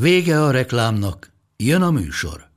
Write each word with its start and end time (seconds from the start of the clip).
Vége 0.00 0.42
a 0.42 0.50
reklámnak, 0.50 1.32
jön 1.56 1.82
a 1.82 1.90
műsor. 1.90 2.48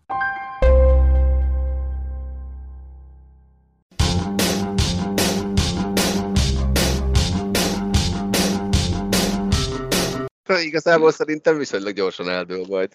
Igazából 10.62 11.12
szerintem 11.12 11.58
viszonylag 11.58 11.94
gyorsan 11.94 12.30
eldől 12.30 12.66
majd. 12.70 12.94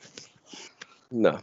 Na. 1.09 1.41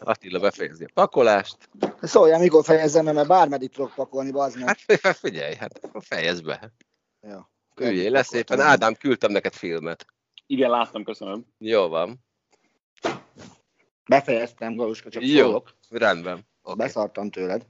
Attila 0.00 0.38
befejezi 0.40 0.84
a 0.84 0.90
pakolást. 0.94 1.56
Szóljál, 2.00 2.40
mikor 2.40 2.64
fejezzem, 2.64 3.04
mert 3.04 3.26
bármeddig 3.28 3.70
tudok 3.70 3.94
pakolni, 3.94 4.30
bazd 4.30 4.58
meg. 4.58 4.78
Hát 5.02 5.16
figyelj, 5.16 5.54
hát 5.54 5.80
fejezd 5.98 6.44
be. 6.44 6.72
Ja. 7.20 7.50
Üljél 7.80 8.10
le 8.10 8.22
szépen. 8.22 8.60
Ádám, 8.60 8.94
küldtem 8.94 9.32
neked 9.32 9.54
filmet. 9.54 10.06
Igen, 10.52 10.70
láttam, 10.70 11.04
köszönöm. 11.04 11.46
Jó 11.58 11.88
van. 11.88 12.24
Befejeztem, 14.08 14.74
Galuska, 14.76 15.10
csak 15.10 15.26
Jó, 15.26 15.44
szólok. 15.44 15.74
rendben. 15.90 16.46
Okay. 16.62 16.76
Beszartam 16.86 17.30
tőled. 17.30 17.66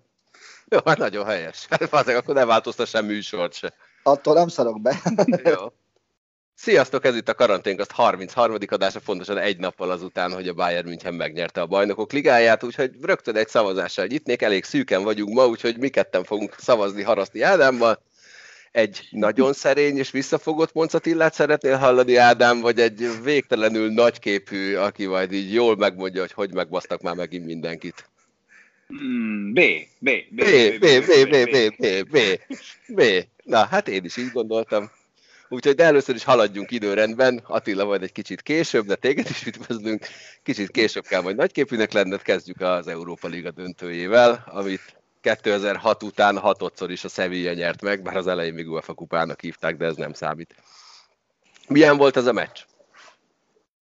Jó, 0.66 0.78
hát 0.84 0.98
nagyon 0.98 1.24
helyes. 1.24 1.66
Hát 1.70 1.92
azért 1.92 2.18
akkor 2.18 2.34
ne 2.34 2.44
változtass 2.44 2.88
sem 2.88 3.06
műsort 3.06 3.54
se. 3.54 3.74
Attól 4.02 4.34
nem 4.34 4.48
szarok 4.48 4.80
be. 4.80 5.00
Jó. 5.58 5.72
Sziasztok, 6.54 7.04
ez 7.04 7.16
itt 7.16 7.28
a 7.28 7.34
Karanténkaszt 7.34 7.92
33. 7.92 8.56
adása, 8.66 9.00
fontosan 9.00 9.38
egy 9.38 9.58
nappal 9.58 9.90
azután, 9.90 10.32
hogy 10.32 10.48
a 10.48 10.54
Bayern 10.54 10.88
München 10.88 11.14
megnyerte 11.14 11.60
a 11.60 11.66
bajnokok 11.66 12.12
ligáját, 12.12 12.64
úgyhogy 12.64 12.90
rögtön 13.00 13.36
egy 13.36 13.48
szavazással 13.48 14.06
nyitnék, 14.06 14.42
elég 14.42 14.64
szűken 14.64 15.02
vagyunk 15.02 15.34
ma, 15.34 15.46
úgyhogy 15.46 15.78
mi 15.78 15.88
ketten 15.88 16.24
fogunk 16.24 16.54
szavazni 16.58 17.02
Haraszti 17.02 17.42
Ádámmal. 17.42 18.02
Egy 18.72 19.08
nagyon 19.10 19.52
szerény 19.52 19.96
és 19.96 20.10
visszafogott 20.10 20.72
Moncatillát 20.72 21.34
szeretnél 21.34 21.76
hallani, 21.76 22.16
Ádám, 22.16 22.60
vagy 22.60 22.80
egy 22.80 23.08
végtelenül 23.22 23.90
nagyképű, 23.92 24.74
aki 24.74 25.06
majd 25.06 25.32
így 25.32 25.52
jól 25.52 25.76
megmondja, 25.76 26.20
hogy 26.20 26.32
hogy 26.32 26.52
megbasztak 26.52 27.02
már 27.02 27.14
megint 27.14 27.44
mindenkit? 27.44 28.10
Mm, 29.02 29.52
B, 29.52 29.60
B, 29.98 30.10
B, 30.30 30.34
B, 30.34 30.44
B, 30.78 30.86
B, 31.04 31.28
B, 31.28 31.50
B, 31.50 31.74
B, 31.78 31.86
B, 32.10 32.18
B. 32.86 33.02
Na, 33.44 33.64
hát 33.64 33.88
én 33.88 34.04
is 34.04 34.16
így 34.16 34.30
gondoltam. 34.32 34.90
Úgyhogy 35.48 35.74
de 35.74 35.84
először 35.84 36.14
is 36.14 36.24
haladjunk 36.24 36.70
időrendben. 36.70 37.40
Attila 37.46 37.84
majd 37.84 38.02
egy 38.02 38.12
kicsit 38.12 38.42
később, 38.42 38.86
de 38.86 38.94
téged 38.94 39.26
is 39.30 39.46
üdvözlünk. 39.46 40.06
Kicsit 40.42 40.70
később 40.70 41.04
kell 41.06 41.22
majd 41.22 41.36
nagyképűnek 41.36 41.92
lenned. 41.92 42.22
Kezdjük 42.22 42.60
az 42.60 42.88
Európa 42.88 43.28
Liga 43.28 43.50
döntőjével, 43.50 44.44
amit 44.46 45.01
2006 45.22 46.02
után 46.02 46.38
hatodszor 46.38 46.90
is 46.90 47.04
a 47.04 47.08
Sevilla 47.08 47.52
nyert 47.52 47.82
meg, 47.82 48.02
bár 48.02 48.16
az 48.16 48.26
elején 48.26 48.54
még 48.54 48.70
UEFA 48.70 48.94
kupának 48.94 49.40
hívták, 49.40 49.76
de 49.76 49.84
ez 49.84 49.96
nem 49.96 50.12
számít. 50.12 50.54
Milyen 51.68 51.96
volt 51.96 52.16
ez 52.16 52.26
a 52.26 52.32
meccs? 52.32 52.60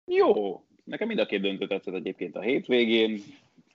Jó, 0.05 0.61
nekem 0.83 1.07
mind 1.07 1.19
a 1.19 1.25
két 1.25 1.41
döntő 1.41 1.67
tetszett 1.67 1.93
egyébként 1.93 2.35
a 2.35 2.41
hétvégén. 2.41 3.23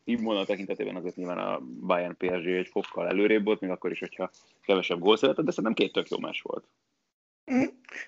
Színvonal 0.04 0.46
tekintetében 0.46 0.96
azért 0.96 1.16
nyilván 1.16 1.38
a 1.38 1.60
Bayern 1.60 2.16
PSG 2.16 2.46
egy 2.46 2.68
fokkal 2.68 3.08
előrébb 3.08 3.44
volt, 3.44 3.60
még 3.60 3.70
akkor 3.70 3.90
is, 3.90 3.98
hogyha 3.98 4.30
kevesebb 4.62 4.98
gól 4.98 5.16
született, 5.16 5.44
de 5.44 5.50
szerintem 5.50 5.74
két 5.74 5.92
tök 5.92 6.08
jó 6.08 6.18
meccs 6.18 6.40
volt. 6.42 6.64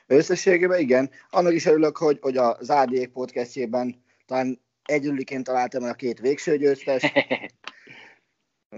Összességében 0.06 0.80
igen. 0.80 1.10
Annak 1.30 1.52
is 1.52 1.66
örülök, 1.66 1.96
hogy, 1.96 2.18
hogy 2.20 2.36
az 2.36 2.70
ADék 2.70 3.08
podcastjében 3.08 4.02
talán 4.26 4.60
együliként 4.84 5.44
találtam 5.44 5.82
el 5.82 5.90
a 5.90 5.94
két 5.94 6.20
végső 6.20 6.56
győztes. 6.56 7.12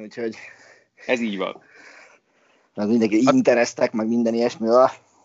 Úgyhogy 0.02 0.36
Ez 1.06 1.20
így 1.20 1.36
van. 1.36 1.62
meg 2.74 2.88
mindenki 2.88 3.22
interesztek, 3.32 3.92
meg 3.92 4.08
minden 4.08 4.34
ilyesmi, 4.34 4.68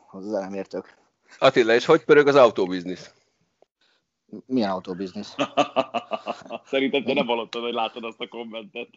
hozzá 0.07 0.39
nem 0.39 0.53
értök. 0.53 0.97
Attila, 1.39 1.73
és 1.73 1.85
hogy 1.85 2.03
pörög 2.03 2.27
az 2.27 2.35
autóbiznisz? 2.35 3.13
Milyen 4.45 4.69
autóbiznisz? 4.69 5.35
Szerintem 6.71 7.03
te 7.03 7.13
nem 7.13 7.25
hallottad, 7.25 7.61
hogy 7.63 7.73
látod 7.73 8.03
azt 8.03 8.21
a 8.21 8.27
kommentet. 8.27 8.89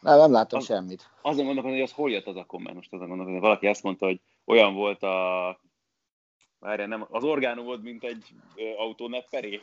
Nem, 0.00 0.18
nem 0.18 0.32
láttam 0.32 0.58
Az- 0.58 0.64
semmit. 0.64 1.10
Azon 1.22 1.44
gondolkodom, 1.44 1.78
hogy 1.78 1.86
az 1.88 1.92
hol 1.92 2.10
jött 2.10 2.26
az 2.26 2.36
a 2.36 2.44
komment. 2.44 2.76
Most 2.76 2.92
azon 2.92 3.08
gondolkodom, 3.08 3.40
hogy 3.40 3.48
valaki 3.48 3.66
azt 3.66 3.82
mondta, 3.82 4.06
hogy 4.06 4.20
olyan 4.44 4.74
volt 4.74 5.02
a... 5.02 5.60
Várjál, 6.58 6.88
nem, 6.88 7.06
az 7.10 7.24
orgánum 7.24 7.64
volt, 7.64 7.82
mint 7.82 8.04
egy 8.04 8.34
autónepperé. 8.76 9.60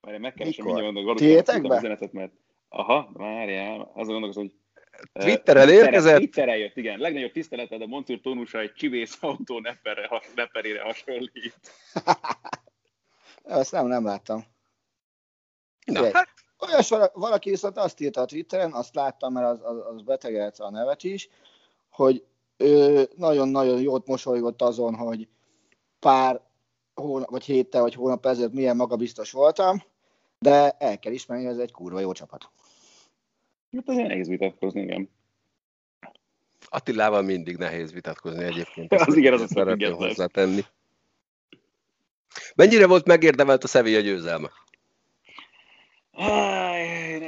Várjál, 0.00 0.20
megkeresem 0.22 0.64
mindjárt, 0.64 0.96
az 1.20 1.76
üzenetet, 1.76 2.12
mert... 2.12 2.32
Aha, 2.68 3.10
várjál, 3.12 3.80
azon 3.94 4.12
gondolkozom, 4.12 4.42
hogy 4.42 4.54
Twitteren 5.12 5.68
érkezett? 5.68 6.16
Twitteren 6.16 6.56
jött, 6.56 6.76
igen. 6.76 6.98
Legnagyobb 6.98 7.32
tiszteleted 7.32 7.82
a 7.82 7.86
Moncur 7.86 8.20
tónusa 8.20 8.58
egy 8.58 8.72
csivész 8.72 9.16
autó 9.20 9.58
nepperre, 9.60 10.06
ha- 10.06 10.22
nepperére 10.34 10.82
hasonlít. 10.82 11.60
Ezt 13.44 13.72
nem, 13.72 13.86
nem 13.86 14.04
láttam. 14.04 14.44
Na, 15.86 15.94
Figyelj, 15.94 16.12
hát, 16.12 16.28
Olyas 16.58 16.88
vala- 16.88 17.14
valaki 17.14 17.50
viszont 17.50 17.76
azt 17.76 18.00
írta 18.00 18.20
a 18.20 18.24
Twitteren, 18.24 18.72
azt 18.72 18.94
láttam, 18.94 19.32
mert 19.32 19.46
az, 19.46 19.60
az, 19.62 19.94
az 19.94 20.02
betegelte 20.02 20.64
a 20.64 20.70
nevet 20.70 21.02
is, 21.02 21.28
hogy 21.90 22.24
ő 22.56 23.08
nagyon-nagyon 23.16 23.80
jót 23.80 24.06
mosolygott 24.06 24.62
azon, 24.62 24.94
hogy 24.94 25.28
pár 25.98 26.40
hónap, 26.94 27.30
vagy 27.30 27.44
héttel, 27.44 27.80
vagy 27.80 27.94
hónap 27.94 28.26
ezelőtt 28.26 28.52
milyen 28.52 28.76
magabiztos 28.76 29.30
voltam, 29.32 29.82
de 30.38 30.70
el 30.70 30.98
kell 30.98 31.12
ismerni, 31.12 31.44
hogy 31.44 31.54
ez 31.54 31.60
egy 31.60 31.72
kurva 31.72 32.00
jó 32.00 32.12
csapat. 32.12 32.50
Hát 33.76 33.88
azért 33.88 34.08
nehéz 34.08 34.28
vitatkozni, 34.28 34.82
igen. 34.82 35.10
Attilával 36.68 37.22
mindig 37.22 37.56
nehéz 37.56 37.92
vitatkozni 37.92 38.44
egyébként. 38.44 38.92
Az 39.06 39.16
igen, 39.16 39.32
az 39.32 39.40
Ezt 39.40 39.52
szeretném 39.52 39.92
hozzátenni. 39.92 40.60
Mennyire 42.54 42.86
volt 42.86 43.06
megérdemelt 43.06 43.64
a 43.64 43.66
Sevilla 43.66 44.00
győzelme? 44.00 44.50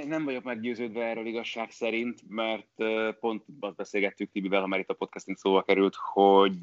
Nem 0.07 0.25
vagyok 0.25 0.45
meggyőződve 0.45 1.05
erről 1.05 1.27
igazság 1.27 1.71
szerint, 1.71 2.21
mert 2.29 2.69
pont 3.21 3.45
azt 3.61 3.77
beszélgettük 3.77 4.31
Tibivel, 4.31 4.61
ha 4.61 4.67
már 4.67 4.81
itt 4.81 4.89
a 4.89 4.95
podcasting 4.95 5.37
szóval 5.37 5.65
került, 5.65 5.95
hogy 6.13 6.59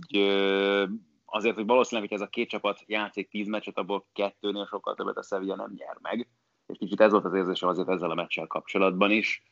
azért, 1.25 1.55
hogy 1.55 1.65
valószínűleg, 1.65 2.09
hogy 2.09 2.19
ez 2.19 2.25
a 2.27 2.29
két 2.29 2.49
csapat 2.49 2.83
játszik 2.85 3.29
tíz 3.29 3.47
meccset, 3.47 3.77
abból 3.77 4.05
kettőnél 4.13 4.65
sokkal 4.65 4.95
többet 4.95 5.17
a 5.17 5.23
Sevilla 5.23 5.55
nem 5.55 5.73
nyer 5.77 5.97
meg. 6.01 6.27
És 6.67 6.77
kicsit 6.77 7.01
ez 7.01 7.11
volt 7.11 7.25
az 7.25 7.33
érzésem 7.33 7.69
azért 7.69 7.89
ezzel 7.89 8.11
a 8.11 8.15
meccsel 8.15 8.47
kapcsolatban 8.47 9.11
is. 9.11 9.43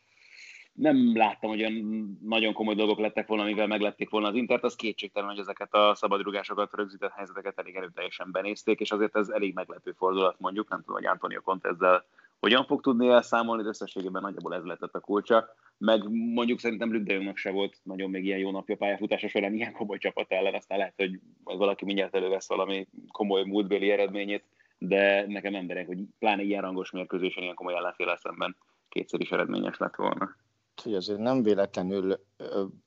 Nem 0.74 1.18
láttam, 1.18 1.50
hogy 1.50 1.60
olyan 1.60 2.18
nagyon 2.24 2.54
komoly 2.54 2.76
dolgok 2.76 3.00
lettek 3.00 3.28
volna, 3.28 3.44
amivel 3.44 3.68
meglették 3.68 4.10
volna 4.10 4.28
az 4.28 4.36
Intert, 4.36 4.64
az 4.64 4.76
kétségtelen, 4.76 5.30
hogy 5.30 5.40
ezeket 5.40 5.74
a 5.74 5.96
szabadrugásokat, 5.96 6.74
rögzített 6.74 7.12
helyzeteket 7.12 7.60
elég 7.60 7.76
erőteljesen 7.76 8.32
benézték, 8.32 8.80
és 8.80 8.92
azért 8.92 9.16
ez 9.16 9.30
elég 9.30 9.54
meglepő 9.54 9.92
fordulat 9.92 10.40
mondjuk, 10.40 10.70
nem 10.70 10.80
tudom, 10.80 10.96
hogy 10.96 11.06
Antonio 11.06 11.42
Conte 11.42 11.70
ezzel 11.70 12.06
hogyan 12.44 12.66
fog 12.66 12.82
tudni 12.82 13.08
elszámolni, 13.08 13.64
de 13.64 13.70
összességében 13.70 14.22
nagyjából 14.22 14.56
ez 14.56 14.64
lett 14.64 14.94
a 14.94 15.00
kulcsa. 15.00 15.56
Meg 15.78 16.10
mondjuk 16.34 16.60
szerintem 16.60 16.92
Lübdejongnak 16.92 17.38
se 17.38 17.52
volt 17.52 17.80
nagyon 17.84 18.10
még 18.10 18.26
ilyen 18.26 18.40
jó 18.40 18.52
napja 18.52 18.76
pályafutása 18.76 19.28
során 19.28 19.54
ilyen 19.54 19.74
komoly 19.74 19.98
csapat 19.98 20.32
ellen, 20.32 20.54
aztán 20.54 20.78
lehet, 20.78 20.94
hogy 20.98 21.20
valaki 21.44 21.86
mindjárt 21.86 22.16
elővesz 22.16 22.48
valami 22.48 22.88
komoly 23.12 23.44
múltbéli 23.44 23.90
eredményét, 23.90 24.44
de 24.78 25.26
nekem 25.28 25.52
nem 25.52 25.86
hogy 25.86 26.00
pláne 26.20 26.42
ilyen 26.42 26.62
rangos 26.62 26.92
mérkőzésen 26.92 27.44
ilyen 27.44 27.56
komoly 27.56 27.76
ellenféle 27.76 28.18
szemben 28.18 28.56
kétszer 28.90 29.20
is 29.20 29.32
eredményes 29.32 29.78
lett 29.78 29.96
volna. 29.96 30.36
Hogy 30.84 30.94
azért 30.94 31.20
nem 31.20 31.44
véletlenül 31.44 32.26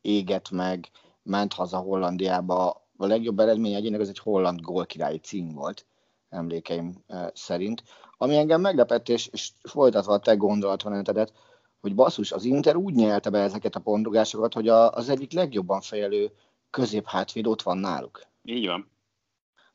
éget 0.00 0.50
meg, 0.50 0.90
ment 1.22 1.52
haza 1.52 1.78
Hollandiába. 1.78 2.84
A 2.96 3.06
legjobb 3.06 3.38
eredmény 3.38 3.74
egyének 3.74 4.00
az 4.00 4.08
egy 4.08 4.18
holland 4.18 4.60
gólkirályi 4.60 5.18
cím 5.18 5.48
volt, 5.48 5.86
emlékeim 6.28 7.04
szerint. 7.32 7.82
Ami 8.18 8.36
engem 8.36 8.60
meglepett, 8.60 9.08
és, 9.08 9.26
és 9.26 9.52
folytatva 9.62 10.12
a 10.12 10.18
te 10.18 10.34
gondolatmenetedet, 10.34 11.32
hogy 11.80 11.94
basszus, 11.94 12.32
az 12.32 12.44
Inter 12.44 12.76
úgy 12.76 12.94
nyelte 12.94 13.30
be 13.30 13.38
ezeket 13.38 13.74
a 13.74 13.80
pontogásokat, 13.80 14.54
hogy 14.54 14.68
a, 14.68 14.90
az 14.90 15.08
egyik 15.08 15.32
legjobban 15.32 15.80
fejelő 15.80 16.32
középhátvéd 16.70 17.46
ott 17.46 17.62
van 17.62 17.78
náluk. 17.78 18.26
Így 18.42 18.66
van. 18.66 18.90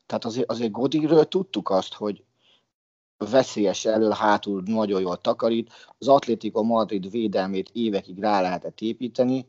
Tehát 0.06 0.24
azért, 0.24 0.50
azért 0.50 0.70
Godinről 0.70 1.24
tudtuk 1.24 1.70
azt, 1.70 1.94
hogy 1.94 2.24
veszélyes 3.30 3.84
elől, 3.84 4.10
hátul 4.10 4.62
nagyon 4.64 5.00
jól 5.00 5.16
takarít. 5.16 5.72
Az 5.98 6.08
Atlético 6.08 6.62
Madrid 6.62 7.10
védelmét 7.10 7.70
évekig 7.72 8.18
rá 8.18 8.40
lehetett 8.40 8.80
építeni, 8.80 9.46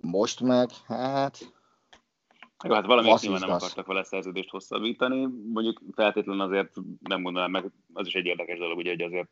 most 0.00 0.40
meg, 0.40 0.70
hát 0.86 1.52
Jó, 2.64 2.74
hát 2.74 2.86
valamit 2.86 3.20
nyilván 3.20 3.40
nem 3.40 3.50
akartak 3.50 3.86
vele 3.86 4.04
szerződést 4.04 4.50
hosszabbítani, 4.50 5.28
mondjuk 5.52 5.80
feltétlenül 5.94 6.42
azért 6.42 6.76
nem 7.00 7.20
mondanám 7.20 7.50
meg, 7.50 7.70
az 7.92 8.06
is 8.06 8.14
egy 8.14 8.26
érdekes 8.26 8.58
dolog, 8.58 8.78
ugye, 8.78 8.90
hogy 8.90 9.02
azért 9.02 9.28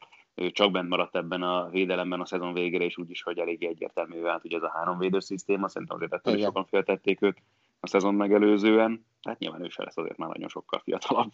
csak 0.52 0.70
bent 0.70 0.88
maradt 0.88 1.16
ebben 1.16 1.42
a 1.42 1.68
védelemben 1.68 2.20
a 2.20 2.26
szezon 2.26 2.52
végére, 2.52 2.84
és 2.84 2.98
úgyis, 2.98 3.22
hogy 3.22 3.38
elég 3.38 3.64
egyértelmű 3.64 4.20
vált, 4.20 4.44
ugye 4.44 4.56
ez 4.56 4.62
a 4.62 4.72
három 4.74 4.98
védős 4.98 5.24
szisztéma, 5.24 5.68
szerintem 5.68 5.96
azért 5.96 6.12
ettől 6.12 6.36
is 6.36 6.42
sokan 6.42 6.64
féltették 6.64 7.22
őt 7.22 7.42
a 7.80 7.86
szezon 7.86 8.14
megelőzően, 8.14 9.06
tehát 9.22 9.38
nyilván 9.38 9.64
ő 9.64 9.68
se 9.68 9.82
lesz 9.82 9.96
azért 9.96 10.16
már 10.16 10.28
nagyon 10.28 10.48
sokkal 10.48 10.80
fiatalabb. 10.84 11.30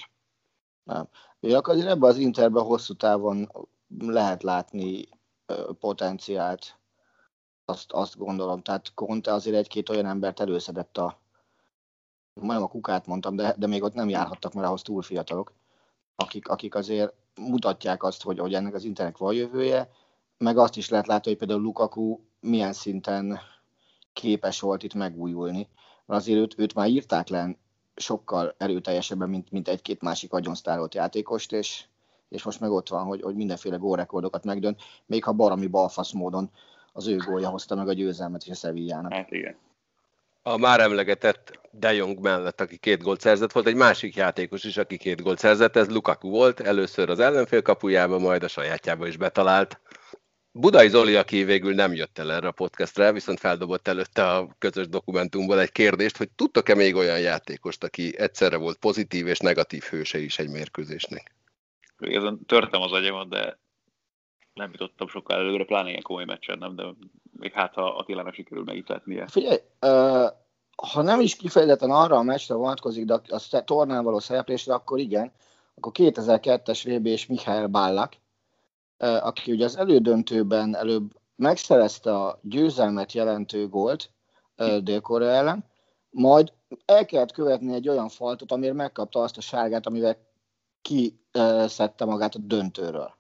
Nem. 0.91 1.09
Én 1.41 1.59
azért 1.63 1.87
ebben 1.87 2.11
az 2.11 2.17
Interben 2.17 2.65
hosszú 2.65 2.95
távon 2.95 3.51
lehet 3.99 4.43
látni 4.43 5.09
potenciált, 5.81 6.79
azt, 7.65 7.93
azt 7.93 8.17
gondolom. 8.17 8.63
Tehát 8.63 8.95
Conte 8.95 9.33
azért 9.33 9.57
egy-két 9.57 9.89
olyan 9.89 10.07
embert 10.07 10.41
előszedett 10.41 10.99
a, 10.99 11.21
majdnem 12.35 12.63
a 12.63 12.69
kukát 12.69 13.07
mondtam, 13.07 13.37
de, 13.37 13.55
de 13.59 13.67
még 13.67 13.83
ott 13.83 13.95
nem 13.95 14.09
járhattak, 14.09 14.53
mert 14.53 14.67
ahhoz 14.67 14.83
túl 14.83 15.03
fiatalok, 15.03 15.53
akik, 16.15 16.49
akik 16.49 16.75
azért 16.75 17.15
mutatják 17.35 18.03
azt, 18.03 18.23
hogy, 18.23 18.39
hogy 18.39 18.55
ennek 18.55 18.75
az 18.75 18.85
internek 18.85 19.19
van 19.19 19.35
jövője, 19.35 19.91
meg 20.39 20.59
azt 20.59 20.77
is 20.77 20.89
lehet 20.89 21.07
látni, 21.07 21.31
hogy 21.31 21.39
például 21.39 21.61
Lukaku 21.61 22.21
milyen 22.41 22.73
szinten 22.73 23.39
képes 24.13 24.61
volt 24.61 24.83
itt 24.83 24.95
megújulni. 24.95 25.69
Mert 26.07 26.21
azért 26.21 26.39
őt, 26.39 26.59
őt 26.59 26.75
már 26.75 26.89
írták 26.89 27.29
le 27.29 27.57
sokkal 28.01 28.55
erőteljesebben, 28.59 29.29
mint, 29.29 29.51
mint 29.51 29.69
egy-két 29.69 30.03
másik 30.03 30.33
agyonsztárolt 30.33 30.95
játékost, 30.95 31.53
és, 31.53 31.85
és 32.29 32.43
most 32.43 32.61
meg 32.61 32.71
ott 32.71 32.89
van, 32.89 33.05
hogy, 33.05 33.23
hogy 33.23 33.35
mindenféle 33.35 33.77
gólrekordokat 33.77 34.45
megdönt, 34.45 34.83
még 35.07 35.25
ha 35.25 35.33
barami 35.33 35.67
balfasz 35.67 36.13
módon 36.13 36.51
az 36.93 37.07
ő 37.07 37.17
gólja 37.17 37.49
hozta 37.49 37.75
meg 37.75 37.89
a 37.89 37.93
győzelmet 37.93 38.43
is 38.43 38.51
a 38.51 38.55
Sevillának. 38.55 39.13
Hát 39.13 39.31
igen. 39.31 39.57
A 40.43 40.57
már 40.57 40.81
emlegetett 40.81 41.59
De 41.71 41.93
Jong 41.93 42.19
mellett, 42.19 42.61
aki 42.61 42.77
két 42.77 43.03
gólt 43.03 43.21
szerzett, 43.21 43.53
volt 43.53 43.67
egy 43.67 43.75
másik 43.75 44.15
játékos 44.15 44.65
is, 44.65 44.77
aki 44.77 44.97
két 44.97 45.23
gólt 45.23 45.39
szerzett, 45.39 45.77
ez 45.77 45.89
Lukaku 45.89 46.29
volt, 46.29 46.61
először 46.61 47.11
az 47.11 47.19
ellenfél 47.19 47.63
kapujába, 47.63 48.19
majd 48.19 48.43
a 48.43 48.49
sajátjába 48.49 49.07
is 49.07 49.17
betalált. 49.17 49.81
Budai 50.53 50.89
Zoli, 50.89 51.17
aki 51.17 51.45
végül 51.45 51.75
nem 51.75 51.93
jött 51.95 52.19
el 52.19 52.33
erre 52.33 52.49
a 52.49 52.53
podcastre, 52.53 53.13
viszont 53.13 53.39
feldobott 53.39 53.89
előtte 53.89 54.31
a 54.31 54.49
közös 54.59 54.89
dokumentumból 54.89 55.61
egy 55.61 55.73
kérdést, 55.73 56.17
hogy 56.17 56.31
tudtok-e 56.31 56.75
még 56.75 56.95
olyan 56.95 57.21
játékost, 57.21 57.85
aki 57.85 58.19
egyszerre 58.19 58.57
volt 58.57 58.79
pozitív 58.79 59.27
és 59.27 59.39
negatív 59.39 59.83
hőse 59.83 60.19
is 60.19 60.39
egy 60.39 60.51
mérkőzésnek? 60.51 61.35
Ezen 61.99 62.45
törtem 62.47 62.81
az 62.81 62.93
agyamat, 62.93 63.29
de 63.29 63.59
nem 64.55 64.71
jutottam 64.73 65.09
sokkal 65.09 65.37
előre, 65.37 65.65
pláne 65.65 65.89
ilyen 65.89 66.03
komoly 66.03 66.25
meccsen 66.25 66.59
nem, 66.59 66.77
de 66.77 66.85
még 67.33 67.53
hát 67.53 67.75
ha 67.75 67.97
Attilának 67.97 68.35
sikerül 68.35 68.65
megítletnie. 68.65 69.27
Figyelj, 69.27 69.59
uh, 69.81 70.29
ha 70.93 71.03
nem 71.03 71.21
is 71.21 71.37
kifejezetten 71.37 71.91
arra 71.91 72.17
a 72.17 72.23
meccsre 72.23 72.55
vonatkozik, 72.55 73.05
de 73.05 73.21
a 73.29 73.65
tornán 73.65 74.05
való 74.05 74.19
szereplésre, 74.19 74.75
akkor 74.75 74.99
igen, 74.99 75.33
akkor 75.75 75.93
2002-es 75.95 76.81
VB 76.85 77.07
és 77.07 77.27
Mihály 77.27 77.67
Bállak, 77.67 78.13
aki 79.01 79.53
ugye 79.53 79.65
az 79.65 79.77
elődöntőben 79.77 80.77
előbb 80.77 81.13
megszerezte 81.37 82.17
a 82.17 82.39
győzelmet 82.43 83.13
jelentő 83.13 83.69
gólt 83.69 84.11
dél 84.83 85.03
ellen, 85.09 85.65
majd 86.11 86.53
el 86.85 87.05
kellett 87.05 87.33
követni 87.33 87.75
egy 87.75 87.89
olyan 87.89 88.09
faltot, 88.09 88.53
amire 88.53 88.73
megkapta 88.73 89.23
azt 89.23 89.37
a 89.37 89.41
sárgát, 89.41 89.87
amivel 89.87 90.17
kiszedte 90.83 92.05
magát 92.05 92.35
a 92.35 92.39
döntőről. 92.39 93.15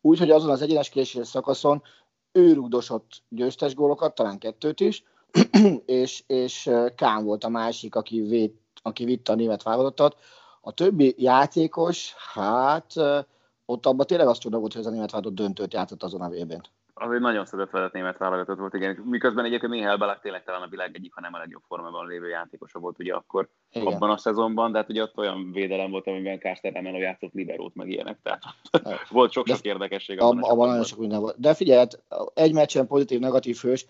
Úgyhogy 0.00 0.30
azon 0.30 0.50
az 0.50 0.62
egyenes 0.62 0.88
késés 0.88 1.26
szakaszon 1.26 1.82
ő 2.32 2.52
rugdosott 2.52 3.22
győztes 3.28 3.74
gólokat, 3.74 4.14
talán 4.14 4.38
kettőt 4.38 4.80
is, 4.80 5.04
és, 5.86 6.22
és 6.26 6.70
Kán 6.96 7.24
volt 7.24 7.44
a 7.44 7.48
másik, 7.48 7.94
aki, 7.94 8.20
vét, 8.20 8.60
aki 8.82 9.04
vitte 9.04 9.32
a 9.32 9.34
német 9.34 9.62
válogatottat. 9.62 10.16
A 10.60 10.72
többi 10.72 11.14
játékos, 11.18 12.14
hát 12.32 12.94
ott 13.66 13.86
abban 13.86 14.06
tényleg 14.06 14.26
azt 14.26 14.40
csoda 14.40 14.58
volt, 14.58 14.72
hogy 14.72 14.80
ez 14.80 14.86
a 14.86 14.90
német 14.90 15.10
válogatott 15.10 15.38
döntőt 15.38 15.72
játszott 15.72 16.02
azon 16.02 16.20
a 16.20 16.28
vb 16.28 16.52
n 16.52 16.60
Az 16.94 17.12
egy 17.12 17.20
nagyon 17.20 17.46
szedett 17.46 17.92
német 17.92 18.18
válogatott 18.18 18.58
volt, 18.58 18.74
igen. 18.74 19.02
Miközben 19.04 19.44
egyébként 19.44 19.72
Mihály 19.72 19.96
Balak 19.96 20.20
tényleg 20.20 20.44
talán 20.44 20.62
a 20.62 20.68
világ 20.68 20.94
egyik, 20.94 21.14
ha 21.14 21.20
nem 21.20 21.34
a 21.34 21.38
legjobb 21.38 21.62
formában 21.66 22.06
lévő 22.06 22.28
játékosa 22.28 22.78
volt 22.78 22.98
ugye 22.98 23.14
akkor 23.14 23.48
igen. 23.70 23.92
abban 23.92 24.10
a 24.10 24.16
szezonban, 24.16 24.72
de 24.72 24.78
hát 24.78 24.88
ugye 24.88 25.02
ott 25.02 25.16
olyan 25.16 25.52
védelem 25.52 25.90
volt, 25.90 26.06
amiben 26.06 26.38
Kárszter 26.38 26.76
Emeló 26.76 26.98
játszott 26.98 27.32
liberót 27.32 27.74
meg 27.74 27.88
ilyenek, 27.88 28.18
tehát 28.22 28.42
volt 29.10 29.32
sok-sok 29.32 29.60
érdekesség. 29.60 30.20
Abban, 30.20 30.42
abban 30.42 30.68
nagyon 30.68 30.84
sok 30.84 30.98
minden 30.98 31.20
volt. 31.20 31.40
De 31.40 31.54
figyelj, 31.54 31.78
hát 31.78 32.02
egy 32.34 32.52
meccsen 32.52 32.86
pozitív-negatív 32.86 33.56
hős, 33.56 33.86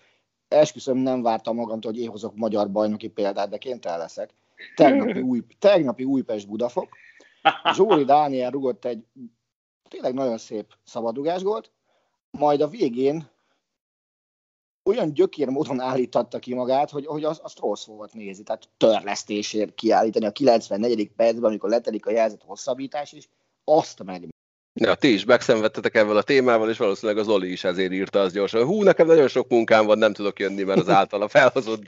esküszöm 0.47 0.97
nem 0.97 1.21
vártam 1.21 1.55
magamtól, 1.55 1.91
hogy 1.91 2.01
én 2.01 2.09
hozok 2.09 2.35
magyar 2.35 2.71
bajnoki 2.71 3.07
példát, 3.07 3.49
de 3.49 3.57
kénytelen 3.57 3.99
leszek. 3.99 4.33
Tegnapi, 4.75 5.19
új, 5.19 5.41
tegnapi 5.59 6.03
Újpest 6.03 6.47
Budafok. 6.47 6.89
Zsóri 7.75 8.03
Dániel 8.03 8.51
rugott 8.51 8.85
egy 8.85 9.05
tényleg 9.89 10.13
nagyon 10.13 10.37
szép 10.37 10.73
szabadugás 10.83 11.41
volt, 11.41 11.71
majd 12.31 12.61
a 12.61 12.67
végén 12.67 13.29
olyan 14.83 15.13
gyökér 15.13 15.47
módon 15.47 15.79
állítatta 15.79 16.39
ki 16.39 16.53
magát, 16.53 16.89
hogy, 16.89 17.05
hogy 17.05 17.23
az, 17.23 17.39
az 17.43 17.53
rossz 17.59 17.85
volt 17.85 18.13
nézni. 18.13 18.43
Tehát 18.43 18.69
törlesztésért 18.77 19.75
kiállítani 19.75 20.25
a 20.25 20.31
94. 20.31 21.11
percben, 21.15 21.49
amikor 21.49 21.69
letelik 21.69 22.05
a 22.05 22.11
jelzett 22.11 22.43
hosszabbítás 22.43 23.11
is, 23.11 23.29
azt 23.63 24.03
meg. 24.03 24.27
Ja, 24.73 24.95
ti 24.95 25.13
is 25.13 25.25
megszenvedtetek 25.25 25.95
ezzel 25.95 26.17
a 26.17 26.21
témával, 26.21 26.69
és 26.69 26.77
valószínűleg 26.77 27.21
az 27.21 27.27
Oli 27.27 27.51
is 27.51 27.63
ezért 27.63 27.91
írta 27.91 28.19
az 28.19 28.33
gyorsan. 28.33 28.65
Hú, 28.65 28.83
nekem 28.83 29.07
nagyon 29.07 29.27
sok 29.27 29.49
munkám 29.49 29.85
van, 29.85 29.97
nem 29.97 30.13
tudok 30.13 30.39
jönni, 30.39 30.63
mert 30.63 30.79
az 30.79 30.89
általa 30.89 31.27
felhozott 31.37 31.83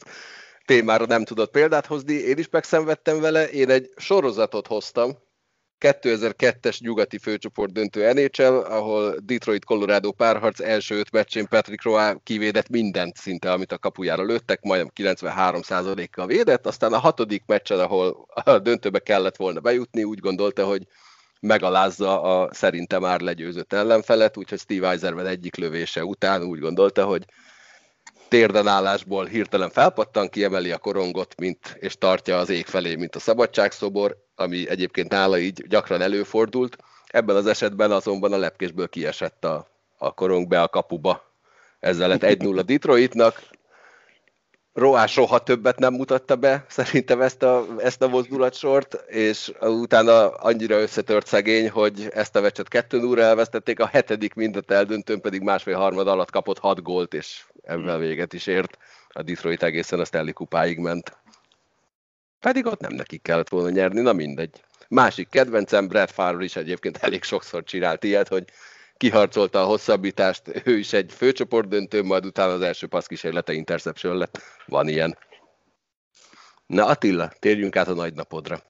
témára 0.66 1.06
nem 1.06 1.24
tudott 1.24 1.52
példát 1.52 1.86
hozni. 1.86 2.14
Én 2.14 2.38
is 2.38 2.50
megszenvedtem 2.50 3.20
vele, 3.20 3.50
én 3.50 3.70
egy 3.70 3.90
sorozatot 3.96 4.68
hoztam, 4.68 5.18
2002-es 5.80 6.80
nyugati 6.80 7.18
főcsoport 7.18 7.72
döntő 7.72 8.12
NHL, 8.14 8.58
ahol 8.58 9.16
Detroit-Colorado 9.24 10.12
párharc 10.12 10.60
első 10.60 10.96
öt 10.96 11.12
meccsén 11.12 11.48
Patrick 11.48 11.84
Roy 11.84 12.14
kivédett 12.24 12.70
mindent 12.70 13.18
szinte, 13.18 13.52
amit 13.52 13.72
a 13.72 13.78
kapujára 13.78 14.24
lőttek, 14.24 14.62
majdnem 14.62 14.92
93%-kal 14.96 16.28
védett, 16.28 16.68
aztán 16.68 16.94
a 16.94 16.98
hatodik 16.98 17.44
meccsen, 17.46 17.80
ahol 17.80 18.26
a 18.28 18.60
döntőbe 18.60 19.00
kellett 19.00 19.36
volna 19.36 19.60
bejutni, 19.60 20.04
úgy 20.04 20.20
gondolta, 20.20 20.66
hogy 20.66 20.84
megalázza 21.40 22.22
a 22.22 22.54
szerinte 22.54 23.00
már 23.00 23.22
legyőzött 23.22 23.74
ellenfelet, 23.74 24.38
úgyhogy 24.38 24.60
Steve 24.60 24.90
Eiserman 24.90 25.26
egyik 25.26 25.56
lövése 25.56 26.06
után 26.06 26.44
úgy 26.44 26.60
gondolta, 26.60 27.06
hogy 27.06 27.26
térdenállásból 28.28 29.26
hirtelen 29.26 29.70
felpattan, 29.70 30.30
kiemeli 30.30 30.72
a 30.72 30.78
korongot, 30.78 31.36
mint, 31.38 31.78
és 31.80 31.98
tartja 31.98 32.38
az 32.38 32.50
ég 32.50 32.66
felé, 32.66 32.96
mint 32.96 33.16
a 33.16 33.20
szabadságszobor, 33.20 34.27
ami 34.40 34.70
egyébként 34.70 35.12
nála 35.12 35.38
így 35.38 35.68
gyakran 35.68 36.02
előfordult. 36.02 36.78
Ebben 37.08 37.36
az 37.36 37.46
esetben 37.46 37.92
azonban 37.92 38.34
a 38.34 38.38
lepkésből 38.38 38.90
kiesett 38.90 39.46
a, 39.46 39.68
a 39.98 40.14
korong 40.14 40.48
be 40.48 40.62
a 40.62 40.68
kapuba. 40.68 41.24
Ezzel 41.80 42.08
lett 42.08 42.24
1-0 42.24 42.64
Detroitnak. 42.66 43.42
Roá 44.74 45.06
soha 45.06 45.44
többet 45.44 45.80
nem 45.80 45.94
mutatta 45.94 46.36
be 46.36 46.66
szerintem 46.68 47.22
ezt 47.22 47.44
a, 47.44 47.66
ezt 47.78 48.02
a 48.02 48.08
mozdulatsort, 48.08 48.94
és 49.08 49.52
utána 49.62 50.30
annyira 50.30 50.80
összetört 50.80 51.28
szegény, 51.28 51.70
hogy 51.70 52.08
ezt 52.14 52.36
a 52.36 52.42
meccset 52.42 52.68
2 52.68 53.00
0 53.00 53.22
elvesztették, 53.22 53.80
a 53.80 53.86
hetedik 53.86 54.34
mindet 54.34 54.72
eldöntőn 54.72 55.22
pedig 55.22 55.42
másfél 55.42 55.76
harmad 55.76 56.08
alatt 56.08 56.32
kapott 56.32 56.60
6 56.60 56.82
gólt, 56.82 57.14
és 57.14 57.46
ebben 57.64 58.00
véget 58.00 58.34
is 58.34 58.48
ért. 58.48 58.78
A 59.10 59.22
Detroit 59.22 59.64
egészen 59.64 60.00
a 60.00 60.06
Stanley 60.06 60.34
kupáig 60.34 60.78
ment. 60.78 61.18
Pedig 62.40 62.66
ott 62.66 62.80
nem 62.80 62.94
nekik 62.94 63.22
kellett 63.22 63.50
volna 63.50 63.70
nyerni, 63.70 64.02
na 64.02 64.14
mindegy. 64.14 64.64
Másik 64.90 65.30
kedvencem, 65.30 65.88
Brad 65.88 66.10
Farr 66.10 66.42
is 66.42 66.56
egyébként 66.56 66.98
elég 66.98 67.24
sokszor 67.24 67.64
csinált 67.64 68.04
ilyet, 68.04 68.28
hogy 68.28 68.46
kiharcolta 68.98 69.62
a 69.62 69.66
hosszabbítást, 69.66 70.62
ő 70.64 70.78
is 70.78 70.94
egy 70.94 71.14
főcsoport 71.14 71.68
döntő, 71.68 72.04
majd 72.04 72.26
utána 72.26 72.54
az 72.54 72.62
első 72.62 72.88
passz 72.88 73.06
kísérlete 73.06 73.54
interception 73.54 74.18
lett. 74.18 74.42
Van 74.66 74.88
ilyen. 74.88 75.18
Na 76.66 76.86
Attila, 76.86 77.32
térjünk 77.40 77.76
át 77.76 77.88
a 77.88 77.94
nagy 77.94 78.14
napodra. 78.14 78.62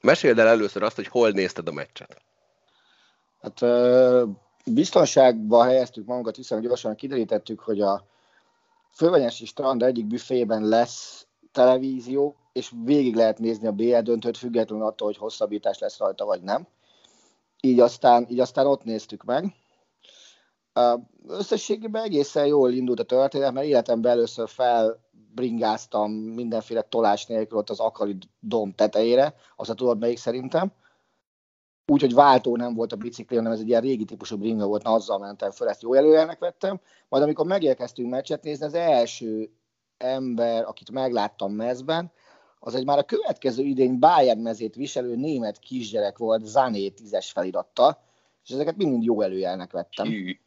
Meséld 0.00 0.38
el 0.38 0.48
először 0.48 0.82
azt, 0.82 0.96
hogy 0.96 1.06
hol 1.06 1.30
nézted 1.30 1.68
a 1.68 1.72
meccset. 1.72 2.22
Hát 3.40 3.60
biztonságba 4.64 5.64
helyeztük 5.64 6.06
magunkat, 6.06 6.36
hiszen 6.36 6.60
gyorsan 6.60 6.94
kiderítettük, 6.94 7.60
hogy 7.60 7.80
a 7.80 8.06
Fővegyesi 8.94 9.46
strand 9.46 9.82
egyik 9.82 10.06
büfében 10.06 10.68
lesz 10.68 11.26
televízió, 11.52 12.36
és 12.52 12.72
végig 12.84 13.14
lehet 13.14 13.38
nézni 13.38 13.66
a 13.66 13.72
BL 13.72 13.98
döntőt, 13.98 14.36
függetlenül 14.36 14.86
attól, 14.86 15.06
hogy 15.06 15.16
hosszabbítás 15.16 15.78
lesz 15.78 15.98
rajta, 15.98 16.24
vagy 16.24 16.42
nem. 16.42 16.66
Így 17.60 17.80
aztán, 17.80 18.26
így 18.28 18.40
aztán 18.40 18.66
ott 18.66 18.84
néztük 18.84 19.24
meg. 19.24 19.54
Összességében 21.26 22.02
egészen 22.02 22.46
jól 22.46 22.72
indult 22.72 23.00
a 23.00 23.04
történet, 23.04 23.52
mert 23.52 23.66
életemben 23.66 24.12
először 24.12 24.48
felbringáztam 24.48 26.12
mindenféle 26.12 26.82
tolás 26.82 27.26
nélkül 27.26 27.58
ott 27.58 27.70
az 27.70 27.80
Akari 27.80 28.18
dom 28.40 28.72
tetejére, 28.74 29.34
azt 29.56 29.70
a 29.70 29.74
tudod 29.74 29.98
melyik 29.98 30.18
szerintem. 30.18 30.72
Úgyhogy 31.86 32.14
váltó 32.14 32.56
nem 32.56 32.74
volt 32.74 32.92
a 32.92 32.96
bicikli, 32.96 33.36
hanem 33.36 33.52
ez 33.52 33.60
egy 33.60 33.68
ilyen 33.68 33.80
régi 33.80 34.04
típusú 34.04 34.36
bringa 34.36 34.66
volt, 34.66 34.82
na 34.82 34.92
azzal 34.92 35.18
mentem 35.18 35.50
föl, 35.50 35.68
ezt 35.68 35.82
jó 35.82 35.94
előjelnek 35.94 36.38
vettem. 36.38 36.80
Majd 37.08 37.22
amikor 37.22 37.46
megérkeztünk 37.46 38.10
meccset 38.10 38.42
nézni, 38.42 38.66
az 38.66 38.74
első 38.74 39.50
ember, 39.96 40.64
akit 40.64 40.90
megláttam 40.90 41.52
mezben, 41.52 42.12
az 42.64 42.74
egy 42.74 42.84
már 42.84 42.98
a 42.98 43.02
következő 43.02 43.62
idény 43.62 43.98
Bayern 43.98 44.40
mezét 44.40 44.74
viselő 44.74 45.16
német 45.16 45.58
kisgyerek 45.58 46.18
volt 46.18 46.44
Zané 46.44 46.88
tízes 46.88 47.30
felirattal, 47.30 47.98
és 48.44 48.50
ezeket 48.50 48.76
mind 48.76 49.04
jó 49.04 49.20
előjelnek 49.20 49.72
vettem. 49.72 50.06
Hű. 50.06 50.38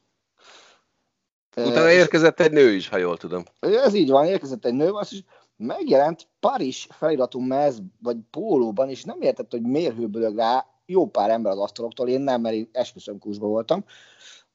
Utána 1.58 1.92
érkezett 1.92 2.40
egy 2.40 2.52
nő 2.52 2.72
is, 2.72 2.90
ha 2.90 2.98
jól 2.98 3.18
tudom. 3.18 3.44
Ez 3.60 3.94
így 3.94 4.10
van, 4.10 4.26
érkezett 4.26 4.66
egy 4.66 4.74
nő, 4.74 4.92
az 4.92 5.12
is 5.12 5.24
megjelent 5.58 6.28
Paris 6.40 6.88
feliratú 6.92 7.40
mez, 7.40 7.82
vagy 8.02 8.18
pólóban, 8.32 8.90
és 8.90 9.04
nem 9.04 9.22
értett, 9.22 9.52
hogy 9.52 9.62
miért 9.62 9.96
hőbölög 9.96 10.38
rá 10.38 10.66
jó 10.86 11.08
pár 11.08 11.30
ember 11.30 11.52
az 11.52 11.60
asztaloktól, 11.60 12.08
én 12.08 12.22
nem, 12.22 12.42
mert 12.42 12.56
én 12.56 12.70
esküszöm 12.72 13.18
voltam, 13.40 13.86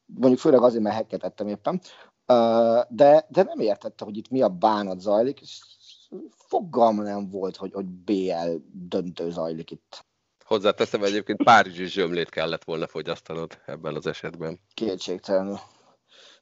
mondjuk 0.05 0.39
főleg 0.39 0.61
azért, 0.61 0.83
mert 0.83 0.95
hekketettem 0.95 1.47
éppen, 1.47 1.81
de, 2.89 3.25
de 3.29 3.43
nem 3.43 3.59
értette, 3.59 4.05
hogy 4.05 4.17
itt 4.17 4.29
mi 4.29 4.41
a 4.41 4.49
bánat 4.49 4.99
zajlik, 4.99 5.41
és 5.41 5.59
fogalm 6.47 7.01
nem 7.01 7.29
volt, 7.29 7.55
hogy, 7.55 7.73
hogy 7.73 7.85
BL 7.85 8.55
döntő 8.71 9.29
zajlik 9.29 9.71
itt. 9.71 10.05
Hozzáteszem, 10.45 11.03
egyébként 11.03 11.43
Párizsi 11.43 11.85
zsömlét 11.85 12.29
kellett 12.29 12.63
volna 12.63 12.87
fogyasztanod 12.87 13.61
ebben 13.65 13.95
az 13.95 14.07
esetben. 14.07 14.59
Kétségtelenül. 14.73 15.59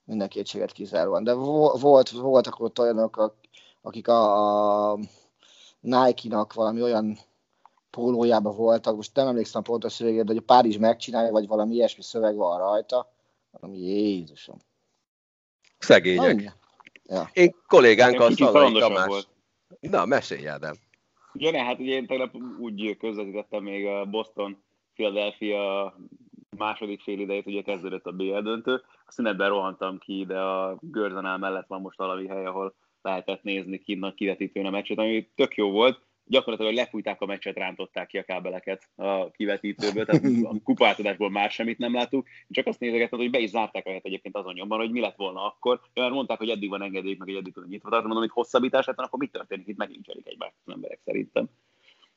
Minden 0.03 0.27
kétséget 0.27 0.71
kizáróan. 0.71 1.23
De 1.23 1.33
volt, 1.33 2.09
voltak 2.09 2.59
ott 2.59 2.79
olyanok, 2.79 3.35
akik 3.81 4.07
a, 4.07 4.91
a 4.91 4.99
Nike-nak 5.79 6.53
valami 6.53 6.81
olyan 6.81 7.19
pólójában 7.89 8.55
voltak, 8.55 8.95
most 8.95 9.15
nem 9.15 9.27
emlékszem 9.27 9.61
pontos 9.61 9.93
szövegét, 9.93 10.23
de 10.23 10.31
hogy 10.31 10.37
a 10.37 10.53
Párizs 10.53 10.77
megcsinálja, 10.77 11.31
vagy 11.31 11.47
valami 11.47 11.73
ilyesmi 11.73 12.03
szöveg 12.03 12.35
van 12.35 12.57
rajta. 12.57 13.11
Valami 13.51 13.77
Jézusom. 13.77 14.57
Szegények. 15.77 16.57
Ja. 17.03 17.29
Én 17.33 17.55
kollégánkkal 17.67 18.31
Szalai 18.31 18.79
Tamás. 18.79 19.07
Volt. 19.07 19.28
Na, 19.79 20.05
mesélj 20.05 20.47
Ádám. 20.47 20.75
Ja, 21.33 21.51
ne, 21.51 21.63
hát 21.63 21.79
ugye 21.79 21.95
én 21.95 22.07
tegnap 22.07 22.35
úgy 22.59 22.97
közvetítettem 22.97 23.63
még 23.63 23.85
a 23.85 24.05
Boston 24.05 24.63
Philadelphia 24.93 25.95
második 26.57 27.01
fél 27.01 27.19
idejét, 27.19 27.45
ugye 27.45 27.61
kezdődött 27.61 28.05
a 28.05 28.11
BL 28.11 28.39
döntő. 28.39 28.73
A 29.05 29.11
szünetben 29.11 29.49
rohantam 29.49 29.97
ki, 29.97 30.25
de 30.25 30.39
a 30.39 30.77
Görzanál 30.81 31.37
mellett 31.37 31.67
van 31.67 31.81
most 31.81 31.97
valami 31.97 32.27
hely, 32.27 32.45
ahol 32.45 32.75
lehetett 33.01 33.43
nézni 33.43 33.77
kinnak 33.77 34.15
kivetítőn 34.15 34.65
a 34.65 34.69
meccset, 34.69 34.97
ami 34.97 35.29
tök 35.35 35.55
jó 35.55 35.71
volt 35.71 36.07
gyakorlatilag 36.29 36.73
lefújták 36.73 37.21
a 37.21 37.25
meccset, 37.25 37.57
rántották 37.57 38.07
ki 38.07 38.17
a 38.17 38.23
kábeleket 38.23 38.89
a 38.95 39.31
kivetítőből, 39.31 40.05
tehát 40.05 40.23
a 40.51 40.55
kupátadásból 40.63 41.29
már 41.29 41.51
semmit 41.51 41.77
nem 41.77 41.93
láttuk. 41.93 42.27
Csak 42.49 42.67
azt 42.67 42.79
nézegettem, 42.79 43.19
hogy 43.19 43.29
be 43.29 43.39
is 43.39 43.49
zárták 43.49 43.85
a 43.85 43.89
egyébként 43.89 44.35
azon 44.35 44.53
nyomban, 44.53 44.79
hogy 44.79 44.91
mi 44.91 44.99
lett 44.99 45.15
volna 45.15 45.45
akkor. 45.45 45.81
Mert 45.93 46.11
mondták, 46.11 46.37
hogy 46.37 46.49
eddig 46.49 46.69
van 46.69 46.81
engedély, 46.81 47.15
meg 47.17 47.27
hogy 47.27 47.37
eddig 47.37 47.53
tudod 47.53 47.69
nyitva 47.69 47.89
tartani, 47.89 48.13
mondom, 48.13 48.29
hogy 48.29 48.43
hosszabbítás 48.43 48.85
lett, 48.85 48.97
akkor 48.97 49.19
mit 49.19 49.31
történik? 49.31 49.67
Itt 49.67 49.77
megint 49.77 50.05
cserik 50.05 50.27
egymást 50.27 50.55
az 50.65 50.73
emberek 50.73 50.99
szerintem. 51.05 51.49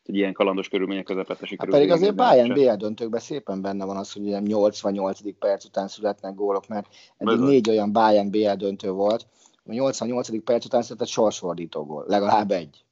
Hogy 0.04 0.14
ilyen 0.14 0.32
kalandos 0.32 0.68
körülmények 0.68 1.04
közepette 1.04 1.46
sikerült. 1.46 1.74
Hát 1.74 1.82
pedig 1.82 1.96
azért 1.96 2.14
Bayern 2.14 2.52
BL 2.52 2.74
döntőkben 2.74 3.20
szépen 3.20 3.62
benne 3.62 3.84
van 3.84 3.96
az, 3.96 4.12
hogy 4.12 4.26
ilyen 4.26 4.42
88. 4.42 5.38
perc 5.38 5.64
után 5.64 5.88
születnek 5.88 6.34
gólok, 6.34 6.68
mert 6.68 6.86
eddig 7.16 7.38
négy 7.38 7.70
olyan 7.70 7.92
Bayern 7.92 8.30
BL 8.30 8.52
döntő 8.52 8.90
volt, 8.90 9.26
a 9.64 9.72
88. 9.72 10.44
perc 10.44 10.64
után 10.64 10.82
született 10.82 11.08
sorsfordító 11.08 11.84
gól, 11.84 12.04
legalább 12.06 12.50
egy. 12.50 12.84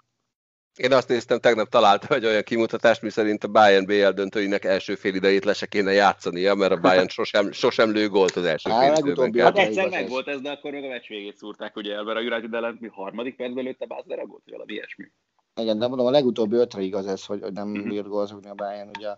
Én 0.76 0.92
azt 0.92 1.08
néztem, 1.08 1.38
tegnap 1.38 1.68
találtam 1.68 2.16
egy 2.16 2.24
olyan 2.24 2.42
kimutatást, 2.42 3.02
miszerint 3.02 3.44
a 3.44 3.48
Bayern 3.48 3.84
BL 3.84 4.08
döntőinek 4.08 4.64
első 4.64 4.94
fél 4.94 5.14
idejét 5.14 5.44
le 5.44 5.52
se 5.52 5.66
kéne 5.66 5.92
játszania, 5.92 6.54
mert 6.54 6.72
a 6.72 6.80
Bayern 6.80 7.08
sosem, 7.18 7.52
sosem 7.52 7.92
lő 7.92 8.08
gólt 8.08 8.36
az 8.36 8.44
első 8.44 8.70
fél 8.70 8.94
időben. 8.96 9.44
Hát 9.44 9.58
egyszer 9.58 9.88
meg 9.88 10.08
volt 10.08 10.28
ez, 10.28 10.40
de 10.40 10.50
akkor 10.50 10.70
meg 10.70 10.84
a 10.84 10.88
meccs 10.88 11.06
végét 11.06 11.36
szúrták, 11.36 11.76
ugye, 11.76 12.02
mert 12.02 12.18
a 12.18 12.20
United 12.20 12.54
ellen 12.54 12.76
mi 12.80 12.88
harmadik 12.88 13.36
percben 13.36 13.64
lőtte 13.64 13.86
Bázlera 13.86 14.26
gólt, 14.26 14.42
vagy 14.44 14.52
valami 14.52 14.72
ilyesmi. 14.72 15.04
Igen, 15.56 15.78
de 15.78 15.86
mondom, 15.86 16.06
a 16.06 16.10
legutóbbi 16.10 16.56
ötre 16.56 16.80
igaz 16.80 17.06
ez, 17.06 17.24
hogy, 17.24 17.40
hogy 17.42 17.52
nem 17.52 17.68
mm-hmm. 17.68 17.88
bírt 17.88 18.08
gólzogni 18.08 18.48
a 18.48 18.54
Bayern, 18.54 18.88
ugye 18.98 19.08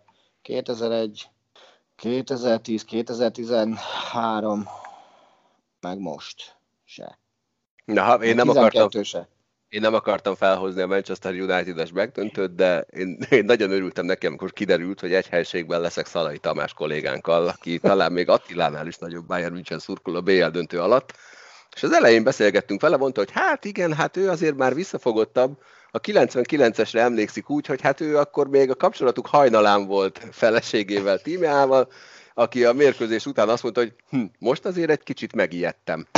2001, 0.42 1.28
2010, 1.96 2.84
2013, 2.84 4.68
meg 5.80 5.98
most 5.98 6.56
se. 6.84 7.18
Na, 7.84 8.14
én 8.14 8.34
nem 8.34 8.48
akartam... 8.48 9.02
Se. 9.02 9.28
Én 9.72 9.80
nem 9.80 9.94
akartam 9.94 10.34
felhozni 10.34 10.80
a 10.80 10.86
Manchester 10.86 11.32
United-es 11.32 11.92
megdöntőt, 11.92 12.54
de 12.54 12.86
én, 12.90 13.18
én 13.30 13.44
nagyon 13.44 13.70
örültem 13.70 14.04
neki, 14.04 14.26
amikor 14.26 14.52
kiderült, 14.52 15.00
hogy 15.00 15.12
egy 15.12 15.26
helységben 15.26 15.80
leszek 15.80 16.06
Szalai 16.06 16.38
Tamás 16.38 16.72
kollégánkkal, 16.72 17.48
aki 17.48 17.78
talán 17.78 18.12
még 18.12 18.28
Attilánál 18.28 18.86
is 18.86 18.96
nagyobb 18.96 19.26
Bayern 19.26 19.52
München 19.52 19.78
szurkol 19.78 20.16
a 20.16 20.20
BL 20.20 20.46
döntő 20.46 20.80
alatt. 20.80 21.14
És 21.74 21.82
az 21.82 21.92
elején 21.92 22.22
beszélgettünk 22.22 22.80
vele, 22.80 22.96
mondta, 22.96 23.20
hogy 23.20 23.30
hát 23.32 23.64
igen, 23.64 23.94
hát 23.94 24.16
ő 24.16 24.28
azért 24.28 24.56
már 24.56 24.74
visszafogottabb, 24.74 25.58
a 25.90 26.00
99-esre 26.00 26.98
emlékszik 26.98 27.50
úgy, 27.50 27.66
hogy 27.66 27.80
hát 27.80 28.00
ő 28.00 28.18
akkor 28.18 28.48
még 28.48 28.70
a 28.70 28.74
kapcsolatuk 28.74 29.26
hajnalán 29.26 29.86
volt 29.86 30.26
feleségével, 30.30 31.18
tímeával, 31.18 31.88
aki 32.34 32.64
a 32.64 32.72
mérkőzés 32.72 33.26
után 33.26 33.48
azt 33.48 33.62
mondta, 33.62 33.80
hogy 33.80 33.94
hm, 34.08 34.24
most 34.38 34.64
azért 34.64 34.90
egy 34.90 35.02
kicsit 35.02 35.34
megijedtem. 35.34 36.06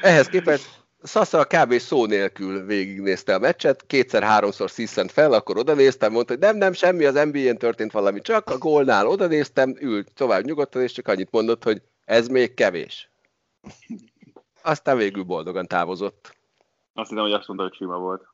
Ehhez 0.00 0.26
képest 0.26 0.84
Szasza 1.06 1.44
kb. 1.44 1.72
szó 1.72 2.06
nélkül 2.06 2.64
végignézte 2.64 3.34
a 3.34 3.38
meccset, 3.38 3.86
kétszer-háromszor 3.86 4.70
sziszent 4.70 5.12
fel, 5.12 5.32
akkor 5.32 5.58
oda 5.58 5.74
néztem, 5.74 6.12
mondta, 6.12 6.32
hogy 6.32 6.42
nem, 6.42 6.56
nem, 6.56 6.72
semmi, 6.72 7.04
az 7.04 7.14
NBA-n 7.14 7.56
történt 7.56 7.92
valami, 7.92 8.20
csak 8.20 8.50
a 8.50 8.58
gólnál 8.58 9.06
oda 9.06 9.26
néztem, 9.26 9.76
ült 9.80 10.12
tovább 10.14 10.44
nyugodtan, 10.44 10.82
és 10.82 10.92
csak 10.92 11.08
annyit 11.08 11.30
mondott, 11.30 11.64
hogy 11.64 11.82
ez 12.04 12.28
még 12.28 12.54
kevés. 12.54 13.10
Aztán 14.62 14.96
végül 14.96 15.22
boldogan 15.22 15.66
távozott. 15.66 16.36
Azt 16.92 17.08
hiszem, 17.08 17.24
hogy 17.24 17.32
azt 17.32 17.46
mondta, 17.46 17.66
hogy 17.66 17.74
sima 17.76 17.98
volt. 17.98 18.26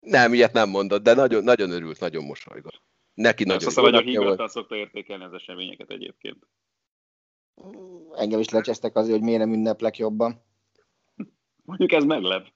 Nem, 0.00 0.34
ilyet 0.34 0.52
nem 0.52 0.68
mondott, 0.68 1.02
de 1.02 1.14
nagyon, 1.14 1.44
nagyon 1.44 1.70
örült, 1.70 2.00
nagyon 2.00 2.24
mosolygott. 2.24 2.82
Neki 3.14 3.42
nagyon 3.44 3.56
Azt 3.56 3.66
hiszem, 3.66 3.84
hogy 3.84 3.94
a 3.94 4.00
hívottan 4.00 4.48
szokta 4.48 4.76
értékelni 4.76 5.24
az 5.24 5.32
eseményeket 5.32 5.90
egyébként. 5.90 6.46
Engem 8.16 8.40
is 8.40 8.48
lecsesztek 8.48 8.96
azért, 8.96 9.16
hogy 9.16 9.24
miért 9.24 9.40
nem 9.40 9.52
ünneplek 9.52 9.98
jobban. 9.98 10.42
Mondjuk 11.64 11.92
ez 11.92 12.04
meglep. 12.04 12.46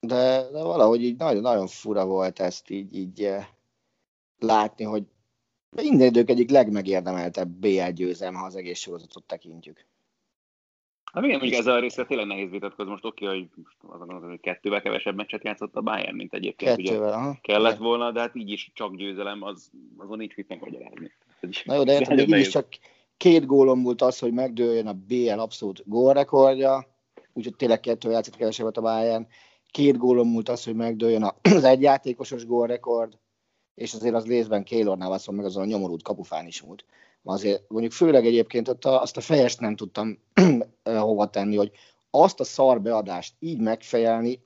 De, 0.00 0.50
de 0.50 0.62
valahogy 0.62 1.02
így 1.02 1.16
nagyon, 1.16 1.42
nagyon 1.42 1.66
fura 1.66 2.06
volt 2.06 2.40
ezt 2.40 2.70
így, 2.70 2.96
így 2.96 3.24
eh, 3.24 3.46
látni, 4.38 4.84
hogy 4.84 5.04
minden 5.70 6.06
idők 6.06 6.30
egyik 6.30 6.50
legmegérdemeltebb 6.50 7.48
BL 7.48 7.90
győzelme, 7.90 8.38
ha 8.38 8.44
az 8.44 8.56
egész 8.56 8.78
sorozatot 8.78 9.24
tekintjük. 9.24 9.86
Hát 11.14 11.24
igen, 11.24 11.38
mondjuk 11.38 11.60
ezzel 11.60 11.74
a 11.74 11.80
részre 11.80 12.04
tényleg 12.04 12.26
nehéz 12.26 12.50
vitatkozni. 12.50 12.90
Most 12.90 13.04
oké, 13.04 13.26
hogy 13.26 13.48
most 13.54 13.76
azon 13.80 13.98
gondolom, 13.98 14.30
hogy 14.30 14.40
kettővel 14.40 14.82
kevesebb 14.82 15.14
meccset 15.14 15.44
játszott 15.44 15.76
a 15.76 15.80
Bayern, 15.80 16.16
mint 16.16 16.34
egyébként. 16.34 16.76
Kettővel, 16.76 17.06
ugye 17.06 17.12
aha. 17.12 17.38
Kellett 17.40 17.76
volna, 17.76 18.12
de 18.12 18.20
hát 18.20 18.34
így 18.34 18.50
is 18.50 18.70
csak 18.74 18.96
győzelem, 18.96 19.42
az, 19.42 19.70
azon 19.96 20.18
nincs 20.18 20.36
mit 20.36 20.48
megmagyarázni. 20.48 21.12
Na 21.64 21.74
jó, 21.74 21.84
de 21.84 21.92
értem, 21.92 22.18
így 22.18 22.30
is 22.30 22.48
csak 22.48 22.66
két 23.16 23.46
gólom 23.46 23.82
volt 23.82 24.02
az, 24.02 24.18
hogy 24.18 24.32
megdőljön 24.32 24.86
a 24.86 24.92
BL 24.92 25.38
abszolút 25.38 25.82
gólrekordja, 25.86 26.93
úgyhogy 27.34 27.56
tényleg 27.56 27.80
kettő 27.80 28.10
játszott 28.10 28.36
kevesebbet 28.36 28.76
a 28.76 28.80
Bayern. 28.80 29.26
Két 29.70 29.96
gólom 29.96 30.28
múlt 30.28 30.48
az, 30.48 30.64
hogy 30.64 30.74
megdőljön 30.74 31.32
az 31.42 31.64
egyjátékosos 31.64 32.46
gólrekord, 32.46 33.18
és 33.74 33.94
azért 33.94 34.14
az 34.14 34.26
részben 34.26 34.64
Kélornál 34.64 35.08
van 35.24 35.34
meg 35.34 35.44
azon 35.44 35.62
a 35.62 35.66
nyomorult 35.66 36.02
kapufán 36.02 36.46
is 36.46 36.62
múlt. 36.62 36.84
Azért 37.22 37.68
mondjuk 37.68 37.92
főleg 37.92 38.26
egyébként 38.26 38.68
ott 38.68 38.84
a, 38.84 39.00
azt 39.02 39.16
a 39.16 39.20
fejest 39.20 39.60
nem 39.60 39.76
tudtam 39.76 40.18
hova 40.84 41.30
tenni, 41.30 41.56
hogy 41.56 41.70
azt 42.10 42.40
a 42.40 42.44
szar 42.44 42.80
beadást 42.80 43.34
így 43.38 43.60
megfejelni, 43.60 44.42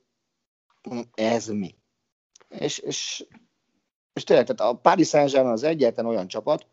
ez 1.13 1.47
mi? 1.47 1.75
És, 2.49 2.77
és, 2.77 3.25
és 4.13 4.23
tényleg, 4.23 4.45
tehát 4.45 4.73
a 4.73 4.77
Paris 4.77 5.07
Saint-Germain 5.07 5.53
az 5.53 5.63
egyetlen 5.63 6.05
olyan 6.05 6.27
csapat 6.27 6.67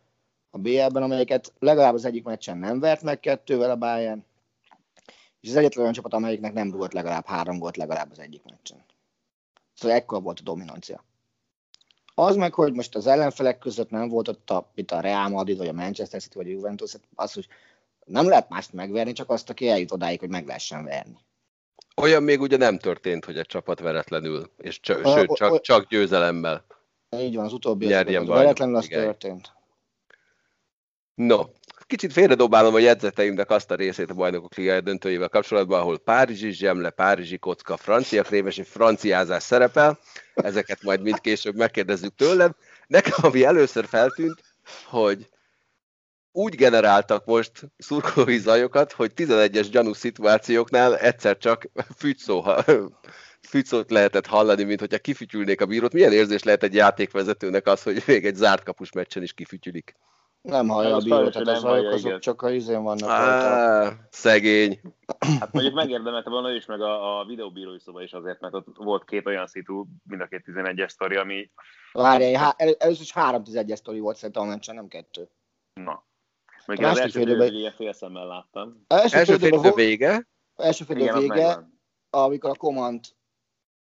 a 0.50 0.58
BL-ben, 0.58 1.02
amelyeket 1.02 1.52
legalább 1.58 1.94
az 1.94 2.04
egyik 2.04 2.24
meccsen 2.24 2.58
nem 2.58 2.80
vert 2.80 3.02
meg 3.02 3.20
kettővel 3.20 3.70
a 3.70 3.76
Bayern, 3.76 4.24
és 5.40 5.48
az 5.48 5.56
egyetlen 5.56 5.82
olyan 5.82 5.94
csapat, 5.94 6.12
amelyiknek 6.14 6.52
nem 6.52 6.70
rúgott 6.70 6.92
legalább 6.92 7.26
három 7.26 7.58
gólt 7.58 7.76
legalább 7.76 8.10
az 8.10 8.18
egyik 8.18 8.42
meccsen. 8.44 8.84
Szóval 9.74 9.96
ekkor 9.96 10.22
volt 10.22 10.38
a 10.38 10.42
dominancia. 10.42 11.04
Az 12.14 12.36
meg, 12.36 12.54
hogy 12.54 12.72
most 12.72 12.94
az 12.94 13.06
ellenfelek 13.06 13.58
között 13.58 13.90
nem 13.90 14.08
volt 14.08 14.28
ott 14.28 14.50
a, 14.50 14.70
itt 14.74 14.90
a 14.90 15.00
Real 15.00 15.28
Madrid, 15.28 15.56
vagy 15.56 15.68
a 15.68 15.72
Manchester 15.72 16.20
City, 16.20 16.36
vagy 16.36 16.46
a 16.46 16.50
Juventus, 16.50 16.92
hát 16.92 17.02
az, 17.14 17.32
hogy 17.32 17.46
nem 18.04 18.28
lehet 18.28 18.48
mást 18.48 18.72
megverni, 18.72 19.12
csak 19.12 19.30
azt, 19.30 19.50
aki 19.50 19.68
eljut 19.68 19.92
odáig, 19.92 20.20
hogy 20.20 20.28
meg 20.28 20.46
lehessen 20.46 20.84
verni. 20.84 21.18
Olyan 21.96 22.22
még 22.22 22.40
ugye 22.40 22.56
nem 22.56 22.78
történt, 22.78 23.24
hogy 23.24 23.38
egy 23.38 23.46
csapat 23.46 23.80
veretlenül, 23.80 24.50
és 24.58 24.80
cs- 24.80 24.88
a, 24.88 25.16
sőt, 25.16 25.32
csak, 25.32 25.60
csak 25.60 25.88
győzelemmel. 25.88 26.64
Így 27.18 27.34
van, 27.34 27.44
az 27.44 27.52
utóbbi 27.52 27.92
az 27.92 28.26
veretlenül 28.26 28.76
az 28.76 28.84
igen. 28.84 29.02
történt. 29.02 29.52
No, 31.14 31.42
kicsit 31.86 32.12
félredobálom 32.12 32.74
a 32.74 32.78
jegyzeteimnek 32.78 33.50
azt 33.50 33.70
a 33.70 33.74
részét 33.74 34.10
a 34.10 34.14
bajnokok 34.14 34.54
ligája 34.54 34.80
döntőjével 34.80 35.28
kapcsolatban, 35.28 35.80
ahol 35.80 35.98
Párizsi 35.98 36.50
zsemle, 36.50 36.90
Párizsi 36.90 37.38
kocka, 37.38 37.76
francia 37.76 38.22
krémes 38.22 38.56
és 38.56 38.68
franciázás 38.68 39.42
szerepel. 39.42 39.98
Ezeket 40.34 40.82
majd 40.82 41.02
mind 41.02 41.20
később 41.20 41.56
megkérdezzük 41.56 42.14
tőled. 42.14 42.52
Nekem, 42.86 43.12
ami 43.16 43.44
először 43.44 43.86
feltűnt, 43.86 44.40
hogy 44.84 45.28
úgy 46.32 46.54
generáltak 46.54 47.24
most 47.24 47.52
szurkolói 47.78 48.38
zajokat, 48.38 48.92
hogy 48.92 49.12
11-es 49.16 49.66
gyanú 49.70 49.92
szituációknál 49.92 50.98
egyszer 50.98 51.38
csak 51.38 51.68
fügyszó 51.96 52.44
fücót 53.48 53.90
lehetett 53.90 54.26
hallani, 54.26 54.62
mint 54.62 54.80
hogyha 54.80 54.98
kifütyülnék 54.98 55.60
a 55.60 55.66
bírót. 55.66 55.92
Milyen 55.92 56.12
érzés 56.12 56.42
lehet 56.42 56.62
egy 56.62 56.74
játékvezetőnek 56.74 57.66
az, 57.66 57.82
hogy 57.82 58.02
még 58.06 58.26
egy 58.26 58.34
zárt 58.34 58.62
kapus 58.62 58.92
meccsen 58.92 59.22
is 59.22 59.32
kifütyülik? 59.32 59.94
Nem 60.46 60.68
hallja 60.68 60.94
a 60.94 60.98
bírót, 60.98 61.32
tehát 61.32 61.48
az 61.48 61.62
hallja, 61.62 61.90
azok 61.90 62.18
csak 62.18 62.42
a 62.42 62.50
izén 62.50 62.82
vannak. 62.82 63.08
Á, 63.08 63.92
szegény. 64.10 64.80
Hát 65.40 65.52
mondjuk 65.52 65.74
megérdemelte 65.74 66.30
volna 66.30 66.50
ő 66.50 66.54
is, 66.54 66.66
meg 66.66 66.80
a, 66.80 67.18
a 67.18 67.24
videóbírói 67.24 67.78
szoba 67.78 68.02
is 68.02 68.12
azért, 68.12 68.40
mert 68.40 68.54
ott 68.54 68.66
volt 68.74 69.04
két 69.04 69.26
olyan 69.26 69.46
szitu, 69.46 69.84
mind 70.08 70.20
a 70.20 70.26
két 70.26 70.44
11-es 70.46 70.88
sztori, 70.88 71.16
ami... 71.16 71.50
Várj, 71.92 72.32
há- 72.32 72.60
először 72.60 73.02
is 73.02 73.12
három 73.12 73.42
11-es 73.44 73.76
sztori 73.76 73.98
volt 73.98 74.16
szerintem 74.16 74.42
a 74.42 74.46
meccsen, 74.46 74.74
nem 74.74 74.88
kettő. 74.88 75.28
Na. 75.74 76.04
Még 76.66 76.84
az 76.84 76.98
első 76.98 77.18
félidőben 77.18 77.54
ilyen 77.54 77.72
félszemmel 77.72 78.26
láttam. 78.26 78.84
Első, 78.86 79.16
első 79.16 79.36
félidő 79.36 79.70
vége. 79.74 80.28
Első 80.56 80.84
félidő 80.84 81.18
vége, 81.18 81.68
amikor 82.10 82.50
a 82.50 82.54
komand 82.54 83.00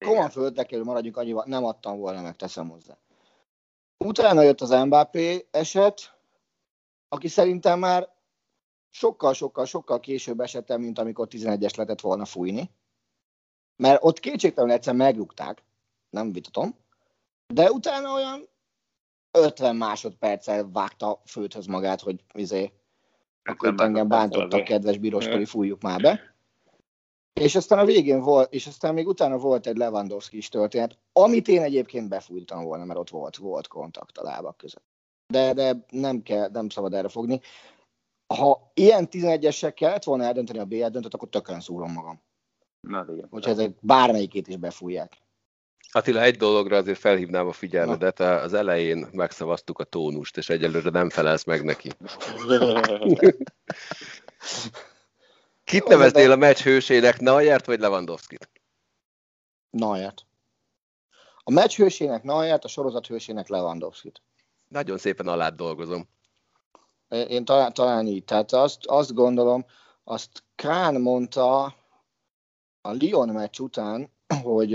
komand 0.05 0.31
földet 0.31 0.67
kell 0.67 0.83
maradjunk 0.83 1.17
annyival, 1.17 1.45
nem 1.47 1.65
adtam 1.65 1.99
volna 1.99 2.23
meg, 2.23 2.37
teszem 2.37 2.69
hozzá. 2.69 2.99
Utána 4.05 4.43
jött 4.43 4.61
az 4.61 4.71
Mbappé 4.71 5.49
eset, 5.51 6.18
aki 7.09 7.29
szerintem 7.29 7.79
már 7.79 8.09
sokkal-sokkal-sokkal 8.91 10.01
később 10.01 10.41
esetem, 10.41 10.81
mint 10.81 10.99
amikor 10.99 11.27
11-es 11.31 11.77
lehetett 11.77 12.01
volna 12.01 12.25
fújni. 12.25 12.71
Mert 13.77 14.05
ott 14.05 14.21
kétségtelenül 14.21 14.77
egyszer 14.77 14.95
megrúgták, 14.95 15.63
nem 16.11 16.33
vitatom, 16.33 16.77
de 17.47 17.71
utána 17.71 18.13
olyan 18.13 18.49
50 19.31 19.77
másodperccel 19.77 20.71
vágta 20.71 21.23
főthöz 21.25 21.67
magát, 21.67 22.01
hogy 22.01 22.25
izé, 22.35 22.73
akkor 23.43 23.73
itt 23.73 23.81
engem 23.81 24.09
bántott 24.09 24.53
a 24.53 24.63
kedves 24.63 24.99
bíróskori, 24.99 25.45
fújjuk 25.45 25.83
már 25.83 26.01
be. 26.01 26.37
És 27.33 27.55
aztán 27.55 27.79
a 27.79 27.85
végén 27.85 28.21
volt, 28.21 28.53
és 28.53 28.67
aztán 28.67 28.95
még 28.95 29.07
utána 29.07 29.39
volt 29.39 29.67
egy 29.67 29.77
Lewandowski 29.77 30.37
is 30.37 30.49
történet, 30.49 30.99
amit 31.13 31.49
én 31.49 31.63
egyébként 31.63 32.09
befújtam 32.09 32.65
volna, 32.65 32.85
mert 32.85 32.99
ott 32.99 33.11
volt, 33.11 33.37
volt 33.37 33.69
kontakt 33.69 34.19
a 34.19 34.23
lábak 34.23 34.57
között. 34.57 34.85
De, 35.33 35.53
de 35.53 35.85
nem, 35.91 36.23
kell, 36.23 36.49
nem 36.53 36.69
szabad 36.69 36.95
erre 36.95 37.09
fogni. 37.09 37.41
Ha 38.35 38.71
ilyen 38.75 39.09
11-esek 39.11 39.73
kellett 39.75 40.05
volna 40.05 40.25
eldönteni 40.25 40.59
a 40.59 40.65
BL 40.65 40.87
döntött, 40.87 41.15
akkor 41.15 41.29
tökön 41.29 41.61
szúrom 41.61 41.93
magam. 41.93 42.23
Na, 42.81 43.07
igen. 43.13 43.27
Hogyha 43.31 43.51
ezek 43.51 43.71
bármelyikét 43.81 44.49
is 44.49 44.57
befújják. 44.57 45.23
Attila, 45.93 46.23
egy 46.23 46.37
dologra 46.37 46.77
azért 46.77 46.99
felhívnám 46.99 47.47
a 47.47 47.53
figyelmedet. 47.53 48.21
Az 48.21 48.55
elején 48.55 49.09
megszavaztuk 49.13 49.79
a 49.79 49.85
tónust, 49.85 50.37
és 50.37 50.49
egyelőre 50.49 50.91
nem 50.91 51.11
felelsz 51.11 51.45
meg 51.45 51.65
neki. 51.65 51.91
Kit 55.65 55.89
neveznél 55.89 56.31
a 56.31 56.37
meccs 56.37 56.59
hősének, 56.59 57.21
Najert 57.21 57.67
vagy 57.67 57.81
Lewandowski-t? 57.81 58.51
Najert. 59.71 60.27
A 61.43 61.51
meccs 61.51 61.77
hősének 61.77 62.23
Najert, 62.23 62.65
a 62.65 62.69
sorozat 62.69 63.07
hősének 63.07 63.49
Lewandowski-t. 63.49 64.23
Nagyon 64.69 64.99
szépen 64.99 65.29
alá 65.29 65.49
dolgozom. 65.49 66.09
Én 67.09 67.45
talán, 67.45 67.73
talán 67.73 68.07
így. 68.07 68.25
Tehát 68.25 68.53
azt, 68.53 68.87
azt 68.87 69.15
gondolom, 69.15 69.65
azt 70.05 70.43
Kán 70.55 71.01
mondta 71.01 71.65
a 72.81 72.93
Lyon 72.99 73.29
meccs 73.29 73.59
után, 73.59 74.11
hogy 74.43 74.75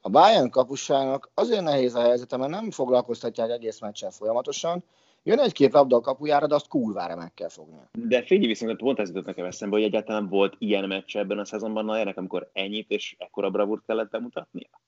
a 0.00 0.08
Bayern 0.10 0.50
kapusának 0.50 1.30
azért 1.34 1.62
nehéz 1.62 1.94
a 1.94 2.00
helyzete, 2.00 2.36
mert 2.36 2.50
nem 2.50 2.70
foglalkoztatják 2.70 3.50
egész 3.50 3.80
meccsen 3.80 4.10
folyamatosan, 4.10 4.84
Jön 5.24 5.38
egy-két 5.38 5.72
labda 5.72 5.96
a 5.96 6.00
kapujára, 6.00 6.46
de 6.46 6.54
azt 6.54 6.68
kurvára 6.68 7.16
meg 7.16 7.34
kell 7.34 7.48
fogni. 7.48 7.76
De 7.92 8.22
figyelj 8.22 8.46
viszont, 8.46 8.76
pont 8.76 8.98
ez 8.98 9.08
jutott 9.08 9.24
nekem 9.24 9.44
eszembe, 9.44 9.76
hogy 9.76 9.84
egyáltalán 9.84 10.28
volt 10.28 10.54
ilyen 10.58 10.88
meccs 10.88 11.16
ebben 11.16 11.38
a 11.38 11.44
szezonban 11.44 11.84
Najernek, 11.84 12.16
amikor 12.16 12.50
ennyit 12.52 12.90
és 12.90 13.14
ekkora 13.18 13.50
bravúrt 13.50 13.82
kellett 13.86 14.10
bemutatnia? 14.10 14.81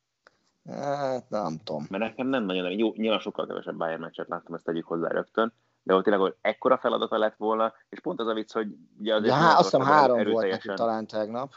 Hát 0.70 1.30
nem 1.30 1.60
tudom. 1.64 1.86
Mert 1.90 2.02
nekem 2.02 2.26
nem 2.26 2.44
nagyon, 2.44 2.70
jó, 2.70 2.92
nyilván 2.96 3.18
sokkal 3.18 3.46
kevesebb 3.46 3.76
Bayern 3.76 4.00
meccset 4.00 4.28
láttam, 4.28 4.54
ezt 4.54 4.64
tegyük 4.64 4.86
hozzá 4.86 5.08
rögtön, 5.08 5.52
de 5.82 5.94
ott 5.94 6.04
tényleg, 6.04 6.22
hogy 6.22 6.34
ekkora 6.40 6.78
feladata 6.78 7.18
lett 7.18 7.36
volna, 7.36 7.72
és 7.88 8.00
pont 8.00 8.20
az 8.20 8.26
a 8.26 8.34
vicc, 8.34 8.52
hogy 8.52 8.68
ugye 8.98 9.14
azért... 9.14 9.32
Ja, 9.32 9.40
hát, 9.40 9.58
azt 9.58 9.70
hiszem 9.70 9.86
három 9.86 10.30
volt 10.30 10.50
neki 10.50 10.68
talán 10.74 11.06
tegnap. 11.06 11.52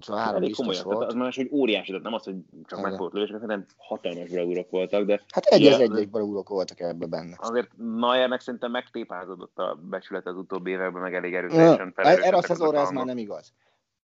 Szóval 0.00 0.22
három 0.22 0.42
Elég 0.42 0.54
komolyan, 0.54 0.84
volt. 0.84 1.06
az 1.06 1.14
más, 1.14 1.36
hogy 1.36 1.48
óriási, 1.52 1.88
tehát 1.88 2.02
nem 2.02 2.14
az, 2.14 2.24
hogy 2.24 2.34
csak 2.64 2.80
meg 2.80 2.98
volt 2.98 3.12
lövés, 3.12 3.30
hanem 3.40 3.66
hatalmas 3.76 4.30
bravúrok 4.30 4.70
voltak, 4.70 5.04
de... 5.04 5.22
Hát 5.28 5.44
egy 5.44 5.66
az 5.66 5.80
egy 5.80 6.10
bravúrok 6.10 6.48
voltak 6.48 6.80
ebben 6.80 7.10
benne. 7.10 7.36
Azért 7.38 7.70
Nayernek 7.76 8.40
szerintem 8.40 8.70
megtépázódott 8.70 9.58
a 9.58 9.78
becsület 9.82 10.26
az 10.26 10.36
utóbbi 10.36 10.70
években, 10.70 11.02
meg 11.02 11.14
elég 11.14 11.34
erőteljesen 11.34 11.94
ja, 11.96 12.04
Erre 12.04 12.36
a 12.36 12.42
szezonra 12.42 12.78
ez 12.78 12.90
már 12.90 13.04
nem 13.04 13.18
igaz. 13.18 13.52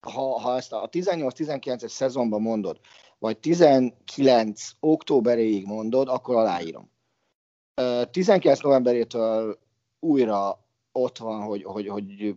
Ha, 0.00 0.40
ha 0.40 0.56
ezt 0.56 0.72
a 0.72 0.88
18-19-es 0.92 1.88
szezonban 1.88 2.42
mondod, 2.42 2.80
vagy 3.20 3.38
19 3.38 4.70
októberéig 4.80 5.66
mondod, 5.66 6.08
akkor 6.08 6.36
aláírom. 6.36 6.90
19 8.10 8.60
novemberétől 8.60 9.58
újra 9.98 10.64
ott 10.92 11.18
van, 11.18 11.42
hogy, 11.42 11.62
hogy, 11.62 11.86
hogy 11.86 12.34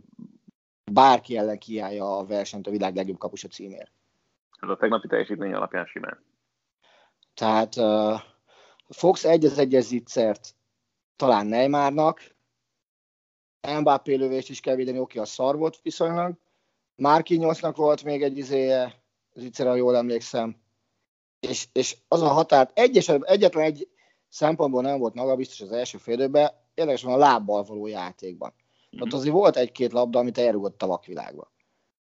bárki 0.91 1.37
ellen 1.37 1.57
kiállja 1.57 2.17
a 2.17 2.25
versenyt 2.25 2.67
a 2.67 2.71
világ 2.71 2.95
legjobb 2.95 3.17
kapusa 3.17 3.47
címér. 3.47 3.91
Ez 4.59 4.69
a 4.69 4.77
tegnapi 4.77 5.07
teljesítmény 5.07 5.53
alapján 5.53 5.85
simán. 5.85 6.23
Tehát 7.33 7.75
uh, 7.75 8.19
Fox 8.89 9.25
egy 9.25 9.45
az 9.45 9.57
egyes 9.57 9.83
zicsert 9.83 10.55
talán 11.15 11.47
Neymarnak, 11.47 12.35
Mbappé 13.79 14.15
lövést 14.15 14.49
is 14.49 14.59
kell 14.59 14.75
védeni, 14.75 14.99
oké, 14.99 15.19
a 15.19 15.25
szar 15.25 15.57
volt 15.57 15.79
viszonylag. 15.81 16.33
Márkinyosnak 16.95 17.75
volt 17.75 18.03
még 18.03 18.23
egy 18.23 18.37
izéje, 18.37 19.03
zicser, 19.33 19.67
ha 19.67 19.75
jól 19.75 19.95
emlékszem. 19.95 20.62
És, 21.49 21.67
és 21.71 21.97
az 22.07 22.21
a 22.21 22.27
határ, 22.27 22.71
egyes, 22.73 23.09
egyetlen 23.09 23.63
egy 23.63 23.87
szempontból 24.29 24.81
nem 24.81 24.99
volt 24.99 25.13
magabiztos 25.13 25.61
az 25.61 25.71
első 25.71 25.97
félidőben, 25.97 26.51
érdekes 26.73 27.03
van 27.03 27.13
a 27.13 27.17
lábbal 27.17 27.63
való 27.63 27.87
játékban. 27.87 28.53
Mm-hmm. 28.53 29.05
Ott 29.05 29.13
azért 29.13 29.33
volt 29.33 29.55
egy-két 29.55 29.91
labda, 29.91 30.19
amit 30.19 30.37
elrugott 30.37 30.81
a 30.81 30.87
vakvilágba. 30.87 31.51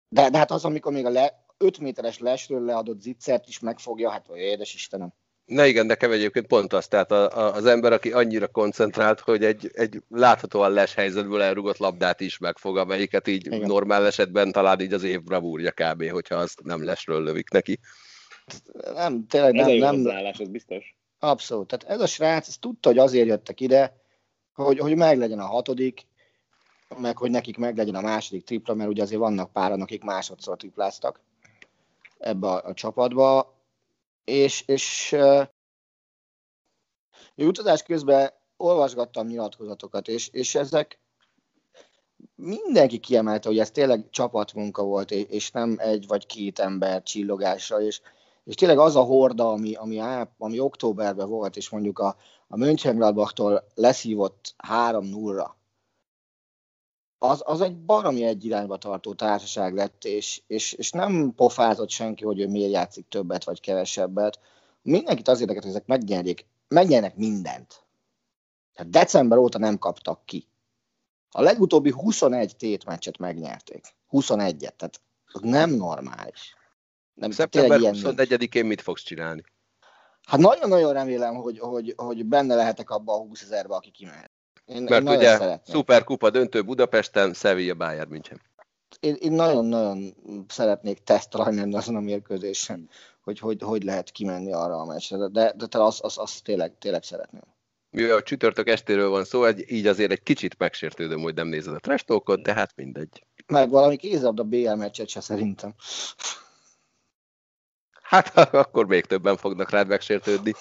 De, 0.08 0.30
de 0.30 0.38
hát 0.38 0.50
az, 0.50 0.64
amikor 0.64 0.92
még 0.92 1.04
a 1.04 1.10
le, 1.10 1.44
5 1.58 1.78
méteres 1.78 2.18
lesről 2.18 2.64
leadott 2.64 3.00
zicsert 3.00 3.48
is 3.48 3.58
megfogja, 3.58 4.10
hát 4.10 4.26
vagy 4.26 4.38
édes 4.38 4.74
Istenem. 4.74 5.12
Na 5.44 5.66
igen, 5.66 5.86
nekem 5.86 6.10
egyébként 6.10 6.46
pont 6.46 6.72
az, 6.72 6.88
tehát 6.88 7.10
a, 7.10 7.38
a, 7.38 7.54
az 7.54 7.66
ember, 7.66 7.92
aki 7.92 8.12
annyira 8.12 8.46
koncentrált, 8.46 9.20
hogy 9.20 9.44
egy, 9.44 9.70
egy 9.74 10.02
láthatóan 10.08 10.72
les 10.72 10.94
helyzetből 10.94 11.42
elrugott 11.42 11.76
labdát 11.76 12.20
is 12.20 12.38
megfog, 12.38 12.76
amelyiket 12.76 13.28
így 13.28 13.46
igen. 13.46 13.60
normál 13.60 14.06
esetben 14.06 14.52
talán 14.52 14.80
így 14.80 14.92
az 14.92 15.02
év 15.02 15.22
bravúrja 15.22 15.72
kb., 15.72 16.10
hogyha 16.10 16.36
azt 16.36 16.62
nem 16.62 16.84
lesről 16.84 17.22
lövik 17.22 17.50
neki. 17.50 17.78
Nem, 18.94 19.26
tényleg 19.26 19.52
nem. 19.52 19.68
Ez 19.68 19.78
nem, 19.78 19.96
nem 19.96 20.16
állás, 20.16 20.38
az 20.38 20.48
biztos. 20.48 20.96
Abszolút. 21.18 21.66
Tehát 21.66 21.94
ez 21.96 22.00
a 22.00 22.06
srác, 22.06 22.48
ez 22.48 22.56
tudta, 22.58 22.88
hogy 22.88 22.98
azért 22.98 23.26
jöttek 23.26 23.60
ide, 23.60 23.96
hogy, 24.54 24.78
hogy 24.78 24.96
meglegyen 24.96 25.38
a 25.38 25.46
hatodik, 25.46 26.06
meg 26.98 27.16
hogy 27.16 27.30
nekik 27.30 27.56
meglegyen 27.56 27.94
a 27.94 28.00
második 28.00 28.44
tripla, 28.44 28.74
mert 28.74 28.90
ugye 28.90 29.02
azért 29.02 29.20
vannak 29.20 29.52
páran, 29.52 29.80
akik 29.80 30.02
másodszor 30.02 30.56
tripláztak 30.56 31.20
ebbe 32.18 32.46
a, 32.46 32.64
a 32.64 32.74
csapatba, 32.74 33.54
és, 34.24 34.62
és 34.66 35.12
uh, 35.12 35.46
utazás 37.36 37.82
közben 37.82 38.30
olvasgattam 38.56 39.26
nyilatkozatokat, 39.26 40.08
és, 40.08 40.28
és 40.28 40.54
ezek 40.54 41.00
mindenki 42.34 42.98
kiemelte, 42.98 43.48
hogy 43.48 43.58
ez 43.58 43.70
tényleg 43.70 44.10
csapatmunka 44.10 44.82
volt, 44.82 45.10
és 45.10 45.50
nem 45.50 45.76
egy 45.78 46.06
vagy 46.06 46.26
két 46.26 46.58
ember 46.58 47.02
csillogása, 47.02 47.80
és, 47.80 48.00
és 48.46 48.54
tényleg 48.54 48.78
az 48.78 48.96
a 48.96 49.02
horda, 49.02 49.50
ami, 49.50 49.74
ami, 49.74 50.00
ami 50.38 50.60
októberben 50.60 51.28
volt, 51.28 51.56
és 51.56 51.68
mondjuk 51.68 51.98
a, 51.98 52.16
a 52.48 52.56
Mönchengladbachtól 52.56 53.66
leszívott 53.74 54.54
3-0-ra, 54.68 55.50
az, 57.18 57.42
az 57.44 57.60
egy 57.60 57.76
baromi 57.76 58.24
egy 58.24 58.44
irányba 58.44 58.76
tartó 58.76 59.14
társaság 59.14 59.74
lett, 59.74 60.04
és, 60.04 60.42
és, 60.46 60.72
és 60.72 60.90
nem 60.90 61.32
pofázott 61.36 61.90
senki, 61.90 62.24
hogy 62.24 62.40
ő 62.40 62.48
miért 62.48 62.72
játszik 62.72 63.08
többet 63.08 63.44
vagy 63.44 63.60
kevesebbet. 63.60 64.38
Mindenkit 64.82 65.28
az 65.28 65.40
érdekelt, 65.40 65.64
hogy 65.64 65.74
ezek 65.74 65.86
megnyerjék, 65.86 66.46
megnyernek 66.68 67.16
mindent. 67.16 67.84
Tehát 68.74 68.90
december 68.90 69.38
óta 69.38 69.58
nem 69.58 69.78
kaptak 69.78 70.24
ki. 70.24 70.46
A 71.30 71.40
legutóbbi 71.40 71.90
21 71.90 72.56
tétmeccset 72.56 73.18
megnyerték. 73.18 73.94
21-et, 74.10 74.76
tehát 74.76 75.00
nem 75.40 75.70
normális. 75.70 76.55
Nem, 77.16 77.30
Szeptember 77.30 77.78
24-én 77.82 78.64
mit 78.64 78.80
fogsz 78.80 79.02
csinálni? 79.02 79.42
Hát 80.26 80.40
nagyon-nagyon 80.40 80.92
remélem, 80.92 81.34
hogy, 81.34 81.58
hogy, 81.58 81.94
hogy 81.96 82.24
benne 82.24 82.54
lehetek 82.54 82.90
abba 82.90 83.12
a 83.12 83.18
20 83.18 83.42
ezerbe, 83.42 83.74
aki 83.74 83.90
kimehet. 83.90 84.30
Én, 84.64 84.82
Mert 84.82 85.02
én 85.02 85.16
ugye 85.16 85.58
szuperkupa 85.64 86.30
döntő 86.30 86.62
Budapesten, 86.62 87.34
Sevilla 87.34 87.74
Bayern 87.74 88.10
München. 88.10 88.40
Én, 89.00 89.16
én 89.18 89.32
nagyon-nagyon 89.32 90.14
szeretnék 90.48 90.98
tesztelni 90.98 91.74
azon 91.74 91.96
a 91.96 92.00
mérkőzésen, 92.00 92.88
hogy, 93.22 93.38
hogy 93.38 93.62
hogy 93.62 93.82
lehet 93.82 94.10
kimenni 94.10 94.52
arra 94.52 94.80
a 94.80 94.84
meccsre, 94.84 95.16
de, 95.16 95.28
de, 95.28 95.66
de 95.66 95.78
azt 95.78 96.00
az, 96.00 96.18
az 96.18 96.40
tényleg, 96.40 96.78
tényleg 96.78 97.02
szeretném. 97.02 97.42
Mivel 97.90 98.16
a 98.16 98.22
csütörtök 98.22 98.68
estéről 98.68 99.08
van 99.08 99.24
szó, 99.24 99.44
egy, 99.44 99.64
így 99.72 99.86
azért 99.86 100.10
egy 100.10 100.22
kicsit 100.22 100.58
megsértődöm, 100.58 101.20
hogy 101.20 101.34
nem 101.34 101.48
nézed 101.48 101.74
a 101.74 101.78
trash 101.78 102.42
de 102.42 102.52
hát 102.52 102.72
mindegy. 102.76 103.26
Meg 103.46 103.70
valami 103.70 103.96
kézabda 103.96 104.42
BL 104.42 104.72
meccset 104.72 105.08
se 105.08 105.20
szerintem. 105.20 105.74
Hát 108.08 108.54
akkor 108.54 108.86
még 108.86 109.04
többen 109.04 109.36
fognak 109.36 109.70
rád 109.70 109.86
megsértődni. 109.86 110.52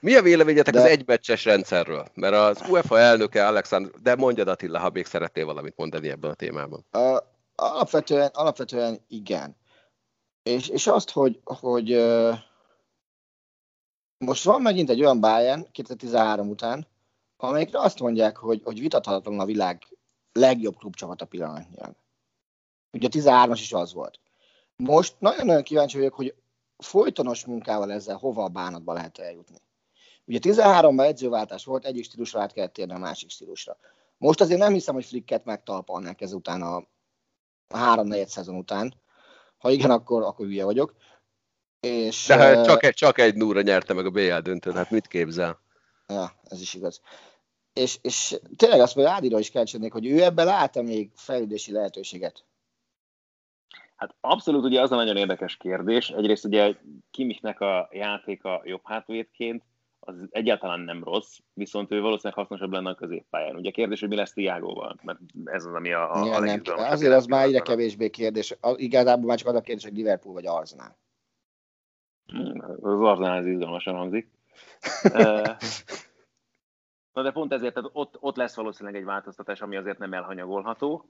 Mi 0.00 0.14
a 0.14 0.22
véleményetek 0.22 0.74
de... 0.74 0.80
az 0.80 0.86
egymeccses 0.86 1.44
rendszerről? 1.44 2.06
Mert 2.14 2.34
az 2.34 2.68
UEFA 2.70 2.98
elnöke 2.98 3.46
Alexander, 3.46 3.90
de 4.02 4.16
mondjad 4.16 4.48
Attila, 4.48 4.78
ha 4.78 4.90
még 4.90 5.06
szeretnél 5.06 5.44
valamit 5.44 5.76
mondani 5.76 6.08
ebben 6.08 6.30
a 6.30 6.34
témában. 6.34 6.84
Uh, 6.92 7.16
alapvetően, 7.54 8.30
alapvetően 8.32 9.04
igen. 9.08 9.56
És, 10.42 10.68
és 10.68 10.86
azt, 10.86 11.10
hogy, 11.10 11.40
hogy 11.44 11.94
uh, 11.94 12.34
most 14.18 14.44
van 14.44 14.62
megint 14.62 14.90
egy 14.90 15.00
olyan 15.00 15.20
Bayern 15.20 15.66
2013 15.72 16.48
után, 16.48 16.86
amelyikre 17.36 17.80
azt 17.80 18.00
mondják, 18.00 18.36
hogy, 18.36 18.60
hogy 18.64 18.80
vitathatatlan 18.80 19.40
a 19.40 19.44
világ 19.44 19.82
legjobb 20.32 20.76
klubcsapata 20.76 21.24
pillanatnyilag. 21.24 21.94
Ugye 22.92 23.06
a 23.06 23.10
13-as 23.10 23.58
is 23.60 23.72
az 23.72 23.92
volt. 23.92 24.20
Most 24.76 25.14
nagyon-nagyon 25.18 25.62
kíváncsi 25.62 25.96
vagyok, 25.96 26.14
hogy 26.14 26.34
folytonos 26.78 27.44
munkával 27.44 27.92
ezzel 27.92 28.16
hova 28.16 28.44
a 28.44 28.48
bánatba 28.48 28.92
lehet 28.92 29.18
eljutni. 29.18 29.56
Ugye 30.24 30.38
13-ban 30.42 31.06
edzőváltás 31.06 31.64
volt, 31.64 31.84
egyik 31.84 32.04
stílusra 32.04 32.40
át 32.40 32.52
kellett 32.52 32.72
térni 32.72 32.92
a 32.92 32.98
másik 32.98 33.30
stílusra. 33.30 33.76
Most 34.18 34.40
azért 34.40 34.60
nem 34.60 34.72
hiszem, 34.72 34.94
hogy 34.94 35.04
Flicket 35.04 35.44
megtalpalnák 35.44 36.20
ezután 36.20 36.62
a 36.62 36.84
három-negyed 37.68 38.28
szezon 38.28 38.54
után. 38.54 38.94
Ha 39.58 39.70
igen, 39.70 39.90
akkor, 39.90 40.22
akkor 40.22 40.46
hülye 40.46 40.64
vagyok. 40.64 40.94
És, 41.80 42.26
De 42.26 42.36
hát 42.36 42.64
csak, 42.64 42.82
egy, 42.82 42.94
csak 42.94 43.18
egy 43.18 43.34
núra 43.34 43.60
nyerte 43.60 43.94
meg 43.94 44.06
a 44.06 44.10
BL 44.10 44.38
döntőt, 44.38 44.74
hát 44.74 44.90
mit 44.90 45.06
képzel? 45.06 45.60
Ja, 46.06 46.32
ez 46.42 46.60
is 46.60 46.74
igaz. 46.74 47.00
És, 47.72 47.98
és 48.02 48.40
tényleg 48.56 48.80
azt 48.80 48.94
mondja, 48.94 49.14
Ádira 49.14 49.38
is 49.38 49.50
kell 49.50 49.64
hogy 49.90 50.06
ő 50.06 50.22
ebben 50.22 50.46
lát 50.46 50.82
még 50.82 51.10
fejlődési 51.14 51.72
lehetőséget? 51.72 52.44
Hát 53.98 54.14
abszolút 54.20 54.64
ugye 54.64 54.80
az 54.80 54.92
a 54.92 54.96
nagyon 54.96 55.16
érdekes 55.16 55.56
kérdés. 55.56 56.10
Egyrészt 56.10 56.44
ugye 56.44 56.74
Kimichnek 57.10 57.60
a 57.60 57.88
játéka 57.92 58.62
jobb 58.64 58.80
hátvédként, 58.84 59.62
az 60.00 60.26
egyáltalán 60.30 60.80
nem 60.80 61.04
rossz, 61.04 61.38
viszont 61.52 61.92
ő 61.92 62.00
valószínűleg 62.00 62.38
hasznosabb 62.38 62.72
lenne 62.72 62.90
a 62.90 62.94
középpályán. 62.94 63.56
Ugye 63.56 63.70
kérdés, 63.70 64.00
hogy 64.00 64.08
mi 64.08 64.16
lesz 64.16 64.32
Tiágóval, 64.32 64.96
mert 65.02 65.18
ez 65.44 65.64
az, 65.64 65.74
ami 65.74 65.92
a, 65.92 66.12
a, 66.12 66.26
ja, 66.26 66.34
a 66.34 66.40
nem, 66.40 66.60
Azért 66.64 67.12
az 67.12 67.26
már 67.26 67.48
ide 67.48 67.60
kevésbé 67.60 68.10
kérdés. 68.10 68.56
Igazából 68.76 69.26
már 69.26 69.38
csak 69.38 69.48
az 69.48 69.54
a 69.54 69.60
kérdés, 69.60 69.84
hogy 69.84 69.96
Liverpool 69.96 70.34
vagy 70.34 70.46
Arsenal. 70.46 70.98
Hmm, 72.26 72.60
az 72.80 73.00
Arsenal 73.00 73.38
ez 73.38 73.46
izgalmasan 73.46 73.94
hangzik. 73.94 74.30
Na 77.18 77.24
de 77.24 77.30
pont 77.30 77.52
ezért 77.52 77.74
tehát 77.74 77.90
ott, 77.92 78.16
ott 78.20 78.36
lesz 78.36 78.56
valószínűleg 78.56 79.00
egy 79.00 79.06
változtatás, 79.06 79.60
ami 79.60 79.76
azért 79.76 79.98
nem 79.98 80.12
elhanyagolható. 80.12 81.04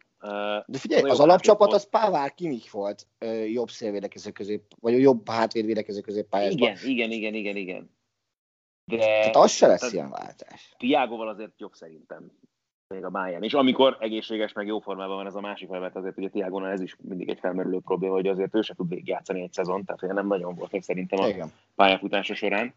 De 0.66 0.78
figyelj, 0.78 1.10
az 1.10 1.20
alapcsapat 1.20 1.72
az 1.72 1.88
Pávár 1.88 2.34
Kimich 2.34 2.72
volt 2.72 3.06
jobb 3.46 3.70
szélvédekező 3.70 4.30
közép, 4.30 4.62
vagy 4.80 5.00
jobb 5.00 5.28
hátvédvédekező 5.28 6.00
középpályásban. 6.00 6.68
Igen, 6.68 6.78
igen, 6.84 7.10
igen, 7.10 7.34
igen, 7.34 7.56
igen. 7.56 7.90
De, 8.84 8.96
tehát 8.96 9.36
az 9.36 9.50
se 9.50 9.66
lesz 9.66 9.78
tehát, 9.78 9.94
ilyen 9.94 10.10
váltás. 10.10 10.74
Tiágóval 10.78 11.28
azért 11.28 11.60
jobb 11.60 11.74
szerintem 11.74 12.30
még 12.94 13.04
a 13.04 13.10
Bayern. 13.10 13.42
És 13.42 13.54
amikor 13.54 13.96
egészséges, 14.00 14.52
meg 14.52 14.66
jó 14.66 14.78
formában 14.80 15.16
van 15.16 15.26
ez 15.26 15.34
a 15.34 15.40
másik 15.40 15.68
mert 15.68 15.96
azért 15.96 16.18
ugye 16.18 16.28
Tiágónál 16.28 16.72
ez 16.72 16.80
is 16.80 16.96
mindig 17.00 17.28
egy 17.28 17.38
felmerülő 17.38 17.78
probléma, 17.78 18.14
hogy 18.14 18.26
azért 18.26 18.54
ő 18.54 18.62
se 18.62 18.74
tud 18.74 18.88
végigjátszani 18.88 19.42
egy 19.42 19.52
szezon, 19.52 19.84
tehát 19.84 20.14
nem 20.14 20.26
nagyon 20.26 20.54
volt 20.54 20.72
még 20.72 20.82
szerintem 20.82 21.20
a 21.20 21.28
Igen. 21.28 21.52
pályafutása 21.74 22.34
során. 22.34 22.74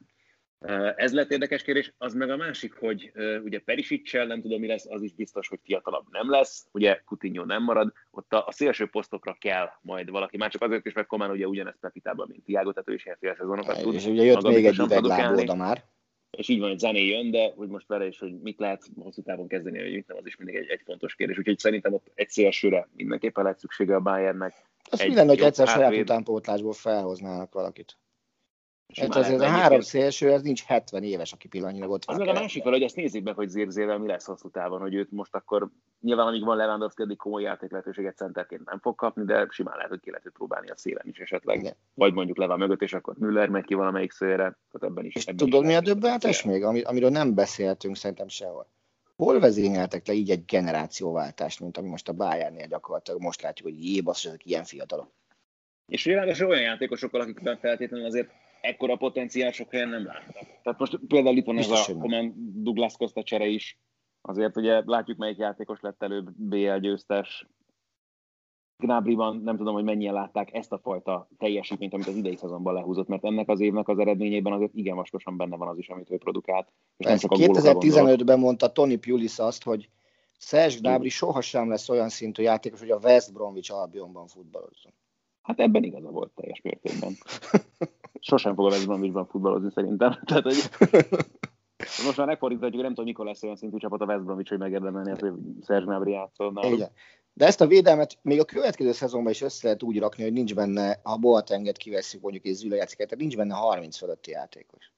Ez 0.96 1.14
lett 1.14 1.32
érdekes 1.32 1.64
kérdés. 1.64 1.94
Az 1.98 2.14
meg 2.14 2.30
a 2.30 2.38
másik, 2.38 2.74
hogy 2.74 3.12
ugye 3.44 3.60
Perisicsel 3.60 4.26
nem 4.26 4.42
tudom 4.42 4.60
mi 4.60 4.68
lesz, 4.68 4.86
az 4.90 5.02
is 5.02 5.14
biztos, 5.14 5.48
hogy 5.48 5.60
fiatalabb 5.64 6.06
nem 6.12 6.30
lesz. 6.30 6.68
Ugye 6.72 7.02
Coutinho 7.06 7.46
nem 7.46 7.64
marad. 7.64 7.94
Ott 8.12 8.34
a, 8.34 8.46
a 8.48 8.52
szélső 8.52 8.86
posztokra 8.86 9.36
kell 9.40 9.70
majd 9.82 10.10
valaki. 10.10 10.38
Már 10.38 10.52
csak 10.52 10.62
azért 10.62 10.86
is, 10.86 10.94
mert 10.94 11.08
Komán 11.08 11.32
ugye 11.32 11.48
ugyanezt 11.48 11.78
Pepitában, 11.80 12.28
mint 12.30 12.44
Tiago, 12.44 12.72
tehát 12.72 12.90
ő 12.90 12.94
is 12.94 13.06
ilyen 13.06 13.18
fél 13.20 13.36
szezonokat 13.36 13.82
tud. 13.82 13.94
És 13.94 14.06
ugye 14.06 14.24
jött 14.24 14.42
még 14.42 14.66
egy 14.66 14.80
üveglábóda 14.80 15.56
már. 15.56 15.84
És 16.38 16.48
így 16.48 16.60
van, 16.60 16.70
hogy 16.70 16.80
zené 16.80 17.08
jön, 17.08 17.32
de 17.32 17.52
hogy 17.56 17.68
most 17.68 17.88
vele 17.88 18.08
is, 18.08 18.20
hogy 18.20 18.40
mit 18.42 18.60
lehet 18.60 18.84
hosszú 18.96 19.22
távon 19.22 19.48
kezdeni, 19.48 19.80
hogy 19.80 19.92
mit 19.92 20.08
nem, 20.08 20.18
az 20.18 20.26
is 20.26 20.36
mindig 20.36 20.56
egy, 20.56 20.70
egy 20.70 20.82
fontos 20.86 21.16
kérdés. 21.16 21.38
Úgyhogy 21.38 21.60
szerintem 21.60 21.94
ott 21.94 22.12
egy 22.14 22.30
szélsőre 22.30 22.88
mindenképpen 22.96 23.44
lehet 23.44 23.60
szüksége 23.60 23.96
a 23.96 24.00
Bayernnek. 24.00 24.54
Azt 24.90 25.08
mi 25.08 25.16
lenne, 25.16 25.30
hogy 25.30 25.42
egyszer 25.42 25.68
saját 25.68 25.96
utánpótlásból 25.96 26.74
felhoznának 26.74 27.54
valakit? 27.54 27.98
Hát 29.00 29.16
azért 29.16 29.42
a 29.42 29.46
három 29.46 29.82
szélső, 29.82 30.32
ez 30.32 30.42
nincs 30.42 30.64
70 30.64 31.04
éves, 31.04 31.34
aki 31.34 31.48
pillanatnyilag 31.48 31.90
ott 31.90 32.06
van. 32.06 32.16
Az 32.16 32.26
meg 32.26 32.36
a 32.36 32.40
másik 32.40 32.64
hogy 32.64 32.84
azt 32.84 32.96
nézzük 32.96 33.24
meg, 33.24 33.36
hogy 33.36 33.50
Zirzével 33.50 33.98
mi 33.98 34.08
lesz 34.08 34.26
hosszú 34.26 34.50
távon, 34.50 34.80
hogy 34.80 34.94
őt 34.94 35.12
most 35.12 35.36
akkor 35.36 35.70
nyilván 36.02 36.28
amíg 36.28 36.44
van 36.44 36.58
Lewandowski, 36.58 37.02
addig 37.02 37.18
komoly 37.18 37.42
játék 37.42 37.72
lehetőséget 37.72 38.18
centerként 38.18 38.66
nem 38.66 38.80
fog 38.80 38.96
kapni, 38.96 39.24
de 39.24 39.48
simán 39.50 39.76
lehet, 39.76 39.90
hogy 39.90 40.00
ki 40.00 40.10
lehet 40.10 40.30
próbálni 40.34 40.70
a 40.70 40.76
szélen 40.76 41.06
is 41.08 41.20
esetleg. 41.20 41.60
Igen. 41.60 41.74
Vagy 41.94 42.14
mondjuk 42.14 42.38
Leva 42.38 42.58
mögött, 42.58 42.82
és 42.82 42.94
akkor 42.94 43.16
Müller 43.18 43.50
megy 43.50 43.66
ki 43.66 43.74
valamelyik 43.74 44.12
szélre. 44.12 44.38
Tehát 44.38 44.82
ebben 44.82 45.06
is. 45.06 45.16
És 45.16 45.26
ebben 45.26 45.38
tudod, 45.38 45.62
is 45.62 45.68
mi 45.68 45.76
a 45.76 45.82
döbbenetes 45.82 46.44
még, 46.44 46.64
amiről 46.64 47.10
nem 47.10 47.34
beszéltünk 47.34 47.96
szerintem 47.96 48.28
sehol? 48.28 48.68
Hol 49.16 49.40
vezényeltek 49.40 50.08
le 50.08 50.14
így 50.14 50.30
egy 50.30 50.46
generációváltást, 50.46 51.60
mint 51.60 51.78
ami 51.78 51.90
most 51.90 52.10
a 52.10 52.14
Bayernnél 52.14 52.68
gyakorlatilag 52.68 53.22
most 53.22 53.42
látjuk, 53.42 53.68
hogy 53.68 53.86
jébasz, 53.86 54.26
ezek 54.26 54.46
ilyen 54.46 54.64
fiatalok. 54.64 55.12
És 55.88 56.06
ráadásul 56.06 56.48
olyan 56.48 56.62
játékosokkal, 56.62 57.22
akikben 57.22 57.58
feltétlenül 57.58 58.06
azért 58.06 58.30
ekkora 58.62 58.96
potenciál 58.96 59.52
sok 59.52 59.72
helyen 59.72 59.90
nem 59.90 60.06
láttak. 60.06 60.48
Tehát 60.64 60.80
most 60.80 61.00
például 61.08 61.38
itt 61.38 61.46
van 61.46 61.58
ez 61.58 61.70
a 61.70 61.94
Coman 62.00 62.34
Douglas 62.64 62.98
Costa 62.98 63.24
csere 63.24 63.46
is. 63.46 63.80
Azért 64.22 64.58
ugye 64.58 64.82
látjuk, 64.86 65.18
melyik 65.18 65.38
játékos 65.38 65.82
lett 65.82 66.04
előbb 66.04 66.32
BL 66.36 66.78
győztes. 66.78 67.48
Gnábriban 68.78 69.42
nem 69.44 69.58
tudom, 69.58 69.74
hogy 69.74 69.84
mennyien 69.84 70.14
látták 70.14 70.54
ezt 70.54 70.72
a 70.72 70.78
fajta 70.78 71.28
teljesítményt, 71.38 71.94
amit 71.94 72.08
az 72.08 72.16
idei 72.16 72.36
szezonban 72.36 72.74
lehúzott, 72.74 73.08
mert 73.08 73.26
ennek 73.26 73.50
az 73.50 73.60
évnek 73.60 73.88
az 73.88 74.00
eredményében 74.00 74.54
azért 74.54 74.74
igen 74.74 74.96
vaskosan 74.96 75.38
benne 75.38 75.56
van 75.56 75.68
az 75.68 75.78
is, 75.78 75.90
amit 75.90 76.12
ő 76.12 76.18
produkált. 76.18 76.72
És 76.98 77.06
nem 77.06 77.18
csak 77.18 77.32
2015-ben 77.36 78.40
mondta 78.40 78.72
Tony 78.72 79.00
Pulis 79.00 79.40
azt, 79.40 79.64
hogy 79.64 79.90
Serge 80.38 80.78
Gnabry 80.80 81.10
sohasem 81.10 81.70
lesz 81.70 81.90
olyan 81.90 82.10
szintű 82.10 82.44
játékos, 82.44 82.80
hogy 82.80 82.92
a 82.92 83.00
West 83.04 83.34
Bromwich 83.34 83.74
Albionban 83.74 84.28
futballozzon. 84.28 84.94
Hát 85.42 85.60
ebben 85.60 85.84
igaza 85.84 86.10
volt 86.10 86.32
teljes 86.36 86.62
mértékben. 86.62 87.14
Sosem 88.20 88.56
fog 88.56 88.66
a 88.66 88.70
West 88.70 88.86
Bromwichban 88.86 89.26
futballozni 89.26 89.72
szerintem. 89.74 90.20
Tehát, 90.26 90.44
hogy 90.44 90.70
most 92.06 92.18
már 92.18 92.28
megfordíthatjuk, 92.28 92.82
nem 92.82 92.92
tudom, 92.92 93.06
mikor 93.06 93.26
lesz 93.26 93.44
olyan 93.44 93.56
szintű 93.56 93.78
csapat 93.78 94.02
a 94.02 94.06
West 94.06 94.24
Bromwich, 94.24 94.50
hogy 94.50 94.60
megérdemelni 94.60 95.10
hogy 95.10 95.34
Serge 95.66 95.86
Gnabry 95.86 96.12
játszol. 96.12 96.54
Igen. 96.64 96.90
De 97.34 97.46
ezt 97.46 97.62
a 97.62 97.68
védelmet 97.68 98.18
még 98.22 98.40
a 98.40 98.46
következő 98.46 98.92
szezonban 98.92 99.32
is 99.32 99.42
össze 99.42 99.60
lehet 99.64 99.84
úgy 99.84 100.00
rakni, 100.00 100.24
hogy 100.24 100.34
nincs 100.34 100.56
benne, 100.56 101.00
ha 101.04 101.18
Boatenget 101.18 101.78
kiveszik 101.78 102.22
mondjuk 102.22 102.44
és 102.44 102.56
Züle 102.56 102.76
játszik, 102.76 102.98
tehát 102.98 103.18
nincs 103.18 103.36
benne 103.36 103.54
30 103.54 103.98
fölötti 103.98 104.32
játékos. 104.32 104.92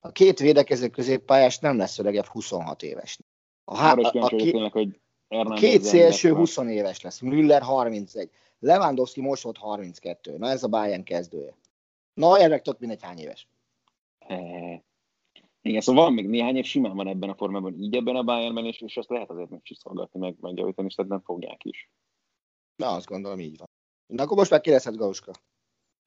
A 0.00 0.12
két 0.12 0.38
védekező 0.38 0.88
középpályás 0.88 1.58
nem 1.58 1.76
lesz 1.76 1.98
öregebb 1.98 2.26
26 2.26 2.82
éves. 2.82 3.18
A, 3.64 3.76
há- 3.76 3.98
a, 3.98 4.10
a, 4.18 4.24
a, 4.24 4.68
hogy 4.72 5.00
a 5.28 5.54
két 5.54 5.82
szélső 5.82 6.34
20 6.34 6.56
éves 6.56 7.00
lesz, 7.00 7.20
Müller 7.20 7.62
31. 7.62 8.30
Lewandowski 8.64 9.20
most 9.20 9.42
volt 9.42 9.56
32. 9.56 10.36
Na 10.38 10.48
ez 10.48 10.62
a 10.62 10.68
Bayern 10.68 11.02
kezdője. 11.02 11.56
Na, 12.14 12.38
erre 12.38 12.60
tök 12.60 12.78
mindegy 12.78 13.02
hány 13.02 13.18
éves. 13.18 13.48
Igen, 15.62 15.80
szóval 15.80 16.04
van 16.04 16.12
még 16.12 16.28
néhány 16.28 16.56
év 16.56 16.64
simán 16.64 16.96
van 16.96 17.08
ebben 17.08 17.30
a 17.30 17.34
formában, 17.34 17.74
így 17.80 17.96
ebben 17.96 18.16
a 18.16 18.22
Bayernben, 18.22 18.64
és, 18.64 18.80
és 18.80 18.96
azt 18.96 19.08
lehet 19.08 19.30
azért 19.30 19.50
megcsiszolgatni, 19.50 20.20
meg 20.20 20.36
megjavítani, 20.40 20.86
és 20.86 20.94
tehát 20.94 21.10
nem 21.10 21.20
fogják 21.20 21.64
is. 21.64 21.90
Na, 22.76 22.88
azt 22.88 23.06
gondolom, 23.06 23.40
így 23.40 23.58
van. 23.58 23.68
Na, 24.06 24.22
akkor 24.22 24.36
most 24.36 24.50
már 24.50 24.60
kérdezhet 24.60 24.96
Gauska. 24.96 25.32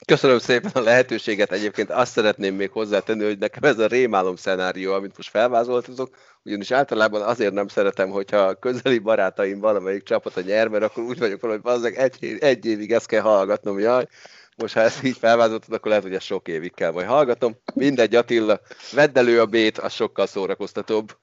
Köszönöm 0.05 0.39
szépen 0.39 0.71
a 0.73 0.79
lehetőséget. 0.79 1.51
Egyébként 1.51 1.89
azt 1.89 2.11
szeretném 2.11 2.55
még 2.55 2.71
hozzátenni, 2.71 3.23
hogy 3.23 3.37
nekem 3.37 3.63
ez 3.63 3.79
a 3.79 3.87
rémálom 3.87 4.35
szenárió, 4.35 4.93
amit 4.93 5.17
most 5.17 5.29
felvázoltatok, 5.29 6.15
ugyanis 6.43 6.71
általában 6.71 7.21
azért 7.21 7.53
nem 7.53 7.67
szeretem, 7.67 8.09
hogyha 8.09 8.55
közeli 8.55 8.99
barátaim 8.99 9.59
valamelyik 9.59 10.03
csapata 10.03 10.41
nyer, 10.41 10.67
mert 10.67 10.83
akkor 10.83 11.03
úgy 11.03 11.19
vagyok 11.19 11.41
hogy 11.41 11.59
az 11.63 11.83
egy, 11.83 12.37
egy 12.39 12.65
évig 12.65 12.91
ezt 12.91 13.05
kell 13.05 13.21
hallgatnom, 13.21 13.79
jaj. 13.79 14.07
Most 14.55 14.73
ha 14.73 14.79
ezt 14.79 15.03
így 15.03 15.17
felvázoltad, 15.17 15.73
akkor 15.73 15.87
lehet, 15.87 16.03
hogy 16.03 16.13
ezt 16.13 16.25
sok 16.25 16.47
évig 16.47 16.73
kell 16.73 16.91
majd 16.91 17.07
hallgatom. 17.07 17.57
Mindegy, 17.73 18.15
Attila, 18.15 18.59
vedd 18.91 19.17
elő 19.17 19.41
a 19.41 19.45
bét, 19.45 19.77
az 19.77 19.93
sokkal 19.93 20.27
szórakoztatóbb. 20.27 21.17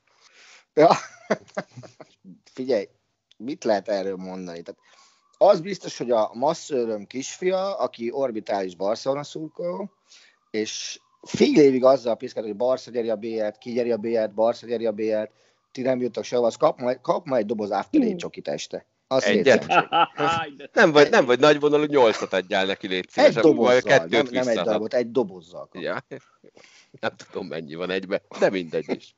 Ja. 0.74 0.90
Figyelj, 2.54 2.88
mit 3.37 3.64
lehet 3.64 3.88
erről 3.88 4.16
mondani? 4.16 4.62
Tehát 4.62 4.80
az 5.48 5.61
biztos, 5.61 5.98
hogy 5.98 6.11
a 6.11 6.30
masszőröm 6.33 7.07
kisfia, 7.07 7.76
aki 7.76 8.11
orbitális 8.11 8.74
Barcelona 8.76 9.22
szurkoló, 9.22 9.90
és 10.50 11.00
fél 11.22 11.59
évig 11.59 11.85
azzal 11.85 12.16
piszkált, 12.16 12.46
hogy 12.46 12.57
Barca 12.57 12.90
gyeri 12.90 13.11
a 13.11 13.16
B-et, 13.16 13.59
ki 13.59 13.72
gyeri 13.72 13.92
a 13.92 13.96
B-et, 13.96 14.35
Barca 14.35 14.66
gyeri 14.66 14.87
a 14.87 14.92
B-et, 14.92 15.30
ti 15.72 15.83
nem 15.83 16.00
jutottak 16.00 16.24
sehova, 16.24 16.46
az 16.46 16.57
kap 16.57 16.80
majd, 16.80 17.00
kap 17.00 17.26
majd 17.26 17.42
egy 17.42 17.48
doboz 17.48 17.70
after 17.70 18.00
hmm. 18.00 18.16
csokit 18.16 18.48
este. 18.48 18.87
Az 19.07 19.24
Egyet? 19.24 19.66
nem 20.72 20.92
vagy, 20.92 21.11
nem 21.11 21.24
vagy 21.24 21.38
nagy 21.38 21.61
vonalú, 21.61 21.85
nyolcat 21.85 22.33
adjál 22.33 22.66
neki, 22.66 22.87
légy 22.87 23.09
szíves. 23.09 23.37
Egy 23.37 23.42
dobozzal, 23.42 24.07
nem, 24.09 24.26
nem 24.30 24.48
egy 24.48 24.57
darabot, 24.57 24.94
egy 24.94 25.11
dobozzal. 25.11 25.68
Ja. 25.72 26.04
Nem 27.00 27.11
tudom, 27.16 27.46
mennyi 27.46 27.74
van 27.74 27.90
egybe, 27.90 28.22
de 28.38 28.50
mindegy 28.50 28.88
is. 28.88 29.14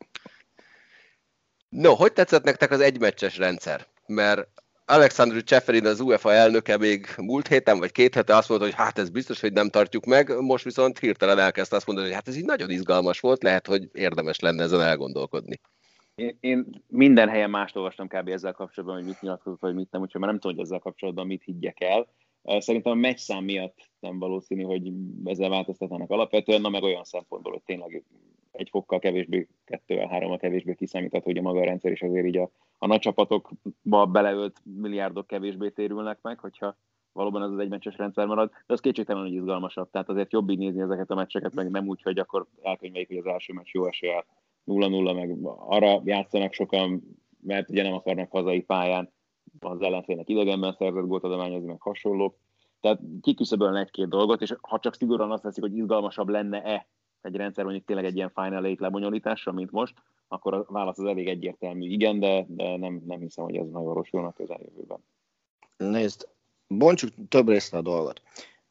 No, 1.68 1.94
hogy 1.94 2.12
tetszett 2.12 2.44
nektek 2.44 2.70
az 2.70 2.80
egymeccses 2.80 3.36
rendszer? 3.36 3.86
Mert 4.06 4.48
Alexandru 4.88 5.42
Cseferin, 5.42 5.86
az 5.86 6.00
UEFA 6.00 6.32
elnöke 6.32 6.76
még 6.76 7.06
múlt 7.16 7.48
héten, 7.48 7.78
vagy 7.78 7.92
két 7.92 8.14
hete 8.14 8.36
azt 8.36 8.48
mondta, 8.48 8.66
hogy 8.66 8.76
hát 8.76 8.98
ez 8.98 9.10
biztos, 9.10 9.40
hogy 9.40 9.52
nem 9.52 9.68
tartjuk 9.68 10.04
meg, 10.04 10.40
most 10.40 10.64
viszont 10.64 10.98
hirtelen 10.98 11.38
elkezdte 11.38 11.76
azt 11.76 11.86
mondani, 11.86 12.06
hogy 12.06 12.16
hát 12.16 12.28
ez 12.28 12.36
így 12.36 12.44
nagyon 12.44 12.70
izgalmas 12.70 13.20
volt, 13.20 13.42
lehet, 13.42 13.66
hogy 13.66 13.88
érdemes 13.92 14.40
lenne 14.40 14.62
ezen 14.62 14.80
elgondolkodni. 14.80 15.60
Én, 16.14 16.36
én 16.40 16.82
minden 16.88 17.28
helyen 17.28 17.50
mást 17.50 17.76
olvastam 17.76 18.08
kb. 18.08 18.28
ezzel 18.28 18.52
kapcsolatban, 18.52 18.98
hogy 18.98 19.06
mit 19.06 19.20
nyilatkozott, 19.20 19.60
vagy 19.60 19.74
mit 19.74 19.90
nem, 19.90 20.00
úgyhogy 20.00 20.20
már 20.20 20.30
nem 20.30 20.40
tudom, 20.40 20.56
hogy 20.56 20.64
ezzel 20.64 20.78
kapcsolatban 20.78 21.26
mit 21.26 21.42
higgyek 21.42 21.80
el. 21.80 22.06
Szerintem 22.58 22.92
a 22.92 22.94
meccszám 22.94 23.44
miatt 23.44 23.90
nem 24.00 24.18
valószínű, 24.18 24.62
hogy 24.62 24.92
ezzel 25.24 25.48
változtatnának 25.48 26.10
alapvetően, 26.10 26.60
na 26.60 26.68
meg 26.68 26.82
olyan 26.82 27.04
szempontból, 27.04 27.52
hogy 27.52 27.62
tényleg 27.64 28.04
egy 28.56 28.68
fokkal 28.70 28.98
kevésbé, 28.98 29.48
kettővel, 29.64 30.08
hárommal 30.08 30.38
kevésbé 30.38 30.74
kiszámítható, 30.74 31.24
hogy 31.24 31.38
a 31.38 31.42
maga 31.42 31.60
a 31.60 31.64
rendszer 31.64 31.92
is 31.92 32.02
azért 32.02 32.26
így 32.26 32.36
a, 32.36 32.50
a 32.78 32.86
nagy 32.86 33.00
csapatokba 33.00 34.06
beleölt 34.06 34.60
milliárdok 34.64 35.26
kevésbé 35.26 35.68
térülnek 35.68 36.18
meg, 36.22 36.38
hogyha 36.38 36.76
valóban 37.12 37.42
ez 37.42 37.50
az 37.50 37.58
egymeccses 37.58 37.96
rendszer 37.96 38.26
marad, 38.26 38.50
de 38.50 38.72
az 38.72 38.80
kétségtelen, 38.80 39.22
hogy 39.22 39.32
izgalmasabb. 39.32 39.90
Tehát 39.90 40.08
azért 40.08 40.32
jobb 40.32 40.50
így 40.50 40.58
nézni 40.58 40.80
ezeket 40.80 41.10
a 41.10 41.14
meccseket, 41.14 41.54
meg 41.54 41.70
nem 41.70 41.86
úgy, 41.86 42.02
hogy 42.02 42.18
akkor 42.18 42.46
elkönyveljük, 42.62 43.08
hogy 43.08 43.18
az 43.18 43.26
első 43.26 43.52
meccs 43.52 43.68
jó 43.72 43.86
eséllyel 43.86 44.24
0-0, 44.66 45.14
meg 45.14 45.36
arra 45.58 46.00
játszanak 46.04 46.52
sokan, 46.52 47.02
mert 47.40 47.70
ugye 47.70 47.82
nem 47.82 47.92
akarnak 47.92 48.30
hazai 48.30 48.60
pályán 48.60 49.12
az 49.60 49.80
ellenfélnek 49.80 50.28
idegenben 50.28 50.72
szerzett 50.72 51.06
gólt 51.06 51.24
adományozni, 51.24 51.66
meg 51.66 51.80
hasonlók. 51.80 52.36
Tehát 52.80 53.00
kiküszöbölne 53.20 53.80
egy-két 53.80 54.08
dolgot, 54.08 54.42
és 54.42 54.54
ha 54.60 54.78
csak 54.78 54.94
szigorúan 54.94 55.30
azt 55.30 55.42
veszik, 55.42 55.62
hogy 55.62 55.76
izgalmasabb 55.76 56.28
lenne-e 56.28 56.86
egy 57.22 57.36
rendszer 57.36 57.64
mondjuk 57.64 57.84
tényleg 57.84 58.04
egy 58.04 58.16
ilyen 58.16 58.32
Final 58.34 58.64
Eight 58.64 58.80
lebonyolításra, 58.80 59.52
mint 59.52 59.70
most, 59.70 59.94
akkor 60.28 60.54
a 60.54 60.64
válasz 60.68 60.98
az 60.98 61.04
elég 61.04 61.28
egyértelmű 61.28 61.88
igen, 61.88 62.20
de, 62.20 62.44
de 62.48 62.76
nem, 62.76 63.02
nem 63.06 63.20
hiszem, 63.20 63.44
hogy 63.44 63.56
ez 63.56 63.68
megvalósulna 63.70 64.26
a 64.26 64.32
közeljövőben. 64.32 64.98
Nézd, 65.76 66.28
bontsuk 66.66 67.10
több 67.28 67.48
részre 67.48 67.78
a 67.78 67.82
dolgot. 67.82 68.22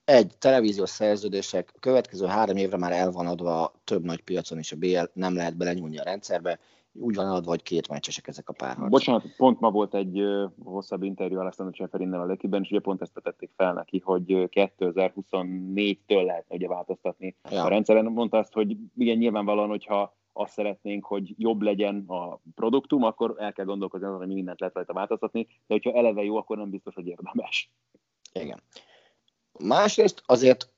Egy, 0.06 0.38
televíziós 0.38 0.90
szerződések 0.90 1.74
következő 1.80 2.26
három 2.26 2.58
évre 2.58 2.78
már 2.78 2.92
el 2.92 3.12
van 3.12 3.28
adva 3.28 3.74
több 3.84 4.04
nagy 4.04 4.22
piacon 4.22 4.60
is 4.60 4.72
a 4.72 4.76
BL, 4.76 5.04
nem 5.14 5.36
lehet 5.36 5.58
belenyúlni 5.58 5.98
a 5.98 6.04
rendszerbe 6.04 6.60
úgy 7.00 7.16
van 7.16 7.26
eladva, 7.26 7.50
hogy 7.50 7.64
két 7.64 7.88
meccsesek 7.88 8.28
ezek 8.28 8.50
a 8.50 8.54
párharcok. 8.54 8.90
Bocsánat, 8.90 9.24
pont 9.38 9.60
ma 9.60 9.72
volt 9.72 9.96
egy 9.96 10.22
uh, 10.22 10.52
hosszabb 10.64 11.04
interjú 11.04 11.40
Alessandro 11.40 11.76
Cseferinnel 11.76 12.22
a 12.22 12.26
Lekiben, 12.26 12.62
és 12.62 12.70
ugye 12.70 12.80
pont 12.80 13.02
ezt 13.02 13.20
tették 13.24 13.52
fel 13.56 13.74
neki, 13.74 14.02
hogy 14.04 14.24
2024-től 14.28 16.26
lehet 16.26 16.46
ugye 16.50 16.68
változtatni 16.68 17.36
ja. 17.52 17.64
a 17.64 17.68
rendszeren. 17.68 18.06
Mondta 18.06 18.38
azt, 18.38 18.54
hogy 18.54 18.78
igen, 18.98 19.18
nyilvánvalóan, 19.18 19.70
hogyha 19.70 20.16
azt 20.34 20.54
szeretnénk, 20.54 21.06
hogy 21.06 21.34
jobb 21.38 21.62
legyen 21.62 22.04
a 22.08 22.40
produktum, 22.56 23.04
akkor 23.04 23.36
el 23.38 23.54
kell 23.54 23.66
gondolkozni 23.66 24.08
azon, 24.08 24.18
hogy 24.18 24.28
mindent 24.28 24.60
lehet 24.60 24.76
rajta 24.76 24.94
változtatni, 24.94 25.42
de 25.44 25.74
hogyha 25.74 25.94
eleve 25.94 26.24
jó, 26.24 26.38
akkor 26.38 26.58
nem 26.58 26.70
biztos, 26.70 26.94
hogy 26.94 27.08
érdemes. 27.08 27.72
Igen. 28.34 28.62
Másrészt 29.60 30.24
azért 30.26 30.70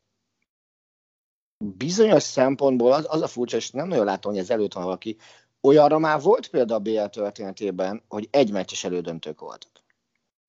bizonyos 1.57 2.23
szempontból 2.23 2.91
az, 2.91 3.05
az 3.09 3.21
a 3.21 3.27
furcsa, 3.27 3.57
és 3.57 3.71
nem 3.71 3.87
nagyon 3.87 4.05
látom, 4.05 4.31
hogy 4.31 4.41
ez 4.41 4.49
előtt 4.49 4.73
van 4.73 4.83
valaki, 4.83 5.17
Olyanra 5.61 5.97
már 5.97 6.21
volt 6.21 6.47
példa 6.47 6.75
a 6.75 6.79
BL 6.79 7.03
történetében, 7.03 8.03
hogy 8.07 8.27
egy 8.31 8.51
meccses 8.51 8.83
elődöntők 8.83 9.39
voltak. 9.39 9.83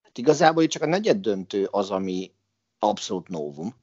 Hát 0.03 0.19
igazából 0.19 0.62
itt 0.62 0.71
csak 0.71 0.83
a 0.83 0.87
negyed 0.87 1.21
döntő 1.21 1.69
az, 1.71 1.91
ami 1.91 2.33
abszolút 2.79 3.29
novum. 3.29 3.75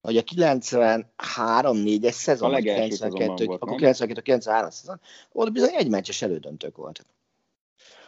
Hogy 0.00 0.16
a 0.16 0.22
93-4-es 0.22 2.10
szezon, 2.10 2.54
a 2.54 2.58
92, 2.58 3.44
volt, 3.44 3.62
akkor 3.62 3.78
92-93 3.80 4.70
szezon, 4.70 5.00
ott 5.32 5.52
bizony 5.52 5.74
egy 5.74 5.88
meccses 5.88 6.22
elődöntők 6.22 6.76
voltak. 6.76 7.06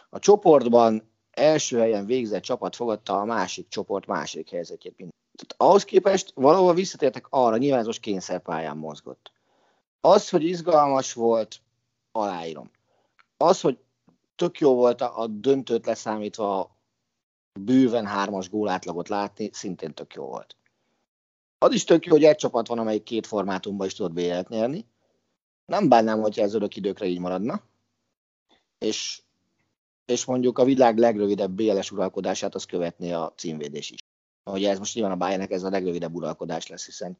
A 0.09 0.19
csoportban 0.19 1.11
első 1.31 1.77
helyen 1.77 2.05
végzett 2.05 2.43
csapat 2.43 2.75
fogadta 2.75 3.19
a 3.19 3.25
másik 3.25 3.67
csoport 3.67 4.05
másik 4.05 4.49
helyzetét. 4.49 5.07
Tehát 5.39 5.71
ahhoz 5.71 5.83
képest 5.83 6.31
valahol 6.35 6.73
visszatértek 6.73 7.27
arra, 7.29 7.57
nyilván 7.57 7.79
ez 7.79 7.85
most 7.85 7.99
kényszerpályán 7.99 8.77
mozgott. 8.77 9.31
Az, 10.01 10.29
hogy 10.29 10.43
izgalmas 10.43 11.13
volt, 11.13 11.61
aláírom. 12.11 12.71
Az, 13.37 13.61
hogy 13.61 13.77
tök 14.35 14.59
jó 14.59 14.75
volt 14.75 15.01
a, 15.01 15.19
a 15.19 15.27
döntőt 15.27 15.85
leszámítva 15.85 16.77
bőven 17.59 18.05
hármas 18.05 18.49
gólátlagot 18.49 19.09
látni, 19.09 19.49
szintén 19.53 19.93
tök 19.93 20.13
jó 20.13 20.25
volt. 20.25 20.55
Az 21.57 21.73
is 21.73 21.83
tök 21.83 22.05
jó, 22.05 22.11
hogy 22.11 22.23
egy 22.23 22.35
csapat 22.35 22.67
van, 22.67 22.79
amelyik 22.79 23.03
két 23.03 23.27
formátumban 23.27 23.87
is 23.87 23.93
tud 23.93 24.13
bl 24.13 24.39
nyerni. 24.47 24.85
Nem 25.65 25.89
bánnám, 25.89 26.21
hogyha 26.21 26.41
ez 26.41 26.53
örök 26.53 26.75
időkre 26.75 27.05
így 27.05 27.19
maradna. 27.19 27.61
És, 28.77 29.21
és 30.05 30.25
mondjuk 30.25 30.57
a 30.57 30.63
világ 30.63 30.97
legrövidebb 30.97 31.51
BLS 31.51 31.91
uralkodását 31.91 32.55
az 32.55 32.65
követné 32.65 33.11
a 33.11 33.33
címvédés 33.35 33.89
is. 33.89 33.98
Ahogy 34.49 34.65
ez 34.65 34.77
most 34.77 34.93
nyilván 34.93 35.11
a 35.11 35.17
Bayernnek 35.17 35.51
ez 35.51 35.63
a 35.63 35.69
legrövidebb 35.69 36.15
uralkodás 36.15 36.67
lesz, 36.67 36.85
hiszen 36.85 37.17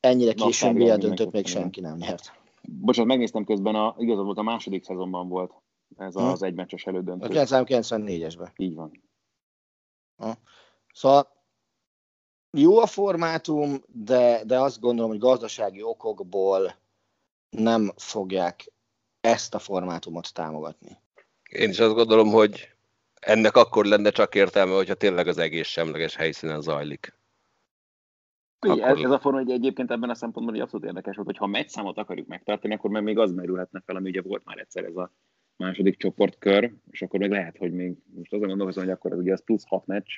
ennyire 0.00 0.32
későn 0.32 0.74
BL 0.74 0.94
döntött 0.94 1.32
még 1.32 1.46
senki 1.46 1.80
nem 1.80 1.96
nyert. 1.96 2.32
Bocsánat, 2.62 3.08
megnéztem 3.10 3.44
közben, 3.44 3.74
a, 3.74 3.94
igazad 3.98 4.24
volt, 4.24 4.38
a 4.38 4.42
második 4.42 4.84
szezonban 4.84 5.28
volt 5.28 5.52
ez 5.96 6.16
az 6.16 6.38
hmm. 6.38 6.48
egymeccses 6.48 6.86
elődöntő. 6.86 7.38
A 7.38 7.44
1994-esben. 7.44 8.48
Így 8.56 8.74
van. 8.74 9.02
Ha. 10.16 10.36
Szóval 10.92 11.28
jó 12.50 12.78
a 12.78 12.86
formátum, 12.86 13.82
de, 13.86 14.44
de 14.44 14.60
azt 14.60 14.80
gondolom, 14.80 15.10
hogy 15.10 15.20
gazdasági 15.20 15.82
okokból 15.82 16.74
nem 17.50 17.92
fogják 17.96 18.72
ezt 19.20 19.54
a 19.54 19.58
formátumot 19.58 20.32
támogatni. 20.32 20.98
Én 21.50 21.70
is 21.70 21.78
azt 21.78 21.94
gondolom, 21.94 22.28
hogy 22.28 22.73
ennek 23.24 23.56
akkor 23.56 23.84
lenne 23.84 24.10
csak 24.10 24.34
értelme, 24.34 24.74
hogyha 24.74 24.94
tényleg 24.94 25.26
az 25.26 25.38
egész 25.38 25.68
semleges 25.68 26.16
helyszínen 26.16 26.60
zajlik. 26.60 27.14
Akkor... 28.58 28.82
Ez, 28.82 28.98
ez 28.98 29.10
a 29.10 29.18
forma 29.18 29.38
egy 29.38 29.50
egyébként 29.50 29.90
ebben 29.90 30.10
a 30.10 30.14
szempontból 30.14 30.54
egy 30.54 30.60
abszolút 30.60 30.86
érdekes 30.86 31.14
volt, 31.16 31.28
hogy 31.28 31.36
ha 31.36 31.46
meccszámot 31.46 31.98
akarjuk 31.98 32.26
megtartani, 32.26 32.74
akkor 32.74 32.90
meg 32.90 33.02
még 33.02 33.18
az 33.18 33.32
merülhetne 33.32 33.82
fel, 33.86 33.96
ami 33.96 34.08
ugye 34.08 34.22
volt 34.22 34.44
már 34.44 34.58
egyszer 34.58 34.84
ez 34.84 34.96
a 34.96 35.10
második 35.56 35.96
csoportkör, 35.96 36.72
és 36.90 37.02
akkor 37.02 37.20
még 37.20 37.30
lehet, 37.30 37.56
hogy 37.56 37.72
még 37.72 37.96
most 38.14 38.32
azon 38.32 38.48
gondolkozom, 38.48 38.84
hogy 38.84 38.92
akkor 38.92 39.12
ez 39.12 39.18
ugye 39.18 39.32
az 39.32 39.44
plusz 39.44 39.64
hat 39.66 39.86
meccs, 39.86 40.10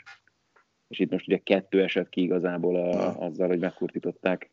és 0.89 0.99
itt 0.99 1.11
most 1.11 1.27
ugye 1.27 1.39
kettő 1.39 1.83
esett 1.83 2.09
ki 2.09 2.23
igazából 2.23 2.77
a, 2.77 3.19
azzal, 3.19 3.49
hogy 3.49 3.59
megkurtították. 3.59 4.51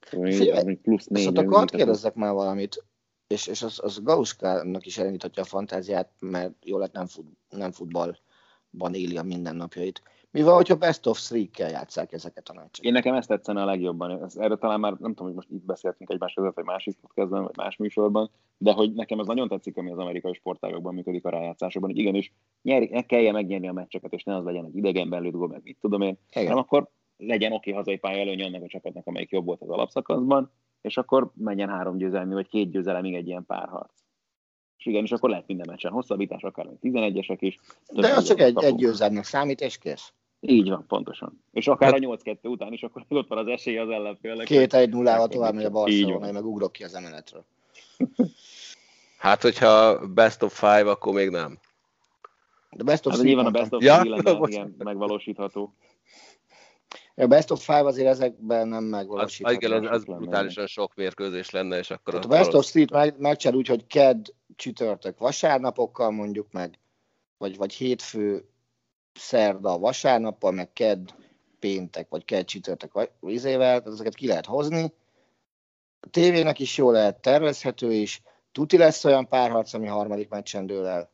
Szóval 0.00 0.78
plusz 0.82 1.06
négy. 1.06 1.22
Szóval 1.22 1.44
akkor 1.44 1.64
kérdezzek 1.64 2.14
már 2.14 2.32
valamit, 2.32 2.84
és, 3.28 3.46
és 3.46 3.62
az, 3.62 3.80
az 3.82 4.02
Gauskának 4.02 4.86
is 4.86 4.98
elindíthatja 4.98 5.42
a 5.42 5.46
fantáziát, 5.46 6.10
mert 6.18 6.52
jól 6.64 6.80
lett 6.80 6.92
nem, 6.92 7.06
fut, 7.06 7.26
nem 7.48 7.72
futballban 7.72 8.92
éli 8.94 9.16
a 9.16 9.22
mindennapjait. 9.22 10.02
Mi 10.30 10.42
van, 10.42 10.54
hogyha 10.54 10.76
best 10.76 11.06
of 11.06 11.20
three-kkel 11.20 11.70
játszák 11.70 12.12
ezeket 12.12 12.48
a 12.48 12.52
meccseket? 12.52 12.84
Én 12.84 12.92
nekem 12.92 13.14
ezt 13.14 13.28
tetszene 13.28 13.62
a 13.62 13.64
legjobban. 13.64 14.22
Ez, 14.22 14.36
erről 14.36 14.58
talán 14.58 14.80
már 14.80 14.92
nem 14.92 15.10
tudom, 15.10 15.26
hogy 15.26 15.34
most 15.34 15.50
itt 15.50 15.64
beszéltünk 15.64 16.10
egymás 16.10 16.32
között, 16.32 16.54
vagy 16.54 16.64
másik 16.64 16.96
podcastban, 17.00 17.42
vagy 17.42 17.56
más 17.56 17.76
műsorban, 17.76 18.30
de 18.58 18.72
hogy 18.72 18.92
nekem 18.92 19.20
ez 19.20 19.26
nagyon 19.26 19.48
tetszik, 19.48 19.76
ami 19.76 19.90
az 19.90 19.98
amerikai 19.98 20.34
sportágokban 20.34 20.94
működik 20.94 21.24
a 21.24 21.30
rájátszásokban, 21.30 21.90
hogy 21.90 21.98
igenis 21.98 22.32
nyeri, 22.62 22.88
ne 22.92 23.02
kelljen 23.02 23.32
megnyerni 23.32 23.68
a 23.68 23.72
meccseket, 23.72 24.12
és 24.12 24.22
ne 24.22 24.36
az 24.36 24.44
legyen 24.44 24.64
egy 24.64 24.76
idegenben 24.76 25.22
lőtt 25.22 25.48
meg 25.48 25.60
mit 25.64 25.78
tudom 25.80 26.02
én, 26.02 26.18
Igen. 26.30 26.42
hanem 26.42 26.58
akkor 26.58 26.88
legyen 27.16 27.52
oké 27.52 27.72
hazai 27.72 27.96
pálya 27.96 28.20
előny 28.20 28.42
annak 28.42 28.62
a 28.62 28.66
csapatnak, 28.66 29.06
amelyik 29.06 29.30
jobb 29.30 29.44
volt 29.44 29.62
az 29.62 29.68
alapszakaszban, 29.68 30.50
és 30.86 30.96
akkor 30.96 31.30
menjen 31.34 31.68
három 31.68 31.96
győzelmi, 31.96 32.34
vagy 32.34 32.48
két 32.48 32.70
győzelemig 32.70 33.14
egy 33.14 33.26
ilyen 33.26 33.46
párharc. 33.46 33.92
És 34.78 34.86
igen, 34.86 35.02
és 35.02 35.12
akkor 35.12 35.30
lehet 35.30 35.46
minden 35.46 35.66
meccsen 35.70 35.92
hosszabbítás, 35.92 36.42
akár 36.42 36.66
11-esek 36.82 37.36
is. 37.38 37.58
De 37.92 38.14
az 38.14 38.24
csak 38.24 38.40
egy, 38.40 38.64
egy 38.64 38.74
győzelmnek 38.74 39.24
számít, 39.24 39.60
és 39.60 39.78
kész. 39.78 40.12
Így 40.40 40.68
van, 40.68 40.84
pontosan. 40.88 41.42
És 41.52 41.68
akár 41.68 41.92
hát, 41.92 42.00
a 42.00 42.16
8-2 42.16 42.36
után 42.42 42.72
is, 42.72 42.82
akkor 42.82 43.04
ott 43.08 43.28
van 43.28 43.38
az 43.38 43.46
esély 43.46 43.78
az 43.78 43.88
ellenfélnek. 43.88 44.46
Két 44.46 44.74
egy 44.74 44.88
nullával 44.88 45.28
tovább 45.28 45.54
megy 45.54 45.64
a 45.64 45.70
Barcelona, 45.70 46.32
meg 46.32 46.46
ugrok 46.46 46.72
ki 46.72 46.84
az 46.84 46.94
emeletről. 46.94 47.44
Hát, 49.18 49.42
hogyha 49.42 50.06
best 50.06 50.42
of 50.42 50.58
five, 50.58 50.90
akkor 50.90 51.14
még 51.14 51.30
nem. 51.30 51.58
De 52.70 52.84
best 52.84 53.06
of 53.06 53.14
hát, 53.14 53.22
nyilván 53.22 53.46
a 53.46 53.50
best 53.50 53.72
of 53.72 53.82
ja? 53.82 54.04
lenne, 54.04 54.38
igen, 54.48 54.74
megvalósítható. 54.78 55.74
A 57.18 57.26
best 57.26 57.50
of 57.50 57.64
five 57.64 57.84
azért 57.84 58.08
ezekben 58.08 58.68
nem 58.68 58.84
megvalósítható. 58.84 59.56
Az, 59.56 59.62
igen, 59.62 59.84
az, 59.84 59.90
az 59.90 60.04
brutálisan 60.04 60.66
sok 60.66 60.94
mérkőzés 60.94 61.50
lenne, 61.50 61.78
és 61.78 61.90
akkor... 61.90 62.12
Tehát 62.12 62.24
a 62.24 62.28
best 62.28 62.54
of 62.54 62.66
street 62.66 62.90
meg, 62.90 63.18
megcsinál 63.18 63.56
úgy, 63.56 63.66
hogy 63.66 63.86
ked 63.86 64.26
csütörtök 64.56 65.18
vasárnapokkal 65.18 66.10
mondjuk 66.10 66.52
meg, 66.52 66.78
vagy, 67.38 67.56
vagy 67.56 67.72
hétfő 67.72 68.48
szerda 69.14 69.78
vasárnappal, 69.78 70.52
meg 70.52 70.72
kedd 70.72 71.08
péntek, 71.58 72.08
vagy 72.08 72.24
kedd 72.24 72.44
csütörtök 72.44 73.10
vizével, 73.20 73.82
ezeket 73.86 74.14
ki 74.14 74.26
lehet 74.26 74.46
hozni. 74.46 74.92
A 76.00 76.08
tévének 76.10 76.58
is 76.58 76.76
jól 76.76 76.92
lehet 76.92 77.20
tervezhető 77.20 77.92
is, 77.92 78.22
tuti 78.52 78.76
lesz 78.76 79.04
olyan 79.04 79.28
párharc, 79.28 79.72
ami 79.72 79.86
harmadik 79.86 80.28
meccsen 80.28 80.66
dől 80.66 80.86
el. 80.86 81.10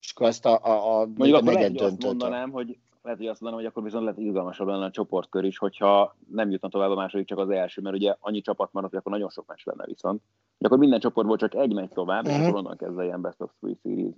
És 0.00 0.12
akkor 0.12 0.26
ezt 0.26 0.44
a, 0.44 0.64
a, 0.64 1.00
a 1.00 1.06
Mondjuk 1.06 1.36
akkor 1.36 1.52
lehet, 1.52 1.68
hogy 1.68 1.82
azt 1.82 2.02
mondanám, 2.02 2.50
hogy 2.50 2.78
lehet, 3.02 3.18
hogy 3.18 3.28
azt 3.28 3.40
mondanám, 3.40 3.64
hogy 3.64 3.72
akkor 3.72 3.82
viszont 3.82 4.04
lehet 4.04 4.18
izgalmasabb 4.18 4.66
lenne 4.66 4.84
a 4.84 4.90
csoportkör 4.90 5.44
is, 5.44 5.58
hogyha 5.58 6.16
nem 6.28 6.50
jutna 6.50 6.68
tovább 6.68 6.90
a 6.90 6.94
második, 6.94 7.26
csak 7.26 7.38
az 7.38 7.50
első, 7.50 7.82
mert 7.82 7.96
ugye 7.96 8.16
annyi 8.20 8.40
csapat 8.40 8.72
maradt, 8.72 8.90
hogy 8.90 9.00
akkor 9.00 9.12
nagyon 9.12 9.30
sok 9.30 9.46
meccs 9.46 9.64
lenne 9.64 9.84
viszont. 9.84 10.22
Hogy 10.58 10.66
akkor 10.66 10.78
minden 10.78 11.00
csoportból 11.00 11.36
csak 11.36 11.54
egy 11.54 11.74
megy 11.74 11.88
tovább, 11.88 12.26
uh-huh. 12.26 12.32
és 12.32 12.38
mhm. 12.38 12.48
akkor 12.48 12.64
onnan 12.64 12.76
kezdve 12.76 13.04
ilyen 13.04 13.20
best 13.20 13.40
of 13.40 13.50
three 13.60 13.76
series. 13.82 14.14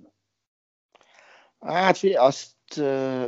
Hát 1.60 1.98
azt 2.16 2.56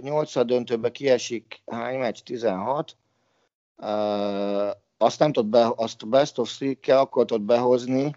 8 0.03 0.45
döntőbe 0.45 0.91
kiesik, 0.91 1.63
hány 1.67 1.99
meccs? 1.99 2.19
16. 2.19 2.97
Uh, 3.77 3.89
azt 4.97 5.19
nem 5.19 5.33
tud 5.33 5.47
be, 5.47 5.73
azt 5.77 6.09
best 6.09 6.39
of 6.39 6.57
three 6.57 6.99
akkor 6.99 7.25
tud 7.25 7.43
behozni, 7.43 8.17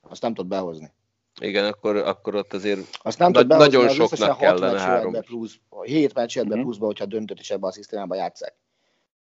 azt 0.00 0.22
nem 0.22 0.34
tud 0.34 0.46
behozni. 0.46 0.92
Igen, 1.40 1.64
akkor, 1.64 1.96
akkor 1.96 2.34
ott 2.34 2.52
azért 2.52 2.80
azt 3.02 3.18
nem 3.18 3.30
nagy, 3.30 3.46
behozni, 3.46 3.76
nagyon 3.76 3.94
soknak 3.94 4.38
kellene 4.38 4.80
három. 4.80 5.12
Plusz, 5.12 5.58
7 5.82 6.14
meccs 6.14 6.34
be 6.36 6.42
uh-huh. 6.42 6.60
pluszba, 6.60 6.86
hogyha 6.86 7.06
döntött 7.06 7.40
is 7.40 7.50
ebbe 7.50 7.66
a 7.66 7.72
szisztémába 7.72 8.14
játszák. 8.14 8.54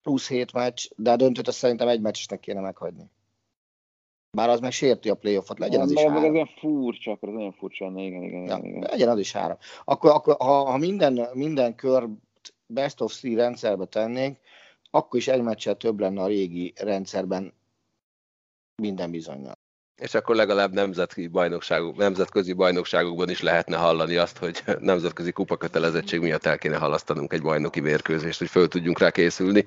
Plusz 0.02 0.28
7 0.28 0.54
meccs, 0.54 0.88
de 0.96 1.12
a 1.12 1.16
döntőt 1.16 1.48
azt 1.48 1.58
szerintem 1.58 1.88
egy 1.88 2.02
meccsesnek 2.02 2.40
kéne 2.40 2.60
meghagyni. 2.60 3.10
Bár 4.32 4.50
az 4.50 4.60
meg 4.60 4.72
sérti 4.72 5.10
a 5.10 5.16
playoffot, 5.16 5.60
legyen 5.60 5.82
az 5.82 5.92
is 5.92 6.00
három. 6.00 6.24
Ez 6.24 6.32
olyan 6.32 6.50
furcsa, 6.60 7.12
akkor 7.12 7.30
az 7.30 7.36
olyan 7.36 7.54
furcsa 7.54 7.86
lenne, 7.86 8.02
igen, 8.02 8.24
igen, 8.24 8.46
ja, 8.46 8.60
igen. 8.64 8.82
Legyen 8.82 9.10
az 9.10 9.20
is 9.20 9.32
három. 9.32 9.58
Akkor, 9.84 10.12
akkor 10.12 10.36
ha, 10.40 10.64
ha 10.64 10.78
minden, 10.78 11.30
minden 11.34 11.76
kör 11.76 12.08
best 12.68 13.02
of 13.02 13.14
three 13.14 13.36
rendszerbe 13.36 13.86
tennénk, 13.86 14.38
akkor 14.90 15.20
is 15.20 15.28
egy 15.28 15.42
meccsel 15.42 15.76
több 15.76 16.00
lenne 16.00 16.22
a 16.22 16.28
régi 16.28 16.74
rendszerben 16.76 17.54
minden 18.76 19.12
bizonyal. 19.12 19.54
És 19.98 20.14
akkor 20.14 20.36
legalább 20.36 20.74
nemzetközi, 20.74 21.28
bajnokságok, 21.28 21.98
nemzetközi 21.98 22.54
bajnokságokban 22.54 23.30
is 23.30 23.42
lehetne 23.42 23.78
hallani 23.78 24.16
azt, 24.16 24.38
hogy 24.38 24.64
nemzetközi 24.80 25.32
kupakötelezettség 25.32 26.20
miatt 26.20 26.46
el 26.46 26.58
kéne 26.58 26.78
halasztanunk 26.78 27.34
egy 27.34 27.42
bajnoki 27.42 27.80
mérkőzést, 27.80 28.40
hogy 28.40 28.50
föl 28.50 28.68
tudjunk 28.68 29.00
rá 29.00 29.12
készülni. 29.12 29.66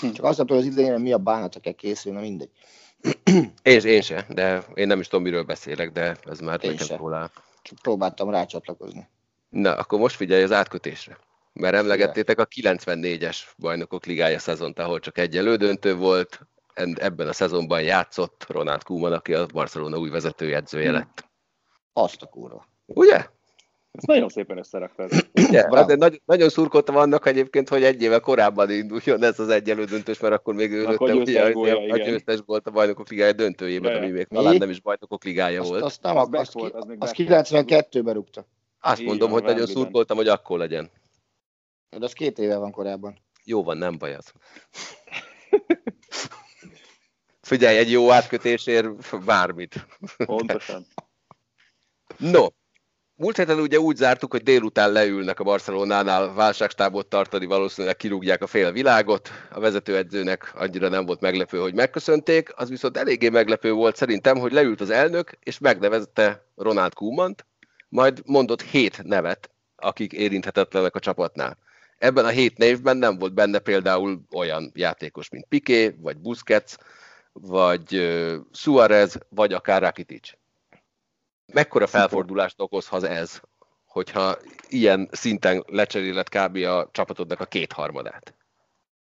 Csak 0.00 0.24
azt 0.24 0.38
hogy 0.38 0.50
az 0.50 0.64
idején 0.64 1.00
mi 1.00 1.12
a 1.12 1.18
bánata 1.18 1.60
kell 1.60 1.72
készülni, 1.72 2.20
mindegy. 2.20 2.50
Én, 3.62 3.80
én 3.80 4.00
se, 4.00 4.26
de 4.28 4.64
én 4.74 4.86
nem 4.86 5.00
is 5.00 5.08
tudom, 5.08 5.24
miről 5.24 5.42
beszélek, 5.42 5.92
de 5.92 6.16
ez 6.24 6.40
már 6.40 6.64
én 6.64 6.74
nekem 6.78 6.96
róla. 6.96 7.30
Csak 7.62 7.78
próbáltam 7.78 8.30
rácsatlakozni. 8.30 9.08
Na, 9.48 9.74
akkor 9.74 9.98
most 9.98 10.16
figyelj 10.16 10.42
az 10.42 10.52
átkötésre. 10.52 11.18
Mert 11.52 11.74
emlegettétek 11.74 12.38
a 12.38 12.46
94-es 12.46 13.38
bajnokok 13.58 14.06
ligája 14.06 14.38
szezont, 14.38 14.78
ahol 14.78 15.00
csak 15.00 15.18
egy 15.18 15.36
elődöntő 15.36 15.94
volt, 15.94 16.40
ebben 16.94 17.28
a 17.28 17.32
szezonban 17.32 17.82
játszott 17.82 18.44
Ronald 18.48 18.82
Koeman, 18.82 19.12
aki 19.12 19.34
a 19.34 19.46
Barcelona 19.46 19.98
új 19.98 20.08
vezetőjegyzője 20.08 20.88
hmm. 20.88 20.94
lett. 20.94 21.28
Azt 21.92 22.22
a 22.22 22.26
kurva. 22.26 22.66
Ugye? 22.86 23.26
Ezt 23.96 24.06
nagyon 24.06 24.28
szépen 24.28 24.58
összeraktad. 24.58 25.10
Ugye? 25.48 25.68
De 25.68 25.96
nagyon, 25.96 26.20
nagyon 26.24 26.48
szurkoltam 26.48 26.96
annak 26.96 27.26
egyébként, 27.26 27.68
hogy 27.68 27.84
egy 27.84 28.02
éve 28.02 28.18
korábban 28.18 28.70
induljon 28.70 29.22
ez 29.22 29.38
az 29.38 29.48
egy 29.48 29.62
döntős, 29.62 30.18
mert 30.18 30.34
akkor 30.34 30.54
még 30.54 30.72
ő 30.72 30.86
akkor 30.86 31.10
ugye 31.10 31.42
a, 31.92 31.96
győztes 31.96 32.38
volt 32.46 32.66
a 32.66 32.70
bajnokok 32.70 33.08
ligája 33.08 33.32
döntőjében, 33.32 33.96
ami 33.96 34.10
még 34.10 34.26
talán 34.26 34.56
nem 34.56 34.70
is 34.70 34.80
bajnokok 34.80 35.24
ligája 35.24 35.60
azt, 35.60 35.68
volt. 35.68 35.82
Azt, 35.82 36.02
nem, 36.02 36.16
az, 36.16 36.28
az, 36.32 36.52
volt, 36.52 36.74
az, 36.74 36.86
az 36.98 37.12
92-ben 37.16 38.14
rúgta. 38.14 38.46
Azt 38.80 38.98
Igen, 38.98 39.08
mondom, 39.08 39.30
hogy 39.30 39.42
nagyon 39.42 39.66
szurkoltam, 39.66 40.16
hogy 40.16 40.28
akkor 40.28 40.58
legyen. 40.58 40.90
De 41.90 42.04
az 42.04 42.12
két 42.12 42.38
éve 42.38 42.56
van 42.56 42.70
korábban. 42.70 43.18
Jó 43.44 43.62
van, 43.62 43.76
nem 43.76 43.98
baj 43.98 44.14
az. 44.14 44.32
Figyelj, 47.46 47.76
egy 47.76 47.90
jó 47.90 48.10
átkötésért 48.10 49.24
bármit. 49.24 49.86
Pontosan. 50.16 50.86
No, 52.16 52.46
Múlt 53.14 53.36
héten 53.36 53.60
ugye 53.60 53.78
úgy 53.78 53.96
zártuk, 53.96 54.30
hogy 54.30 54.42
délután 54.42 54.92
leülnek 54.92 55.40
a 55.40 55.44
Barcelonánál 55.44 56.34
válságstábot 56.34 57.06
tartani, 57.06 57.46
valószínűleg 57.46 57.96
kirúgják 57.96 58.42
a 58.42 58.46
fél 58.46 58.72
világot. 58.72 59.30
A 59.50 59.60
vezetőedzőnek 59.60 60.52
annyira 60.54 60.88
nem 60.88 61.06
volt 61.06 61.20
meglepő, 61.20 61.58
hogy 61.58 61.74
megköszönték, 61.74 62.52
az 62.56 62.68
viszont 62.68 62.96
eléggé 62.96 63.28
meglepő 63.28 63.72
volt 63.72 63.96
szerintem, 63.96 64.38
hogy 64.38 64.52
leült 64.52 64.80
az 64.80 64.90
elnök, 64.90 65.38
és 65.42 65.58
megnevezte 65.58 66.46
Ronald 66.56 66.94
Koemant, 66.94 67.46
majd 67.88 68.22
mondott 68.24 68.62
hét 68.62 69.02
nevet, 69.02 69.50
akik 69.76 70.12
érinthetetlenek 70.12 70.94
a 70.94 71.00
csapatnál. 71.00 71.58
Ebben 71.98 72.24
a 72.24 72.28
hét 72.28 72.58
névben 72.58 72.96
nem 72.96 73.18
volt 73.18 73.34
benne 73.34 73.58
például 73.58 74.20
olyan 74.32 74.72
játékos, 74.74 75.28
mint 75.28 75.46
Piqué, 75.48 75.94
vagy 76.00 76.16
Busquets, 76.16 76.76
vagy 77.40 77.88
Suarez, 78.52 79.18
vagy 79.28 79.52
akár 79.52 79.82
Rakitic. 79.82 80.30
Mekkora 81.52 81.86
felfordulást 81.86 82.60
okozhat 82.60 83.02
ez, 83.02 83.40
hogyha 83.86 84.36
ilyen 84.68 85.08
szinten 85.10 85.64
lecseréled 85.66 86.28
kb. 86.28 86.56
a 86.56 86.88
csapatodnak 86.90 87.40
a 87.40 87.44
kétharmadát? 87.44 88.34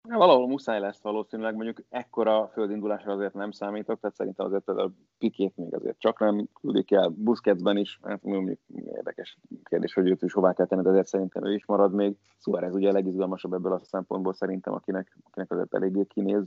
Ja, 0.08 0.16
valahol 0.16 0.46
muszáj 0.46 0.80
lesz 0.80 1.02
valószínűleg, 1.02 1.54
mondjuk 1.54 1.82
ekkora 1.88 2.50
földindulásra 2.52 3.12
azért 3.12 3.34
nem 3.34 3.50
számítok, 3.50 4.00
tehát 4.00 4.16
szerintem 4.16 4.46
azért 4.46 4.68
a 4.68 4.90
pikét 5.18 5.56
még 5.56 5.74
azért 5.74 5.98
csak 5.98 6.18
nem 6.18 6.48
küldik 6.60 6.90
el, 6.90 7.08
Busquetsben 7.08 7.76
is, 7.76 7.98
hát 8.02 8.22
mondjuk 8.22 8.58
érdekes 8.96 9.38
kérdés, 9.62 9.94
hogy 9.94 10.08
őt 10.08 10.22
is 10.22 10.32
hová 10.32 10.52
kell 10.52 10.66
tenni, 10.66 10.82
de 10.82 10.88
azért 10.88 11.06
szerintem 11.06 11.44
ő 11.44 11.54
is 11.54 11.66
marad 11.66 11.92
még. 11.92 12.16
Suárez 12.38 12.74
ugye 12.74 12.88
a 12.88 12.92
legizgalmasabb 12.92 13.52
ebből 13.52 13.72
a 13.72 13.84
szempontból 13.84 14.32
szerintem, 14.32 14.72
akinek, 14.72 15.16
akinek 15.24 15.50
azért 15.50 15.74
eléggé 15.74 16.04
kinéz, 16.04 16.44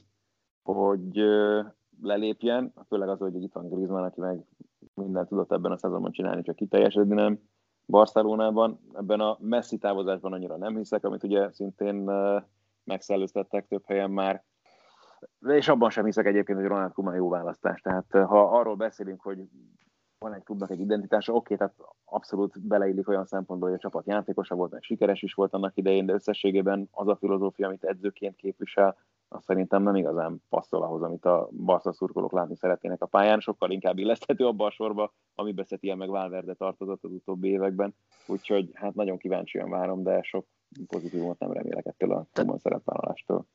hogy 0.73 1.23
lelépjen, 2.01 2.73
főleg 2.88 3.10
az, 3.10 3.19
hogy 3.19 3.43
itt 3.43 3.53
van 3.53 3.69
Griezmann, 3.69 4.03
aki 4.03 4.19
meg 4.19 4.45
mindent 4.93 5.27
tudott 5.27 5.51
ebben 5.51 5.71
a 5.71 5.77
szezonban 5.77 6.12
csinálni, 6.12 6.41
csak 6.41 6.56
kiteljesedni 6.56 7.13
nem. 7.13 7.39
Barcelonában 7.86 8.80
ebben 8.93 9.19
a 9.19 9.38
messzi 9.39 9.77
távozásban 9.77 10.34
annyira 10.34 10.58
nem 10.58 10.77
hiszek, 10.77 11.03
amit 11.03 11.23
ugye 11.23 11.51
szintén 11.51 12.12
megszellőztettek 12.84 13.67
több 13.67 13.84
helyen 13.86 14.12
már. 14.12 14.43
És 15.47 15.67
abban 15.67 15.89
sem 15.89 16.06
hiszek 16.06 16.25
egyébként, 16.25 16.60
hogy 16.60 16.67
Ronald 16.67 16.93
Koeman 16.93 17.15
jó 17.15 17.30
választás. 17.30 17.82
Tehát 17.82 18.06
ha 18.12 18.58
arról 18.60 18.75
beszélünk, 18.75 19.21
hogy 19.21 19.49
van 20.19 20.34
egy 20.34 20.43
klubnak 20.43 20.69
egy 20.69 20.80
identitása, 20.80 21.34
oké, 21.34 21.56
tehát 21.56 21.73
abszolút 22.06 22.67
beleillik 22.67 23.08
olyan 23.08 23.25
szempontból, 23.25 23.69
hogy 23.69 23.77
a 23.77 23.82
csapat 23.82 24.08
játékosa 24.08 24.56
volt, 24.56 24.71
mert 24.71 24.84
sikeres 24.84 25.21
is 25.21 25.34
volt 25.34 25.53
annak 25.53 25.77
idején, 25.77 26.06
de 26.06 26.13
összességében 26.13 26.88
az 26.91 27.08
a 27.08 27.15
filozófia, 27.15 27.67
amit 27.67 27.84
edzőként 27.84 28.36
képvisel, 28.36 28.97
az 29.29 29.43
szerintem 29.43 29.83
nem 29.83 29.95
igazán 29.95 30.43
passzol 30.49 30.83
ahhoz, 30.83 31.01
amit 31.01 31.25
a 31.25 31.49
Barca 31.51 31.93
szurkolók 31.93 32.31
látni 32.31 32.55
szeretnének 32.55 33.01
a 33.01 33.05
pályán, 33.05 33.39
sokkal 33.39 33.71
inkább 33.71 33.97
illeszthető 33.97 34.45
abba 34.45 34.65
a 34.65 34.71
sorba, 34.71 35.13
amiben 35.35 35.65
Szetiel 35.65 35.95
meg 35.95 36.09
Valverde 36.09 36.53
tartozott 36.53 37.03
az 37.03 37.11
utóbbi 37.11 37.49
években, 37.49 37.95
úgyhogy 38.27 38.69
hát 38.73 38.95
nagyon 38.95 39.17
kíváncsian 39.17 39.69
várom, 39.69 40.03
de 40.03 40.21
sok 40.21 40.47
pozitívumot 40.87 41.39
nem 41.39 41.51
remélek 41.51 41.85
ettől 41.85 42.11
a 42.11 42.27
Kuman 42.33 42.57
szerepvállalástól. 42.57 43.47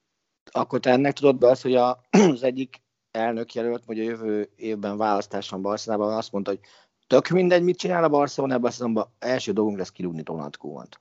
Akkor 0.50 0.80
te 0.80 0.90
ennek 0.90 1.12
tudod 1.12 1.38
be 1.38 1.48
azt, 1.48 1.62
hogy 1.62 1.74
a, 1.74 2.00
az 2.32 2.42
egyik 2.42 2.82
elnök 3.10 3.54
jelölt, 3.54 3.84
hogy 3.84 3.98
a 3.98 4.02
jövő 4.02 4.50
évben 4.56 4.96
választás 4.96 5.50
van 5.50 5.62
Barcelonában, 5.62 6.16
azt 6.16 6.32
mondta, 6.32 6.50
hogy 6.50 6.60
tök 7.06 7.28
mindegy, 7.28 7.62
mit 7.62 7.76
csinál 7.76 8.04
a 8.04 8.08
Barcelona 8.08 8.54
ebben 8.54 8.66
a 8.66 8.70
szezonban, 8.70 9.06
első 9.18 9.52
dolgunk 9.52 9.78
lesz 9.78 9.90
kirúgni 9.90 10.22
Ronald 10.24 10.56
Koeman-t. 10.56 11.00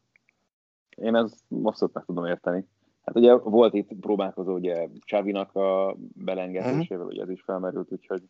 Én 0.95 1.15
ezt 1.15 1.37
abszolút 1.63 1.93
meg 1.93 2.05
tudom 2.05 2.25
érteni. 2.25 2.67
Hát 3.01 3.15
ugye 3.15 3.33
volt 3.33 3.73
itt 3.73 3.89
próbálkozó 3.99 4.53
ugye 4.53 4.87
Csávinak 4.99 5.55
a 5.55 5.95
belengedésével, 6.15 7.05
ugye 7.05 7.21
ez 7.21 7.29
is 7.29 7.41
felmerült, 7.41 7.91
úgyhogy 7.91 8.23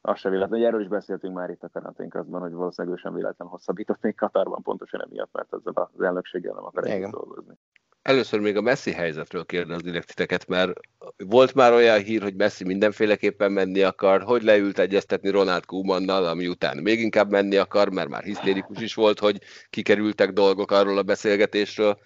az 0.00 0.18
se 0.18 0.28
véletlen, 0.28 0.58
hogy 0.58 0.68
erről 0.68 0.80
is 0.80 0.88
beszéltünk 0.88 1.34
már 1.34 1.50
itt 1.50 1.62
a 1.62 1.68
karanténkazban, 1.68 2.40
hogy 2.40 2.52
valószínűleg 2.52 2.96
ő 2.96 3.00
sem 3.00 3.14
véletlen 3.14 3.48
hosszabbított 3.48 4.02
még 4.02 4.14
Katarban 4.14 4.62
pontosan 4.62 5.02
emiatt, 5.02 5.32
mert 5.32 5.54
ezzel 5.54 5.72
az 5.72 6.02
elnökséggel 6.02 6.54
nem 6.54 6.64
akar 6.64 6.86
együtt 6.86 7.10
dolgozni. 7.10 7.54
Először 8.02 8.40
még 8.40 8.56
a 8.56 8.60
Messi 8.60 8.92
helyzetről 8.92 9.44
kérdeznélek 9.44 10.04
titeket, 10.04 10.46
mert 10.46 10.72
volt 11.16 11.54
már 11.54 11.72
olyan 11.72 11.98
hír, 11.98 12.22
hogy 12.22 12.34
Messi 12.34 12.64
mindenféleképpen 12.64 13.52
menni 13.52 13.82
akar, 13.82 14.22
hogy 14.22 14.42
leült 14.42 14.78
egyeztetni 14.78 15.30
Ronald 15.30 15.64
Koemannal, 15.64 16.26
ami 16.26 16.48
után 16.48 16.76
még 16.76 17.00
inkább 17.00 17.30
menni 17.30 17.56
akar, 17.56 17.90
mert 17.90 18.08
már 18.08 18.22
hisztérikus 18.22 18.80
is 18.80 18.94
volt, 18.94 19.18
hogy 19.18 19.40
kikerültek 19.70 20.32
dolgok 20.32 20.70
arról 20.70 20.98
a 20.98 21.02
beszélgetésről. 21.02 21.98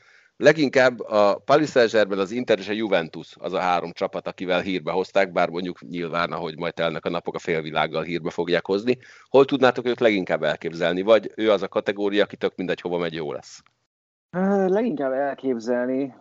Leginkább 0.42 1.00
a 1.00 1.42
Paris 1.44 1.70
Saint-Germain, 1.70 2.20
az 2.20 2.31
Inter 2.31 2.59
és 2.59 2.68
a 2.68 2.72
Juventus 2.72 3.37
az 3.40 3.53
a 3.53 3.59
három 3.59 3.92
csapat, 3.92 4.26
akivel 4.26 4.61
hírbe 4.61 4.92
hozták, 4.92 5.33
bár 5.33 5.48
mondjuk 5.48 5.81
nyilván, 5.81 6.33
ahogy 6.33 6.59
majd 6.59 6.74
telnek 6.74 7.05
a 7.05 7.11
napok, 7.11 7.35
a 7.35 7.38
félvilággal 7.38 8.03
hírbe 8.03 8.31
fogják 8.31 8.66
hozni. 8.66 8.98
Hol 9.29 9.44
tudnátok 9.44 9.87
őt 9.87 10.00
leginkább 10.00 10.42
elképzelni? 10.42 11.03
Vagy 11.03 11.33
ő 11.37 11.50
az 11.50 11.62
a 11.62 11.68
kategória, 11.68 12.22
aki 12.22 12.37
tök 12.37 12.57
mindegy, 12.57 12.81
hova 12.81 12.98
megy, 12.98 13.14
jó 13.14 13.33
lesz? 13.33 13.62
Leginkább 14.66 15.12
elképzelni, 15.12 16.14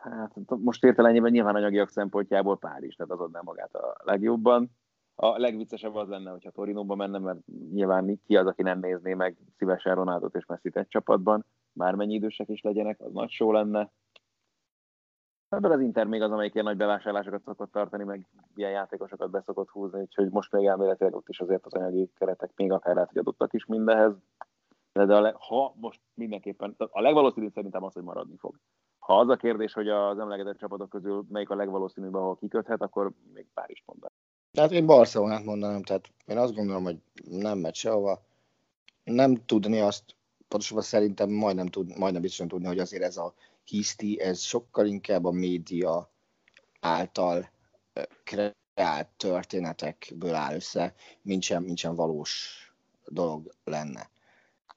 hát 0.00 0.32
most 0.46 0.84
értelemben 0.84 1.32
nyilván 1.32 1.54
anyagiak 1.54 1.88
szempontjából 1.88 2.58
Párizs, 2.58 2.94
tehát 2.94 3.12
az 3.12 3.20
adná 3.20 3.40
magát 3.42 3.74
a 3.74 3.96
legjobban. 4.04 4.70
A 5.14 5.38
legviccesebb 5.38 5.94
az 5.94 6.08
lenne, 6.08 6.30
hogyha 6.30 6.50
Torinóba 6.50 6.94
menne, 6.94 7.18
mert 7.18 7.38
nyilván 7.72 8.20
ki 8.26 8.36
az, 8.36 8.46
aki 8.46 8.62
nem 8.62 8.78
nézné 8.78 9.14
meg 9.14 9.36
szívesen 9.58 9.94
Ronaldot 9.94 10.34
és 10.34 10.46
Messi 10.46 10.70
egy 10.72 10.88
csapatban 10.88 11.44
bármennyi 11.72 12.14
idősek 12.14 12.48
is 12.48 12.60
legyenek, 12.60 13.00
az 13.00 13.12
nagy 13.12 13.30
show 13.30 13.52
lenne. 13.52 13.90
Ebből 15.48 15.72
az 15.72 15.80
Inter 15.80 16.06
még 16.06 16.22
az, 16.22 16.30
amelyik 16.30 16.54
ilyen 16.54 16.66
nagy 16.66 16.76
bevásárlásokat 16.76 17.42
szokott 17.44 17.72
tartani, 17.72 18.04
meg 18.04 18.26
ilyen 18.54 18.70
játékosokat 18.70 19.30
beszokott 19.30 19.68
húzni, 19.68 20.00
úgyhogy 20.00 20.30
most 20.30 20.52
még 20.52 20.66
elméletileg 20.66 21.14
ott 21.14 21.28
is 21.28 21.40
azért 21.40 21.66
az 21.66 21.72
anyagi 21.74 22.10
keretek 22.14 22.50
még 22.56 22.72
akár 22.72 22.94
lehet, 22.94 23.08
hogy 23.08 23.18
adottak 23.18 23.52
is 23.52 23.66
mindehez. 23.66 24.12
De, 24.92 25.04
de 25.04 25.20
le, 25.20 25.34
ha 25.38 25.74
most 25.76 26.00
mindenképpen, 26.14 26.74
a 26.78 27.00
legvalószínűbb 27.00 27.52
szerintem 27.52 27.84
az, 27.84 27.92
hogy 27.92 28.02
maradni 28.02 28.36
fog. 28.36 28.56
Ha 28.98 29.18
az 29.18 29.28
a 29.28 29.36
kérdés, 29.36 29.72
hogy 29.72 29.88
az 29.88 30.18
emlegetett 30.18 30.58
csapatok 30.58 30.88
közül 30.88 31.24
melyik 31.28 31.50
a 31.50 31.54
legvalószínűbb, 31.54 32.14
ahol 32.14 32.36
kiköthet, 32.36 32.80
akkor 32.80 33.12
még 33.32 33.46
pár 33.54 33.70
is 33.70 33.82
mondanám. 33.86 34.16
Tehát 34.52 34.70
én 34.70 34.86
Barcelonát 34.86 35.44
mondanám, 35.44 35.82
tehát 35.82 36.08
én 36.26 36.38
azt 36.38 36.54
gondolom, 36.54 36.82
hogy 36.82 37.02
nem 37.30 37.58
megy 37.58 37.74
sehova. 37.74 38.18
Nem 39.04 39.34
tudni 39.34 39.80
azt 39.80 40.16
pontosabban 40.52 40.84
szerintem 40.84 41.30
majdnem, 41.30 41.66
tud, 41.66 41.98
majdnem 41.98 42.22
biztosan 42.22 42.48
tudni, 42.48 42.66
hogy 42.66 42.78
azért 42.78 43.02
ez 43.02 43.16
a 43.16 43.34
hiszti, 43.64 44.20
ez 44.20 44.40
sokkal 44.40 44.86
inkább 44.86 45.24
a 45.24 45.30
média 45.30 46.10
által 46.80 47.50
kreált 48.24 49.08
történetekből 49.16 50.34
áll 50.34 50.54
össze, 50.54 50.94
mint 51.22 51.42
sem, 51.42 51.62
mint 51.62 51.78
sem 51.78 51.94
valós 51.94 52.56
dolog 53.06 53.54
lenne. 53.64 54.10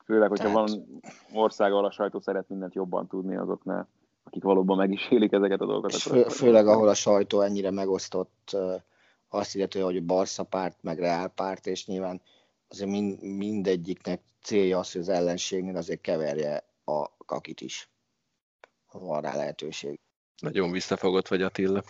Főleg, 0.06 0.30
hogyha 0.30 0.52
Tehát... 0.52 0.70
van 0.70 1.02
ország, 1.34 1.72
ahol 1.72 1.86
a 1.86 1.92
sajtó 1.92 2.20
szeret 2.20 2.50
mindent 2.50 2.74
jobban 2.74 3.08
tudni 3.08 3.36
azoknál, 3.36 3.88
akik 4.24 4.44
valóban 4.44 4.78
meg 4.78 4.92
is 4.92 5.12
élik 5.12 5.32
ezeket 5.32 5.62
a 5.62 5.66
dolgokat. 5.66 5.94
Fő, 5.94 6.24
főleg, 6.24 6.68
ahol 6.68 6.88
a 6.88 6.94
sajtó 6.94 7.42
ennyire 7.42 7.72
megosztott 7.72 8.58
azt 9.30 9.56
illetve, 9.56 9.84
hogy 9.84 9.98
a 9.98 10.02
Barca 10.02 10.44
párt, 10.44 10.78
meg 10.82 11.00
Reál 11.00 11.28
párt, 11.28 11.68
és 11.68 11.86
nyilván 11.86 12.22
azért 12.68 12.90
mind, 12.90 13.22
mindegyiknek 13.22 14.22
célja 14.42 14.80
az, 14.80 14.92
hogy 14.92 15.02
az 15.02 15.10
ellenségnél 15.10 15.78
azért 15.78 16.02
keverje 16.02 16.64
a 16.84 17.18
kakit 17.26 17.62
is, 17.62 17.90
ha 18.86 19.00
van 19.00 19.22
rá 19.22 19.36
lehetőség. 19.36 20.00
Nagyon 20.42 20.72
visszafogott 20.72 21.28
vagy 21.28 21.42
Attila. 21.42 21.84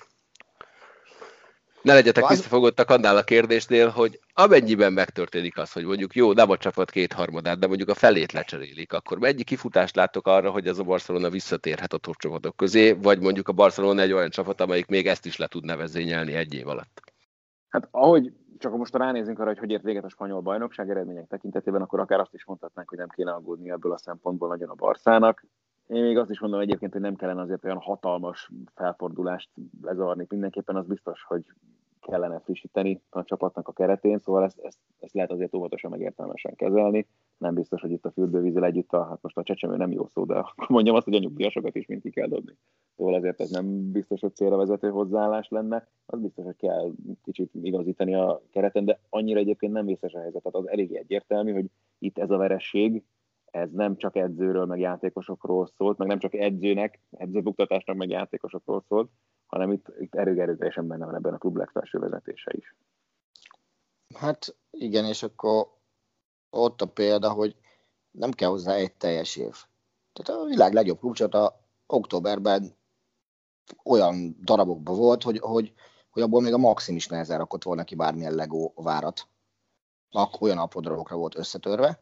Ne 1.81 1.93
legyetek 1.93 2.23
az... 2.23 2.29
visszafogottak 2.29 2.89
annál 2.89 3.17
a 3.17 3.23
kérdésnél, 3.23 3.89
hogy 3.89 4.19
amennyiben 4.33 4.93
megtörténik 4.93 5.57
az, 5.57 5.71
hogy 5.71 5.83
mondjuk 5.83 6.15
jó, 6.15 6.33
nem 6.33 6.49
a 6.49 6.57
csapat 6.57 6.91
kétharmadát, 6.91 7.59
de 7.59 7.67
mondjuk 7.67 7.89
a 7.89 7.93
felét 7.93 8.31
lecserélik, 8.31 8.93
akkor 8.93 9.19
mennyi 9.19 9.43
kifutást 9.43 9.95
látok 9.95 10.27
arra, 10.27 10.51
hogy 10.51 10.67
ez 10.67 10.77
a 10.77 10.83
Barcelona 10.83 11.29
visszatérhet 11.29 11.93
a 11.93 11.97
top 11.97 12.15
csapatok 12.17 12.55
közé, 12.55 12.91
vagy 12.91 13.19
mondjuk 13.19 13.47
a 13.47 13.53
Barcelona 13.53 14.01
egy 14.01 14.11
olyan 14.11 14.29
csapat, 14.29 14.61
amelyik 14.61 14.85
még 14.85 15.07
ezt 15.07 15.25
is 15.25 15.37
le 15.37 15.47
tud 15.47 15.65
nevezényelni 15.65 16.33
egy 16.33 16.53
év 16.53 16.67
alatt? 16.67 17.01
Hát 17.69 17.87
ahogy 17.91 18.33
csak 18.65 18.77
most 18.77 18.95
ránézünk 18.95 19.39
arra, 19.39 19.47
hogy 19.47 19.57
hogy 19.57 19.71
ért 19.71 19.83
véget 19.83 20.03
a 20.03 20.09
spanyol 20.09 20.41
bajnokság 20.41 20.89
eredmények 20.89 21.27
tekintetében, 21.27 21.81
akkor 21.81 21.99
akár 21.99 22.19
azt 22.19 22.33
is 22.33 22.45
mondhatnánk, 22.45 22.89
hogy 22.89 22.97
nem 22.97 23.07
kéne 23.07 23.31
aggódni 23.31 23.69
ebből 23.69 23.91
a 23.91 23.97
szempontból 23.97 24.47
nagyon 24.47 24.69
a 24.69 24.73
Barszának. 24.73 25.45
Én 25.87 26.03
még 26.03 26.17
azt 26.17 26.29
is 26.29 26.39
mondom 26.39 26.59
egyébként, 26.59 26.91
hogy 26.91 27.01
nem 27.01 27.15
kellene 27.15 27.41
azért 27.41 27.65
olyan 27.65 27.77
hatalmas 27.77 28.51
felfordulást 28.75 29.49
lezarni. 29.81 30.25
Mindenképpen 30.29 30.75
az 30.75 30.85
biztos, 30.85 31.23
hogy 31.23 31.43
kellene 32.05 32.39
frissíteni 32.39 33.01
a 33.09 33.23
csapatnak 33.23 33.67
a 33.67 33.71
keretén, 33.71 34.19
szóval 34.19 34.43
ezt, 34.43 34.59
ezt, 34.59 34.77
ezt 34.99 35.13
lehet 35.13 35.31
azért 35.31 35.55
óvatosan 35.55 35.91
megértelmesen 35.91 36.55
kezelni. 36.55 37.07
Nem 37.37 37.53
biztos, 37.53 37.81
hogy 37.81 37.91
itt 37.91 38.05
a 38.05 38.11
fürdővízzel 38.11 38.65
együtt, 38.65 38.93
a, 38.93 39.05
hát 39.05 39.21
most 39.21 39.37
a 39.37 39.43
csecsemő 39.43 39.77
nem 39.77 39.91
jó 39.91 40.07
szó, 40.07 40.25
de 40.25 40.33
akkor 40.33 40.69
mondjam 40.69 40.95
azt, 40.95 41.05
hogy 41.05 41.15
a 41.15 41.19
nyugdíjasokat 41.19 41.75
is 41.75 41.85
ki 41.85 42.09
kell 42.09 42.27
dobni. 42.27 42.57
Szóval 42.97 43.13
azért 43.13 43.41
ez 43.41 43.49
nem 43.49 43.91
biztos, 43.91 44.21
hogy 44.21 44.35
célra 44.35 44.57
vezető 44.57 44.89
hozzáállás 44.89 45.47
lenne, 45.49 45.87
az 46.05 46.19
biztos, 46.19 46.45
hogy 46.45 46.55
kell 46.55 46.91
kicsit 47.23 47.51
igazítani 47.61 48.15
a 48.15 48.41
kereten, 48.51 48.85
de 48.85 48.99
annyira 49.09 49.39
egyébként 49.39 49.73
nem 49.73 49.85
vészes 49.85 50.13
a 50.13 50.19
helyzet. 50.19 50.43
Tehát 50.43 50.65
az 50.65 50.71
elég 50.71 50.95
egyértelmű, 50.95 51.53
hogy 51.53 51.65
itt 51.99 52.17
ez 52.17 52.29
a 52.29 52.37
veresség, 52.37 53.03
ez 53.45 53.71
nem 53.71 53.97
csak 53.97 54.15
edzőről, 54.15 54.65
meg 54.65 54.79
játékosokról 54.79 55.67
szólt, 55.77 55.97
meg 55.97 56.07
nem 56.07 56.19
csak 56.19 56.33
edzőnek, 56.33 56.99
edzőbuktatásnak, 57.11 57.95
meg 57.95 58.09
játékosokról 58.09 58.83
szólt, 58.87 59.09
hanem 59.45 59.71
itt, 59.71 59.87
itt 59.99 60.15
erőgerőteljesen 60.15 60.87
benne 60.87 61.05
van 61.05 61.15
ebben 61.15 61.33
a 61.33 61.37
klub 61.37 61.55
legfelső 61.55 61.99
vezetése 61.99 62.51
is. 62.55 62.75
Hát 64.15 64.55
igen, 64.71 65.05
és 65.05 65.23
akkor 65.23 65.67
ott 66.49 66.81
a 66.81 66.85
példa, 66.85 67.31
hogy 67.31 67.55
nem 68.11 68.31
kell 68.31 68.49
hozzá 68.49 68.73
egy 68.73 68.93
teljes 68.93 69.35
év. 69.35 69.55
Tehát 70.13 70.41
a 70.41 70.45
világ 70.45 70.73
legjobb 70.73 70.99
klubcsata 70.99 71.59
októberben 71.87 72.75
olyan 73.83 74.35
darabokban 74.43 74.95
volt, 74.95 75.23
hogy, 75.23 75.39
hogy, 75.39 75.73
hogy 76.09 76.21
abból 76.21 76.41
még 76.41 76.53
a 76.53 76.57
Maxim 76.57 76.95
is 76.95 77.07
nehezen 77.07 77.37
rakott 77.37 77.63
volna 77.63 77.83
ki 77.83 77.95
bármilyen 77.95 78.35
Lego 78.35 78.71
várat. 78.75 79.27
Akkor 80.11 80.41
olyan 80.41 80.57
apró 80.57 80.79
darabokra 80.79 81.15
volt 81.15 81.35
összetörve. 81.35 81.99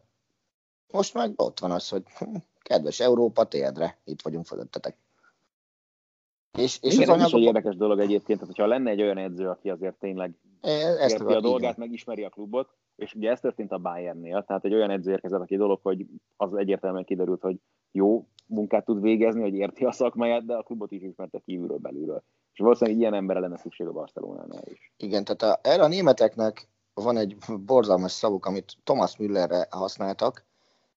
Most 0.92 1.14
meg 1.14 1.34
ott 1.36 1.60
van 1.60 1.72
az, 1.72 1.90
hogy 1.90 2.04
hm, 2.18 2.36
kedves 2.62 3.00
Európa, 3.00 3.48
térdre, 3.48 3.98
itt 4.04 4.22
vagyunk 4.22 4.46
fölöttetek. 4.46 4.98
És, 6.58 6.80
és 6.82 6.94
Igen, 6.94 7.10
az 7.10 7.16
anyag... 7.16 7.28
is 7.28 7.34
egy 7.34 7.42
érdekes 7.42 7.76
dolog 7.76 8.00
egyébként, 8.00 8.40
tehát 8.40 8.56
hogyha 8.56 8.66
lenne 8.68 8.90
egy 8.90 9.02
olyan 9.02 9.18
edző, 9.18 9.50
aki 9.50 9.70
azért 9.70 9.96
tényleg 9.96 10.34
e, 10.62 10.70
ezt 10.70 11.20
érti 11.20 11.34
a 11.34 11.42
dolgát, 11.42 11.78
megismeri 11.78 12.24
a 12.24 12.30
klubot, 12.30 12.70
és 12.96 13.14
ugye 13.14 13.32
ez 13.32 13.40
történt 13.40 13.72
a 13.72 13.78
Bayernnél, 13.78 14.44
tehát 14.48 14.66
egy 14.66 14.74
olyan 14.74 14.90
edző 14.90 15.12
érkezett, 15.12 15.42
aki 15.42 15.58
dolog, 15.58 15.80
hogy 15.84 16.06
az 16.38 16.54
egyértelműen 16.54 17.04
kiderült, 17.04 17.42
hogy 17.42 17.56
jó 17.92 18.28
munkát 18.48 18.86
tud 18.86 19.02
végezni, 19.02 19.42
hogy 19.42 19.54
érti 19.54 19.86
a 19.86 19.92
szakmáját, 19.92 20.46
de 20.46 20.54
a 20.56 20.64
klubot 20.64 20.92
is 20.92 21.02
ismerte 21.02 21.40
kívülről 21.46 21.78
belülről. 21.78 22.24
És 22.54 22.60
valószínűleg 22.60 23.00
ilyen 23.00 23.14
emberre 23.14 23.40
lenne 23.40 23.58
szükség 23.58 23.88
a 23.88 23.92
Barcelonánál 23.92 24.64
is. 24.66 24.94
Igen, 24.98 25.24
tehát 25.24 25.42
a, 25.42 25.70
erre 25.70 25.84
a 25.84 25.88
németeknek 25.88 26.68
van 26.94 27.18
egy 27.18 27.36
borzalmas 27.66 28.12
szavuk, 28.12 28.46
amit 28.46 28.78
Thomas 28.84 29.18
Müllerre 29.18 29.68
használtak, 29.70 30.46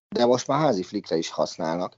de 0.09 0.25
most 0.25 0.47
már 0.47 0.59
házi 0.59 0.83
flikre 0.83 1.17
is 1.17 1.29
használnak, 1.29 1.97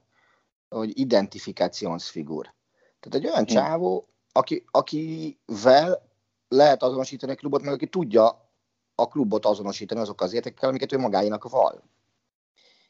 hogy 0.68 0.98
identifikációnsfigur. 0.98 2.58
Tehát 3.00 3.18
egy 3.18 3.26
olyan 3.26 3.44
hm. 3.44 3.52
csávó, 3.52 4.08
aki, 4.32 4.64
akivel 4.70 6.08
lehet 6.48 6.82
azonosítani 6.82 7.32
a 7.32 7.34
klubot, 7.34 7.62
meg 7.62 7.72
aki 7.72 7.86
tudja 7.86 8.50
a 8.94 9.08
klubot 9.08 9.46
azonosítani 9.46 10.00
azokkal 10.00 10.26
az 10.26 10.32
értékekkel, 10.32 10.68
amiket 10.68 10.92
ő 10.92 10.98
magáinak 10.98 11.48
val. 11.48 11.82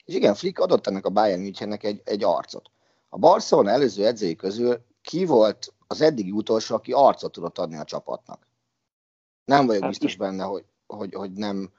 És 0.04 0.14
igen, 0.14 0.34
Flick 0.34 0.58
adott 0.58 0.86
ennek 0.86 1.04
a 1.04 1.10
Bayern 1.10 1.40
Münchennek 1.40 1.82
egy, 1.82 2.00
egy 2.04 2.24
arcot. 2.24 2.70
A 3.08 3.18
Barcelona 3.18 3.70
előző 3.70 4.06
edzői 4.06 4.36
közül 4.36 4.84
ki 5.02 5.24
volt 5.24 5.74
az 5.86 6.00
eddigi 6.00 6.30
utolsó, 6.30 6.74
aki 6.74 6.92
arcot 6.92 7.32
tudott 7.32 7.58
adni 7.58 7.76
a 7.76 7.84
csapatnak? 7.84 8.48
Nem 9.44 9.66
vagyok 9.66 9.82
hát 9.82 9.90
biztos 9.90 10.16
benne, 10.16 10.44
hogy, 10.44 10.64
hogy, 10.86 11.14
hogy 11.14 11.32
nem, 11.32 11.72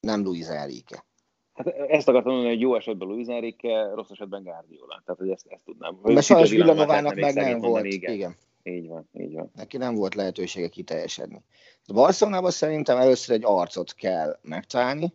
nem 0.00 0.22
Luis 0.22 0.46
Enrique. 0.46 1.04
Hát 1.54 1.66
ezt 1.66 2.08
akartam 2.08 2.32
mondani, 2.32 2.52
hogy 2.54 2.62
jó 2.62 2.74
esetben 2.74 3.08
Luis 3.08 3.26
Enrique, 3.26 3.90
rossz 3.94 4.10
esetben 4.10 4.42
Guardiola. 4.42 5.02
Tehát, 5.04 5.20
hogy 5.20 5.30
ezt, 5.30 5.46
ezt 5.48 5.64
tudnám. 5.64 5.98
Mert 6.02 6.26
sajnos 6.26 6.50
Villanovának 6.50 7.14
meg 7.14 7.34
nem 7.34 7.60
volt. 7.60 7.84
Igen. 7.84 8.12
igen. 8.12 8.36
Így 8.62 8.88
van, 8.88 9.08
így 9.12 9.34
van. 9.34 9.50
Neki 9.54 9.76
nem 9.76 9.94
volt 9.94 10.14
lehetősége 10.14 10.68
kiteljesedni. 10.68 11.42
A 11.86 11.92
Barcelonában 11.92 12.50
szerintem 12.50 12.98
először 12.98 13.34
egy 13.34 13.44
arcot 13.44 13.94
kell 13.94 14.38
megtalálni, 14.42 15.12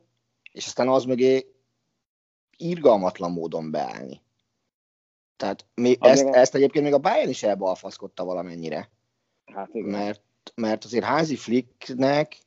és 0.51 0.65
aztán 0.65 0.88
az 0.88 1.05
mögé 1.05 1.51
irgalmatlan 2.57 3.31
módon 3.31 3.71
beállni. 3.71 4.21
Tehát 5.38 5.65
még 5.75 5.97
ezt, 6.01 6.25
ezt 6.25 6.55
egyébként 6.55 6.83
még 6.83 6.93
a 6.93 6.97
Bayern 6.97 7.29
is 7.29 7.43
elbalfaszkodta 7.43 8.23
valamennyire. 8.23 8.89
Hát 9.45 9.69
igen. 9.73 9.89
Mert, 9.89 10.21
mert 10.55 10.83
azért 10.83 11.03
házi 11.03 11.35
flicknek, 11.35 12.38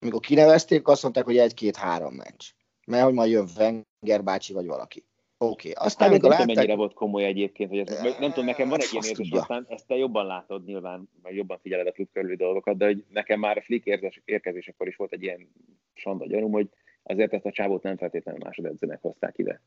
amikor 0.00 0.20
kinevezték, 0.20 0.88
azt 0.88 1.02
mondták, 1.02 1.24
hogy 1.24 1.38
egy-két-három 1.38 2.14
meccs 2.14 2.54
mert 2.86 3.04
hogy 3.04 3.14
majd 3.14 3.30
jön 3.30 3.48
Wenger 3.58 4.24
bácsi 4.24 4.52
vagy 4.52 4.66
valaki. 4.66 5.04
Oké, 5.38 5.70
okay. 5.70 5.86
aztán 5.86 6.10
hát, 6.10 6.20
nem 6.20 6.30
látták... 6.30 6.40
tudom, 6.40 6.56
mennyire 6.56 6.76
volt 6.76 6.94
komoly 6.94 7.24
egyébként, 7.24 7.70
hogy 7.70 7.78
ez, 7.78 8.00
nem 8.18 8.30
tudom, 8.30 8.44
nekem 8.44 8.68
van 8.68 8.80
egy 8.80 8.88
ilyen 8.92 9.04
érzés, 9.04 9.30
aztán 9.30 9.66
ezt 9.68 9.86
te 9.86 9.96
jobban 9.96 10.26
látod 10.26 10.64
nyilván, 10.64 11.10
meg 11.22 11.34
jobban 11.34 11.58
figyeled 11.62 11.86
a 11.86 11.92
klub 11.92 12.08
körüli 12.12 12.36
dolgokat, 12.36 12.76
de 12.76 12.84
hogy 12.84 13.04
nekem 13.08 13.40
már 13.40 13.56
a 13.56 13.62
Flick 13.62 13.86
érzés, 13.86 14.22
érkezésekor 14.24 14.86
is 14.86 14.96
volt 14.96 15.12
egy 15.12 15.22
ilyen 15.22 15.48
sanda 15.94 16.26
gyanúm, 16.26 16.52
hogy 16.52 16.68
azért 17.02 17.32
ezt 17.32 17.44
a 17.44 17.50
csávót 17.50 17.82
nem 17.82 17.96
feltétlenül 17.96 18.40
másodedzőnek 18.44 19.00
hozták 19.00 19.38
ide. 19.38 19.60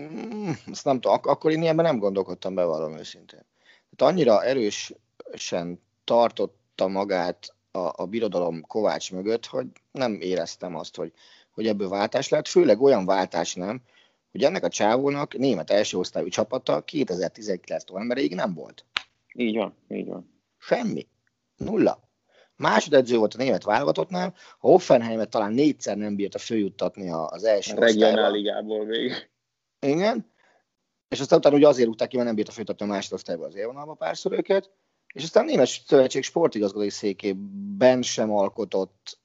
Mm, 0.00 0.50
ezt 0.70 0.84
nem 0.84 1.00
tudom, 1.00 1.16
Ak- 1.16 1.26
akkor 1.26 1.50
én 1.50 1.62
ilyenben 1.62 1.84
nem 1.84 1.98
gondolkodtam 1.98 2.54
be 2.54 2.64
valami 2.64 2.98
őszintén. 2.98 3.40
Tehát 3.96 4.14
annyira 4.14 4.44
erősen 4.44 5.80
tartotta 6.04 6.88
magát 6.88 7.54
a, 7.70 8.02
a 8.02 8.06
birodalom 8.06 8.60
Kovács 8.60 9.12
mögött, 9.12 9.46
hogy 9.46 9.66
nem 9.90 10.18
éreztem 10.20 10.76
azt, 10.76 10.96
hogy 10.96 11.12
hogy 11.56 11.66
ebből 11.66 11.88
váltás 11.88 12.28
lehet, 12.28 12.48
főleg 12.48 12.82
olyan 12.82 13.06
váltás 13.06 13.54
nem, 13.54 13.82
hogy 14.30 14.44
ennek 14.44 14.64
a 14.64 14.68
csávónak 14.68 15.36
német 15.36 15.70
első 15.70 15.98
osztályú 15.98 16.28
csapata 16.28 16.80
2019 16.80 17.84
novemberéig 17.84 18.34
nem 18.34 18.54
volt. 18.54 18.84
Így 19.34 19.56
van, 19.56 19.74
így 19.88 20.06
van. 20.06 20.42
Semmi. 20.58 21.06
Nulla. 21.56 22.04
Másodedző 22.56 23.16
volt 23.16 23.34
a 23.34 23.38
német 23.38 23.64
válogatottnál, 23.64 24.34
ha 24.58 24.68
Offenheimet 24.68 25.28
talán 25.28 25.52
négyszer 25.52 25.96
nem 25.96 26.16
bírta 26.16 26.38
följuttatni 26.38 27.10
az 27.10 27.44
első 27.44 27.76
a 27.76 27.80
Regionál 27.80 28.30
ligából 28.30 28.84
még. 28.84 29.30
Igen. 29.80 30.32
És 31.08 31.20
aztán 31.20 31.38
utána 31.38 31.56
ugye 31.56 31.68
azért 31.68 31.86
rúgták 31.86 32.08
ki, 32.08 32.14
mert 32.14 32.26
nem 32.26 32.36
bírta 32.36 32.52
följuttatni 32.52 32.86
a 32.86 32.88
másodosztályba 32.88 33.46
az 33.46 33.54
élvonalba 33.54 33.94
párszor 33.94 34.32
őket. 34.32 34.70
És 35.14 35.22
aztán 35.22 35.42
a 35.42 35.46
Német 35.46 35.66
Szövetség 35.66 36.22
sportigazgatói 36.22 36.90
székében 36.90 38.02
sem 38.02 38.30
alkotott 38.30 39.18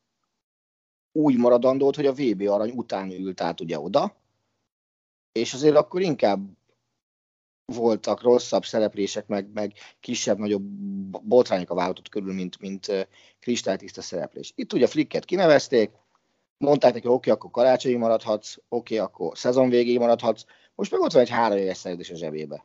úgy 1.11 1.37
maradandót, 1.37 1.95
hogy 1.95 2.05
a 2.05 2.13
VB 2.13 2.41
arany 2.47 2.71
után 2.71 3.11
ült 3.11 3.41
át 3.41 3.61
ugye 3.61 3.79
oda, 3.79 4.15
és 5.31 5.53
azért 5.53 5.75
akkor 5.75 6.01
inkább 6.01 6.49
voltak 7.65 8.21
rosszabb 8.21 8.65
szereplések, 8.65 9.27
meg, 9.27 9.49
meg 9.53 9.73
kisebb-nagyobb 9.99 10.63
botrányok 11.23 11.69
a 11.69 11.75
vállalatot 11.75 12.09
körül, 12.09 12.33
mint, 12.33 12.59
mint 12.59 13.07
kristálytiszta 13.39 14.01
szereplés. 14.01 14.53
Itt 14.55 14.73
ugye 14.73 14.87
Flicket 14.87 15.25
kinevezték, 15.25 15.91
mondták 16.57 16.93
neki, 16.93 17.07
oké, 17.07 17.15
okay, 17.15 17.33
akkor 17.33 17.51
karácsonyi 17.51 17.95
maradhatsz, 17.95 18.55
oké, 18.69 18.95
okay, 18.95 18.97
akkor 18.97 19.37
szezon 19.37 19.69
végéig 19.69 19.99
maradhatsz, 19.99 20.45
most 20.75 20.91
meg 20.91 20.99
ott 20.99 21.11
van 21.11 21.21
egy 21.21 21.29
három 21.29 21.57
éves 21.57 21.77
szerződés 21.77 22.09
a 22.09 22.15
zsebébe. 22.15 22.63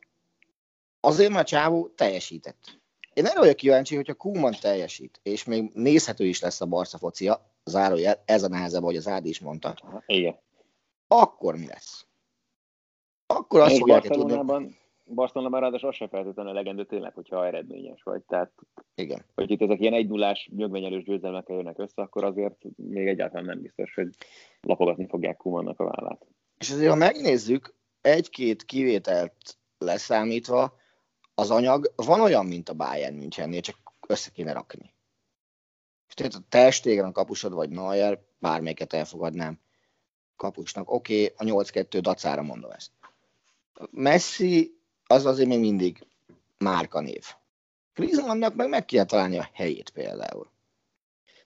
Azért 0.99 1.31
már 1.31 1.45
Csávó 1.45 1.87
teljesített. 1.87 2.79
Én 3.13 3.25
erre 3.25 3.39
vagyok 3.39 3.55
kíváncsi, 3.55 3.95
hogyha 3.95 4.13
Kuman 4.13 4.55
teljesít, 4.61 5.19
és 5.23 5.43
még 5.43 5.71
nézhető 5.73 6.25
is 6.25 6.39
lesz 6.39 6.61
a 6.61 6.65
Barca 6.65 6.97
focia, 6.97 7.56
zárójel, 7.67 8.21
ez 8.25 8.43
a 8.43 8.47
nehezebb, 8.47 8.81
ahogy 8.81 8.95
az 8.95 9.07
Ádi 9.07 9.29
is 9.29 9.39
mondta. 9.39 9.75
Igen. 10.05 10.35
akkor 11.07 11.55
mi 11.55 11.67
lesz? 11.67 12.05
Akkor 13.25 13.59
azt 13.59 13.77
fogják 13.77 14.03
tudni. 14.03 14.75
Barcelonában 15.13 15.59
ráadásul 15.59 15.89
az 15.89 15.95
sem 15.95 16.07
feltétlenül 16.07 16.51
elegendő 16.51 16.85
tényleg, 16.85 17.13
hogyha 17.13 17.45
eredményes 17.45 18.03
vagy. 18.03 18.21
Tehát, 18.21 18.51
Igen. 18.95 19.25
hogy 19.35 19.51
itt 19.51 19.61
ezek 19.61 19.79
ilyen 19.79 19.93
egy 19.93 20.07
nullás 20.07 20.49
nyögvenyelős 20.55 21.03
győzelmekkel 21.03 21.55
jönnek 21.55 21.79
össze, 21.79 22.01
akkor 22.01 22.23
azért 22.23 22.57
még 22.75 23.07
egyáltalán 23.07 23.45
nem 23.45 23.61
biztos, 23.61 23.93
hogy 23.93 24.09
lapogatni 24.61 25.07
fogják 25.07 25.37
Kumannak 25.37 25.79
a 25.79 25.83
vállát. 25.83 26.25
És 26.57 26.71
azért, 26.71 26.89
ha 26.89 26.95
megnézzük, 26.95 27.75
egy-két 28.01 28.63
kivételt 28.63 29.57
leszámítva, 29.77 30.75
az 31.35 31.51
anyag 31.51 31.93
van 31.95 32.21
olyan, 32.21 32.45
mint 32.45 32.69
a 32.69 32.73
Bayern 32.73 33.15
Münchennél, 33.15 33.61
csak 33.61 33.77
össze 34.07 34.29
kéne 34.31 34.53
rakni. 34.53 34.93
Tehát 36.13 36.33
a 36.33 36.45
testégen 36.49 37.11
kapusod 37.11 37.53
vagy 37.53 37.69
Neuer, 37.69 38.19
bármelyiket 38.39 38.93
elfogadnám 38.93 39.59
kapusnak. 40.35 40.91
Oké, 40.91 41.33
okay, 41.33 41.51
a 41.51 41.63
8-2 41.63 41.99
dacára 42.01 42.41
mondom 42.41 42.71
ezt. 42.71 42.91
Messi 43.91 44.79
az 45.07 45.25
azért 45.25 45.49
még 45.49 45.59
mindig 45.59 46.07
márkanév. 46.57 47.25
Griezmannnak 47.93 48.55
meg 48.55 48.69
meg 48.69 48.85
kell 48.85 49.05
találni 49.05 49.37
a 49.37 49.49
helyét 49.53 49.89
például. 49.89 50.51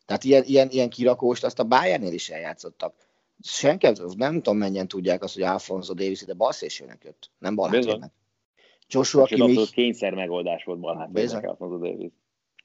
Tehát 0.05 0.23
ilyen, 0.23 0.43
ilyen, 0.43 0.69
ilyen 0.69 0.89
kirakóst 0.89 1.43
azt 1.43 1.59
a 1.59 1.63
Bayernnél 1.63 2.13
is 2.13 2.29
eljátszottak. 2.29 2.95
Senki, 3.43 3.87
nem 4.15 4.33
tudom 4.33 4.57
mennyien 4.57 4.87
tudják 4.87 5.23
azt, 5.23 5.33
hogy 5.33 5.43
Alfonso 5.43 5.93
Davis 5.93 6.21
ide 6.21 6.33
balszélsőnek 6.33 7.03
jött, 7.03 7.31
nem 7.37 7.55
balhátérnek. 7.55 8.11
Joshua 8.87 9.25
Kimmich... 9.25 9.71
kényszer 9.71 10.13
megoldás 10.13 10.63
volt 10.63 10.79
balhátérnek 10.79 11.43
Alfonso 11.43 11.77
Davis. 11.77 12.11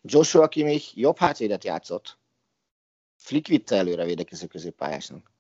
Joshua 0.07 0.49
Kimmich 0.49 0.99
jobb 0.99 1.19
hátvédet 1.19 1.65
játszott. 1.65 2.19
Flick 3.17 3.47
vitte 3.47 3.77
előre 3.77 4.05
védekező 4.05 4.47
középpályásnak. 4.47 5.31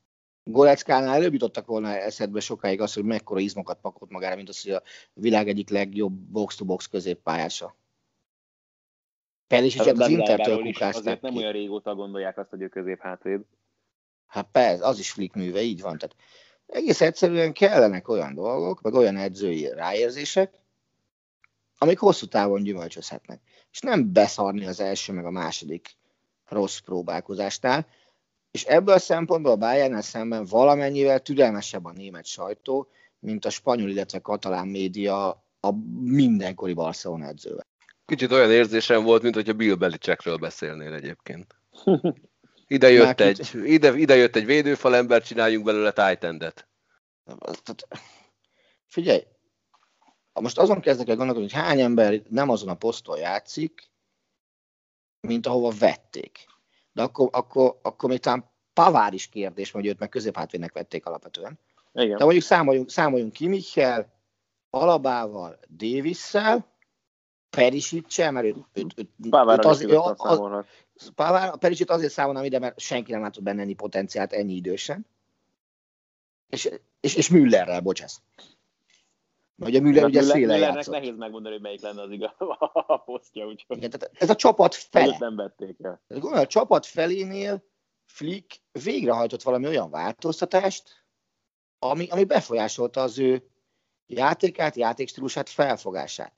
Goreckánál 0.44 1.14
előbb 1.14 1.32
jutottak 1.32 1.66
volna 1.66 1.88
eszedbe 1.88 2.40
sokáig 2.40 2.80
az, 2.80 2.94
hogy 2.94 3.04
mekkora 3.04 3.40
izmokat 3.40 3.80
pakolt 3.80 4.10
magára, 4.10 4.36
mint 4.36 4.48
az, 4.48 4.62
hogy 4.62 4.72
a 4.72 4.82
világ 5.12 5.48
egyik 5.48 5.68
legjobb 5.68 6.12
box-to-box 6.12 6.86
középpályása. 6.86 7.76
Pedig 9.46 9.66
is 9.66 9.78
az 9.78 10.08
Intertől 10.08 10.62
kukázták 10.62 11.04
Azért 11.04 11.20
nem 11.20 11.36
olyan 11.36 11.52
régóta 11.52 11.94
gondolják 11.94 12.38
azt, 12.38 12.50
hogy 12.50 12.62
ő 12.62 12.68
középhátvéd. 12.68 13.40
Hát 14.26 14.48
persze, 14.52 14.86
az 14.86 14.98
is 14.98 15.10
flick 15.10 15.34
műve, 15.34 15.60
így 15.60 15.80
van. 15.80 15.98
Tehát 15.98 16.16
egész 16.66 17.00
egyszerűen 17.00 17.52
kellenek 17.52 18.08
olyan 18.08 18.34
dolgok, 18.34 18.80
meg 18.80 18.94
olyan 18.94 19.16
edzői 19.16 19.68
ráérzések, 19.68 20.54
amik 21.78 21.98
hosszú 21.98 22.26
távon 22.26 22.62
gyümölcsözhetnek. 22.62 23.40
És 23.72 23.80
nem 23.80 24.12
beszarni 24.12 24.66
az 24.66 24.80
első 24.80 25.12
meg 25.12 25.24
a 25.24 25.30
második 25.30 25.96
rossz 26.48 26.78
próbálkozásnál, 26.78 27.86
és 28.50 28.64
ebből 28.64 28.94
a 28.94 28.98
szempontból 28.98 29.52
a 29.52 29.56
bayern 29.56 30.00
szemben 30.00 30.44
valamennyivel 30.44 31.20
türelmesebb 31.20 31.84
a 31.84 31.92
német 31.92 32.26
sajtó, 32.26 32.88
mint 33.18 33.44
a 33.44 33.50
spanyol, 33.50 33.90
illetve 33.90 34.18
katalán 34.18 34.68
média 34.68 35.28
a 35.60 35.72
mindenkori 36.00 36.72
Barcelona 36.72 37.26
edzővel. 37.26 37.66
Kicsit 38.06 38.32
olyan 38.32 38.50
érzésem 38.50 39.02
volt, 39.02 39.22
mint 39.22 39.34
hogyha 39.34 39.52
Bill 39.52 39.74
Belichickről 39.74 40.36
beszélnél 40.36 40.94
egyébként. 40.94 41.56
Ide 42.68 42.90
jött, 42.90 43.20
egy, 43.20 43.50
ide, 43.64 43.96
ide 43.96 44.16
jött 44.16 44.36
egy 44.36 44.44
védőfalember, 44.44 45.22
csináljunk 45.22 45.64
belőle 45.64 45.92
tight 45.92 46.66
Figyelj, 48.86 49.22
most 50.40 50.58
azon 50.58 50.80
kezdek 50.80 51.08
el 51.08 51.16
gondolkodni, 51.16 51.50
hogy 51.50 51.62
hány 51.62 51.80
ember 51.80 52.22
nem 52.28 52.48
azon 52.48 52.68
a 52.68 52.74
poszton 52.74 53.18
játszik, 53.18 53.90
mint 55.20 55.46
ahova 55.46 55.72
vették. 55.78 56.46
De 56.92 57.02
akkor, 57.02 57.28
akkor, 57.32 57.78
akkor 57.82 58.08
még 58.08 58.18
talán 58.18 58.50
Pavár 58.72 59.12
is 59.12 59.28
kérdés, 59.28 59.70
hogy 59.70 59.86
őt 59.86 59.98
meg 59.98 60.08
középhátvédnek 60.08 60.72
vették 60.72 61.06
alapvetően. 61.06 61.58
Igen. 61.92 62.16
De 62.16 62.24
mondjuk 62.24 62.44
számoljunk, 62.44 62.90
számoljunk 62.90 63.32
Kimichel, 63.32 64.14
Alabával, 64.70 65.58
Davisszel, 65.68 66.74
Perisic-sel, 67.50 68.32
mert 68.32 68.46
őt, 68.46 68.56
őt, 68.72 68.94
őt, 68.96 69.10
őt 69.24 69.34
az, 69.34 69.84
az, 69.84 70.14
az, 70.16 71.12
Pavár, 71.14 71.58
Perisic 71.58 71.90
azért 71.90 72.12
számolnám 72.12 72.44
ide, 72.44 72.58
mert 72.58 72.78
senki 72.78 73.12
nem 73.12 73.20
látott 73.20 73.42
benne 73.42 73.62
ennyi 73.62 73.74
potenciált 73.74 74.32
ennyi 74.32 74.54
idősen. 74.54 75.06
És, 76.48 76.70
és, 77.00 77.14
és 77.14 77.28
Müllerrel, 77.28 77.80
bocsász. 77.80 78.20
Ugye 79.58 79.80
Müller 79.80 80.04
ugye 80.04 80.22
széle 80.22 80.56
játszott. 80.56 80.94
nehéz 80.94 81.16
megmondani, 81.16 81.54
hogy 81.54 81.62
melyik 81.62 81.80
lenne 81.80 82.02
az 82.02 82.10
igaz 82.10 82.30
a 82.86 82.96
posztja. 82.96 83.46
Úgyhogy... 83.46 83.76
Igen, 83.76 83.90
tehát 83.90 84.10
ez 84.18 84.30
a 84.30 84.34
csapat 84.34 84.74
fele. 84.74 85.16
nem 85.18 85.36
vették 85.36 85.76
el. 85.82 86.00
A 86.20 86.46
csapat 86.46 86.86
felénél 86.86 87.64
Flick 88.04 88.60
végrehajtott 88.84 89.42
valami 89.42 89.66
olyan 89.66 89.90
változtatást, 89.90 91.04
ami, 91.78 92.06
ami 92.08 92.24
befolyásolta 92.24 93.00
az 93.00 93.18
ő 93.18 93.50
játékát, 94.06 94.76
játékstílusát, 94.76 95.48
felfogását. 95.48 96.32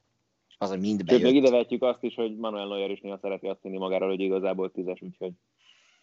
Az, 0.58 0.68
hogy 0.68 0.80
mind 0.80 1.04
bejött. 1.04 1.22
Még 1.22 1.34
ide 1.34 1.50
vetjük 1.50 1.82
azt 1.82 2.02
is, 2.02 2.14
hogy 2.14 2.36
Manuel 2.36 2.66
Neuer 2.66 2.90
is 2.90 3.00
néha 3.00 3.18
szereti 3.22 3.46
azt 3.46 3.62
hinni 3.62 3.78
magáról, 3.78 4.08
hogy 4.08 4.20
igazából 4.20 4.70
tízes, 4.70 5.02
úgyhogy... 5.02 5.32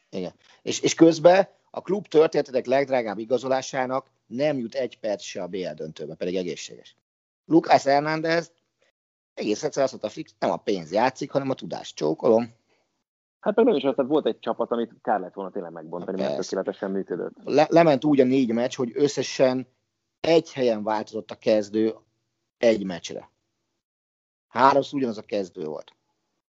Igen. 0.09 0.33
És, 0.61 0.79
és 0.79 0.93
közben 0.93 1.47
a 1.69 1.81
klub 1.81 2.07
történetek 2.07 2.65
legdrágább 2.65 3.17
igazolásának 3.17 4.11
nem 4.27 4.57
jut 4.57 4.75
egy 4.75 4.99
perc 4.99 5.23
se 5.23 5.41
a 5.41 5.47
BL 5.47 5.73
döntőbe, 5.75 6.15
pedig 6.15 6.35
egészséges. 6.35 6.95
Lucas 7.45 7.83
Hernández 7.83 8.51
egész 9.35 9.63
egyszer 9.63 9.83
azt 9.83 9.91
mondta, 9.91 10.09
Flick, 10.09 10.33
nem 10.39 10.51
a 10.51 10.57
pénz 10.57 10.91
játszik, 10.91 11.31
hanem 11.31 11.49
a 11.49 11.53
tudás. 11.53 11.93
Csókolom. 11.93 12.53
Hát 13.39 13.55
meg 13.55 13.65
nem 13.65 13.75
is 13.75 13.83
az, 13.83 13.93
tehát 13.95 14.11
volt 14.11 14.25
egy 14.25 14.39
csapat, 14.39 14.71
amit 14.71 14.91
kár 15.01 15.19
lett 15.19 15.33
volna 15.33 15.51
tényleg 15.51 15.71
megbontani, 15.71 16.21
mert 16.21 16.35
tökéletesen 16.35 16.91
működött. 16.91 17.33
Le, 17.43 17.67
lement 17.69 18.05
úgy 18.05 18.19
a 18.19 18.23
négy 18.23 18.51
meccs, 18.51 18.75
hogy 18.75 18.91
összesen 18.93 19.67
egy 20.19 20.53
helyen 20.53 20.83
változott 20.83 21.31
a 21.31 21.35
kezdő 21.35 21.95
egy 22.57 22.85
meccsre. 22.85 23.29
Háromszor 24.47 24.97
ugyanaz 24.97 25.17
a 25.17 25.21
kezdő 25.21 25.65
volt. 25.65 25.95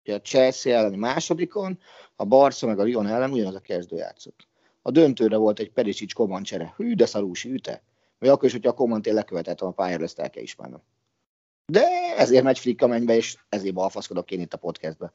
Ugye 0.05 0.14
a 0.14 0.20
Chelsea 0.20 0.76
elleni 0.76 0.97
másodikon, 0.97 1.78
a 2.16 2.24
Barca 2.24 2.66
meg 2.66 2.78
a 2.78 2.84
Lyon 2.84 3.07
ellen 3.07 3.32
ugyanaz 3.32 3.55
a 3.55 3.61
kezdő 3.61 3.97
játszott. 3.97 4.49
A 4.82 4.90
döntőre 4.90 5.36
volt 5.36 5.59
egy 5.59 5.72
Perisic 5.72 6.12
Koman 6.12 6.43
csere. 6.43 6.74
Hű, 6.76 6.95
de 6.95 7.07
szarúsi 7.07 7.51
üte. 7.51 7.82
Vagy 8.23 8.31
akkor 8.31 8.45
is, 8.45 8.53
hogyha 8.53 8.70
a 8.70 8.75
Koman 8.75 9.03
tényleg 9.03 9.25
követett 9.25 9.61
a 9.61 9.70
pályára, 9.70 10.03
ezt 10.05 10.18
el 10.18 10.31
kell 10.31 10.43
ismernem. 10.43 10.83
De 11.66 11.87
ezért 12.16 12.45
megy 12.45 12.59
Flick 12.59 12.83
a 12.83 12.87
mennybe, 12.87 13.14
és 13.14 13.37
ezért 13.49 13.75
balfaszkodok 13.75 14.31
én 14.31 14.41
itt 14.41 14.53
a 14.53 14.57
podcastbe. 14.57 15.12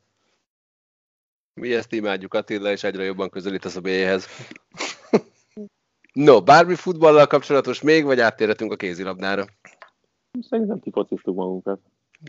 Mi 1.54 1.74
ezt 1.74 1.92
imádjuk 1.92 2.34
Attila, 2.34 2.72
és 2.72 2.84
egyre 2.84 3.04
jobban 3.04 3.30
közelítesz 3.30 3.76
a 3.76 3.82
B-hez. 3.82 4.28
No, 6.14 6.42
bármi 6.42 6.76
futballal 6.76 7.28
kapcsolatos 7.28 7.82
még, 7.82 8.04
vagy 8.04 8.20
áttérhetünk 8.20 8.72
a 8.72 8.76
kézilabdára? 8.76 9.46
Szerintem 10.50 10.80
kifociztuk 10.80 11.36
magunkat. 11.36 11.80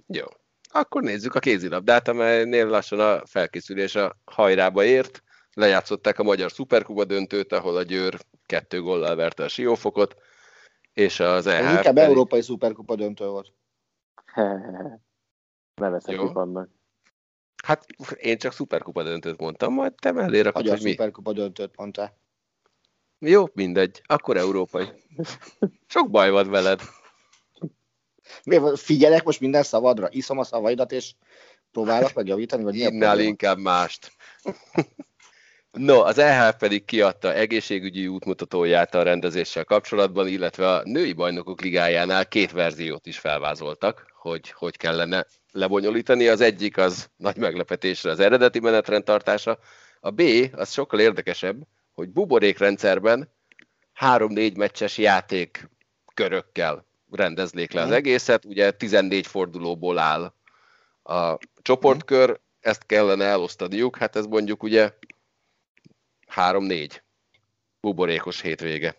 Jó. 0.07 0.25
Akkor 0.71 1.03
nézzük 1.03 1.35
a 1.35 1.41
kézilabdát, 1.41 2.09
amelynél 2.09 2.67
lassan 2.67 3.01
a 3.01 3.27
felkészülés 3.27 3.95
a 3.95 4.17
hajrába 4.25 4.85
ért. 4.85 5.23
Lejátszották 5.55 6.19
a 6.19 6.23
Magyar 6.23 6.51
Szuperkuba 6.51 7.05
döntőt, 7.05 7.53
ahol 7.53 7.77
a 7.77 7.83
Győr 7.83 8.19
kettő 8.47 8.81
gollal 8.81 9.17
verte 9.17 9.45
a 9.45 9.49
Siófokot, 9.49 10.17
és 10.99 11.21
az 11.21 11.47
EHF 11.47 11.65
Ez 11.65 11.71
inkább 11.71 11.95
pedig... 11.95 12.09
Európai 12.09 12.43
Szuperkupa 12.43 12.95
döntő 12.95 13.27
volt. 13.27 13.53
ne 15.75 15.89
veszek 15.89 16.15
Jó. 16.15 16.31
annak. 16.35 16.71
Hát 17.65 17.87
én 18.17 18.39
csak 18.39 18.53
szuperkupa 18.53 19.03
döntőt 19.03 19.41
mondtam, 19.41 19.73
majd 19.73 19.95
te 19.95 20.13
mellé 20.13 20.41
rakod, 20.41 20.63
Magyar 20.63 20.79
hogy 20.79 20.91
szuperkupa 20.91 21.33
döntőt 21.33 21.77
mondtál. 21.77 22.19
Jó, 23.19 23.45
mindegy. 23.53 24.03
Akkor 24.07 24.37
európai. 24.37 24.87
Sok 25.87 26.11
baj 26.11 26.31
van 26.31 26.51
veled. 26.51 26.81
Figyelek 28.75 29.25
most 29.25 29.41
minden 29.41 29.63
szavadra, 29.63 30.09
iszom 30.11 30.39
a 30.39 30.45
szavaidat, 30.45 30.93
és 30.93 31.15
próbálok 31.71 32.15
megjavítani, 32.15 32.63
vagy 32.63 32.77
Innál 32.77 33.21
inkább 33.21 33.59
mást. 33.59 34.13
No, 35.73 36.01
az 36.01 36.19
EHF 36.19 36.57
pedig 36.59 36.85
kiadta 36.85 37.35
egészségügyi 37.35 38.07
útmutatóját 38.07 38.95
a 38.95 39.03
rendezéssel 39.03 39.65
kapcsolatban, 39.65 40.29
illetve 40.29 40.69
a 40.69 40.83
női 40.85 41.13
bajnokok 41.13 41.61
ligájánál 41.61 42.27
két 42.29 42.53
verziót 42.53 43.07
is 43.07 43.19
felvázoltak, 43.19 44.07
hogy 44.15 44.51
hogy 44.51 44.77
kellene 44.77 45.27
lebonyolítani. 45.53 46.29
Az 46.29 46.41
egyik 46.41 46.77
az 46.77 47.09
nagy 47.17 47.37
meglepetésre 47.37 48.11
az 48.11 48.21
eredeti 48.21 48.61
menetrendtartása, 48.61 49.59
a 50.01 50.11
B 50.11 50.23
az 50.53 50.73
sokkal 50.73 51.01
érdekesebb, 51.01 51.57
hogy 51.95 52.09
buborékrendszerben 52.09 53.33
három-négy 53.93 54.57
meccses 54.57 54.99
játék 54.99 55.71
körökkel 56.15 56.87
rendeznék 57.11 57.73
le 57.73 57.83
az 57.83 57.91
egészet. 57.91 58.45
Ugye 58.45 58.71
14 58.71 59.27
fordulóból 59.27 59.99
áll 59.99 60.33
a 61.03 61.39
csoportkör, 61.63 62.41
ezt 62.61 62.87
kellene 62.87 63.25
elosztaniuk, 63.25 63.97
hát 63.97 64.17
ez 64.17 64.27
mondjuk 64.27 64.63
ugye 64.63 64.93
három-négy 66.29 67.03
buborékos 67.81 68.41
hétvége. 68.41 68.97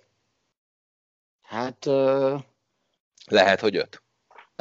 Hát... 1.42 1.86
Uh... 1.86 2.42
Lehet, 3.26 3.60
hogy 3.60 3.76
öt 3.76 4.02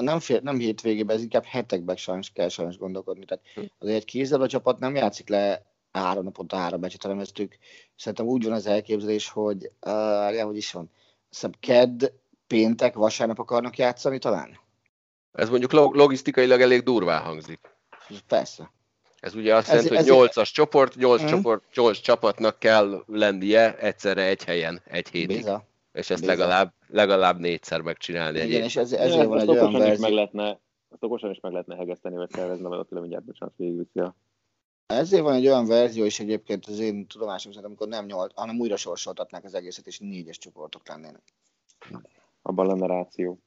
nem, 0.03 0.21
fél, 0.21 0.41
nem 0.43 0.59
hétvégében, 0.59 1.16
ez 1.16 1.23
inkább 1.23 1.45
hetekben 1.45 1.97
sajnos 1.97 2.31
kell 2.31 2.49
sajnos 2.49 2.79
gondolkodni. 2.79 3.25
Tehát 3.25 3.45
hm. 3.55 3.61
azért 3.79 3.97
egy 3.97 4.05
kézzel 4.05 4.41
a 4.41 4.49
csapat 4.49 4.79
nem 4.79 4.95
játszik 4.95 5.29
le 5.29 5.66
három 5.93 6.25
naponta 6.25 6.57
három 6.57 6.81
meccset, 6.81 7.03
hanem 7.03 7.19
ezt 7.19 7.39
ők, 7.39 7.55
szerintem 7.97 8.27
úgy 8.27 8.45
van 8.45 8.53
az 8.53 8.66
elképzelés, 8.66 9.29
hogy 9.29 9.71
uh, 9.87 10.43
hogy 10.43 10.57
is 10.57 10.73
van, 10.73 10.91
Hiszem, 11.29 11.53
kedd, 11.61 12.05
péntek, 12.47 12.95
vasárnap 12.95 13.39
akarnak 13.39 13.79
játszani 13.79 14.19
talán? 14.19 14.59
Ez 15.33 15.49
mondjuk 15.49 15.73
logisztikailag 15.73 16.61
elég 16.61 16.83
durván 16.83 17.23
hangzik. 17.23 17.61
Persze. 18.27 18.73
Ez 19.21 19.35
ugye 19.35 19.55
azt 19.55 19.69
jelenti, 19.69 19.97
hogy 19.97 20.29
8-as 20.31 20.53
csoport, 20.53 20.97
8 20.97 21.23
mm. 21.23 21.27
csoport, 21.27 21.62
8 21.75 21.99
csapatnak 21.99 22.59
kell 22.59 23.05
lennie 23.07 23.79
egyszerre 23.79 24.23
egy 24.23 24.45
helyen, 24.45 24.83
egy 24.85 25.09
hétig. 25.09 25.37
Biza. 25.37 25.66
És 25.93 26.11
ezt 26.11 26.25
legalább, 26.25 26.73
legalább 26.89 27.39
négyszer 27.39 27.81
megcsinálni. 27.81 28.41
Igen, 28.41 28.62
és 28.62 28.77
ez, 28.77 28.93
ezért 28.93 29.27
van 29.27 29.41
egy 29.41 29.49
olyan 29.49 29.73
verzió. 29.73 30.01
Meg 30.01 30.12
lehetne, 30.12 30.61
azt 30.89 31.03
okosan 31.03 31.31
is 31.31 31.41
meg 31.41 31.53
lehetne 31.53 31.77
hegeszteni, 31.77 32.16
vagy 32.16 32.31
szervezni, 32.31 32.69
mert 32.69 32.81
ott 32.81 32.91
mindjárt 32.91 33.25
bocsánat, 33.25 33.55
végigviszi 33.57 33.99
a 34.01 34.14
ezért 34.89 35.23
van 35.23 35.35
egy 35.35 35.47
olyan 35.47 35.66
verzió 35.66 36.05
is 36.05 36.21
egyébként 36.21 36.66
az 36.66 36.79
én 36.79 37.07
tudomásom 37.07 37.53
szerint, 37.53 37.69
amikor 37.69 37.89
nem 37.89 38.05
nyolc, 38.05 38.33
hanem 38.35 38.59
újra 38.59 38.77
sorsoltatnák 38.77 39.45
az 39.45 39.55
egészet, 39.55 39.87
és 39.87 39.99
négyes 39.99 40.39
csoportok 40.39 40.89
lennének. 40.89 41.23
Abban 42.43 42.66
lenne 42.66 42.87
ráció. 42.87 43.39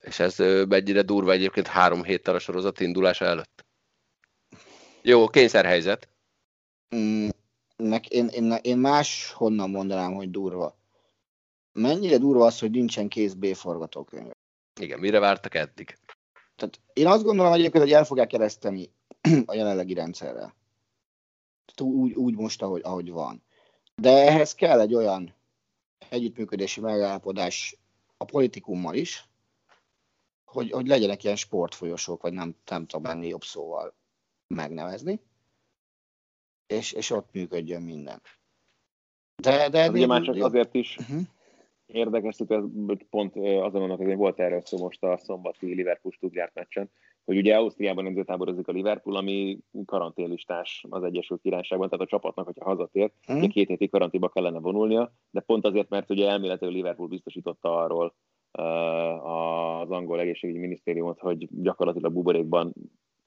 És 0.00 0.18
ez 0.18 0.36
mennyire 0.68 1.02
durva 1.02 1.32
egyébként 1.32 1.66
három 1.66 2.04
héttel 2.04 2.34
a 2.34 2.38
sorozat 2.38 2.80
indulása 2.80 3.24
előtt? 3.24 3.64
Jó, 5.02 5.28
kényszerhelyzet. 5.28 6.08
Mm, 6.96 7.28
nek, 7.76 8.08
én, 8.08 8.26
én, 8.26 8.52
én 8.62 8.78
más 8.78 9.32
honnan 9.32 9.70
mondanám, 9.70 10.14
hogy 10.14 10.30
durva. 10.30 10.78
Mennyire 11.72 12.18
durva 12.18 12.46
az, 12.46 12.58
hogy 12.58 12.70
nincsen 12.70 13.08
kész 13.08 13.32
B 13.32 13.54
forgatókönyv? 13.54 14.30
Igen, 14.80 14.98
mire 14.98 15.18
vártak 15.18 15.54
eddig? 15.54 15.98
Tehát 16.56 16.80
én 16.92 17.06
azt 17.06 17.22
gondolom 17.22 17.52
egyébként, 17.52 17.84
hogy 17.84 17.92
el 17.92 18.04
fogják 18.04 18.28
kereszteni 18.28 18.92
a 19.46 19.54
jelenlegi 19.54 19.94
rendszerrel. 19.94 20.54
Tehát 21.64 21.92
úgy, 21.92 22.12
úgy 22.12 22.34
most, 22.34 22.62
ahogy, 22.62 22.80
ahogy 22.84 23.10
van. 23.10 23.42
De 23.94 24.10
ehhez 24.10 24.54
kell 24.54 24.80
egy 24.80 24.94
olyan 24.94 25.34
együttműködési 26.08 26.80
megállapodás 26.80 27.76
a 28.16 28.24
politikummal 28.24 28.94
is, 28.94 29.28
hogy, 30.44 30.70
hogy 30.70 30.86
legyenek 30.86 31.24
ilyen 31.24 31.36
sportfolyosók, 31.36 32.22
vagy 32.22 32.32
nem, 32.32 32.56
nem 32.66 32.86
tudom 32.86 33.10
ennél 33.10 33.28
jobb 33.28 33.44
szóval 33.44 33.94
megnevezni, 34.54 35.20
és, 36.66 36.92
és 36.92 37.10
ott 37.10 37.28
működjön 37.32 37.82
minden. 37.82 38.20
De, 39.42 39.56
de, 39.56 39.68
de 39.68 39.90
ugye 39.90 40.06
már 40.06 40.22
csak 40.22 40.44
azért 40.44 40.74
is 40.74 40.96
uh-huh. 40.96 41.20
érdekes, 41.86 42.36
hogy 42.36 43.06
pont 43.10 43.36
azon 43.36 43.80
mondok, 43.80 43.98
hogy 43.98 44.16
volt 44.16 44.40
erről 44.40 44.62
szó 44.64 44.78
most 44.78 45.04
a 45.04 45.16
szombati 45.16 45.74
Liverpool-Stuttgart 45.74 46.54
meccsen, 46.54 46.90
hogy 47.24 47.36
ugye 47.36 47.56
Ausztriában 47.56 48.06
edzőtáborozik 48.06 48.68
a 48.68 48.72
Liverpool, 48.72 49.16
ami 49.16 49.58
karanténlistás 49.84 50.84
az 50.90 51.02
Egyesült 51.02 51.40
Királyságban, 51.40 51.88
tehát 51.88 52.04
a 52.04 52.08
csapatnak, 52.08 52.44
hogyha 52.44 52.64
hazatért, 52.64 53.14
hmm. 53.26 53.36
ugye 53.36 53.46
két 53.46 53.68
hétig 53.68 53.90
karanténba 53.90 54.28
kellene 54.28 54.58
vonulnia, 54.58 55.12
de 55.30 55.40
pont 55.40 55.66
azért, 55.66 55.88
mert 55.88 56.10
ugye 56.10 56.28
elméletileg 56.28 56.74
Liverpool 56.74 57.08
biztosította 57.08 57.78
arról 57.78 58.14
uh, 58.58 59.80
az 59.80 59.90
angol 59.90 60.20
egészségügyi 60.20 60.58
minisztériumot, 60.58 61.20
hogy 61.20 61.48
gyakorlatilag 61.62 62.12
buborékban 62.12 62.74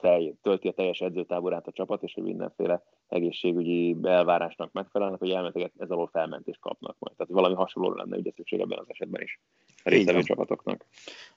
telj, 0.03 0.33
tölti 0.41 0.67
a 0.67 0.71
teljes 0.71 0.99
edzőtáborát 0.99 1.67
a 1.67 1.71
csapat, 1.71 2.03
és 2.03 2.13
hogy 2.13 2.23
mindenféle 2.23 2.83
egészségügyi 3.07 3.95
elvárásnak 4.03 4.71
megfelelnek, 4.71 5.19
hogy 5.19 5.29
elméletileg 5.29 5.71
ez 5.77 5.89
alól 5.89 6.09
felmentést 6.11 6.59
kapnak 6.59 6.95
majd. 6.99 7.15
Tehát 7.15 7.33
valami 7.33 7.55
hasonló 7.55 7.93
lenne 7.93 8.17
ugye 8.17 8.31
szükség 8.35 8.59
ebben 8.59 8.79
az 8.79 8.85
esetben 8.87 9.21
is 9.21 9.39
a 9.83 9.89
résztvevő 9.89 10.21
csapatoknak. 10.21 10.85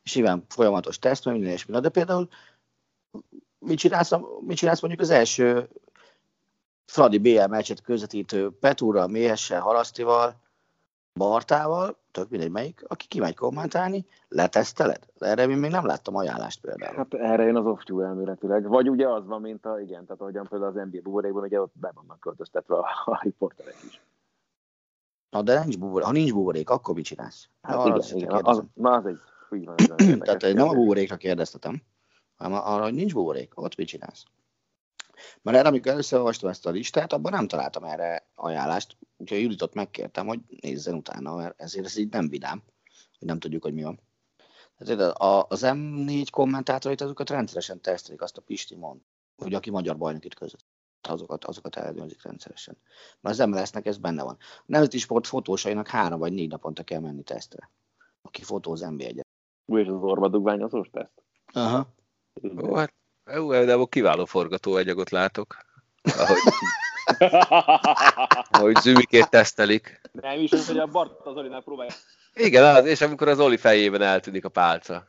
És 0.02 0.14
nyilván 0.14 0.44
folyamatos 0.48 0.98
teszt, 0.98 1.24
minden 1.24 1.52
és 1.52 1.66
minden, 1.66 1.82
de 1.82 1.88
például 1.88 2.28
mit 3.58 3.78
csinálsz, 3.78 4.12
mit 4.40 4.56
csinálsz 4.56 4.80
mondjuk 4.80 5.02
az 5.02 5.10
első 5.10 5.68
Fradi 6.86 7.18
BL 7.18 7.46
meccset 7.48 7.82
közvetítő 7.82 8.50
Petúra, 8.60 9.06
Méhessel, 9.06 9.60
Halasztival, 9.60 10.40
Bartával, 11.16 11.96
tök 12.10 12.28
mindegy 12.30 12.50
melyik, 12.50 12.84
aki 12.86 13.06
kimegy 13.06 13.34
kommentálni, 13.34 14.06
leteszteled? 14.28 15.06
Erre 15.18 15.42
én 15.42 15.58
még 15.58 15.70
nem 15.70 15.86
láttam 15.86 16.16
ajánlást 16.16 16.60
például. 16.60 16.96
Hát 16.96 17.14
erre 17.14 17.46
én 17.46 17.56
az 17.56 17.66
off 17.66 17.80
elméletileg. 18.02 18.68
Vagy 18.68 18.90
ugye 18.90 19.08
az 19.08 19.26
van, 19.26 19.40
mint 19.40 19.66
a, 19.66 19.80
igen, 19.80 20.04
tehát 20.04 20.20
ahogyan 20.20 20.46
például 20.48 20.70
az 20.70 20.88
NBA 20.90 21.00
buborékban, 21.02 21.42
ugye 21.42 21.60
ott 21.60 21.72
be 21.80 21.92
vannak 21.94 22.20
költöztetve 22.20 22.74
a, 22.74 22.86
a 23.04 23.20
riporterek 23.22 23.76
is. 23.86 24.00
Na 25.30 25.42
de 25.42 25.60
nincs 25.60 25.78
buborék. 25.78 26.06
Ha 26.06 26.12
nincs 26.12 26.32
buborék, 26.32 26.70
akkor 26.70 26.94
mit 26.94 27.04
csinálsz? 27.04 27.48
Hát 27.62 27.86
igen, 27.86 27.98
az, 27.98 28.12
igen, 28.12 28.44
az, 28.44 28.62
na 28.74 28.90
az 28.90 29.06
egy, 29.06 29.18
úgy 29.50 29.64
van, 29.64 29.76
Tehát 30.24 30.54
nem 30.54 30.68
a 30.68 30.74
buborékra 30.74 31.16
kérdeztetem, 31.16 31.82
hanem 32.36 32.60
arra, 32.64 32.82
hogy 32.82 32.94
nincs 32.94 33.12
buborék, 33.12 33.52
ott 33.54 33.76
mit 33.76 33.86
csinálsz? 33.86 34.24
Mert 35.42 35.56
erre, 35.56 35.68
amikor 35.68 35.92
először 35.92 36.18
olvastam 36.18 36.50
ezt 36.50 36.66
a 36.66 36.70
listát, 36.70 37.12
abban 37.12 37.32
nem 37.32 37.48
találtam 37.48 37.84
erre 37.84 38.28
ajánlást, 38.34 38.96
úgyhogy 39.16 39.40
Juditot 39.40 39.74
megkértem, 39.74 40.26
hogy 40.26 40.40
nézzen 40.60 40.94
utána, 40.94 41.34
mert 41.34 41.60
ezért 41.60 41.84
ez 41.84 41.96
így 41.96 42.12
nem 42.12 42.28
vidám, 42.28 42.62
hogy 43.18 43.28
nem 43.28 43.38
tudjuk, 43.38 43.62
hogy 43.62 43.74
mi 43.74 43.82
van. 43.82 44.00
Tehát 44.78 45.16
az 45.48 45.60
M4 45.64 46.26
kommentátorait 46.30 47.00
azokat 47.00 47.30
rendszeresen 47.30 47.80
tesztelik, 47.80 48.22
azt 48.22 48.36
a 48.36 48.40
Pisti 48.40 48.76
mond, 48.76 49.00
hogy 49.36 49.54
aki 49.54 49.70
magyar 49.70 49.96
bajnok 49.96 50.24
itt 50.24 50.34
között. 50.34 50.66
Azokat, 51.08 51.44
azokat 51.44 51.76
ellenőrzik 51.76 52.22
rendszeresen. 52.22 52.76
Mert 53.20 53.38
az 53.38 53.46
MLS-nek 53.46 53.86
ez 53.86 53.98
benne 53.98 54.22
van. 54.22 54.36
A 54.40 54.62
Nemzeti 54.66 54.98
Sport 54.98 55.26
fotósainak 55.26 55.88
három 55.88 56.18
vagy 56.18 56.32
négy 56.32 56.50
naponta 56.50 56.82
kell 56.82 57.00
menni 57.00 57.22
tesztre. 57.22 57.70
Aki 58.22 58.42
fotóz 58.42 58.80
nb 58.80 59.00
1 59.00 59.20
Új, 59.64 59.80
és 59.80 59.88
az 59.88 60.02
orvadugványozós 60.02 60.90
teszt? 60.90 61.22
Aha. 61.52 61.94
Ó, 62.62 62.74
hát 62.74 62.94
jó, 63.34 63.50
de 63.50 63.72
abban 63.72 63.88
kiváló 63.88 64.24
forgatóanyagot 64.24 65.10
látok. 65.10 65.56
Ahogy, 66.02 66.38
ahogy 68.58 68.76
zümikét 68.76 69.30
tesztelik. 69.30 70.00
Nem 70.12 70.40
is, 70.40 70.50
hogy 70.66 70.78
a 70.78 70.86
Bart 70.86 71.26
az 71.26 71.36
Olinál 71.36 71.62
próbálja. 71.62 71.92
Igen, 72.34 72.74
az, 72.74 72.86
és 72.86 73.00
amikor 73.00 73.28
az 73.28 73.40
Oli 73.40 73.56
fejében 73.56 74.02
eltűnik 74.02 74.44
a 74.44 74.48
pálca. 74.48 75.06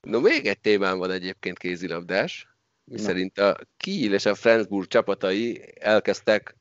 No, 0.00 0.20
még 0.20 0.46
egy 0.46 0.60
témám 0.60 0.98
van 0.98 1.10
egyébként 1.10 1.58
kézilabdás, 1.58 2.48
miszerint 2.84 3.38
a 3.38 3.56
Kiel 3.76 4.12
és 4.12 4.24
a 4.24 4.34
Flensburg 4.34 4.86
csapatai 4.86 5.74
elkezdtek 5.80 6.56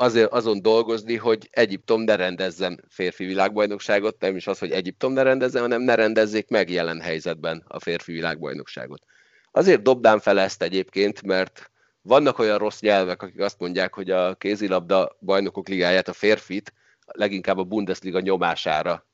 azért 0.00 0.32
azon 0.32 0.62
dolgozni, 0.62 1.16
hogy 1.16 1.48
Egyiptom 1.50 2.00
ne 2.00 2.16
rendezzen 2.16 2.84
férfi 2.88 3.24
világbajnokságot, 3.24 4.20
nem 4.20 4.36
is 4.36 4.46
az, 4.46 4.58
hogy 4.58 4.70
Egyiptom 4.70 5.12
ne 5.12 5.22
rendezzen, 5.22 5.62
hanem 5.62 5.82
ne 5.82 5.94
rendezzék 5.94 6.48
meg 6.48 6.70
jelen 6.70 7.00
helyzetben 7.00 7.64
a 7.68 7.80
férfi 7.80 8.12
világbajnokságot. 8.12 9.02
Azért 9.50 9.82
dobdám 9.82 10.18
fel 10.18 10.40
ezt 10.40 10.62
egyébként, 10.62 11.22
mert 11.22 11.70
vannak 12.02 12.38
olyan 12.38 12.58
rossz 12.58 12.80
nyelvek, 12.80 13.22
akik 13.22 13.40
azt 13.40 13.58
mondják, 13.58 13.94
hogy 13.94 14.10
a 14.10 14.34
kézilabda 14.34 15.16
bajnokok 15.20 15.68
ligáját, 15.68 16.08
a 16.08 16.12
férfit 16.12 16.72
leginkább 17.06 17.58
a 17.58 17.64
Bundesliga 17.64 18.20
nyomására 18.20 19.06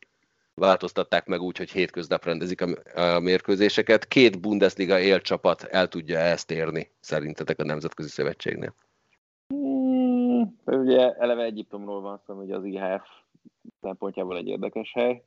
változtatták 0.55 1.27
meg 1.27 1.41
úgy, 1.41 1.57
hogy 1.57 1.71
hétköznap 1.71 2.25
rendezik 2.25 2.61
a, 2.95 3.21
mérkőzéseket. 3.21 4.09
Két 4.09 4.41
Bundesliga 4.41 5.01
élcsapat 5.01 5.63
el 5.63 5.89
tudja 5.89 6.19
ezt 6.19 6.51
érni, 6.51 6.91
szerintetek 7.01 7.59
a 7.59 7.65
Nemzetközi 7.65 8.09
Szövetségnél? 8.09 8.75
Ugye 10.67 11.15
eleve 11.15 11.43
Egyiptomról 11.43 12.01
van 12.01 12.19
szó, 12.27 12.35
hogy 12.35 12.51
az 12.51 12.65
IHF 12.65 13.09
szempontjából 13.81 14.37
egy 14.37 14.47
érdekes 14.47 14.93
hely. 14.93 15.25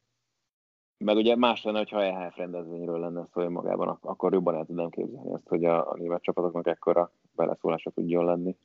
Meg 0.97 1.15
ugye 1.15 1.35
más 1.35 1.63
lenne, 1.63 1.77
hogyha 1.77 2.03
EHF 2.03 2.35
rendezvényről 2.35 2.99
lenne 2.99 3.25
szó 3.25 3.49
magában, 3.49 3.97
akkor 4.01 4.33
jobban 4.33 4.55
el 4.55 4.65
tudnám 4.65 4.89
képzelni 4.89 5.33
azt, 5.33 5.47
hogy 5.47 5.65
a, 5.65 5.91
a 5.91 5.95
német 5.95 6.21
csapatoknak 6.21 6.67
ekkora 6.67 7.11
beleszólása 7.31 7.89
tudjon 7.89 8.25
lenni. 8.25 8.57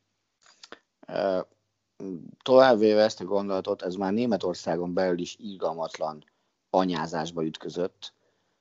Továbbvéve 2.42 3.02
ezt 3.02 3.20
a 3.20 3.24
gondolatot, 3.24 3.82
ez 3.82 3.94
már 3.94 4.12
Németországon 4.12 4.94
belül 4.94 5.18
is 5.18 5.36
ígalmatlan 5.40 6.24
anyázásba 6.70 7.44
ütközött. 7.44 8.14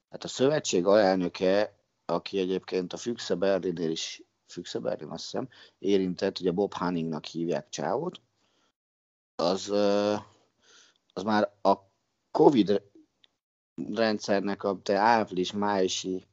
Hát 0.10 0.24
a 0.24 0.28
szövetség 0.28 0.86
alelnöke, 0.86 1.76
aki 2.06 2.40
egyébként 2.40 2.94
a 2.94 2.98
Füchse 2.98 3.36
Berlinnél 3.36 3.90
is 3.90 4.24
Füchsebergen, 4.52 5.10
azt 5.10 5.24
hiszem, 5.24 5.48
érintett, 5.80 6.40
ugye 6.40 6.52
Bob 6.52 6.74
Hanningnak 6.74 7.26
hívják 7.26 7.70
Csávot, 7.70 8.22
az, 9.36 9.70
az 11.14 11.24
már 11.24 11.52
a 11.62 11.74
Covid 12.32 12.82
rendszernek 13.94 14.64
a 14.64 14.80
április-májusi 14.86 16.26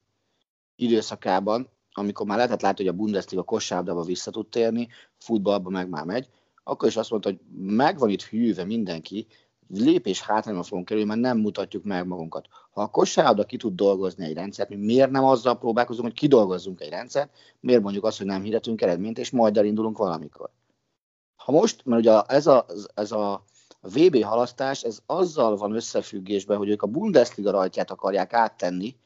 időszakában, 0.76 1.68
amikor 1.92 2.26
már 2.26 2.36
lehetett 2.36 2.60
látni, 2.60 2.84
hogy 2.84 2.94
a 2.94 2.96
Bundesliga 2.96 3.42
kosárlabdába 3.42 4.02
vissza 4.02 4.30
tud 4.30 4.48
térni, 4.48 4.88
futballba 5.18 5.70
meg 5.70 5.88
már 5.88 6.04
megy, 6.04 6.28
akkor 6.64 6.88
is 6.88 6.96
azt 6.96 7.10
mondta, 7.10 7.28
hogy 7.28 7.40
megvan 7.56 8.08
itt 8.10 8.22
hűve 8.22 8.64
mindenki, 8.64 9.26
lépés 9.68 10.22
hátrányba 10.22 10.62
fogunk 10.62 10.86
kerülni, 10.86 11.08
mert 11.08 11.20
nem 11.20 11.38
mutatjuk 11.38 11.84
meg 11.84 12.06
magunkat. 12.06 12.46
Ha 12.70 12.82
a 12.82 12.90
kosárlabda 12.90 13.44
ki 13.44 13.56
tud 13.56 13.74
dolgozni 13.74 14.24
egy 14.24 14.34
rendszert, 14.34 14.68
mi 14.68 14.76
miért 14.76 15.10
nem 15.10 15.24
azzal 15.24 15.58
próbálkozunk, 15.58 16.06
hogy 16.06 16.16
kidolgozzunk 16.16 16.80
egy 16.80 16.90
rendszert, 16.90 17.30
miért 17.60 17.82
mondjuk 17.82 18.04
azt, 18.04 18.18
hogy 18.18 18.26
nem 18.26 18.42
hirdetünk 18.42 18.82
eredményt, 18.82 19.18
és 19.18 19.30
majd 19.30 19.56
elindulunk 19.56 19.98
valamikor. 19.98 20.50
Ha 21.36 21.52
most, 21.52 21.84
mert 21.84 22.00
ugye 22.00 22.20
ez 22.20 22.46
a, 22.46 22.66
ez 22.94 23.12
a 23.12 23.44
VB 23.80 24.22
halasztás, 24.22 24.82
ez 24.82 24.98
azzal 25.06 25.56
van 25.56 25.74
összefüggésben, 25.74 26.56
hogy 26.56 26.68
ők 26.68 26.82
a 26.82 26.86
Bundesliga 26.86 27.50
rajtját 27.50 27.90
akarják 27.90 28.32
áttenni 28.32 28.96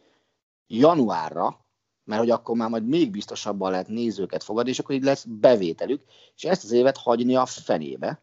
januárra, 0.66 1.60
mert 2.04 2.20
hogy 2.20 2.30
akkor 2.30 2.56
már 2.56 2.68
majd 2.68 2.86
még 2.86 3.10
biztosabban 3.10 3.70
lehet 3.70 3.88
nézőket 3.88 4.42
fogadni, 4.42 4.70
és 4.70 4.78
akkor 4.78 4.94
így 4.94 5.02
lesz 5.02 5.24
bevételük, 5.24 6.02
és 6.36 6.44
ezt 6.44 6.64
az 6.64 6.70
évet 6.70 6.96
hagyni 6.96 7.36
a 7.36 7.46
fenébe, 7.46 8.20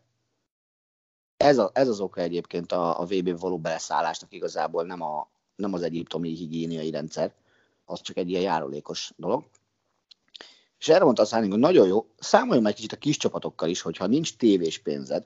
ez, 1.39 1.57
a, 1.57 1.69
ez 1.73 1.87
az 1.87 1.99
oka 1.99 2.21
egyébként 2.21 2.71
a, 2.71 2.99
a 2.99 3.05
VB 3.05 3.39
való 3.39 3.57
beleszállásnak 3.57 4.33
igazából 4.33 4.83
nem, 4.83 5.01
a, 5.01 5.29
nem 5.55 5.73
az 5.73 5.81
egyiptomi 5.81 6.29
higiéniai 6.35 6.91
rendszer, 6.91 7.33
az 7.85 8.01
csak 8.01 8.17
egy 8.17 8.29
ilyen 8.29 8.41
járulékos 8.41 9.11
dolog. 9.15 9.43
És 10.79 10.87
erre 10.87 11.03
mondta 11.03 11.21
a 11.21 11.25
Szállink, 11.25 11.51
hogy 11.51 11.61
nagyon 11.61 11.87
jó, 11.87 12.07
számoljon 12.17 12.67
egy 12.67 12.73
kicsit 12.73 12.91
a 12.91 12.97
kis 12.97 13.17
csapatokkal 13.17 13.69
is, 13.69 13.81
hogyha 13.81 14.07
nincs 14.07 14.35
tévés 14.35 14.79
pénzed, 14.79 15.25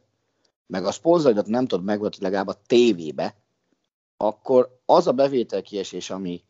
meg 0.68 0.86
a 0.86 0.92
szponzoridat 0.92 1.48
nem 1.48 1.68
tudod 1.68 1.86
megvetni 1.86 2.24
legalább 2.24 2.48
a 2.48 2.62
tévébe, 2.68 3.36
akkor 4.18 4.80
az 4.86 5.08
a 5.08 5.12
bevételkiesés, 5.12 6.10
ami 6.10 6.44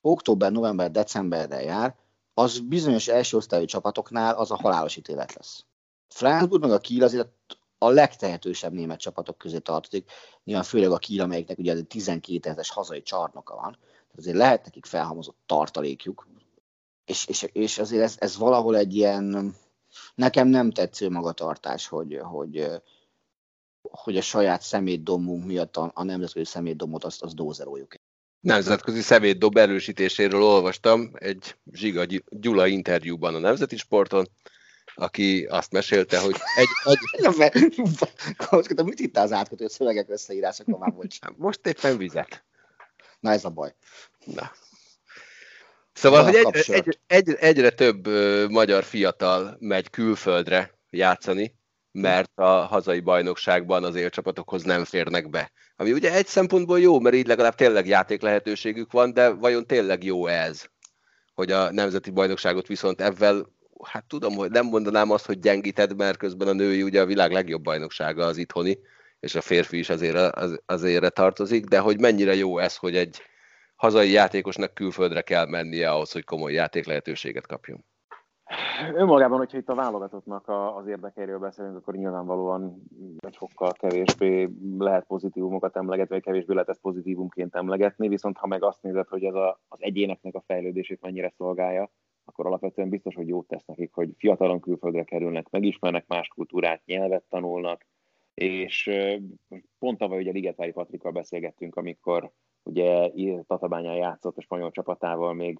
október, 0.00 0.52
november, 0.52 0.90
decemberre 0.90 1.62
jár, 1.62 1.96
az 2.34 2.58
bizonyos 2.58 3.08
első 3.08 3.36
osztályú 3.36 3.64
csapatoknál 3.64 4.34
az 4.34 4.50
a 4.50 4.56
halálos 4.56 4.96
ítélet 4.96 5.34
lesz. 5.34 5.64
Frankfurt 6.08 6.62
meg 6.62 6.70
a 6.70 6.78
Kiel 6.78 7.04
azért 7.04 7.28
a 7.78 7.88
legtehetősebb 7.88 8.72
német 8.72 9.00
csapatok 9.00 9.38
közé 9.38 9.58
tartozik, 9.58 10.10
nyilván 10.44 10.64
főleg 10.64 10.90
a 10.90 10.98
Kiel, 10.98 11.24
amelyiknek 11.24 11.58
ugye 11.58 11.82
12 11.82 12.48
ezeres 12.48 12.70
hazai 12.70 13.02
csarnoka 13.02 13.54
van, 13.54 13.78
azért 14.16 14.36
lehet 14.36 14.64
nekik 14.64 14.86
felhamozott 14.86 15.38
tartalékjuk, 15.46 16.26
és, 17.04 17.26
és, 17.26 17.48
és 17.52 17.78
azért 17.78 18.02
ez, 18.02 18.16
ez 18.18 18.36
valahol 18.36 18.76
egy 18.76 18.94
ilyen, 18.94 19.54
nekem 20.14 20.48
nem 20.48 20.70
tetsző 20.70 21.10
magatartás, 21.10 21.86
hogy, 21.86 22.18
hogy, 22.22 22.66
hogy 23.82 24.16
a 24.16 24.22
saját 24.22 24.62
szemétdomunk 24.62 25.44
miatt 25.44 25.76
a, 25.76 25.90
a 25.94 26.02
nemzetközi 26.02 26.44
szemétdomot 26.44 27.04
azt, 27.04 27.22
azt 27.22 27.34
dózeroljuk. 27.34 27.94
Nemzetközi 28.40 29.00
szemétdob 29.00 29.56
erősítéséről 29.56 30.42
olvastam 30.42 31.10
egy 31.14 31.56
Zsiga 31.72 32.04
Gyula 32.30 32.66
interjúban 32.66 33.34
a 33.34 33.38
Nemzeti 33.38 33.76
Sporton, 33.76 34.28
aki 34.98 35.46
azt 35.50 35.72
mesélte, 35.72 36.18
hogy 36.18 36.34
egy... 36.56 36.68
egy... 37.38 37.82
Na, 38.76 38.82
mit 38.82 39.00
itt 39.00 39.16
az 39.16 39.32
átkötő 39.32 39.68
szövegek 39.68 40.08
összeírásokon 40.08 40.78
már 40.78 40.92
volt? 40.92 41.14
Most 41.36 41.66
éppen 41.66 41.96
vizet. 41.96 42.44
Na 43.20 43.30
ez 43.30 43.44
a 43.44 43.50
baj. 43.50 43.74
Na. 44.24 44.52
Szóval, 45.92 46.24
hogy 46.24 46.34
egy, 46.34 46.64
egy, 46.66 46.98
egy, 47.06 47.34
egyre 47.40 47.70
több 47.70 48.06
magyar 48.50 48.84
fiatal 48.84 49.56
megy 49.58 49.90
külföldre 49.90 50.78
játszani, 50.90 51.54
mert 51.92 52.30
a 52.34 52.44
hazai 52.44 53.00
bajnokságban 53.00 53.84
az 53.84 53.94
élcsapatokhoz 53.94 54.62
nem 54.62 54.84
férnek 54.84 55.30
be. 55.30 55.52
Ami 55.76 55.92
ugye 55.92 56.12
egy 56.12 56.26
szempontból 56.26 56.80
jó, 56.80 57.00
mert 57.00 57.14
így 57.14 57.26
legalább 57.26 57.54
tényleg 57.54 57.86
játék 57.86 58.22
lehetőségük 58.22 58.92
van, 58.92 59.12
de 59.12 59.28
vajon 59.28 59.66
tényleg 59.66 60.04
jó 60.04 60.26
ez? 60.26 60.64
Hogy 61.34 61.52
a 61.52 61.72
nemzeti 61.72 62.10
bajnokságot 62.10 62.66
viszont 62.66 63.00
ebben, 63.00 63.56
hát 63.84 64.04
tudom, 64.04 64.34
hogy 64.34 64.50
nem 64.50 64.66
mondanám 64.66 65.10
azt, 65.10 65.26
hogy 65.26 65.38
gyengíted, 65.38 65.96
mert 65.96 66.16
közben 66.16 66.48
a 66.48 66.52
női 66.52 66.82
ugye 66.82 67.00
a 67.00 67.06
világ 67.06 67.32
legjobb 67.32 67.62
bajnoksága 67.62 68.24
az 68.24 68.36
itthoni, 68.36 68.78
és 69.20 69.34
a 69.34 69.40
férfi 69.40 69.78
is 69.78 69.88
azért, 69.90 70.16
az, 70.16 70.62
azért 70.66 71.14
tartozik, 71.14 71.64
de 71.64 71.78
hogy 71.78 72.00
mennyire 72.00 72.34
jó 72.34 72.58
ez, 72.58 72.76
hogy 72.76 72.96
egy 72.96 73.22
hazai 73.76 74.10
játékosnak 74.10 74.74
külföldre 74.74 75.22
kell 75.22 75.46
mennie 75.46 75.90
ahhoz, 75.90 76.12
hogy 76.12 76.24
komoly 76.24 76.52
játék 76.52 76.86
lehetőséget 76.86 77.46
kapjon. 77.46 77.84
Önmagában, 78.94 79.38
hogyha 79.38 79.58
itt 79.58 79.68
a 79.68 79.74
válogatottnak 79.74 80.48
az 80.76 80.86
érdekeiről 80.86 81.38
beszélünk, 81.38 81.76
akkor 81.76 81.94
nyilvánvalóan 81.94 82.82
egy 83.18 83.34
sokkal 83.34 83.72
kevésbé 83.72 84.48
lehet 84.78 85.04
pozitívumokat 85.06 85.76
emlegetni, 85.76 86.14
vagy 86.14 86.24
kevésbé 86.24 86.52
lehet 86.52 86.68
ezt 86.68 86.80
pozitívumként 86.80 87.54
emlegetni, 87.54 88.08
viszont 88.08 88.36
ha 88.36 88.46
meg 88.46 88.62
azt 88.62 88.82
nézed, 88.82 89.08
hogy 89.08 89.24
ez 89.24 89.34
a, 89.34 89.60
az 89.68 89.78
egyéneknek 89.80 90.34
a 90.34 90.42
fejlődését 90.46 91.00
mennyire 91.00 91.32
szolgálja, 91.36 91.90
akkor 92.28 92.46
alapvetően 92.46 92.88
biztos, 92.88 93.14
hogy 93.14 93.28
jót 93.28 93.46
tesz 93.46 93.64
nekik, 93.64 93.92
hogy 93.92 94.10
fiatalon 94.16 94.60
külföldre 94.60 95.04
kerülnek, 95.04 95.50
megismernek 95.50 96.06
más 96.06 96.28
kultúrát, 96.28 96.82
nyelvet 96.84 97.24
tanulnak, 97.28 97.86
és 98.34 98.90
pont 99.78 99.98
tavaly 99.98 100.20
ugye 100.20 100.30
Ligetvári 100.30 100.72
Patrikkal 100.72 101.12
beszélgettünk, 101.12 101.76
amikor 101.76 102.30
ugye 102.62 103.10
Tatabányán 103.46 103.96
játszott 103.96 104.36
a 104.36 104.40
spanyol 104.40 104.70
csapatával 104.70 105.34
még 105.34 105.58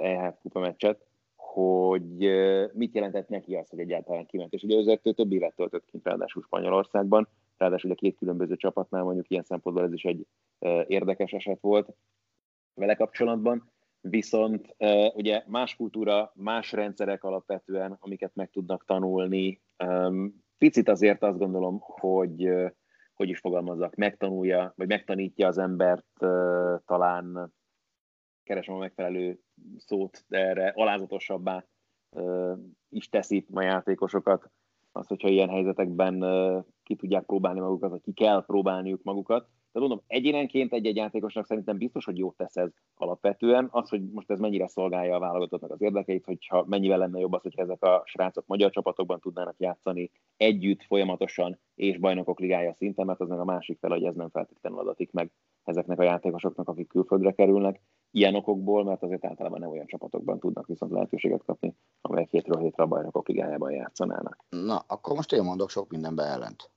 EHF 0.00 0.36
kupa 0.42 0.60
meccset, 0.60 1.06
hogy 1.36 2.30
mit 2.72 2.94
jelentett 2.94 3.28
neki 3.28 3.54
az, 3.54 3.68
hogy 3.68 3.78
egyáltalán 3.78 4.26
kiment. 4.26 4.52
És 4.52 4.62
ugye 4.62 4.78
azért 4.78 5.02
több 5.02 5.32
évet 5.32 5.54
töltött 5.54 5.84
kint 5.84 6.04
ráadásul 6.04 6.42
Spanyolországban, 6.42 7.28
ráadásul 7.56 7.90
a 7.90 7.94
két 7.94 8.16
különböző 8.16 8.56
csapatnál 8.56 9.02
mondjuk 9.02 9.30
ilyen 9.30 9.42
szempontból 9.42 9.84
ez 9.84 9.92
is 9.92 10.04
egy 10.04 10.26
érdekes 10.86 11.32
eset 11.32 11.60
volt 11.60 11.94
vele 12.74 12.94
kapcsolatban. 12.94 13.71
Viszont 14.02 14.76
ugye 15.14 15.42
más 15.46 15.76
kultúra, 15.76 16.32
más 16.34 16.72
rendszerek 16.72 17.24
alapvetően, 17.24 17.96
amiket 18.00 18.34
meg 18.34 18.50
tudnak 18.50 18.84
tanulni. 18.84 19.62
Picit 20.58 20.88
azért 20.88 21.22
azt 21.22 21.38
gondolom, 21.38 21.78
hogy 21.80 22.48
hogy 23.14 23.28
is 23.28 23.38
fogalmazzak, 23.38 23.94
megtanulja, 23.94 24.72
vagy 24.76 24.88
megtanítja 24.88 25.46
az 25.46 25.58
embert 25.58 26.06
talán 26.86 27.52
keresem 28.42 28.74
a 28.74 28.78
megfelelő 28.78 29.38
szót, 29.76 30.24
erre 30.28 30.72
alázatosabbá 30.76 31.64
is 32.88 33.08
teszi 33.08 33.46
a 33.52 33.62
játékosokat, 33.62 34.50
az, 34.92 35.06
hogyha 35.06 35.28
ilyen 35.28 35.48
helyzetekben 35.48 36.24
ki 36.82 36.96
tudják 36.96 37.24
próbálni 37.24 37.60
magukat, 37.60 37.90
vagy 37.90 38.00
ki 38.00 38.12
kell 38.12 38.44
próbálniuk 38.44 39.02
magukat. 39.02 39.48
De 39.72 39.80
mondom, 39.80 40.02
egyénenként 40.06 40.72
egy-egy 40.72 40.96
játékosnak 40.96 41.46
szerintem 41.46 41.78
biztos, 41.78 42.04
hogy 42.04 42.18
jót 42.18 42.36
tesz 42.36 42.56
ez 42.56 42.70
alapvetően. 42.94 43.68
Az, 43.70 43.88
hogy 43.88 44.10
most 44.10 44.30
ez 44.30 44.38
mennyire 44.38 44.68
szolgálja 44.68 45.16
a 45.16 45.18
válogatottnak 45.18 45.70
az 45.70 45.82
érdekeit, 45.82 46.24
hogyha 46.24 46.64
mennyivel 46.68 46.98
lenne 46.98 47.18
jobb 47.18 47.32
az, 47.32 47.42
hogyha 47.42 47.62
ezek 47.62 47.82
a 47.82 48.02
srácok 48.04 48.46
magyar 48.46 48.70
csapatokban 48.70 49.20
tudnának 49.20 49.54
játszani 49.58 50.10
együtt, 50.36 50.82
folyamatosan 50.82 51.58
és 51.74 51.98
bajnokok 51.98 52.40
ligája 52.40 52.74
szinten, 52.74 53.06
mert 53.06 53.20
az 53.20 53.28
meg 53.28 53.38
a 53.38 53.44
másik 53.44 53.78
fel, 53.78 53.90
hogy 53.90 54.04
ez 54.04 54.14
nem 54.14 54.30
feltétlenül 54.30 54.78
adatik 54.78 55.12
meg 55.12 55.30
ezeknek 55.64 55.98
a 55.98 56.02
játékosoknak, 56.02 56.68
akik 56.68 56.88
külföldre 56.88 57.32
kerülnek 57.32 57.80
ilyen 58.10 58.34
okokból, 58.34 58.84
mert 58.84 59.02
azért 59.02 59.24
általában 59.24 59.60
nem 59.60 59.70
olyan 59.70 59.86
csapatokban 59.86 60.38
tudnak 60.38 60.66
viszont 60.66 60.92
lehetőséget 60.92 61.44
kapni, 61.44 61.74
amelyek 62.00 62.30
hétről 62.30 62.62
hétre 62.62 62.82
a 62.82 62.86
bajnokok 62.86 63.28
ligájában 63.28 63.72
játszanának. 63.72 64.44
Na, 64.48 64.78
akkor 64.86 65.16
most 65.16 65.32
én 65.32 65.42
mondok 65.42 65.70
sok 65.70 65.90
mindenbe 65.90 66.22
ellent. 66.22 66.70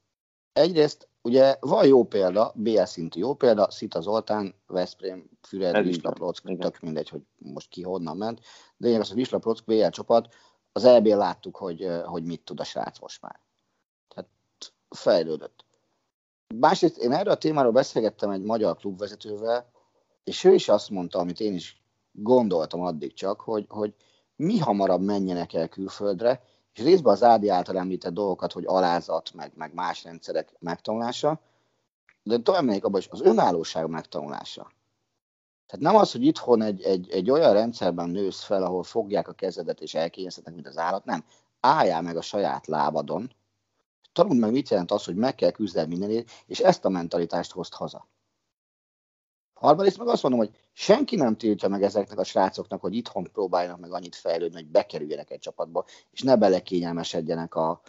Egyrészt 0.55 1.07
ugye 1.21 1.57
van 1.59 1.87
jó 1.87 2.03
példa, 2.03 2.51
BL 2.55 2.83
szintű 2.83 3.19
jó 3.19 3.33
példa, 3.33 3.71
Szita 3.71 4.01
Zoltán, 4.01 4.55
Veszprém, 4.67 5.29
Füred, 5.41 5.83
Vislaplock, 5.83 6.57
tök 6.59 6.79
mindegy, 6.79 7.09
hogy 7.09 7.21
most 7.37 7.69
ki 7.69 7.81
honnan 7.81 8.17
ment, 8.17 8.39
de 8.77 8.87
én 8.87 8.99
az, 8.99 9.11
a 9.11 9.13
Vislaplock 9.13 9.65
BL 9.65 9.87
csapat, 9.87 10.33
az 10.71 10.83
eb 10.83 11.05
láttuk, 11.05 11.55
hogy, 11.55 11.89
hogy 12.05 12.23
mit 12.23 12.41
tud 12.41 12.59
a 12.59 12.63
srác 12.63 12.99
most 12.99 13.21
már. 13.21 13.39
Tehát 14.07 14.29
fejlődött. 14.89 15.65
Másrészt 16.55 16.97
én 16.97 17.11
erről 17.11 17.33
a 17.33 17.37
témáról 17.37 17.71
beszélgettem 17.71 18.29
egy 18.29 18.41
magyar 18.41 18.75
klubvezetővel, 18.75 19.71
és 20.23 20.43
ő 20.43 20.53
is 20.53 20.69
azt 20.69 20.89
mondta, 20.89 21.19
amit 21.19 21.39
én 21.39 21.53
is 21.53 21.83
gondoltam 22.11 22.81
addig 22.81 23.13
csak, 23.13 23.41
hogy, 23.41 23.65
hogy 23.69 23.93
mi 24.35 24.57
hamarabb 24.57 25.01
menjenek 25.01 25.53
el 25.53 25.67
külföldre, 25.67 26.41
és 26.75 26.83
részben 26.83 27.13
az 27.13 27.23
Ádi 27.23 27.49
által 27.49 27.77
említett 27.77 28.13
dolgokat, 28.13 28.51
hogy 28.51 28.65
alázat, 28.65 29.33
meg, 29.33 29.51
meg 29.55 29.73
más 29.73 30.03
rendszerek 30.03 30.53
megtanulása, 30.59 31.39
de 32.23 32.37
tovább 32.37 32.63
megyek 32.63 32.85
abban 32.85 32.99
is, 32.99 33.07
az 33.07 33.21
önállóság 33.21 33.89
megtanulása. 33.89 34.71
Tehát 35.67 35.85
nem 35.85 35.95
az, 35.95 36.11
hogy 36.11 36.25
itthon 36.25 36.61
egy, 36.61 36.81
egy, 36.81 37.09
egy 37.09 37.31
olyan 37.31 37.53
rendszerben 37.53 38.09
nősz 38.09 38.43
fel, 38.43 38.63
ahol 38.63 38.83
fogják 38.83 39.27
a 39.27 39.33
kezedet 39.33 39.81
és 39.81 39.93
elkényeztetnek, 39.93 40.53
mint 40.53 40.67
az 40.67 40.77
állat, 40.77 41.05
nem. 41.05 41.25
Álljál 41.59 42.01
meg 42.01 42.17
a 42.17 42.21
saját 42.21 42.67
lábadon, 42.67 43.31
tanuld 44.13 44.39
meg, 44.39 44.51
mit 44.51 44.69
jelent 44.69 44.91
az, 44.91 45.05
hogy 45.05 45.15
meg 45.15 45.35
kell 45.35 45.51
küzdeni 45.51 45.87
mindenért, 45.87 46.31
és 46.45 46.59
ezt 46.59 46.85
a 46.85 46.89
mentalitást 46.89 47.51
hozd 47.51 47.73
haza. 47.73 48.07
Harmadrészt 49.55 49.97
meg 49.97 50.07
azt 50.07 50.23
mondom, 50.23 50.41
hogy 50.41 50.51
senki 50.73 51.15
nem 51.15 51.37
tiltja 51.37 51.69
meg 51.69 51.83
ezeknek 51.83 52.19
a 52.19 52.23
srácoknak, 52.23 52.81
hogy 52.81 52.95
itthon 52.95 53.29
próbáljanak 53.31 53.79
meg 53.79 53.91
annyit 53.91 54.15
fejlődni, 54.15 54.55
hogy 54.55 54.71
bekerüljenek 54.71 55.31
egy 55.31 55.39
csapatba, 55.39 55.85
és 56.11 56.21
ne 56.21 56.35
belekényelmesedjenek 56.35 57.55
a 57.55 57.81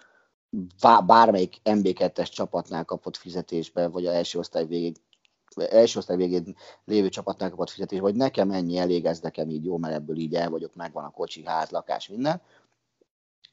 bármelyik 1.06 1.60
MB2-es 1.64 2.30
csapatnál 2.30 2.84
kapott 2.84 3.16
fizetésbe, 3.16 3.88
vagy 3.88 4.06
a 4.06 4.12
első 4.12 4.38
osztály 4.38 4.66
végig 4.66 4.96
első 5.56 5.98
osztály 5.98 6.16
végén 6.16 6.56
lévő 6.84 7.08
csapatnál 7.08 7.50
kapott 7.50 7.70
fizetés, 7.70 7.98
vagy 7.98 8.14
nekem 8.14 8.50
ennyi 8.50 8.76
elég, 8.76 9.04
ez 9.04 9.20
nekem 9.20 9.48
így 9.48 9.64
jó, 9.64 9.76
mert 9.76 9.94
ebből 9.94 10.16
így 10.16 10.34
el 10.34 10.50
vagyok, 10.50 10.74
megvan 10.74 11.04
a 11.04 11.10
kocsi, 11.10 11.44
ház, 11.44 11.70
lakás, 11.70 12.08
minden, 12.08 12.42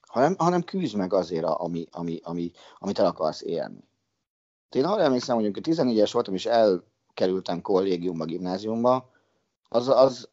hanem, 0.07 0.35
hanem 0.37 0.63
küzd 0.63 0.95
meg 0.95 1.13
azért, 1.13 1.45
ami, 1.45 1.87
ami, 1.91 2.19
ami, 2.23 2.51
amit 2.79 2.99
el 2.99 3.05
akarsz 3.05 3.41
élni. 3.41 3.87
Én 4.69 4.85
arra 4.85 5.01
emlékszem, 5.01 5.35
hogy 5.35 5.45
amikor 5.45 5.61
14-es 5.65 6.09
voltam, 6.13 6.33
és 6.33 6.45
el 6.45 6.83
kerültem 7.13 7.61
kollégiumba, 7.61 8.25
gimnáziumba, 8.25 9.09
az, 9.69 9.87
az 9.87 10.29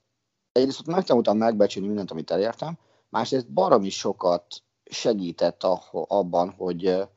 egyrészt 0.52 0.80
ott 0.80 0.94
megtanultam 0.94 1.36
megbecsülni 1.36 1.86
mindent, 1.88 2.10
amit 2.10 2.30
elértem, 2.30 2.78
másrészt 3.08 3.52
baromi 3.52 3.90
sokat 3.90 4.62
segített 4.84 5.62
abban, 5.92 6.50
hogy, 6.50 7.08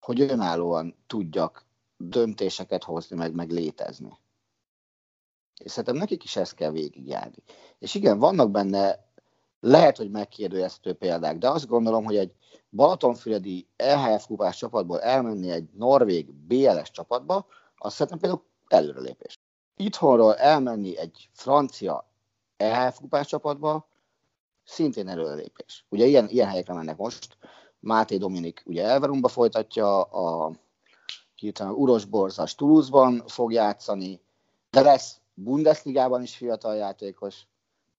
hogy 0.00 0.20
önállóan 0.20 0.96
tudjak 1.06 1.66
döntéseket 1.96 2.84
hozni, 2.84 3.16
meg, 3.16 3.34
meg 3.34 3.50
létezni. 3.50 4.18
És 5.64 5.70
szerintem 5.70 5.96
nekik 5.96 6.24
is 6.24 6.36
ezt 6.36 6.54
kell 6.54 6.70
végigjárni. 6.70 7.42
És 7.78 7.94
igen, 7.94 8.18
vannak 8.18 8.50
benne 8.50 9.04
lehet, 9.60 9.96
hogy 9.96 10.10
megkérdőjezhető 10.10 10.92
példák, 10.92 11.38
de 11.38 11.48
azt 11.48 11.66
gondolom, 11.66 12.04
hogy 12.04 12.16
egy 12.16 12.32
Balatonfüredi 12.70 13.68
EHF 13.76 14.26
kupás 14.26 14.56
csapatból 14.56 15.00
elmenni 15.00 15.50
egy 15.50 15.68
norvég 15.72 16.32
BLS 16.32 16.90
csapatba, 16.90 17.46
azt 17.76 17.94
szerintem 17.94 18.18
például 18.18 18.44
előrelépés. 18.74 19.38
Itthonról 19.76 20.36
elmenni 20.36 20.98
egy 20.98 21.28
francia 21.32 22.08
EHF 22.56 22.98
kupás 22.98 23.26
csapatba, 23.26 23.88
szintén 24.64 25.08
előrelépés. 25.08 25.84
Ugye 25.88 26.04
ilyen, 26.04 26.28
ilyen 26.28 26.48
helyekre 26.48 26.74
mennek 26.74 26.96
most. 26.96 27.36
Máté 27.80 28.16
Dominik 28.16 28.62
ugye 28.66 28.84
Elverumba 28.84 29.28
folytatja, 29.28 30.02
a 30.02 30.52
hirtelen 31.34 31.72
Uros 31.72 32.04
Borzas 32.04 32.54
Toulouse-ban 32.54 33.22
fog 33.26 33.52
játszani, 33.52 34.20
de 34.70 34.80
lesz 34.80 35.20
Bundesligában 35.34 36.22
is 36.22 36.36
fiatal 36.36 36.74
játékos. 36.74 37.46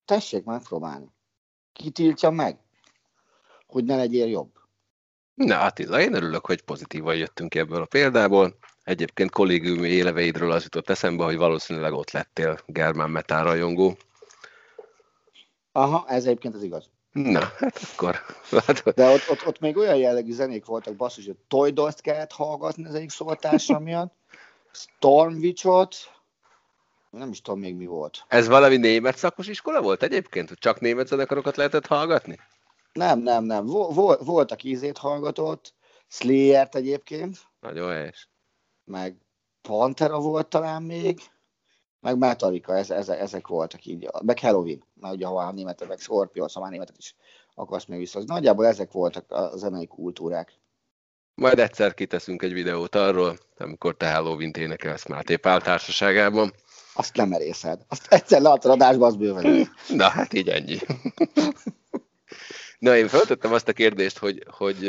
Tessék 0.05 0.43
megpróbálni. 0.43 1.09
Ki 1.73 1.89
tiltja 1.89 2.29
meg, 2.29 2.59
hogy 3.67 3.83
ne 3.83 3.95
legyél 3.95 4.27
jobb? 4.27 4.51
Na 5.33 5.59
Attila, 5.59 6.01
én 6.01 6.13
örülök, 6.13 6.45
hogy 6.45 6.61
pozitívan 6.61 7.15
jöttünk 7.15 7.55
ebből 7.55 7.81
a 7.81 7.85
példából. 7.85 8.57
Egyébként 8.85 9.31
kollégiumi 9.31 9.87
éleveidről 9.87 10.51
az 10.51 10.63
jutott 10.63 10.89
eszembe, 10.89 11.23
hogy 11.23 11.37
valószínűleg 11.37 11.93
ott 11.93 12.11
lettél 12.11 12.59
Germán 12.65 13.09
Metán 13.09 13.43
rajongó. 13.43 13.97
Aha, 15.71 16.05
ez 16.07 16.25
egyébként 16.25 16.55
az 16.55 16.63
igaz. 16.63 16.89
Na, 17.11 17.39
hát 17.57 17.79
akkor. 17.93 18.19
De 18.95 19.13
ott, 19.13 19.29
ott, 19.29 19.45
ott 19.45 19.59
még 19.59 19.77
olyan 19.77 19.95
jellegű 19.95 20.33
zenék 20.33 20.65
voltak, 20.65 20.95
basszus, 20.95 21.25
hogy 21.25 21.37
Toydoszt 21.47 22.01
kellett 22.01 22.31
hallgatni 22.31 22.85
az 22.85 22.93
egyik 22.93 23.09
szóltása 23.09 23.79
miatt, 23.79 24.13
Stormwitch-ot, 24.71 25.95
nem 27.09 27.29
is 27.29 27.41
tudom 27.41 27.59
még 27.59 27.75
mi 27.75 27.85
volt. 27.85 28.25
Ez 28.27 28.47
valami 28.47 28.77
német 28.77 29.17
szakos 29.17 29.47
iskola 29.47 29.81
volt 29.81 30.03
egyébként, 30.03 30.47
hogy 30.47 30.57
csak 30.57 30.79
német 30.79 31.07
zenekarokat 31.07 31.55
lehetett 31.55 31.85
hallgatni? 31.85 32.39
Nem, 32.93 33.19
nem, 33.19 33.43
nem. 33.43 33.65
Vol, 33.65 34.17
voltak 34.17 34.63
ízét 34.63 34.97
hallgatott, 34.97 35.73
Slayer-t 36.07 36.75
egyébként. 36.75 37.37
Nagyon 37.59 37.91
helyes. 37.91 38.29
Meg 38.85 39.17
Pantera 39.61 40.19
volt 40.19 40.47
talán 40.47 40.83
még, 40.83 41.19
meg 41.99 42.17
Metallica, 42.17 42.77
ez, 42.77 42.89
ez, 42.89 43.09
ezek 43.09 43.47
voltak 43.47 43.85
így. 43.85 44.09
Meg 44.23 44.39
Halloween, 44.39 44.83
mert 44.93 45.13
ugye 45.13 45.25
ha 45.25 45.35
a 45.35 45.51
németek, 45.51 45.87
meg 45.87 45.99
Scorpions, 45.99 46.53
ha 46.53 46.59
már 46.59 46.71
németet 46.71 46.97
is 46.97 47.15
akarsz 47.53 47.85
még 47.85 47.99
vissza. 47.99 48.23
Nagyjából 48.25 48.65
ezek 48.65 48.91
voltak 48.91 49.31
a 49.31 49.57
zenei 49.57 49.87
kultúrák. 49.87 50.59
Majd 51.35 51.59
egyszer 51.59 51.93
kiteszünk 51.93 52.41
egy 52.41 52.53
videót 52.53 52.95
arról, 52.95 53.37
amikor 53.57 53.97
te 53.97 54.13
Halloween-t 54.13 54.57
énekelsz 54.57 55.07
Máté 55.07 55.35
Pál 55.35 55.61
társaságában. 55.61 56.53
Azt 56.93 57.15
nem 57.15 57.29
merészed. 57.29 57.81
Azt 57.87 58.13
egyszer 58.13 58.41
leadtad 58.41 58.71
adásba, 58.71 59.05
az 59.05 59.15
bőven. 59.15 59.69
Na, 59.89 60.07
hát 60.07 60.33
így 60.33 60.49
ennyi. 60.49 60.77
Na, 62.79 62.97
én 62.97 63.07
feltettem 63.07 63.53
azt 63.53 63.67
a 63.67 63.73
kérdést, 63.73 64.17
hogy, 64.17 64.43
hogy 64.49 64.83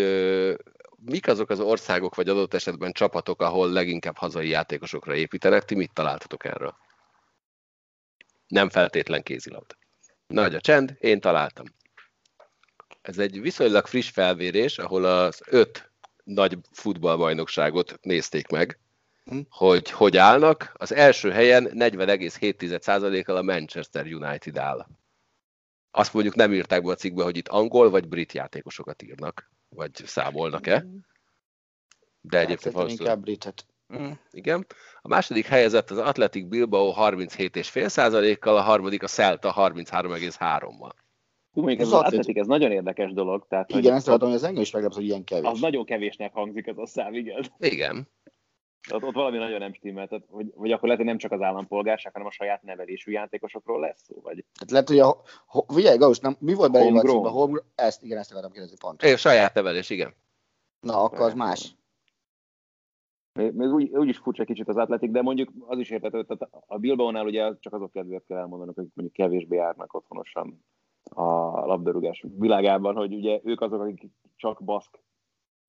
mik 1.04 1.28
azok 1.28 1.50
az 1.50 1.60
országok, 1.60 2.14
vagy 2.14 2.28
adott 2.28 2.54
esetben 2.54 2.92
csapatok, 2.92 3.40
ahol 3.40 3.70
leginkább 3.70 4.16
hazai 4.16 4.48
játékosokra 4.48 5.14
építenek. 5.14 5.64
Ti 5.64 5.74
mit 5.74 5.92
találtatok 5.92 6.44
erről? 6.44 6.76
Nem 8.46 8.68
feltétlen 8.68 9.22
kézilabda. 9.22 9.74
Nagy 10.26 10.54
a 10.54 10.60
csend, 10.60 10.96
én 10.98 11.20
találtam. 11.20 11.66
Ez 13.02 13.18
egy 13.18 13.40
viszonylag 13.40 13.86
friss 13.86 14.10
felvérés, 14.10 14.78
ahol 14.78 15.04
az 15.04 15.42
öt 15.46 15.90
nagy 16.24 16.58
futballbajnokságot 16.72 17.98
nézték 18.02 18.48
meg, 18.48 18.78
hm. 19.24 19.38
hogy 19.50 19.90
hogy 19.90 20.16
állnak. 20.16 20.72
Az 20.74 20.92
első 20.92 21.30
helyen 21.30 21.70
40,7%-kal 21.74 23.36
a 23.36 23.42
Manchester 23.42 24.06
United 24.06 24.56
áll. 24.56 24.86
Azt 25.90 26.12
mondjuk 26.12 26.34
nem 26.34 26.52
írták 26.52 26.82
be 26.82 26.90
a 26.90 26.94
cikkbe, 26.94 27.22
hogy 27.22 27.36
itt 27.36 27.48
angol 27.48 27.90
vagy 27.90 28.08
brit 28.08 28.32
játékosokat 28.32 29.02
írnak, 29.02 29.50
vagy 29.76 29.90
számolnak-e. 29.94 30.86
De 32.20 32.38
egyébként 32.38 32.74
valószínűleg... 32.74 33.08
inkább 33.08 33.24
britet. 33.24 33.66
Mm, 33.96 34.10
igen. 34.30 34.66
A 35.02 35.08
második 35.08 35.46
helyezett 35.46 35.90
az 35.90 35.98
Athletic 35.98 36.48
Bilbao 36.48 36.92
37,5%-kal, 36.96 38.56
a 38.56 38.60
harmadik 38.60 39.02
a 39.02 39.06
Celta 39.06 39.54
33,3-mal. 39.56 40.92
Hú, 41.50 41.62
mondjuk 41.62 41.80
ez 41.80 41.86
az, 41.86 41.92
az 41.92 42.02
Athletic, 42.02 42.38
ez 42.38 42.46
nagyon 42.46 42.72
érdekes 42.72 43.12
dolog. 43.12 43.46
Tehát, 43.48 43.70
igen, 43.70 43.94
ezt 43.94 44.06
látom, 44.06 44.28
hogy 44.28 44.36
ez 44.36 44.42
engem 44.42 44.62
is 44.62 44.70
meglep, 44.70 44.92
hogy 44.92 45.04
ilyen 45.04 45.24
kevés. 45.24 45.50
Az 45.50 45.60
nagyon 45.60 45.84
kevésnek 45.84 46.32
hangzik 46.32 46.66
ez 46.66 46.78
a 46.78 46.86
szám, 46.86 47.14
igen. 47.14 47.46
Igen. 47.58 48.08
Ott, 48.90 49.02
ott 49.02 49.14
valami 49.14 49.38
nagyon 49.38 49.58
nem 49.58 49.72
stimmel, 49.72 50.08
tehát, 50.08 50.24
hogy, 50.30 50.52
hogy 50.54 50.72
akkor 50.72 50.82
lehet, 50.82 50.96
hogy 50.96 51.08
nem 51.10 51.18
csak 51.18 51.32
az 51.32 51.40
állampolgárság, 51.40 52.12
hanem 52.12 52.28
a 52.28 52.30
saját 52.30 52.62
nevelésű 52.62 53.12
játékosokról 53.12 53.80
lesz 53.80 54.02
szó, 54.02 54.20
vagy? 54.22 54.44
Tehát 54.54 54.70
lehet, 54.70 54.88
hogy 54.88 54.98
a, 54.98 55.22
ho, 55.46 55.62
figyelj, 55.74 55.96
Gaus, 55.98 56.18
nem, 56.18 56.36
mi 56.40 56.54
volt 56.54 56.72
belőle 56.72 57.00
a 57.00 57.02
címben? 57.02 57.32
Home, 57.32 57.60
ezt, 57.74 58.02
igen, 58.02 58.18
ezt 58.18 58.30
akartam 58.30 58.52
kérdezni 58.52 58.76
pont. 58.80 59.02
É, 59.02 59.16
saját 59.16 59.54
nevelés, 59.54 59.90
igen. 59.90 60.14
Na, 60.80 61.02
akkor 61.02 61.20
az 61.20 61.34
más. 61.34 61.76
Még, 63.32 63.52
még 63.52 63.68
úgy, 63.68 63.96
úgy, 63.96 64.08
is 64.08 64.18
furcsa 64.18 64.44
kicsit 64.44 64.68
az 64.68 64.76
atletik, 64.76 65.10
de 65.10 65.22
mondjuk 65.22 65.50
az 65.66 65.78
is 65.78 65.90
értető, 65.90 66.24
tehát 66.24 66.48
a 66.66 66.78
Bilbao-nál 66.78 67.26
ugye 67.26 67.52
csak 67.58 67.72
azok 67.72 67.92
kedvéért 67.92 68.26
kell 68.26 68.38
elmondanak, 68.38 68.74
hogy 68.74 68.86
mondjuk 68.94 69.16
kevésbé 69.16 69.56
járnak 69.56 69.94
otthonosan 69.94 70.64
a 71.14 71.24
labdarúgás 71.66 72.24
világában, 72.38 72.94
hogy 72.94 73.14
ugye 73.14 73.40
ők 73.44 73.60
azok, 73.60 73.80
akik 73.80 74.10
csak 74.36 74.64
baszk, 74.64 74.98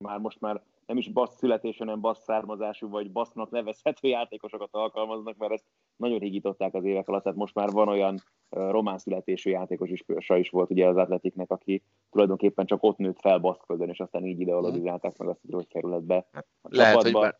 már 0.04 0.18
most 0.18 0.40
már 0.40 0.62
nem 0.88 0.96
is 0.96 1.08
basz 1.08 1.36
születésű, 1.36 1.78
hanem 1.78 2.00
basz 2.00 2.22
származású, 2.22 2.88
vagy 2.88 3.12
basznak 3.12 3.50
nevezhető 3.50 4.08
játékosokat 4.08 4.68
alkalmaznak, 4.72 5.36
mert 5.36 5.52
ezt 5.52 5.64
nagyon 5.96 6.20
higították 6.20 6.74
az 6.74 6.84
évek 6.84 7.08
alatt, 7.08 7.22
tehát 7.22 7.38
most 7.38 7.54
már 7.54 7.70
van 7.70 7.88
olyan 7.88 8.22
román 8.48 8.98
születésű 8.98 9.50
játékos 9.50 9.90
is, 9.90 10.04
is 10.28 10.50
volt 10.50 10.70
ugye 10.70 10.86
az 10.86 10.96
atletiknek, 10.96 11.50
aki 11.50 11.82
tulajdonképpen 12.10 12.66
csak 12.66 12.82
ott 12.82 12.96
nőtt 12.96 13.20
fel 13.20 13.38
baszkföldön, 13.38 13.88
és 13.88 14.00
aztán 14.00 14.24
így 14.24 14.40
ideologizálták 14.40 15.16
meg 15.16 15.28
azt, 15.28 15.40
hogy 15.40 15.54
hogy 15.54 15.68
került 15.68 16.04
be 16.04 16.28
a 16.32 16.44
Lehet, 16.62 16.94
csapatba. 16.94 17.20
hogy 17.20 17.34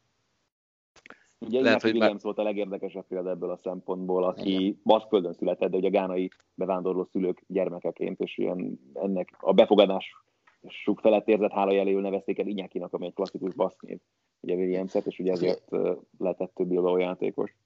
Ugye 1.40 1.60
Lehet, 1.60 1.82
hogy 1.82 1.90
Williams 1.90 2.12
már... 2.12 2.22
volt 2.22 2.38
a 2.38 2.42
legérdekesebb 2.42 3.06
példa 3.06 3.30
ebből 3.30 3.50
a 3.50 3.56
szempontból, 3.56 4.24
aki 4.24 4.80
baszkföldön 4.84 5.32
született, 5.32 5.70
de 5.70 5.76
ugye 5.76 5.88
a 5.88 5.90
gánai 5.90 6.30
bevándorló 6.54 7.04
szülők 7.04 7.44
gyermekeként, 7.46 8.20
és 8.20 8.38
ilyen 8.38 8.80
ennek 8.94 9.36
a 9.38 9.52
befogadás 9.52 10.16
sok 10.66 11.00
felett 11.00 11.28
érzett 11.28 11.52
hála 11.52 11.72
jeléül 11.72 12.00
nevezték 12.00 12.38
el 12.38 12.46
Inyakinak, 12.46 12.92
ami 12.92 13.06
egy 13.06 13.14
klasszikus 13.14 13.54
basznév, 13.54 13.98
ugye 14.40 14.54
Williams-et, 14.54 15.06
és 15.06 15.18
ugye 15.18 15.32
ezért 15.32 15.70
lehetett 16.18 16.54
több 16.54 16.66
Bilbao 16.66 16.96
játékos. 16.96 17.56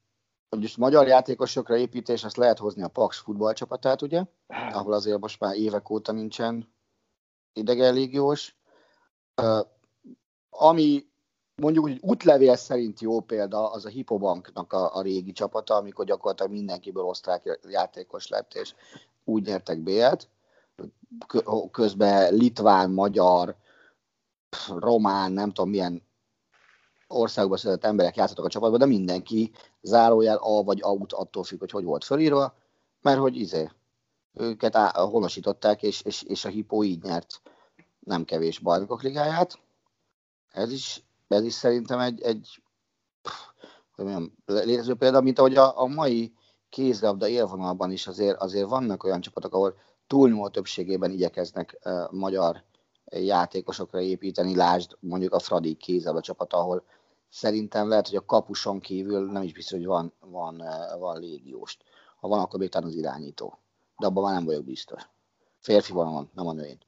Most 0.48 0.76
magyar 0.76 1.06
játékosokra 1.06 1.76
építés, 1.76 2.24
azt 2.24 2.36
lehet 2.36 2.58
hozni 2.58 2.82
a 2.82 2.88
Pax 2.88 3.18
futballcsapatát, 3.18 4.02
ugye? 4.02 4.24
Ahol 4.72 4.92
azért 4.92 5.20
most 5.20 5.40
már 5.40 5.56
évek 5.56 5.90
óta 5.90 6.12
nincsen 6.12 6.72
idegen 7.52 7.94
légiós. 7.94 8.56
Uh, 9.42 9.66
ami 10.50 11.06
mondjuk 11.56 11.84
hogy 11.84 11.98
útlevél 12.00 12.56
szerint 12.56 13.00
jó 13.00 13.20
példa, 13.20 13.70
az 13.70 13.84
a 13.84 13.88
Hipobanknak 13.88 14.72
a, 14.72 14.96
a 14.96 15.02
régi 15.02 15.32
csapata, 15.32 15.74
amikor 15.74 16.04
gyakorlatilag 16.04 16.52
mindenkiből 16.52 17.04
osztrák 17.04 17.58
játékos 17.68 18.28
lett, 18.28 18.54
és 18.54 18.74
úgy 19.24 19.46
nyertek 19.46 19.78
B-et 19.78 20.28
közben 21.70 22.34
litván, 22.34 22.90
magyar, 22.90 23.56
román, 24.68 25.32
nem 25.32 25.52
tudom 25.52 25.70
milyen 25.70 26.02
országban 27.06 27.58
született 27.58 27.90
emberek 27.90 28.16
játszottak 28.16 28.44
a 28.44 28.48
csapatban, 28.48 28.78
de 28.78 28.86
mindenki 28.86 29.52
zárójel 29.80 30.36
A 30.36 30.62
vagy 30.62 30.82
out 30.82 31.12
attól 31.12 31.44
függ, 31.44 31.58
hogy 31.58 31.70
hogy 31.70 31.84
volt 31.84 32.04
fölírva, 32.04 32.54
mert 33.00 33.18
hogy 33.18 33.36
izé, 33.36 33.70
őket 34.32 34.76
á, 34.76 35.00
honosították, 35.00 35.82
és, 35.82 36.02
és, 36.02 36.22
és 36.22 36.44
a 36.44 36.48
Hippo 36.48 36.82
így 36.82 37.02
nyert 37.02 37.40
nem 37.98 38.24
kevés 38.24 38.58
bajnokok 38.58 39.02
ligáját. 39.02 39.58
Ez 40.50 40.72
is, 40.72 41.04
ez 41.28 41.44
is 41.44 41.52
szerintem 41.52 41.98
egy, 41.98 42.22
egy 42.22 42.62
hogy 43.94 44.04
mondjam, 44.04 44.32
létező 44.46 44.94
példa, 44.94 45.20
mint 45.20 45.38
ahogy 45.38 45.56
a, 45.56 45.80
a 45.80 45.86
mai 45.86 46.32
kézlabda 46.68 47.28
élvonalban 47.28 47.90
is 47.90 48.06
azért, 48.06 48.40
azért 48.40 48.68
vannak 48.68 49.04
olyan 49.04 49.20
csapatok, 49.20 49.54
ahol 49.54 49.74
túlnyomó 50.12 50.48
többségében 50.48 51.10
igyekeznek 51.10 51.78
magyar 52.10 52.62
játékosokra 53.04 54.00
építeni, 54.00 54.56
lásd 54.56 54.96
mondjuk 55.00 55.34
a 55.34 55.38
Fradi 55.38 55.74
kézzel 55.74 56.16
a 56.16 56.20
csapat, 56.20 56.52
ahol 56.52 56.84
szerintem 57.28 57.88
lehet, 57.88 58.08
hogy 58.08 58.16
a 58.16 58.24
kapuson 58.24 58.80
kívül 58.80 59.30
nem 59.30 59.42
is 59.42 59.52
biztos, 59.52 59.78
hogy 59.78 59.86
van, 59.86 60.12
van, 60.20 60.62
van 60.98 61.20
légióst. 61.20 61.84
Ha 62.20 62.28
van, 62.28 62.40
akkor 62.40 62.58
még 62.58 62.68
talán 62.68 62.88
az 62.88 62.94
irányító. 62.94 63.58
De 63.98 64.06
abban 64.06 64.22
már 64.22 64.32
nem 64.32 64.44
vagyok 64.44 64.64
biztos. 64.64 65.02
Férfi 65.58 65.92
van, 65.92 66.30
nem 66.34 66.46
a 66.46 66.52
női. 66.52 66.78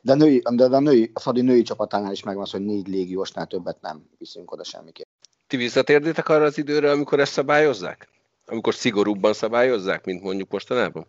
De 0.00 0.12
a, 0.12 0.16
női, 0.16 0.42
de 0.54 0.64
a, 0.64 0.80
női, 0.80 1.10
a 1.14 1.20
Fradi 1.20 1.40
női 1.40 1.62
csapatánál 1.62 2.12
is 2.12 2.22
megvan 2.22 2.44
az, 2.44 2.50
hogy 2.50 2.64
négy 2.64 2.88
légiósnál 2.88 3.46
többet 3.46 3.80
nem 3.80 4.08
viszünk 4.18 4.50
oda 4.50 4.64
semmiképp. 4.64 5.06
Ti 5.46 5.56
visszatérnétek 5.56 6.28
arra 6.28 6.44
az 6.44 6.58
időre, 6.58 6.90
amikor 6.90 7.20
ezt 7.20 7.32
szabályozzák? 7.32 8.08
Amikor 8.46 8.74
szigorúbban 8.74 9.32
szabályozzák, 9.32 10.04
mint 10.04 10.22
mondjuk 10.22 10.50
mostanában? 10.50 11.06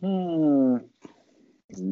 Hmm. 0.00 0.90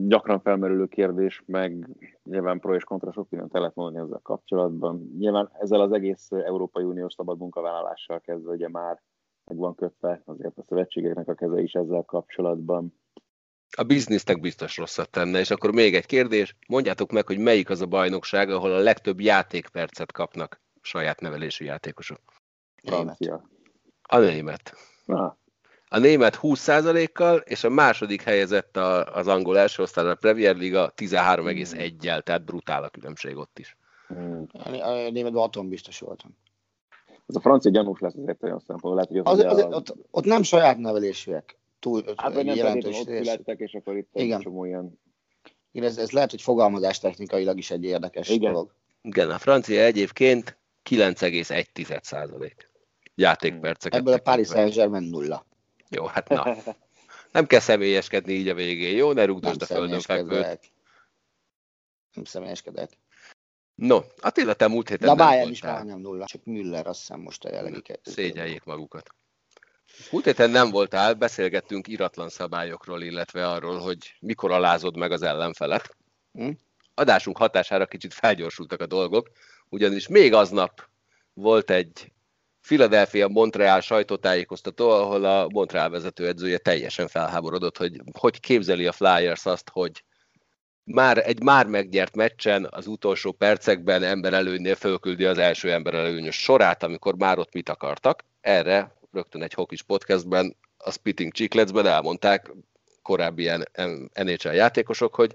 Gyakran 0.07 0.41
felmerülő 0.41 0.87
kérdés, 0.87 1.43
meg 1.47 1.89
nyilván 2.25 2.61
pro 2.61 2.75
és 2.75 2.85
kontra 2.85 3.13
sok 3.13 3.31
mindent 3.31 3.55
el 3.55 3.61
lehet 3.61 3.77
mondani 3.77 4.05
ezzel 4.05 4.21
kapcsolatban. 4.23 5.15
Nyilván 5.19 5.51
ezzel 5.61 5.81
az 5.81 5.93
egész 5.93 6.31
Európai 6.31 6.85
Uniós 6.85 7.13
szabad 7.13 7.39
munkavállalással 7.39 8.21
kezdve 8.21 8.53
ugye 8.53 8.69
már 8.69 9.03
meg 9.45 9.57
van 9.57 9.75
kötve 9.75 10.23
azért 10.25 10.59
a 10.59 10.65
szövetségeknek 10.69 11.29
a 11.29 11.35
keze 11.35 11.61
is 11.61 11.73
ezzel 11.73 12.03
kapcsolatban. 12.03 12.95
A 13.77 13.83
biznisznek 13.83 14.41
biztos 14.41 14.77
rosszat 14.77 15.11
tenne, 15.11 15.39
és 15.39 15.51
akkor 15.51 15.73
még 15.73 15.95
egy 15.95 16.07
kérdés, 16.07 16.57
mondjátok 16.69 17.11
meg, 17.11 17.27
hogy 17.27 17.39
melyik 17.39 17.71
az 17.71 17.81
a 17.81 17.87
bajnokság, 17.87 18.51
ahol 18.51 18.73
a 18.73 18.79
legtöbb 18.79 19.21
játékpercet 19.21 20.13
kapnak 20.13 20.61
saját 20.81 21.21
nevelésű 21.21 21.65
játékosok. 21.65 22.21
Francia. 22.83 23.49
A 24.03 24.19
német. 24.19 24.73
Na, 25.05 25.39
A 25.89 25.99
német 25.99 26.39
20%-kal, 26.43 27.37
és 27.37 27.65
a 27.65 27.69
második 27.69 28.23
helyezett 28.23 28.77
a, 28.77 29.15
az 29.15 29.27
angol 29.27 29.59
első 29.59 29.83
osztályra 29.83 30.11
a 30.11 30.15
Premier 30.15 30.57
Liga 30.57 30.93
13,1-jel, 30.97 32.23
tehát 32.23 32.45
brutál 32.45 32.83
a 32.83 32.89
különbség 32.89 33.37
ott 33.37 33.59
is. 33.59 33.77
mm. 34.15 34.43
A 34.81 35.11
németben 35.11 35.43
atom 35.43 35.69
biztos 35.69 35.99
voltam. 35.99 36.37
ez 37.27 37.37
a 37.37 37.41
francia 37.41 37.71
gyanús 37.71 38.01
lesz 38.01 38.15
azért 38.15 38.43
olyan 38.43 38.59
szempontból. 38.59 38.95
Lehet, 38.95 39.09
hogy 39.09 39.19
az, 39.19 39.53
Az, 39.53 39.65
az, 39.65 39.75
ott, 39.75 39.95
ott 40.11 40.25
nem 40.25 40.43
saját 40.43 40.79
nevelésűek. 40.79 41.59
Túl, 41.81 42.03
Hát, 42.17 42.35
nem 42.35 42.47
jelentős 42.47 42.99
ott 42.99 43.07
születtek, 43.07 43.59
és 43.59 43.75
akkor 43.75 43.97
itt 43.97 44.09
Igen. 44.13 44.41
csomó 44.41 44.65
ilyen... 44.65 45.01
Igen, 45.73 45.89
ez, 45.89 45.99
ez 45.99 46.11
lehet, 46.11 46.31
hogy 46.31 46.43
fogalmazás 46.43 46.99
technikailag 46.99 47.59
is 47.59 47.71
egy 47.71 47.85
érdekes 47.85 48.29
Igen. 48.29 48.53
dolog. 48.53 48.75
Igen, 49.03 49.31
a 49.31 49.39
francia 49.39 49.81
egyébként 49.83 50.57
9,1% 50.91 52.51
játékperceket. 53.15 53.99
Ebből 53.99 54.15
a 54.15 54.19
Paris. 54.19 54.49
Saint-Germain 54.49 55.03
nulla. 55.03 55.47
Jó, 55.91 56.05
hát 56.07 56.29
na. 56.29 56.57
Nem 57.33 57.47
kell 57.47 57.61
személyeskedni 57.61 58.33
így 58.33 58.49
a 58.49 58.55
végén, 58.55 58.97
jó? 58.97 59.09
Ne 59.13 59.15
Nem 59.15 59.27
rúgdosd 59.27 59.63
a 59.63 59.67
földön 59.67 60.01
fekvőt. 60.01 60.73
Nem 62.13 62.25
személyeskedek. 62.25 62.91
No, 63.75 64.01
Attila, 64.21 64.55
te 64.55 64.69
múlt 64.69 64.89
héten 64.89 65.09
De 65.09 65.15
nem 65.15 65.27
Bayern 65.27 65.51
is 65.51 65.61
voltál. 65.61 65.79
majdnem 65.79 66.01
nulla. 66.01 66.27
Csak 66.27 66.45
Müller 66.45 66.87
azt 66.87 66.99
hiszem 67.01 67.21
most 67.21 67.45
a 67.45 67.49
jelenlegi 67.49 67.83
kettő. 67.83 68.11
Szégyeljék 68.11 68.65
magukat. 68.65 69.15
Múlt 70.11 70.25
héten 70.25 70.51
nem 70.51 70.71
voltál, 70.71 71.15
beszélgettünk 71.15 71.89
iratlan 71.89 72.29
szabályokról, 72.29 73.03
illetve 73.03 73.49
arról, 73.49 73.79
hogy 73.79 74.17
mikor 74.21 74.51
alázod 74.51 74.97
meg 74.97 75.13
az 75.13 75.23
ellenfelet. 75.23 75.97
Hm? 76.33 76.51
Adásunk 76.95 77.37
hatására 77.37 77.87
kicsit 77.87 78.15
felgyorsultak 78.15 78.81
a 78.81 78.87
dolgok, 78.87 79.31
ugyanis 79.69 80.09
még 80.09 80.33
aznap 80.35 80.89
volt 81.33 81.71
egy 81.71 82.13
Philadelphia 82.69 83.29
Montreal 83.29 83.81
sajtótájékoztató, 83.81 84.91
ahol 84.91 85.25
a 85.25 85.49
Montreal 85.49 85.91
vezetőedzője 85.91 86.59
teljesen 86.59 87.09
felháborodott, 87.09 87.77
hogy 87.77 88.01
hogy 88.19 88.41
képzeli 88.41 88.87
a 88.87 88.93
Flyers 88.93 89.47
azt, 89.47 89.69
hogy 89.73 90.05
már 90.85 91.19
egy 91.19 91.43
már 91.43 91.67
megnyert 91.67 92.17
meccsen 92.17 92.67
az 92.71 92.87
utolsó 92.87 93.33
percekben 93.33 94.03
emberelőnynél 94.03 94.75
fölküldi 94.75 95.25
az 95.25 95.39
első 95.39 95.73
emberelőnyös 95.73 96.37
sorát, 96.43 96.83
amikor 96.83 97.17
már 97.17 97.39
ott 97.39 97.53
mit 97.53 97.69
akartak. 97.69 98.25
Erre 98.41 98.93
rögtön 99.13 99.43
egy 99.43 99.55
hokis 99.55 99.83
podcastben, 99.83 100.57
a 100.77 100.91
Spitting 100.91 101.33
Chickletsben 101.33 101.87
elmondták 101.87 102.51
korábbi 103.03 103.43
ilyen 103.43 103.69
NHL 104.15 104.49
játékosok, 104.49 105.15
hogy 105.15 105.35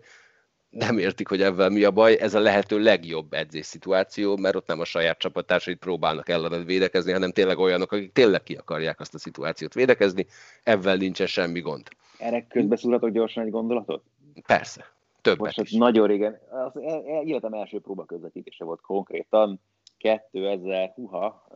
nem 0.73 0.97
értik, 0.97 1.27
hogy 1.27 1.41
ebben 1.41 1.71
mi 1.71 1.83
a 1.83 1.91
baj, 1.91 2.17
ez 2.19 2.33
a 2.33 2.39
lehető 2.39 2.79
legjobb 2.79 3.33
edzés 3.33 3.65
szituáció, 3.65 4.37
mert 4.37 4.55
ott 4.55 4.67
nem 4.67 4.79
a 4.79 4.85
saját 4.85 5.17
csapattársait 5.17 5.77
próbálnak 5.77 6.29
ellened 6.29 6.65
védekezni, 6.65 7.11
hanem 7.11 7.31
tényleg 7.31 7.57
olyanok, 7.57 7.91
akik 7.91 8.11
tényleg 8.11 8.43
ki 8.43 8.55
akarják 8.55 8.99
azt 8.99 9.13
a 9.13 9.17
szituációt 9.17 9.73
védekezni, 9.73 10.25
ebben 10.63 10.97
nincsen 10.97 11.27
semmi 11.27 11.59
gond. 11.59 11.87
Erre 12.17 12.47
közbeszúrhatok 12.47 13.09
gyorsan 13.09 13.43
egy 13.43 13.51
gondolatot? 13.51 14.03
Persze, 14.47 14.85
többet 15.21 15.39
Most 15.39 15.59
is. 15.59 15.71
nagyon 15.71 16.07
régen, 16.07 16.39
az 16.49 16.81
e- 16.81 17.03
e- 17.05 17.21
életem 17.23 17.53
első 17.53 17.79
próba 17.79 18.05
közvetítése 18.05 18.63
volt 18.63 18.81
konkrétan, 18.81 19.59
2000, 19.97 20.91
huha, 20.95 21.47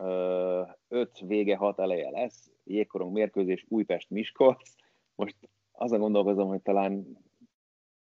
5 0.88 1.10
vége 1.26 1.56
6 1.56 1.78
eleje 1.78 2.10
lesz, 2.10 2.50
jégkorong 2.64 3.12
mérkőzés 3.12 3.64
Újpest 3.68 4.10
Miskolc. 4.10 4.70
Most 5.14 5.36
azon 5.72 6.00
gondolkozom, 6.00 6.48
hogy 6.48 6.60
talán 6.60 7.18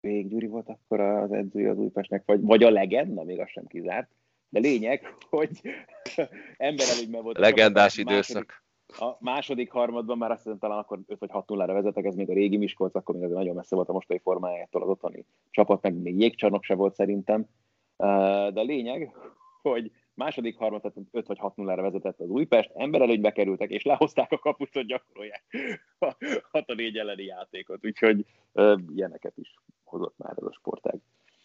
Vég 0.05 0.29
Gyuri 0.29 0.47
volt 0.47 0.69
akkor 0.69 1.01
az 1.01 1.33
edzője 1.33 1.71
az 1.71 1.79
Újpestnek, 1.79 2.23
vagy, 2.27 2.41
vagy 2.41 2.63
a 2.63 2.71
legenda, 2.71 3.25
még 3.25 3.41
az 3.41 3.49
sem 3.49 3.67
kizárt. 3.67 4.11
De 4.49 4.61
lényeg, 4.61 5.15
hogy 5.31 5.61
emberelőnyben 6.57 7.23
volt. 7.23 7.37
a 7.37 7.41
Legendás 7.41 7.95
csapat. 7.95 8.13
Második- 8.13 8.35
időszak. 8.35 8.65
a 9.11 9.17
második 9.21 9.71
harmadban 9.71 10.19
már 10.19 10.31
azt 10.31 10.43
hiszem 10.43 10.59
talán 10.59 10.79
akkor 10.79 10.99
5 11.07 11.19
vagy 11.19 11.31
6 11.31 11.49
0 11.49 11.67
vezetek, 11.67 12.05
ez 12.05 12.15
még 12.15 12.31
a 12.31 12.35
régi 12.35 12.57
Miskolc, 12.57 12.95
akkor 12.95 13.15
még 13.15 13.25
azért 13.25 13.39
nagyon 13.39 13.55
messze 13.55 13.77
volt 13.77 13.89
a 13.89 13.93
mostani 13.93 14.21
formájától 14.23 14.83
az 14.83 14.89
otthoni 14.89 15.25
csapat, 15.51 15.83
meg 15.83 15.95
még 15.95 16.21
jégcsarnok 16.21 16.65
se 16.65 16.75
volt 16.75 16.95
szerintem. 16.95 17.47
De 17.97 18.61
a 18.61 18.63
lényeg, 18.63 19.17
hogy 19.63 19.93
második 20.15 20.57
harmad, 20.57 20.81
tehát 20.81 20.99
5 21.11 21.27
vagy 21.27 21.39
6 21.39 21.57
0 21.57 21.75
vezetett 21.75 22.21
az 22.21 22.29
Újpest, 22.29 22.71
emberelőnybe 22.75 23.33
kerültek, 23.33 23.71
és 23.71 23.83
lehozták 23.83 24.33
a 24.33 24.39
kapust, 24.39 24.75
hogy 24.75 24.87
gyakorolják 24.87 25.45
a 25.99 26.15
6 26.51 26.69
a 26.69 26.75
4 26.75 26.97
elleni 26.97 27.25
játékot. 27.25 27.87
Úgyhogy 27.87 28.25
uh, 28.53 28.81
ilyeneket 28.95 29.37
is 29.37 29.55
hozott 29.95 30.15
már 30.17 30.35
ez 30.37 30.45
a 30.45 30.53
sportág. 30.53 30.99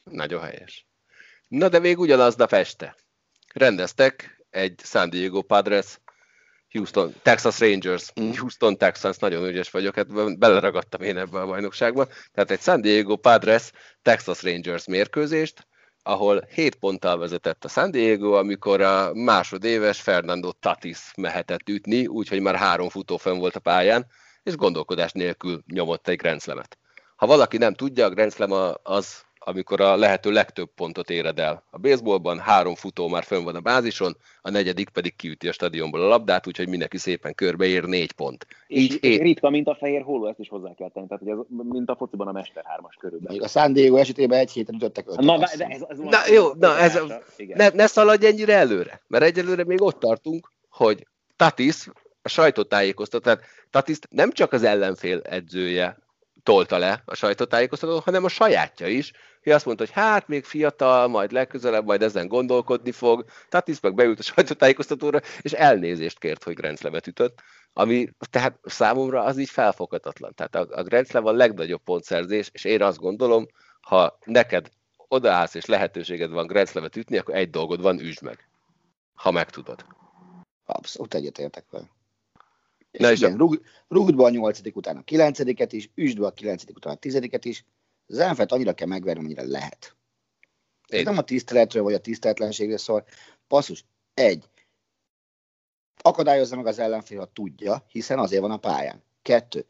Nagyon 0.04 0.42
helyes. 0.42 0.88
Na 1.48 1.70
de 1.70 1.80
még 1.80 2.00
ugyanaznap 2.00 2.54
este 2.54 2.96
rendeztek 3.54 4.46
egy 4.50 4.80
San 4.84 5.10
Diego 5.10 5.42
Padres, 5.42 6.00
Houston, 6.72 7.14
Texas 7.22 7.60
Rangers, 7.60 8.12
Mm. 8.20 8.32
Houston 8.38 8.78
Texans, 8.78 9.18
nagyon 9.18 9.46
ügyes 9.46 9.72
vagyok, 9.72 9.96
hát 9.96 10.38
beleragadtam 10.38 11.02
én 11.02 11.18
ebbe 11.18 11.40
a 11.40 11.46
bajnokságba. 11.46 12.08
Tehát 12.32 12.52
egy 12.52 12.62
San 12.62 12.82
Diego 12.82 13.16
Padres, 13.16 13.72
Texas 14.02 14.44
Rangers 14.44 14.86
mérkőzést, 14.86 15.68
ahol 16.04 16.48
7 16.54 16.76
ponttal 16.76 17.18
vezetett 17.18 17.66
a 17.66 17.68
San 17.68 17.92
Diego, 17.92 18.32
amikor 18.32 18.82
a 18.82 19.14
másodéves 19.14 20.02
Fernando 20.02 20.52
Tatis 20.52 21.00
mehetett 21.16 21.70
ütni, 21.70 22.08
úgyhogy 22.08 22.42
már 22.42 22.56
három 22.56 22.90
futó 22.90 23.18
fönn 23.18 23.40
volt 23.40 23.56
a 23.56 23.60
pályán, 23.60 24.06
és 24.44 24.56
gondolkodás 24.56 25.12
nélkül 25.12 25.64
nyomott 25.66 26.08
egy 26.08 26.18
Grand 26.18 26.42
Slam-et. 26.42 26.78
Ha 27.20 27.26
valaki 27.26 27.58
nem 27.58 27.74
tudja, 27.74 28.06
a 28.06 28.10
Grand 28.10 28.32
Slam 28.34 28.74
az, 28.84 29.22
amikor 29.40 29.82
a 29.82 29.96
lehető 29.96 30.32
legtöbb 30.32 30.70
pontot 30.76 31.10
éred 31.10 31.40
el. 31.40 31.64
A 31.70 31.78
baseballban 31.78 32.40
három 32.40 32.76
futó 32.76 33.08
már 33.08 33.24
fönn 33.24 33.44
van 33.44 33.56
a 33.56 33.60
bázison, 33.60 34.18
a 34.42 34.50
negyedik 34.50 34.90
pedig 34.90 35.16
kiüti 35.16 35.48
a 35.48 35.52
stadionból 35.52 36.02
a 36.02 36.08
labdát, 36.08 36.48
úgyhogy 36.48 36.68
mindenki 36.70 36.98
szépen 36.98 37.36
körbeér 37.36 37.84
négy 37.84 38.12
pont. 38.12 38.48
És 38.68 38.82
Így 38.84 38.98
hét, 39.02 39.22
ritka, 39.22 39.50
mint 39.50 39.68
a 39.68 39.76
fehér 39.76 40.02
hóló, 40.02 40.28
ezt 40.28 40.40
is 40.40 40.50
hozzá 40.50 40.74
kell 40.78 40.90
tenni. 40.90 41.08
Tehát, 41.08 41.24
hogy 41.24 41.32
ez, 41.32 41.38
mint 41.70 41.90
a 41.90 41.96
fociban 41.96 42.28
a 42.28 42.32
Mester 42.32 42.64
3-as 42.78 42.96
körülben. 43.00 43.28
Mondjuk 43.28 43.46
a 43.46 43.60
San 43.60 43.74
Diego 43.74 43.96
esetében 43.96 44.40
egy 44.40 44.52
héten 44.52 44.76
ütöttek 44.76 45.08
ötöt. 45.08 45.26
Na, 45.26 45.38
de 45.38 45.66
ez, 45.66 45.82
ez 45.90 45.98
Na, 45.98 46.20
jó, 46.32 46.54
na, 46.60 46.78
ez 46.78 46.96
a- 46.96 47.22
ne, 47.54 47.70
ne 47.70 47.88
szaladj 47.88 48.26
ennyire 48.26 48.54
előre, 48.56 49.02
mert 49.08 49.24
egyelőre 49.24 49.64
még 49.64 49.82
ott 49.82 50.00
tartunk, 50.00 50.52
hogy 50.70 51.08
Tatis 51.36 51.88
a 52.22 52.30
sajtótájékoztató, 52.30 53.24
tehát 53.24 53.44
Tatis 53.70 53.98
nem 54.10 54.32
csak 54.32 54.52
az 54.54 54.64
ellenfél 54.64 55.20
edzője 55.20 55.98
tolta 56.44 56.78
le 56.78 57.02
a 57.06 57.16
sajtótájékoztatót, 57.16 58.04
hanem 58.04 58.24
a 58.24 58.30
sajátja 58.30 58.88
is, 58.88 59.12
hogy 59.44 59.52
azt 59.52 59.66
mondta, 59.66 59.86
hogy 59.86 59.94
hát 59.94 60.28
még 60.28 60.44
fiatal, 60.44 61.08
majd 61.08 61.32
legközelebb, 61.32 61.86
majd 61.86 62.02
ezen 62.02 62.28
gondolkodni 62.28 62.92
fog. 62.92 63.26
Tatis 63.50 63.80
meg 63.80 63.96
beült 63.96 64.20
a 64.20 64.24
sajtótájékoztatóra, 64.24 65.20
és 65.42 65.52
elnézést 65.52 66.20
kért, 66.20 66.44
hogy 66.44 66.54
Grand 66.54 66.78
Slam-et 66.78 67.08
ütött, 67.08 67.42
ami 67.74 68.10
tehát 68.30 68.60
számomra 68.64 69.24
az 69.24 69.38
így 69.38 69.50
felfoghatatlan. 69.50 70.34
Tehát 70.36 70.56
a, 70.56 70.68
a 70.82 71.04
Slam 71.04 71.26
a 71.26 71.32
legnagyobb 71.32 71.82
pontszerzés, 71.84 72.50
és 72.54 72.64
én 72.64 72.82
azt 72.82 73.00
gondolom, 73.00 73.48
ha 73.82 74.18
neked 74.26 74.70
odaállsz 75.08 75.54
és 75.54 75.66
lehetőséged 75.66 76.32
van 76.32 76.48
Grand 76.48 76.68
Slam-et 76.68 76.96
ütni, 76.96 77.18
akkor 77.18 77.36
egy 77.36 77.50
dolgod 77.50 77.82
van, 77.82 78.00
üsd 78.00 78.22
meg. 78.22 78.50
Ha 79.14 79.32
meg 79.32 79.50
tudod. 79.50 79.86
Abszolút 80.66 81.14
egyetértek 81.14 81.66
vele. 81.70 81.86
Na 82.92 83.12
és 83.12 83.20
igen, 83.20 83.38
rúg, 83.38 83.62
rúgd 83.88 84.16
be 84.16 84.24
a 84.24 84.30
nyolcadik 84.30 84.76
után 84.76 84.98
a 84.98 85.04
kilencediket 85.04 85.74
is, 85.74 85.90
üsd 85.96 86.20
be 86.20 86.26
a 86.26 86.32
kilencedik 86.32 86.76
után 86.76 86.94
a 86.94 86.98
tizediket 86.98 87.46
is. 87.46 87.66
Az 88.08 88.18
ellenfelt 88.18 88.52
annyira 88.52 88.74
kell 88.74 88.88
megverni, 88.88 89.20
amennyire 89.20 89.44
lehet. 89.44 89.96
Ez 90.88 91.00
Én, 91.00 91.04
nem 91.04 91.18
a 91.18 91.22
tiszteletről 91.22 91.84
vagy 91.84 91.94
a 91.94 92.00
tiszteletlenségről 92.00 92.78
szól. 92.78 93.06
Passzus, 93.48 93.86
egy. 94.14 94.50
Akadályozza 96.02 96.56
meg 96.56 96.66
az 96.66 96.80
ellenfél, 96.80 97.20
ha 97.20 97.32
tudja, 97.34 97.86
hiszen 97.88 98.20
azért 98.20 98.42
van 98.42 98.52
a 98.52 98.58
pályán. 98.58 99.04
Kettő. 99.22 99.66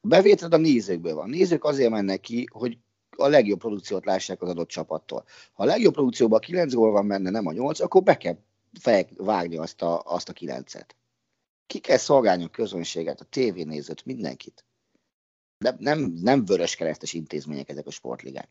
A 0.00 0.06
bevételed 0.06 0.52
a 0.52 0.56
nézőkből 0.56 1.14
van. 1.14 1.24
A 1.24 1.28
nézők 1.28 1.64
azért 1.64 1.90
mennek 1.90 2.20
ki, 2.20 2.46
hogy 2.52 2.78
a 3.16 3.26
legjobb 3.26 3.58
produkciót 3.58 4.04
lássák 4.04 4.42
az 4.42 4.48
adott 4.48 4.68
csapattól. 4.68 5.24
Ha 5.52 5.62
a 5.62 5.66
legjobb 5.66 5.92
produkcióban 5.92 6.40
9 6.40 6.74
gól 6.74 6.90
van 6.90 7.08
benne, 7.08 7.30
nem 7.30 7.46
a 7.46 7.52
8, 7.52 7.80
akkor 7.80 8.02
be 8.02 8.16
kell 8.16 8.36
vágni 9.16 9.56
azt 9.56 9.82
a, 9.82 10.02
azt 10.04 10.28
a 10.28 10.32
9-et. 10.32 10.88
Ki 11.66 11.78
kell 11.78 11.96
szolgálni 11.96 12.44
a 12.44 12.48
közönséget, 12.48 13.20
a 13.20 13.24
tévénézőt, 13.24 14.04
mindenkit. 14.04 14.64
De 15.58 15.76
nem, 15.78 16.00
nem 16.00 16.44
vörös 16.44 16.76
keresztes 16.76 17.12
intézmények 17.12 17.68
ezek 17.68 17.86
a 17.86 17.90
sportligák. 17.90 18.48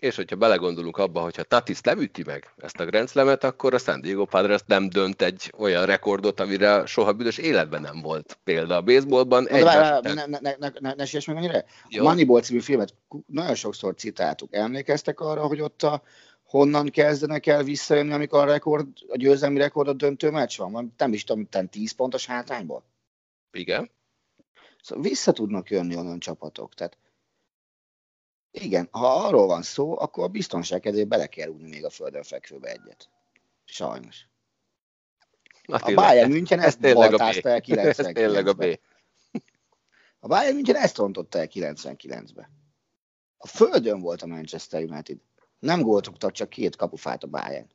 és 0.00 0.16
hogyha 0.16 0.36
belegondolunk 0.36 0.96
abba, 0.96 1.20
hogyha 1.20 1.42
Tatis 1.42 1.80
nem 1.80 2.00
üti 2.00 2.22
meg 2.22 2.52
ezt 2.56 2.80
a 2.80 2.84
Grand 2.84 3.08
Slam-et, 3.08 3.44
akkor 3.44 3.74
a 3.74 3.78
San 3.78 4.00
Diego 4.00 4.24
Padres 4.24 4.60
nem 4.66 4.88
dönt 4.88 5.22
egy 5.22 5.52
olyan 5.58 5.86
rekordot, 5.86 6.40
amire 6.40 6.86
soha 6.86 7.12
büdös 7.12 7.38
életben 7.38 7.80
nem 7.80 8.00
volt 8.00 8.38
példa 8.44 8.76
a 8.76 8.82
baseballban. 8.82 9.44
Után- 9.44 10.02
ne, 10.02 10.26
ne, 10.26 10.38
ne, 10.40 10.56
ne, 10.58 10.72
ne, 10.78 10.94
ne 10.94 11.04
siess 11.06 11.26
meg 11.26 11.36
annyira. 11.36 11.58
A 11.58 11.64
Jó. 11.88 12.02
Moneyball 12.02 12.40
című 12.40 12.60
filmet 12.60 12.94
nagyon 13.26 13.54
sokszor 13.54 13.94
citáltuk. 13.94 14.54
Emlékeztek 14.54 15.20
arra, 15.20 15.46
hogy 15.46 15.60
ott 15.60 15.82
a, 15.82 16.02
honnan 16.58 16.90
kezdenek 16.90 17.46
el 17.46 17.62
visszajönni, 17.62 18.12
amikor 18.12 18.38
a, 18.38 18.44
rekord, 18.44 18.88
a 19.08 19.16
győzelmi 19.16 19.58
rekord 19.58 19.88
a 19.88 19.92
döntő 19.92 20.30
meccs 20.30 20.58
van? 20.58 20.94
Nem 20.96 21.12
is 21.12 21.24
tudom, 21.24 21.48
talán 21.48 21.68
10 21.68 21.92
pontos 21.92 22.26
hátrányból. 22.26 22.84
Igen. 23.52 23.90
Szóval 24.82 25.04
vissza 25.04 25.32
tudnak 25.32 25.70
jönni 25.70 25.96
onnan 25.96 26.18
csapatok. 26.18 26.74
Tehát 26.74 26.98
Igen, 28.50 28.88
ha 28.90 29.26
arról 29.26 29.46
van 29.46 29.62
szó, 29.62 29.98
akkor 29.98 30.24
a 30.24 30.28
biztonság 30.28 30.80
kedvéért 30.80 31.08
bele 31.08 31.26
kell 31.26 31.46
rúgni 31.46 31.68
még 31.68 31.84
a 31.84 31.90
földön 31.90 32.22
fekvőbe 32.22 32.68
egyet. 32.68 33.08
Sajnos. 33.64 34.26
Na, 35.66 35.76
A 35.76 35.94
Bayern 35.94 36.30
München 36.30 36.60
ezt 36.60 36.80
B. 36.80 36.92
baltázta 36.92 37.48
el 37.48 37.60
Ez 37.60 37.96
tényleg 37.96 38.46
a 38.46 38.52
B. 38.52 38.62
99-ben. 38.62 38.78
A 40.18 40.26
Bayern 40.26 40.54
München 40.54 40.76
ezt 40.76 40.96
rontotta 40.96 41.38
el 41.38 41.48
99-ben. 41.50 42.48
A 43.36 43.46
földön 43.46 44.00
volt 44.00 44.22
a 44.22 44.26
Manchester 44.26 44.82
United. 44.82 45.18
Nem 45.64 45.80
gólt 45.80 46.06
rúgtak, 46.06 46.32
csak 46.32 46.48
két 46.48 46.76
kapufát 46.76 47.22
a 47.22 47.26
Bayern. 47.26 47.66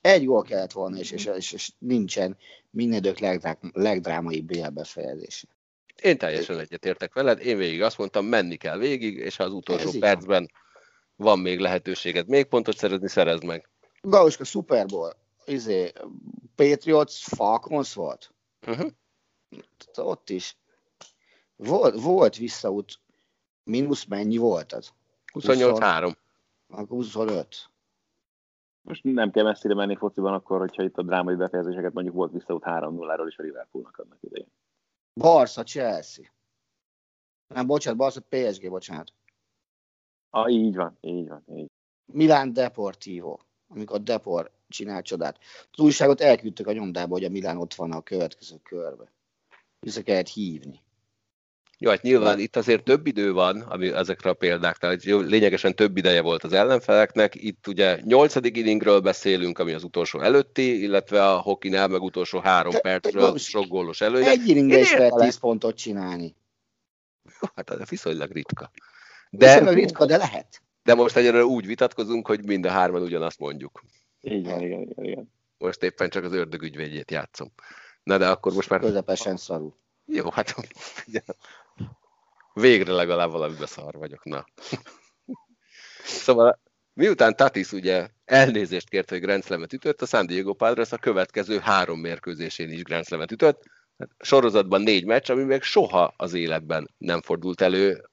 Egy 0.00 0.24
gól 0.24 0.42
kellett 0.42 0.72
volna, 0.72 0.98
és, 0.98 1.10
és, 1.10 1.24
és, 1.36 1.52
és 1.52 1.72
nincsen 1.78 2.36
minden 2.70 2.98
idők 2.98 3.18
legdrá, 3.18 3.58
legdrámaibb 3.72 4.44
BL 4.44 4.66
befejezése. 4.66 5.46
Én 6.02 6.18
teljesen 6.18 6.58
egyetértek 6.58 7.14
veled, 7.14 7.40
én 7.40 7.56
végig 7.56 7.82
azt 7.82 7.98
mondtam, 7.98 8.26
menni 8.26 8.56
kell 8.56 8.78
végig, 8.78 9.16
és 9.16 9.36
ha 9.36 9.44
az 9.44 9.52
utolsó 9.52 9.88
Ez 9.88 9.94
így 9.94 10.00
van. 10.00 10.10
percben 10.10 10.50
van 11.16 11.38
még 11.38 11.58
lehetőséged 11.58 12.28
még 12.28 12.44
pontot 12.44 12.76
szerezni, 12.76 13.08
szerezd 13.08 13.44
meg. 13.44 13.68
Gauska 14.00 14.44
Super 14.44 14.86
Bowl, 14.86 15.16
izé, 15.44 15.92
Patriots, 16.54 17.22
Falcons 17.22 17.94
volt. 17.94 18.32
Uh-huh. 18.66 18.90
Ott 19.94 20.30
is. 20.30 20.56
Volt, 21.56 22.00
volt 22.00 22.36
visszaút, 22.36 23.00
mínusz 23.64 24.04
mennyi 24.04 24.36
volt 24.36 24.72
az? 24.72 24.92
28-3. 25.34 26.14
Akkor 26.68 26.96
25. 26.96 27.70
Most 28.82 29.04
nem 29.04 29.30
kell 29.30 29.44
messzire 29.44 29.74
menni 29.74 29.96
fociban 29.96 30.32
akkor, 30.32 30.58
hogyha 30.58 30.82
itt 30.82 30.96
a 30.96 31.02
drámai 31.02 31.34
befejezéseket 31.34 31.92
mondjuk 31.92 32.14
volt 32.14 32.32
visszaút 32.32 32.62
3-0-ról 32.66 33.24
is 33.28 33.38
a 33.38 33.42
Liverpoolnak 33.42 33.98
annak 33.98 34.18
idején. 34.20 34.48
Barca, 35.20 35.62
Chelsea. 35.62 36.24
Nem, 37.54 37.66
bocsánat, 37.66 37.98
Barca, 37.98 38.20
PSG, 38.20 38.70
bocsánat. 38.70 39.12
Ah, 40.30 40.50
így 40.50 40.76
van, 40.76 40.96
így 41.00 41.28
van, 41.28 41.42
így. 41.46 41.70
Milán 42.12 42.52
Deportivo, 42.52 43.38
amikor 43.68 44.02
Depor 44.02 44.50
csinál 44.68 45.02
csodát. 45.02 45.38
Az 45.70 45.78
újságot 45.78 46.20
elküldtük 46.20 46.66
a 46.66 46.72
nyomdába, 46.72 47.12
hogy 47.12 47.24
a 47.24 47.28
Milán 47.28 47.56
ott 47.56 47.74
van 47.74 47.92
a 47.92 48.02
következő 48.02 48.56
körbe. 48.62 49.12
Vissza 49.80 50.02
kellett 50.02 50.28
hívni. 50.28 50.80
Jó, 51.80 51.90
hát 51.90 52.02
nyilván 52.02 52.38
itt 52.38 52.56
azért 52.56 52.84
több 52.84 53.06
idő 53.06 53.32
van 53.32 53.60
ami 53.60 53.88
ezekre 53.88 54.30
a 54.30 54.34
példáknál, 54.34 54.90
hogy 54.90 55.04
jó, 55.04 55.20
lényegesen 55.20 55.74
több 55.74 55.96
ideje 55.96 56.22
volt 56.22 56.44
az 56.44 56.52
ellenfeleknek. 56.52 57.34
Itt 57.34 57.66
ugye 57.66 58.00
nyolcadik 58.04 58.56
inningről 58.56 59.00
beszélünk, 59.00 59.58
ami 59.58 59.72
az 59.72 59.84
utolsó 59.84 60.20
előtti, 60.20 60.82
illetve 60.82 61.28
a 61.28 61.38
hokinál 61.38 61.88
meg 61.88 62.02
utolsó 62.02 62.38
három 62.38 62.72
De- 62.72 62.80
percről 62.80 63.32
de- 63.32 63.38
sok 63.38 63.66
gólos 63.66 64.00
előnye. 64.00 64.30
Egy 64.30 64.48
inningre 64.48 64.78
is 64.78 64.92
értem. 64.92 65.18
10 65.18 65.38
pontot 65.38 65.76
csinálni. 65.76 66.34
Hát 67.54 67.70
ez 67.70 67.88
viszonylag 67.88 68.32
ritka. 68.32 68.70
De... 69.30 69.60
De, 69.60 69.70
ritka, 69.70 70.06
de 70.06 70.16
lehet. 70.16 70.62
de 70.82 70.94
most 70.94 71.16
egyelőre 71.16 71.44
úgy 71.44 71.66
vitatkozunk, 71.66 72.26
hogy 72.26 72.44
mind 72.44 72.66
a 72.66 72.70
hárman 72.70 73.02
ugyanazt 73.02 73.38
mondjuk. 73.38 73.82
Így 74.20 74.44
van, 74.44 74.60
igen, 74.60 74.80
igen, 74.80 75.04
igen. 75.04 75.32
Most 75.58 75.82
éppen 75.82 76.08
csak 76.08 76.24
az 76.24 76.32
ördög 76.32 76.62
ügyvédjét 76.62 77.10
játszom. 77.10 77.52
Na 78.02 78.18
de 78.18 78.28
akkor 78.28 78.52
most 78.52 78.68
már... 78.68 78.80
Közepesen 78.80 79.36
szarul. 79.36 79.76
Jó, 80.10 80.30
hát 80.30 80.54
végre 82.60 82.92
legalább 82.92 83.30
valamibe 83.30 83.66
szar 83.66 83.94
vagyok, 83.94 84.24
na. 84.24 84.44
Szóval 86.04 86.60
miután 86.92 87.36
Tatis 87.36 87.72
ugye 87.72 88.08
elnézést 88.24 88.88
kért, 88.88 89.10
hogy 89.10 89.20
Grand 89.20 89.44
Slam-et 89.44 89.72
ütött, 89.72 90.02
a 90.02 90.06
San 90.06 90.26
Diego 90.26 90.52
Padres 90.52 90.92
a 90.92 90.96
következő 90.96 91.58
három 91.58 92.00
mérkőzésén 92.00 92.70
is 92.70 92.82
Grand 92.82 93.04
Slam-et 93.06 93.32
ütött. 93.32 93.62
Hát 93.98 94.10
sorozatban 94.18 94.82
négy 94.82 95.04
meccs, 95.04 95.30
ami 95.30 95.42
még 95.42 95.62
soha 95.62 96.14
az 96.16 96.34
életben 96.34 96.90
nem 96.98 97.22
fordult 97.22 97.60
elő 97.60 98.08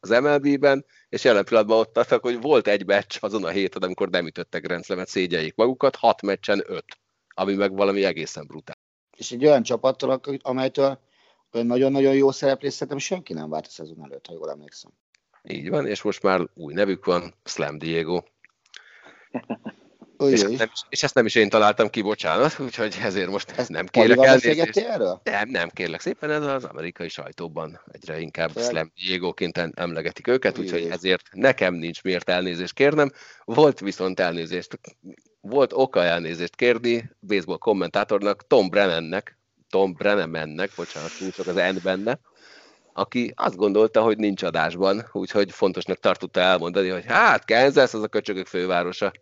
az 0.00 0.08
MLB-ben, 0.08 0.84
és 1.08 1.24
jelen 1.24 1.44
pillanatban 1.44 1.78
ott 1.78 1.92
tartok, 1.92 2.22
hogy 2.22 2.40
volt 2.40 2.68
egy 2.68 2.86
meccs 2.86 3.16
azon 3.20 3.44
a 3.44 3.48
héten, 3.48 3.82
amikor 3.82 4.08
nem 4.08 4.26
ütöttek 4.26 4.62
Grand 4.62 4.84
Slam-et, 4.84 5.08
szégyeljék 5.08 5.54
magukat, 5.54 5.96
hat 5.96 6.22
meccsen 6.22 6.62
öt, 6.66 6.98
ami 7.34 7.54
meg 7.54 7.72
valami 7.72 8.04
egészen 8.04 8.46
brutál. 8.46 8.76
És 9.16 9.30
egy 9.30 9.46
olyan 9.46 9.62
csapattól, 9.62 10.20
amelytől 10.42 10.98
nagyon-nagyon 11.52 12.14
jó 12.14 12.30
szereplés 12.30 12.72
szerintem 12.72 12.98
senki 12.98 13.32
nem 13.32 13.50
várt 13.50 13.66
a 13.66 13.70
szezon 13.70 14.04
előtt, 14.04 14.26
ha 14.26 14.32
jól 14.32 14.50
emlékszem. 14.50 14.90
Így 15.42 15.68
van, 15.68 15.86
és 15.86 16.02
most 16.02 16.22
már 16.22 16.48
új 16.54 16.74
nevük 16.74 17.04
van, 17.04 17.34
Slam 17.44 17.78
Diego. 17.78 18.22
És, 20.18 20.42
is. 20.42 20.58
nem, 20.58 20.70
és 20.88 21.02
ezt 21.02 21.14
nem 21.14 21.26
is 21.26 21.34
én 21.34 21.48
találtam 21.48 21.88
ki, 21.88 22.00
bocsánat, 22.02 22.58
úgyhogy 22.58 22.96
ezért 23.02 23.30
most 23.30 23.50
Ezt 23.50 23.68
nem 23.68 23.86
Palival 23.86 24.26
elnézést. 24.26 24.76
erről? 24.76 25.20
Nem, 25.24 25.48
nem 25.48 25.68
kérlek 25.68 26.00
szépen, 26.00 26.30
ez 26.30 26.42
az 26.42 26.64
amerikai 26.64 27.08
sajtóban 27.08 27.80
egyre 27.92 28.20
inkább 28.20 28.52
Tényleg? 28.52 28.70
Slam 28.72 28.92
Diego-ként 28.94 29.58
em- 29.58 29.78
emlegetik 29.78 30.26
őket, 30.26 30.58
úgyhogy 30.58 30.88
ezért 30.90 31.22
nekem 31.32 31.74
nincs 31.74 32.02
miért 32.02 32.28
elnézést 32.28 32.74
kérnem. 32.74 33.10
Volt 33.44 33.80
viszont 33.80 34.20
elnézést, 34.20 34.78
volt 35.40 35.72
oka 35.72 36.02
elnézést 36.02 36.56
kérni 36.56 37.10
baseball 37.20 37.58
kommentátornak, 37.58 38.46
Tom 38.46 38.68
Brennannek, 38.68 39.38
Tom 39.72 39.92
Brennemannek, 39.92 40.70
bocsánat, 40.76 41.10
túl 41.18 41.30
sok 41.30 41.46
az 41.46 41.54
N 41.54 41.76
benne, 41.82 42.18
aki 42.92 43.32
azt 43.36 43.56
gondolta, 43.56 44.02
hogy 44.02 44.16
nincs 44.16 44.42
adásban, 44.42 45.04
úgyhogy 45.12 45.52
fontosnak 45.52 45.98
tartotta 45.98 46.40
elmondani, 46.40 46.88
hogy 46.88 47.04
hát 47.06 47.44
Kansas 47.44 47.94
az 47.94 48.02
a 48.02 48.08
köcsögök 48.08 48.46
fővárosa. 48.46 49.12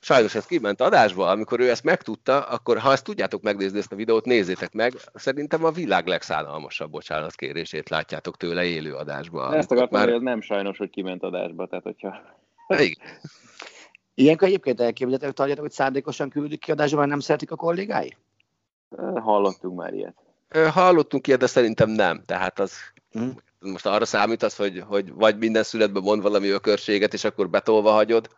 Sajnos 0.00 0.34
ez 0.34 0.46
kiment 0.46 0.80
adásba, 0.80 1.28
amikor 1.28 1.60
ő 1.60 1.70
ezt 1.70 1.84
megtudta, 1.84 2.40
akkor 2.40 2.78
ha 2.78 2.92
ezt 2.92 3.04
tudjátok 3.04 3.42
megnézni 3.42 3.78
ezt 3.78 3.92
a 3.92 3.96
videót, 3.96 4.24
nézzétek 4.24 4.72
meg. 4.72 4.92
Szerintem 5.14 5.64
a 5.64 5.70
világ 5.70 6.06
legszánalmasabb 6.06 6.90
bocsánatkérését 6.90 7.88
látjátok 7.88 8.36
tőle 8.36 8.64
élő 8.64 8.94
adásban. 8.94 9.54
Ezt 9.54 9.70
akartam, 9.70 9.98
Már... 9.98 10.06
hogy 10.06 10.16
ez 10.16 10.22
nem 10.22 10.40
sajnos, 10.40 10.78
hogy 10.78 10.90
kiment 10.90 11.22
adásba, 11.22 11.66
tehát 11.66 11.84
hogyha 11.84 12.20
Igen. 12.68 13.06
Ilyenkor 14.14 14.48
egyébként 14.48 14.80
elképzelhető, 14.80 15.32
tartjátok, 15.32 15.64
hogy 15.64 15.72
szándékosan 15.72 16.28
küldik 16.28 16.60
ki 16.60 16.70
adásba, 16.70 16.96
mert 16.96 17.10
nem 17.10 17.20
szeretik 17.20 17.50
a 17.50 17.56
kollégái? 17.56 18.16
Hallottunk 19.14 19.76
már 19.76 19.94
ilyet. 19.94 20.14
Hallottunk 20.70 21.26
ilyet, 21.26 21.40
de 21.40 21.46
szerintem 21.46 21.88
nem. 21.88 22.22
Tehát 22.24 22.58
az 22.58 22.72
Hm? 23.10 23.28
most 23.58 23.86
arra 23.86 24.04
számítasz, 24.04 24.56
hogy, 24.56 24.82
hogy 24.86 25.12
vagy 25.12 25.38
minden 25.38 25.62
születben 25.62 26.02
mond 26.02 26.22
valami 26.22 26.48
ökörséget, 26.48 27.14
és 27.14 27.24
akkor 27.24 27.50
betolva 27.50 27.90
hagyod, 27.90 28.28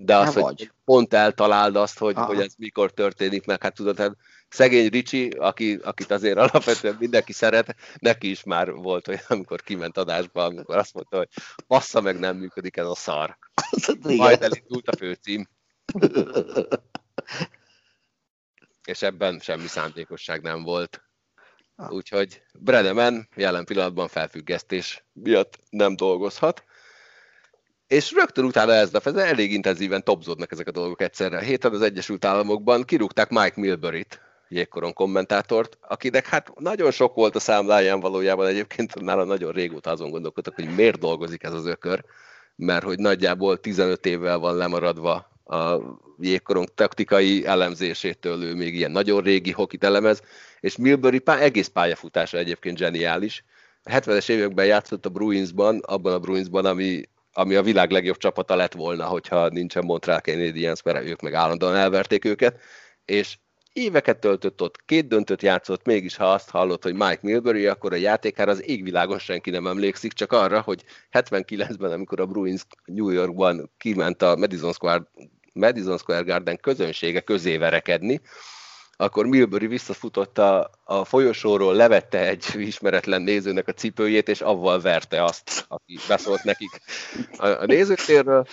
de 0.00 0.16
az, 0.16 0.34
hogy 0.34 0.42
vagy. 0.42 0.72
pont 0.84 1.14
eltaláld 1.14 1.76
azt, 1.76 1.98
hogy, 1.98 2.16
Aha. 2.16 2.26
hogy 2.26 2.40
ez 2.40 2.54
mikor 2.58 2.90
történik 2.90 3.46
meg, 3.46 3.62
hát 3.62 3.74
tudod, 3.74 3.98
hát 3.98 4.16
szegény 4.48 4.88
Ricsi, 4.88 5.28
aki, 5.28 5.78
akit 5.82 6.10
azért 6.10 6.36
alapvetően 6.36 6.96
mindenki 6.98 7.32
szeret, 7.32 7.74
neki 7.98 8.30
is 8.30 8.44
már 8.44 8.72
volt 8.72 9.08
olyan, 9.08 9.20
amikor 9.28 9.60
kiment 9.60 9.98
adásba, 9.98 10.44
amikor 10.44 10.76
azt 10.76 10.94
mondta, 10.94 11.16
hogy 11.16 11.28
bassza 11.66 12.00
meg, 12.00 12.18
nem 12.18 12.36
működik 12.36 12.76
ez 12.76 12.86
a 12.86 12.94
szar. 12.94 13.38
Majd 14.16 14.42
elindult 14.42 14.88
a 14.88 14.96
főcím, 14.96 15.48
és 18.88 19.02
ebben 19.02 19.38
semmi 19.38 19.66
szándékosság 19.66 20.42
nem 20.42 20.62
volt. 20.62 21.02
Ah. 21.76 21.92
Úgyhogy 21.92 22.42
Breneman 22.58 23.28
jelen 23.36 23.64
pillanatban 23.64 24.08
felfüggesztés 24.08 25.04
miatt 25.12 25.58
nem 25.70 25.96
dolgozhat. 25.96 26.64
És 27.86 28.12
rögtön 28.12 28.44
utána 28.44 28.72
ez 28.72 28.94
a 28.94 29.00
feze 29.00 29.24
elég 29.24 29.52
intenzíven 29.52 30.04
topzódnak 30.04 30.52
ezek 30.52 30.66
a 30.66 30.70
dolgok 30.70 31.00
egyszerre. 31.00 31.40
Héten 31.40 31.72
az 31.72 31.82
Egyesült 31.82 32.24
Államokban 32.24 32.84
kirúgták 32.84 33.28
Mike 33.28 33.52
Milbury-t, 33.54 34.20
jégkoron 34.48 34.92
kommentátort, 34.92 35.78
akinek 35.80 36.26
hát 36.26 36.58
nagyon 36.58 36.90
sok 36.90 37.14
volt 37.14 37.36
a 37.36 37.40
számláján 37.40 38.00
valójában 38.00 38.46
egyébként, 38.46 39.00
nála 39.00 39.24
nagyon 39.24 39.52
régóta 39.52 39.90
azon 39.90 40.10
gondolkodtak, 40.10 40.54
hogy 40.54 40.74
miért 40.74 40.98
dolgozik 40.98 41.42
ez 41.42 41.52
az 41.52 41.66
ökör, 41.66 42.04
mert 42.56 42.84
hogy 42.84 42.98
nagyjából 42.98 43.60
15 43.60 44.06
évvel 44.06 44.38
van 44.38 44.56
lemaradva 44.56 45.37
a 45.48 45.80
jégkorong 46.18 46.68
taktikai 46.74 47.46
elemzésétől, 47.46 48.42
ő 48.42 48.54
még 48.54 48.74
ilyen 48.74 48.90
nagyon 48.90 49.22
régi 49.22 49.50
hokit 49.50 49.84
elemez, 49.84 50.22
és 50.60 50.76
Milbury 50.76 51.18
pá- 51.18 51.40
egész 51.40 51.68
pályafutása 51.68 52.38
egyébként 52.38 52.78
zseniális. 52.78 53.44
A 53.82 53.90
70-es 53.90 54.28
években 54.28 54.66
játszott 54.66 55.06
a 55.06 55.10
Bruinsban, 55.10 55.78
abban 55.78 56.12
a 56.12 56.18
Bruinsban, 56.18 56.64
ami, 56.64 57.02
ami 57.32 57.54
a 57.54 57.62
világ 57.62 57.90
legjobb 57.90 58.16
csapata 58.16 58.56
lett 58.56 58.74
volna, 58.74 59.04
hogyha 59.04 59.48
nincsen 59.48 59.84
Montreal 59.84 60.20
Canadiens, 60.20 60.82
mert 60.82 61.06
ők 61.06 61.20
meg 61.20 61.34
állandóan 61.34 61.76
elverték 61.76 62.24
őket, 62.24 62.60
és 63.04 63.38
éveket 63.72 64.18
töltött 64.18 64.62
ott, 64.62 64.84
két 64.84 65.08
döntött 65.08 65.42
játszott, 65.42 65.86
mégis 65.86 66.16
ha 66.16 66.32
azt 66.32 66.50
hallott, 66.50 66.82
hogy 66.82 66.94
Mike 66.94 67.18
Milbury, 67.20 67.66
akkor 67.66 67.92
a 67.92 67.96
játékára 67.96 68.50
az 68.50 68.68
égvilágon 68.68 69.18
senki 69.18 69.50
nem 69.50 69.66
emlékszik, 69.66 70.12
csak 70.12 70.32
arra, 70.32 70.60
hogy 70.60 70.84
79-ben, 71.12 71.92
amikor 71.92 72.20
a 72.20 72.26
Bruins 72.26 72.66
New 72.84 73.08
Yorkban 73.08 73.70
kiment 73.76 74.22
a 74.22 74.36
Madison 74.36 74.72
Square, 74.72 75.08
Madison 75.58 75.98
Square 75.98 76.22
Garden 76.22 76.58
közönsége 76.60 77.20
közé 77.20 77.56
verekedni, 77.56 78.20
akkor 78.96 79.26
Milbury 79.26 79.66
visszafutott 79.66 80.38
a, 80.38 80.70
a 80.84 81.04
folyosóról, 81.04 81.74
levette 81.74 82.18
egy 82.28 82.44
ismeretlen 82.54 83.22
nézőnek 83.22 83.68
a 83.68 83.72
cipőjét, 83.72 84.28
és 84.28 84.40
avval 84.40 84.80
verte 84.80 85.24
azt, 85.24 85.64
aki 85.68 85.98
beszólt 86.08 86.42
nekik. 86.42 86.80
A, 87.36 87.46
a 87.46 87.64
nézőtérről, 87.64 88.46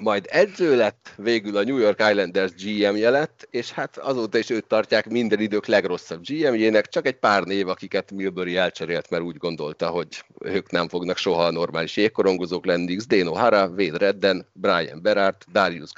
majd 0.00 0.26
edző 0.30 0.76
lett, 0.76 1.14
végül 1.16 1.56
a 1.56 1.64
New 1.64 1.76
York 1.76 2.00
Islanders 2.00 2.52
GM-je 2.52 3.10
lett, 3.10 3.48
és 3.50 3.72
hát 3.72 3.96
azóta 3.96 4.38
is 4.38 4.50
őt 4.50 4.66
tartják 4.66 5.08
minden 5.08 5.40
idők 5.40 5.66
legrosszabb 5.66 6.20
GM-jének, 6.22 6.88
csak 6.88 7.06
egy 7.06 7.18
pár 7.18 7.42
név, 7.42 7.68
akiket 7.68 8.10
Milbury 8.10 8.56
elcserélt, 8.56 9.10
mert 9.10 9.22
úgy 9.22 9.36
gondolta, 9.36 9.88
hogy 9.88 10.24
ők 10.40 10.70
nem 10.70 10.88
fognak 10.88 11.16
soha 11.16 11.50
normális 11.50 11.96
jégkorongozók 11.96 12.66
lenni, 12.66 12.98
Zdeno 12.98 13.32
Hara, 13.32 13.66
Wade 13.68 13.98
Redden, 13.98 14.46
Brian 14.52 15.02
Berard, 15.02 15.36
Darius 15.52 15.90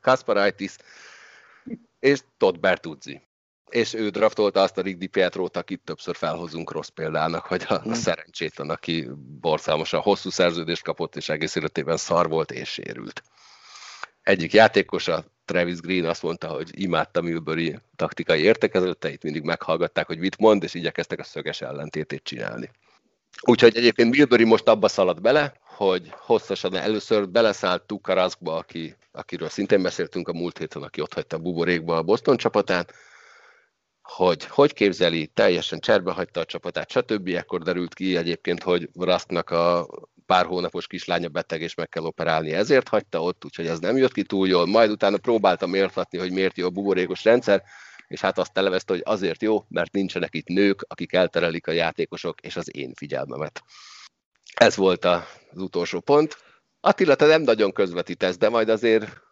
Kasparaitis 0.00 0.76
és 2.00 2.20
Todd 2.38 2.60
Bertuzzi. 2.60 3.25
És 3.70 3.94
ő 3.94 4.08
draftolta 4.08 4.62
azt 4.62 4.78
a 4.78 4.82
Rick 4.82 5.10
Pietrót, 5.10 5.56
akit 5.56 5.80
többször 5.84 6.16
felhozunk 6.16 6.70
rossz 6.70 6.88
példának, 6.88 7.46
hogy 7.46 7.64
a, 7.68 7.74
a 7.74 7.78
hmm. 7.78 7.92
szerencsétlen, 7.92 8.70
aki 8.70 9.08
borzalmasan 9.40 10.00
hosszú 10.00 10.30
szerződést 10.30 10.82
kapott, 10.82 11.16
és 11.16 11.28
egész 11.28 11.54
életében 11.54 11.96
szar 11.96 12.28
volt 12.28 12.50
és 12.50 12.68
sérült 12.68 13.22
egyik 14.26 14.52
játékosa, 14.52 15.24
Travis 15.44 15.80
Green 15.80 16.04
azt 16.04 16.22
mondta, 16.22 16.48
hogy 16.48 16.82
imádta 16.82 17.20
Milbury 17.20 17.78
taktikai 17.96 18.42
értekezőteit, 18.42 19.22
mindig 19.22 19.42
meghallgatták, 19.42 20.06
hogy 20.06 20.18
mit 20.18 20.38
mond, 20.38 20.62
és 20.62 20.74
igyekeztek 20.74 21.18
a 21.18 21.24
szöges 21.24 21.60
ellentétét 21.60 22.22
csinálni. 22.22 22.70
Úgyhogy 23.40 23.76
egyébként 23.76 24.10
Milbury 24.10 24.44
most 24.44 24.68
abba 24.68 24.88
szaladt 24.88 25.20
bele, 25.20 25.54
hogy 25.60 26.08
hosszasan 26.10 26.74
először 26.74 27.28
beleszállt 27.28 27.82
Tukarazkba, 27.82 28.56
aki, 28.56 28.96
akiről 29.12 29.48
szintén 29.48 29.82
beszéltünk 29.82 30.28
a 30.28 30.32
múlt 30.32 30.58
héten, 30.58 30.82
aki 30.82 31.00
ott 31.00 31.14
hagyta 31.14 31.36
a 31.36 31.40
buborékba 31.40 31.96
a 31.96 32.02
Boston 32.02 32.36
csapatát, 32.36 32.92
hogy 34.06 34.44
hogy 34.44 34.72
képzeli, 34.72 35.26
teljesen 35.26 35.80
cserbe 35.80 36.12
hagyta 36.12 36.40
a 36.40 36.44
csapatát, 36.44 36.90
stb. 36.90 37.28
Ekkor 37.28 37.62
derült 37.62 37.94
ki 37.94 38.16
egyébként, 38.16 38.62
hogy 38.62 38.88
Rasknak 38.94 39.50
a 39.50 39.86
pár 40.26 40.46
hónapos 40.46 40.86
kislánya 40.86 41.28
beteg, 41.28 41.60
és 41.60 41.74
meg 41.74 41.88
kell 41.88 42.02
operálni, 42.02 42.52
ezért 42.52 42.88
hagyta 42.88 43.22
ott, 43.22 43.44
úgyhogy 43.44 43.66
ez 43.66 43.78
nem 43.78 43.96
jött 43.96 44.12
ki 44.12 44.22
túl 44.22 44.48
jól. 44.48 44.66
Majd 44.66 44.90
utána 44.90 45.16
próbáltam 45.16 45.74
értetni, 45.74 46.18
hogy 46.18 46.32
miért 46.32 46.56
jó 46.56 46.66
a 46.66 46.70
buborékos 46.70 47.24
rendszer, 47.24 47.62
és 48.08 48.20
hát 48.20 48.38
azt 48.38 48.52
televezte, 48.52 48.92
hogy 48.92 49.02
azért 49.04 49.42
jó, 49.42 49.64
mert 49.68 49.92
nincsenek 49.92 50.34
itt 50.34 50.46
nők, 50.46 50.84
akik 50.88 51.12
elterelik 51.12 51.66
a 51.66 51.72
játékosok 51.72 52.40
és 52.40 52.56
az 52.56 52.76
én 52.76 52.92
figyelmemet. 52.94 53.62
Ez 54.54 54.76
volt 54.76 55.04
az 55.04 55.22
utolsó 55.54 56.00
pont. 56.00 56.36
Attila, 56.80 57.14
te 57.14 57.26
nem 57.26 57.42
nagyon 57.42 57.72
közvetítesz, 57.72 58.36
de 58.36 58.48
majd 58.48 58.68
azért 58.68 59.25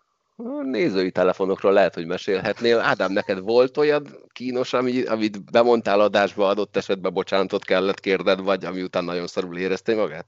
nézői 0.63 1.11
telefonokról 1.11 1.73
lehet, 1.73 1.95
hogy 1.95 2.07
mesélhetnél. 2.07 2.79
Ádám, 2.79 3.13
neked 3.13 3.41
volt 3.41 3.77
olyan 3.77 4.07
kínos, 4.33 4.73
ami, 4.73 5.03
amit 5.03 5.51
bemondtál 5.51 6.01
adásba, 6.01 6.49
adott 6.49 6.77
esetben 6.77 7.13
bocsánatot 7.13 7.65
kellett 7.65 8.01
kérded, 8.01 8.41
vagy 8.41 8.65
ami 8.65 8.83
után 8.83 9.05
nagyon 9.05 9.27
szarul 9.27 9.59
éreztél 9.59 9.97
magát? 9.97 10.27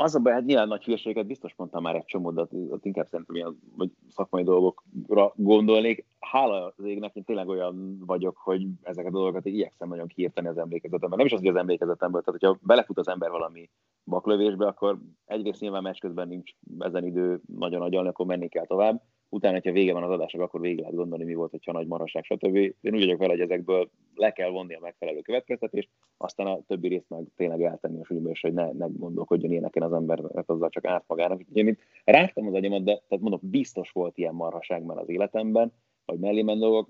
Az 0.00 0.14
a 0.14 0.18
baj, 0.18 0.32
hát 0.32 0.44
nyilván 0.44 0.68
nagy 0.68 0.84
hülyeséget 0.84 1.26
biztos 1.26 1.54
mondtam 1.56 1.82
már 1.82 1.94
egy 1.94 2.04
csomó, 2.04 2.30
de 2.30 2.46
ott 2.68 2.84
inkább 2.84 3.06
szerintem 3.06 3.36
ilyen 3.36 3.58
vagy 3.76 3.90
szakmai 4.08 4.42
dolgokra 4.42 5.32
gondolnék. 5.36 6.06
Hála 6.20 6.72
az 6.76 6.84
égnek, 6.84 7.14
én 7.14 7.24
tényleg 7.24 7.48
olyan 7.48 8.02
vagyok, 8.06 8.36
hogy 8.36 8.66
ezeket 8.82 9.12
a 9.12 9.16
dolgokat 9.16 9.46
igyekszem 9.46 9.88
nagyon 9.88 10.06
kiírtani 10.06 10.48
az 10.48 10.58
emlékezetemben. 10.58 11.18
Nem 11.18 11.26
is 11.26 11.32
az, 11.32 11.38
hogy 11.38 11.48
az 11.48 11.56
emlékezetemből, 11.56 12.22
tehát 12.22 12.40
hogyha 12.40 12.58
belefut 12.66 12.98
az 12.98 13.08
ember 13.08 13.30
valami 13.30 13.70
baklövésbe, 14.04 14.66
akkor 14.66 14.98
egyrészt 15.24 15.60
nyilván 15.60 15.82
meccs 15.82 15.98
közben 15.98 16.28
nincs 16.28 16.50
ezen 16.78 17.06
idő 17.06 17.40
nagyon 17.58 17.82
agyalni, 17.82 18.08
akkor 18.08 18.26
menni 18.26 18.48
kell 18.48 18.66
tovább 18.66 19.02
utána, 19.30 19.54
hogyha 19.54 19.72
vége 19.72 19.92
van 19.92 20.02
az 20.02 20.10
adásnak, 20.10 20.42
akkor 20.42 20.60
végig 20.60 20.78
lehet 20.78 20.94
gondolni, 20.94 21.24
mi 21.24 21.34
volt, 21.34 21.50
hogyha 21.50 21.72
nagy 21.72 21.86
maraság, 21.86 22.24
stb. 22.24 22.56
Én 22.56 22.94
úgy 22.94 23.04
vagyok 23.04 23.18
vele, 23.18 23.32
hogy 23.32 23.40
ezekből 23.40 23.90
le 24.14 24.32
kell 24.32 24.50
vonni 24.50 24.74
a 24.74 24.80
megfelelő 24.80 25.20
következtetést, 25.20 25.88
aztán 26.16 26.46
a 26.46 26.60
többi 26.66 26.88
részt 26.88 27.08
meg 27.08 27.24
tényleg 27.36 27.62
eltenni 27.62 28.00
a 28.00 28.04
súlyba, 28.04 28.30
és 28.30 28.40
hogy 28.40 28.52
ne, 28.52 28.72
ne 28.72 28.86
gondolkodjon 28.86 29.50
ilyeneken 29.50 29.82
az 29.82 29.92
ember, 29.92 30.20
mert 30.20 30.50
azzal 30.50 30.68
csak 30.68 30.84
árt 30.84 31.04
magának. 31.06 31.40
Én 31.52 31.64
mint 31.64 31.80
rágtam 32.04 32.46
az 32.46 32.54
agyamat, 32.54 32.84
de 32.84 33.02
tehát 33.08 33.24
mondom, 33.24 33.40
biztos 33.42 33.90
volt 33.90 34.18
ilyen 34.18 34.34
marhaság 34.34 34.82
már 34.82 34.98
az 34.98 35.08
életemben, 35.08 35.72
vagy 36.04 36.18
mellé 36.18 36.42
dolgok, 36.42 36.88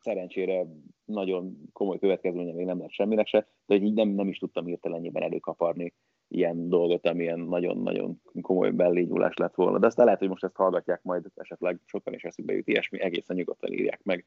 szerencsére 0.00 0.66
nagyon 1.04 1.56
komoly 1.72 1.98
következménye 1.98 2.52
még 2.52 2.66
nem 2.66 2.78
lett 2.78 2.90
semminek 2.90 3.26
se, 3.26 3.38
de 3.38 3.74
hogy 3.74 3.82
így 3.82 3.94
nem, 3.94 4.08
nem 4.08 4.28
is 4.28 4.38
tudtam 4.38 4.66
hirtelenjében 4.66 5.22
előkaparni 5.22 5.92
ilyen 6.34 6.68
dolgot, 6.68 7.06
amilyen 7.06 7.38
nagyon-nagyon 7.38 8.20
komoly 8.40 8.70
bellégyulás 8.70 9.34
lett 9.36 9.54
volna. 9.54 9.78
De 9.78 9.86
aztán 9.86 10.04
lehet, 10.04 10.20
hogy 10.20 10.28
most 10.28 10.44
ezt 10.44 10.56
hallgatják 10.56 11.02
majd 11.02 11.24
esetleg 11.34 11.80
sokan 11.84 12.14
is 12.14 12.24
eszükbe 12.24 12.52
jut 12.52 12.68
ilyesmi, 12.68 13.00
egészen 13.00 13.36
nyugodtan 13.36 13.72
írják 13.72 14.02
meg 14.02 14.26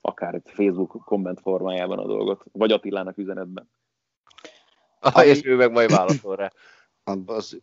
akár 0.00 0.34
egy 0.34 0.42
Facebook 0.44 1.02
komment 1.04 1.40
formájában 1.40 1.98
a 1.98 2.06
dolgot, 2.06 2.44
vagy 2.52 2.72
Attilának 2.72 3.18
üzenetben. 3.18 3.70
Ah, 5.00 5.26
és 5.26 5.44
ő 5.44 5.56
meg 5.56 5.70
majd 5.70 5.90
válaszol 5.90 6.36
rá. 6.36 6.52
Az, 7.26 7.58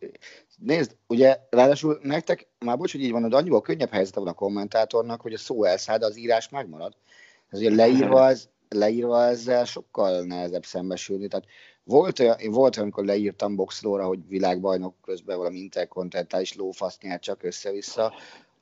nézd, 0.56 0.96
ugye 1.06 1.36
ráadásul 1.50 1.98
nektek, 2.02 2.48
már 2.58 2.76
bocs, 2.76 2.92
hogy 2.92 3.02
így 3.02 3.10
van, 3.10 3.28
de 3.28 3.36
annyiból 3.36 3.60
könnyebb 3.60 3.90
helyzete 3.90 4.20
van 4.20 4.28
a 4.28 4.32
kommentátornak, 4.32 5.20
hogy 5.20 5.32
a 5.32 5.38
szó 5.38 5.64
elszáll, 5.64 5.98
de 5.98 6.06
az 6.06 6.18
írás 6.18 6.48
megmarad. 6.48 6.96
Ez 7.50 7.58
ugye 7.58 7.74
leírva, 7.74 8.24
az, 8.24 8.48
leírva 8.68 9.24
ezzel 9.24 9.64
sokkal 9.64 10.22
nehezebb 10.22 10.64
szembesülni. 10.64 11.28
Tehát 11.28 11.46
volt 11.88 12.18
olyan, 12.18 12.38
én 12.38 12.50
volt 12.50 12.76
amikor 12.76 13.04
leírtam 13.04 13.56
boxlóra, 13.56 14.06
hogy 14.06 14.28
világbajnok 14.28 14.94
közben 15.02 15.36
valami 15.36 15.58
interkontinentális 15.58 16.54
lófaszt 16.54 17.02
nyert 17.02 17.22
csak 17.22 17.42
össze-vissza. 17.42 18.12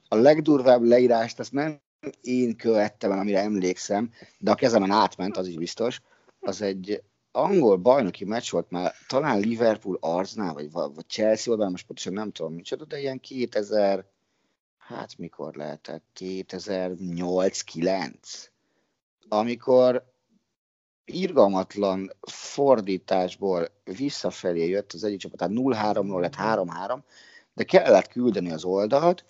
A 0.08 0.16
legdurvább 0.16 0.82
leírást 0.82 1.38
azt 1.38 1.52
nem 1.52 1.80
én 2.20 2.56
követtem 2.56 3.12
el, 3.12 3.18
amire 3.18 3.40
emlékszem, 3.40 4.10
de 4.38 4.50
a 4.50 4.54
kezemen 4.54 4.90
átment, 4.90 5.36
az 5.36 5.46
is 5.46 5.56
biztos. 5.56 6.00
Az 6.40 6.62
egy 6.62 7.02
angol 7.32 7.76
bajnoki 7.76 8.24
meccs 8.24 8.50
volt 8.50 8.70
már, 8.70 8.92
talán 9.08 9.40
Liverpool 9.40 9.98
Arznál, 10.00 10.52
vagy, 10.52 10.70
vagy 10.70 11.06
Chelsea 11.08 11.56
volt, 11.56 11.70
most 11.70 11.86
pontosan 11.86 12.12
nem 12.12 12.30
tudom 12.30 12.54
micsoda, 12.54 12.84
de 12.84 12.98
ilyen 12.98 13.20
2000, 13.20 14.04
hát 14.78 15.18
mikor 15.18 15.54
lehetett, 15.54 16.04
2008-9, 16.18 18.12
amikor 19.28 20.14
irgalmatlan 21.06 22.12
fordításból 22.20 23.68
visszafelé 23.84 24.68
jött 24.68 24.92
az 24.92 25.04
egyik 25.04 25.18
csapat, 25.18 25.38
tehát 25.38 25.54
0-3-ról 25.56 26.20
lett 26.20 26.34
3-3, 26.38 26.98
de 27.54 27.64
kellett 27.64 28.08
küldeni 28.08 28.52
az 28.52 28.64
oldalt, 28.64 29.24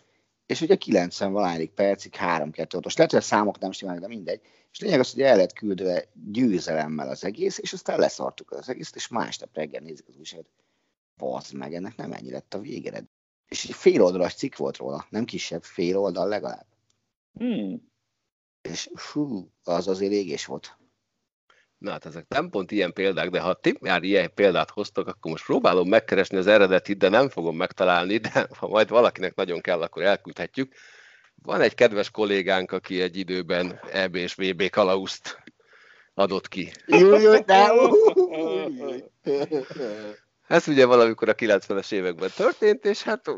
és 0.47 0.61
ugye 0.61 0.77
90 0.77 1.33
valányik 1.33 1.71
percig 1.71 2.15
3-2 2.19 2.83
Most 2.83 2.97
lehet, 2.97 3.13
hogy 3.13 3.21
a 3.21 3.25
számok 3.25 3.59
nem 3.59 3.73
stimálnak, 3.73 4.03
de 4.03 4.09
mindegy. 4.09 4.41
És 4.73 4.81
lényeg 4.81 5.01
az, 5.01 5.13
hogy 5.13 5.23
el 5.23 5.37
lett 5.37 5.53
küldve 5.53 6.05
győzelemmel 6.33 7.09
az 7.09 7.25
egész, 7.25 7.59
és 7.59 7.73
aztán 7.73 7.99
leszartuk 7.99 8.51
az 8.51 8.69
egészet, 8.69 8.95
és 8.95 9.09
másnap 9.09 9.55
reggel 9.55 9.83
nézik 9.83 10.09
az 10.09 10.17
újságot. 10.17 10.47
Bazd 11.17 11.55
meg, 11.55 11.75
ennek 11.75 11.97
nem 11.97 12.13
ennyi 12.13 12.31
lett 12.31 12.55
a 12.55 12.59
végered. 12.59 13.05
És 13.49 13.65
egy 13.65 13.75
fél 13.75 14.03
oldalas 14.03 14.35
cikk 14.35 14.57
volt 14.57 14.77
róla, 14.77 15.07
nem 15.11 15.25
kisebb, 15.25 15.63
fél 15.63 15.97
oldal 15.99 16.29
legalább. 16.29 16.67
Hmm. 17.33 17.91
És 18.63 18.91
hú, 19.13 19.51
az 19.65 19.89
azért 19.89 20.13
égés 20.13 20.47
volt. 20.47 20.77
Na 21.79 21.91
hát 21.91 22.07
ezek 22.07 22.25
nem 22.29 22.49
pont 22.51 22.71
ilyen 22.71 22.93
példák, 22.93 23.31
de 23.31 23.41
ha 23.41 23.55
ti 23.55 23.77
már 23.81 24.03
ilyen 24.03 24.35
példát 24.35 24.71
hoztok, 24.71 25.07
akkor 25.07 25.31
most 25.31 25.45
próbálom 25.45 25.89
megkeresni 25.89 26.37
az 26.37 26.47
eredetit, 26.47 26.99
de 26.99 27.09
nem 27.09 27.29
fogom 27.29 27.57
megtalálni, 27.57 28.17
de 28.17 28.49
ha 28.59 28.69
majd 28.69 28.89
valakinek 28.89 29.35
nagyon 29.35 29.61
kell, 29.61 29.83
akkor 29.83 30.03
elküldhetjük. 30.03 30.73
Van 31.43 31.61
egy 31.61 31.75
kedves 31.75 32.11
kollégánk, 32.11 32.73
aki 32.73 33.01
egy 33.01 33.17
időben 33.17 33.81
EB 33.93 34.15
és 34.15 34.35
VB 34.35 34.71
kalauzt 34.71 35.43
adott 36.15 36.49
ki. 36.49 36.73
Ez 40.47 40.69
ugye 40.69 40.87
valamikor 40.87 41.29
a 41.29 41.35
90-es 41.35 41.93
években 41.93 42.31
történt, 42.37 42.85
és 42.85 43.03
hát 43.03 43.31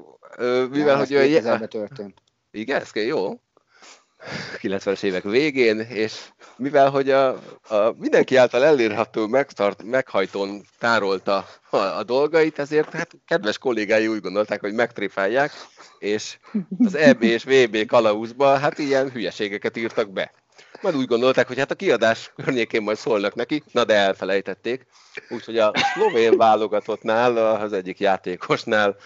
mivel, 0.70 0.96
hogy 0.96 1.14
olyan... 1.14 1.68
történt. 1.68 2.22
Igen, 2.50 2.80
ez 2.80 2.90
jó. 2.94 3.40
90-es 4.56 5.02
évek 5.02 5.22
végén, 5.22 5.80
és 5.80 6.20
mivel 6.56 6.90
hogy 6.90 7.10
a, 7.10 7.28
a 7.68 7.94
mindenki 7.98 8.36
által 8.36 8.64
elérhető 8.64 9.24
megtart, 9.24 9.82
meghajtón 9.82 10.64
tárolta 10.78 11.46
a, 11.70 11.76
a 11.76 12.02
dolgait, 12.02 12.58
ezért 12.58 12.92
hát 12.92 13.10
kedves 13.26 13.58
kollégái 13.58 14.06
úgy 14.06 14.20
gondolták, 14.20 14.60
hogy 14.60 14.72
megtréfálják, 14.72 15.52
és 15.98 16.38
az 16.84 16.94
EB 16.94 17.22
és 17.22 17.44
VB 17.44 17.86
kalauzba 17.86 18.56
hát 18.56 18.78
ilyen 18.78 19.10
hülyeségeket 19.10 19.76
írtak 19.76 20.10
be. 20.10 20.32
Majd 20.80 20.96
úgy 20.96 21.06
gondolták, 21.06 21.46
hogy 21.46 21.58
hát 21.58 21.70
a 21.70 21.74
kiadás 21.74 22.32
környékén 22.36 22.82
majd 22.82 22.96
szólnak 22.96 23.34
neki, 23.34 23.62
na 23.72 23.84
de 23.84 23.94
elfelejtették. 23.94 24.86
Úgyhogy 25.28 25.58
a 25.58 25.72
szlovén 25.94 26.36
válogatottnál, 26.36 27.36
az 27.36 27.72
egyik 27.72 28.00
játékosnál 28.00 28.96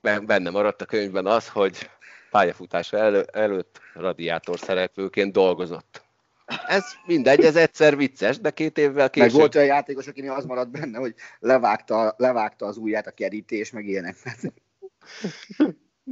benne 0.00 0.50
maradt 0.50 0.82
a 0.82 0.84
könyvben 0.84 1.26
az, 1.26 1.48
hogy 1.48 1.90
pályafutása 2.30 2.96
elő, 2.96 3.26
előtt 3.32 3.80
radiátor 3.94 4.58
szereplőként 4.58 5.32
dolgozott. 5.32 6.06
Ez 6.66 6.84
mindegy, 7.06 7.44
ez 7.44 7.56
egyszer 7.56 7.96
vicces, 7.96 8.38
de 8.38 8.50
két 8.50 8.78
évvel 8.78 9.10
később... 9.10 9.30
Meg 9.30 9.38
volt 9.38 9.54
olyan 9.54 9.66
játékos, 9.66 10.06
akinél 10.06 10.32
az 10.32 10.44
maradt 10.44 10.70
benne, 10.70 10.98
hogy 10.98 11.14
levágta, 11.38 12.14
levágta 12.16 12.66
az 12.66 12.76
ujját 12.76 13.06
a 13.06 13.10
kerítés, 13.10 13.70
meg 13.70 13.86
ilyenek. 13.86 14.16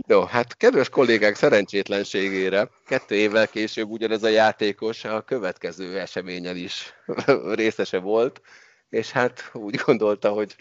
Jó, 0.08 0.22
hát 0.22 0.56
kedves 0.56 0.88
kollégák 0.88 1.34
szerencsétlenségére 1.34 2.68
kettő 2.86 3.14
évvel 3.14 3.48
később 3.48 3.90
ugyanez 3.90 4.22
a 4.22 4.28
játékos 4.28 5.04
a 5.04 5.22
következő 5.22 5.98
eseményen 5.98 6.56
is 6.56 6.94
részese 7.54 7.98
volt, 7.98 8.40
és 8.88 9.10
hát 9.10 9.50
úgy 9.52 9.74
gondolta, 9.74 10.30
hogy 10.30 10.56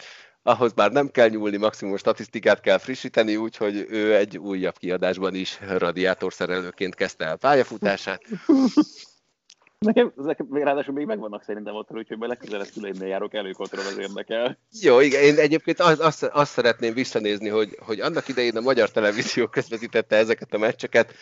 ahhoz 0.46 0.72
már 0.74 0.92
nem 0.92 1.10
kell 1.10 1.28
nyúlni, 1.28 1.56
maximum 1.56 1.96
statisztikát 1.96 2.60
kell 2.60 2.78
frissíteni, 2.78 3.36
úgyhogy 3.36 3.86
ő 3.90 4.16
egy 4.16 4.38
újabb 4.38 4.78
kiadásban 4.78 5.34
is 5.34 5.58
radiátorszerelőként 5.68 6.94
kezdte 6.94 7.24
el 7.24 7.36
pályafutását. 7.36 8.22
Nekem, 9.78 10.12
nekem 10.16 10.46
ráadásul 10.50 10.94
még 10.94 11.06
megvannak 11.06 11.42
szerintem 11.42 11.74
ott, 11.74 11.90
úgyhogy 11.92 12.18
majd 12.18 12.30
legközelebb 12.30 12.66
szüleimnél 12.66 13.08
járok 13.08 13.34
előkotron, 13.34 13.86
az 13.86 13.98
érdekel. 13.98 14.58
Jó, 14.80 15.00
igen, 15.00 15.22
én 15.22 15.38
egyébként 15.38 15.80
azt, 15.80 16.22
azt, 16.22 16.52
szeretném 16.52 16.94
visszanézni, 16.94 17.48
hogy, 17.48 17.78
hogy 17.78 18.00
annak 18.00 18.28
idején 18.28 18.56
a 18.56 18.60
magyar 18.60 18.90
televízió 18.90 19.46
közvetítette 19.46 20.16
ezeket 20.16 20.54
a 20.54 20.58
meccseket, 20.58 21.14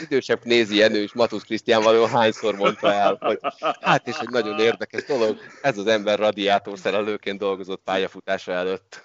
idősebb 0.00 0.44
nézi 0.44 0.76
Jenő 0.76 1.02
és 1.02 1.12
Matusz 1.12 1.42
Krisztián 1.42 1.82
való 1.82 2.04
hányszor 2.04 2.54
mondta 2.56 2.92
el, 2.92 3.16
hogy 3.20 3.38
hát 3.80 4.08
és 4.08 4.18
egy 4.18 4.30
nagyon 4.30 4.58
érdekes 4.58 5.04
dolog, 5.04 5.36
ez 5.62 5.78
az 5.78 5.86
ember 5.86 6.18
radiátorszerelőként 6.18 7.38
dolgozott 7.38 7.82
pályafutása 7.84 8.52
előtt. 8.52 9.02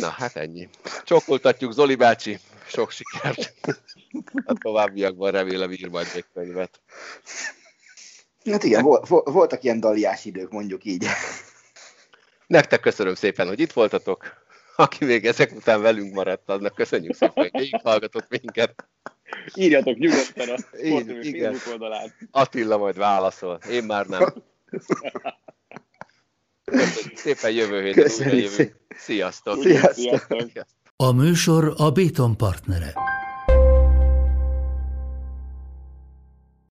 Na, 0.00 0.08
hát 0.08 0.36
ennyi. 0.36 0.68
Csokoltatjuk 1.04 1.72
Zoli 1.72 1.94
bácsi, 1.94 2.38
sok 2.66 2.90
sikert. 2.90 3.54
A 4.44 4.52
továbbiakban 4.52 5.30
remélem 5.30 5.70
ír 5.70 5.88
majd 5.88 6.06
még 6.14 6.24
könyvet. 6.34 6.80
Hát 8.50 8.64
igen, 8.64 8.84
voltak 9.24 9.62
ilyen 9.62 9.80
daliás 9.80 10.24
idők, 10.24 10.50
mondjuk 10.50 10.84
így. 10.84 11.06
Nektek 12.46 12.80
köszönöm 12.80 13.14
szépen, 13.14 13.48
hogy 13.48 13.60
itt 13.60 13.72
voltatok. 13.72 14.46
Aki 14.76 15.04
még 15.04 15.26
ezek 15.26 15.52
után 15.56 15.80
velünk 15.80 16.14
maradt, 16.14 16.48
annak 16.48 16.74
köszönjük 16.74 17.14
szépen, 17.14 17.48
hogy 17.52 17.70
hallgatott 17.82 18.26
minket. 18.28 18.88
Írjatok 19.54 19.98
nyugodtan 19.98 20.48
a 20.48 20.56
Facebook 20.58 21.66
oldalán. 21.70 22.14
Attila 22.30 22.76
majd 22.78 22.96
válaszol, 22.96 23.58
én 23.70 23.84
már 23.84 24.06
nem. 24.06 24.34
Köszönjük 26.64 27.16
szépen, 27.16 27.50
jövő 27.50 27.82
héten 27.82 28.10
újra 28.18 28.36
jövünk. 28.36 28.76
Sziasztok! 28.96 29.62
Sziasztok! 29.62 30.26
A 30.96 31.12
műsor 31.12 31.74
a 31.76 31.90
Béton 31.90 32.36
partnere. 32.36 32.92